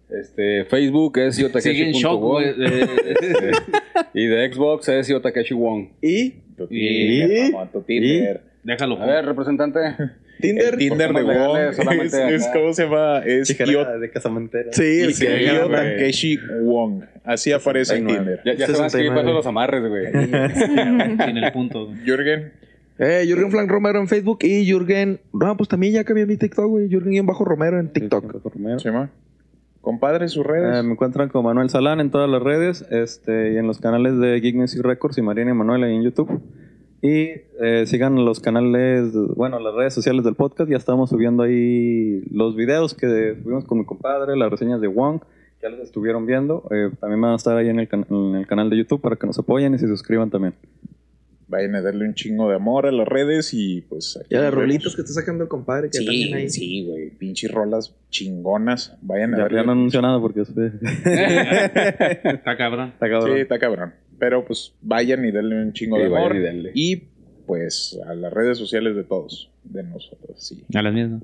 Este, 0.10 0.64
Facebook 0.66 1.18
es 1.20 1.36
Sigue 1.36 1.88
en 1.88 1.92
shock, 1.92 2.22
güey. 2.22 2.48
yotakeshi.wong. 2.48 3.00
eh, 3.12 3.52
Y 4.14 4.26
de 4.26 4.54
Xbox 4.54 4.88
es 4.88 5.08
Yotakeshi 5.10 5.54
Wong. 5.54 5.90
Y 6.02 6.30
Tu 6.56 6.66
Y- 6.72 7.52
Déjalo. 8.68 9.02
A 9.02 9.06
ver, 9.06 9.26
representante. 9.26 9.80
Tinder. 10.42 10.74
El 10.74 10.78
Tinder 10.78 11.14
de 11.14 11.24
Wong. 11.24 11.58
Es, 12.04 12.14
es-. 12.14 12.48
¿Cómo 12.54 12.74
se 12.74 12.84
llama? 12.84 13.20
Es 13.26 13.48
Chicana 13.48 13.72
Yo- 13.72 14.00
de 14.00 14.12
casamentera. 14.12 14.72
Sí, 14.74 15.02
el 15.02 15.14
Yo- 15.14 15.20
que 15.26 15.46
Yo- 15.46 15.54
yo- 15.54 15.70
Takeshi 15.72 16.38
Wong. 16.64 17.04
Así 17.24 17.54
aparece 17.54 17.96
en 17.96 18.08
69. 18.08 18.42
Tinder. 18.44 18.58
Ya, 18.58 18.60
ya 18.60 18.66
se 18.68 18.74
van 18.78 18.86
a 18.86 18.90
seguir 18.90 19.08
69. 19.08 19.16
pasando 19.16 19.34
los 19.34 19.48
amarres, 19.48 19.88
güey. 19.88 20.06
Sin 21.28 21.38
el 21.38 21.52
punto. 21.54 21.90
Jürgen. 22.06 22.52
Eh, 23.00 23.24
Jürgen 23.26 23.52
Frank 23.52 23.70
Romero 23.72 24.00
en 24.02 24.08
Facebook 24.10 24.40
y 24.42 24.66
Jürgen. 24.66 25.22
No, 25.34 25.56
pues 25.56 25.70
también 25.70 25.94
ya 25.94 26.04
cambié 26.04 26.26
mi 26.26 26.36
TikTok, 26.36 26.66
güey. 26.68 26.90
Jürgen-Romero 26.90 27.80
en 27.80 27.90
TikTok. 27.94 28.44
Romero. 28.54 28.80
¿Se 28.80 28.90
llama? 28.90 29.10
Compadre, 29.82 30.28
sus 30.28 30.46
redes. 30.46 30.78
Eh, 30.80 30.84
me 30.84 30.92
encuentran 30.92 31.30
con 31.30 31.46
Manuel 31.46 31.70
Salán 31.70 32.02
en 32.02 32.12
todas 32.12 32.30
las 32.30 32.42
redes 32.44 32.86
este, 32.92 33.54
y 33.54 33.58
en 33.58 33.66
los 33.66 33.80
canales 33.80 34.20
de 34.20 34.40
Geek 34.42 34.56
Music 34.56 34.82
Records 34.84 35.18
y 35.18 35.22
Marina 35.22 35.52
y 35.52 35.54
Manuel 35.54 35.84
ahí 35.84 35.96
en 35.96 36.04
YouTube. 36.04 36.42
Y 37.02 37.30
eh, 37.62 37.84
sigan 37.86 38.16
los 38.26 38.40
canales, 38.40 39.14
bueno, 39.36 39.60
las 39.60 39.76
redes 39.76 39.94
sociales 39.94 40.24
del 40.24 40.34
podcast. 40.36 40.70
Ya 40.70 40.78
estamos 40.78 41.10
subiendo 41.12 41.44
ahí 41.44 42.24
los 42.32 42.56
videos 42.56 42.94
que 42.96 43.36
subimos 43.44 43.66
con 43.66 43.78
mi 43.80 43.86
compadre, 43.86 44.36
las 44.36 44.50
reseñas 44.50 44.82
de 44.82 44.88
Wong. 44.88 45.22
Ya 45.62 45.70
los 45.70 45.80
estuvieron 45.80 46.26
viendo. 46.26 46.68
Eh, 46.72 46.90
también 47.00 47.22
van 47.22 47.34
a 47.34 47.36
estar 47.36 47.56
ahí 47.58 47.70
en 47.70 47.80
el, 47.80 47.88
en 47.92 48.36
el 48.36 48.48
canal 48.48 48.70
de 48.70 48.78
YouTube 48.78 49.02
para 49.02 49.16
que 49.16 49.28
nos 49.28 49.38
apoyen 49.40 49.74
y 49.76 49.80
se 49.80 49.88
suscriban 49.88 50.30
también. 50.32 50.54
Vayan 51.50 51.76
a 51.76 51.82
darle 51.82 52.06
un 52.06 52.14
chingo 52.14 52.50
de 52.50 52.56
amor 52.56 52.88
a 52.88 52.92
las 52.92 53.08
redes 53.08 53.54
y 53.54 53.80
pues 53.82 54.18
aquí 54.18 54.28
Ya 54.32 54.42
las 54.42 54.54
rolitas 54.54 54.94
que 54.96 55.02
está 55.02 55.14
sacando 55.14 55.44
el 55.44 55.50
compadre. 55.50 55.90
Que 55.90 56.00
también 56.04 56.34
ahí. 56.36 56.50
Sí, 56.50 56.60
sí, 56.60 56.86
güey. 56.86 57.10
Pinches 57.12 57.52
rolas 57.52 57.96
chingonas. 58.10 58.98
Vayan 59.02 59.34
a 59.34 59.38
Ya, 59.38 59.44
darle. 59.44 59.58
ya 59.60 59.64
no 59.64 59.72
anuncio 59.72 60.02
nada 60.02 60.20
porque 60.20 60.42
es- 60.42 60.50
Está 60.50 60.72
cabrón. 62.58 62.90
está 62.90 63.10
cabrón. 63.10 63.36
Sí, 63.36 63.40
está 63.42 63.60
cabrón. 63.60 63.94
Pero 64.20 64.46
pues 64.46 64.74
vayan 64.82 65.24
y 65.26 65.32
denle 65.32 65.62
un 65.62 65.74
chingo 65.74 65.98
Sí, 65.98 66.04
de 66.04 66.08
amor. 66.08 66.36
y 66.36 66.40
denle. 66.40 66.72
Y 66.74 67.04
pues 67.46 67.98
a 68.08 68.14
las 68.16 68.34
redes 68.34 68.58
sociales 68.58 68.96
de 68.96 69.04
todos, 69.04 69.50
de 69.64 69.84
nosotros, 69.84 70.32
sí. 70.44 70.64
A 70.74 70.82
las 70.82 70.94
mismas. 70.94 71.22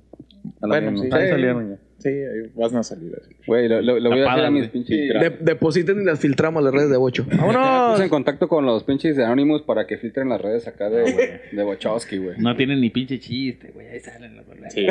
A 0.61 0.67
la 0.67 0.79
Bueno, 0.79 0.91
misma. 0.91 1.05
sí. 1.17 1.23
Ahí 1.23 1.29
salieron 1.29 1.69
ya. 1.71 1.77
Sí, 1.99 2.09
ahí 2.09 2.51
vas 2.53 2.73
a 2.73 2.83
salir 2.83 3.13
así. 3.21 3.33
Güey, 3.47 3.69
lo, 3.69 3.81
lo- 3.81 3.97
lo 3.97 4.09
voy 4.09 4.19
a 4.21 4.25
Tapadas, 4.25 4.47
a 4.47 4.51
mis 4.51 4.67
pinches. 4.67 4.97
De- 5.13 5.37
depositen 5.39 6.01
y 6.01 6.05
las 6.05 6.19
filtramos 6.19 6.59
a 6.61 6.65
las 6.65 6.73
redes 6.73 6.89
de 6.89 6.97
Bocho. 6.97 7.25
¡Vámonos! 7.31 7.91
puse 7.93 8.03
en 8.03 8.09
contacto 8.09 8.49
con 8.49 8.65
los 8.65 8.83
pinches 8.83 9.15
de 9.15 9.23
Anonymous 9.23 9.61
para 9.61 9.87
que 9.87 9.97
filtren 9.97 10.27
las 10.29 10.41
redes 10.41 10.67
acá 10.67 10.89
de, 10.89 11.39
de 11.51 11.63
Wachowski, 11.63 12.17
güey. 12.17 12.37
No 12.39 12.55
tienen 12.57 12.81
ni 12.81 12.89
pinche 12.89 13.19
chiste, 13.19 13.71
güey. 13.73 13.87
Ahí 13.87 13.99
salen 14.01 14.35
las 14.35 14.45
verdades. 14.47 14.73
Sí. 14.73 14.85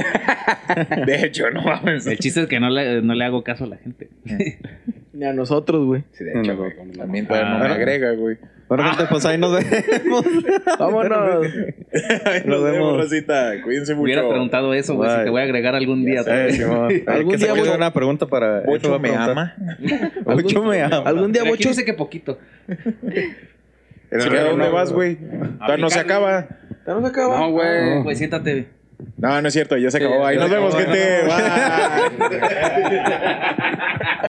de 1.07 1.27
hecho, 1.27 1.51
no 1.51 1.61
mames. 1.63 2.07
El 2.07 2.19
chiste 2.19 2.41
es 2.43 2.47
que 2.47 2.59
no 2.59 2.71
le, 2.71 3.03
no 3.03 3.15
le 3.15 3.25
hago 3.25 3.45
caso 3.45 3.65
a 3.65 3.69
la 3.69 3.77
gente. 3.77 4.09
Ni 5.13 5.25
a 5.27 5.33
nosotros, 5.33 5.85
güey. 5.85 6.05
Sí, 6.13 6.25
de 6.25 6.41
hecho, 6.41 6.57
güey. 6.57 6.73
También 6.97 7.27
todavía 7.27 7.51
no 7.51 7.59
me 7.59 7.67
Ah. 7.67 7.75
agrega, 7.75 8.13
güey. 8.13 8.39
Bueno, 8.69 8.85
gente, 8.85 9.05
pues 9.11 9.27
ahí 9.27 9.37
nos 9.37 9.53
vemos. 9.53 10.25
¡Vámonos! 10.79 11.47
Ahí 12.25 12.43
Nos 12.47 12.63
vemos, 12.65 12.97
Rosita. 12.97 13.53
Cuídense 13.63 13.93
mucho. 13.95 14.05
Hubiera 14.05 14.27
preguntado 14.27 14.73
eso, 14.73 14.95
güey, 14.95 15.11
si 15.11 15.25
te 15.25 15.31
voy 15.31 15.43
a 15.43 15.45
agregar 15.45 15.75
algún 15.75 16.07
día. 16.07 16.23
sé. 16.23 16.53
Simón. 16.53 16.91
Algún 17.07 17.33
se 17.33 17.39
día 17.45 17.49
me 17.55 17.61
voy- 17.61 17.69
quede 17.69 17.77
una 17.77 17.93
pregunta 17.93 18.25
para. 18.27 18.61
Bocho 18.63 18.95
a 18.95 18.99
me 18.99 19.15
ama. 19.15 19.55
Bocho 20.25 20.63
me 20.63 20.81
ama. 20.83 21.03
Algún 21.05 21.33
día 21.33 21.45
Bocho. 21.45 21.69
dice 21.69 21.85
que 21.85 21.93
poquito. 21.93 22.39
Sí, 22.67 22.77
¿A 24.37 24.45
dónde 24.45 24.69
vas, 24.71 24.91
güey? 24.93 25.17
Todavía 25.59 25.77
no 25.77 25.91
se 25.91 26.01
acaba. 26.01 26.47
Ya 26.87 26.95
nos 26.95 27.05
acaba. 27.05 27.39
No, 27.39 27.51
güey. 27.51 28.03
Pues 28.03 28.17
siéntate. 28.17 28.69
No, 29.19 29.43
no 29.43 29.49
es 29.49 29.53
cierto, 29.53 29.77
ya 29.77 29.91
se 29.91 29.99
acabó. 29.99 30.25
Ahí 30.25 30.39
nos 30.39 30.49
se 30.49 30.55
vemos, 30.55 30.75
gente. 30.77 31.23
Bye. 31.27 32.33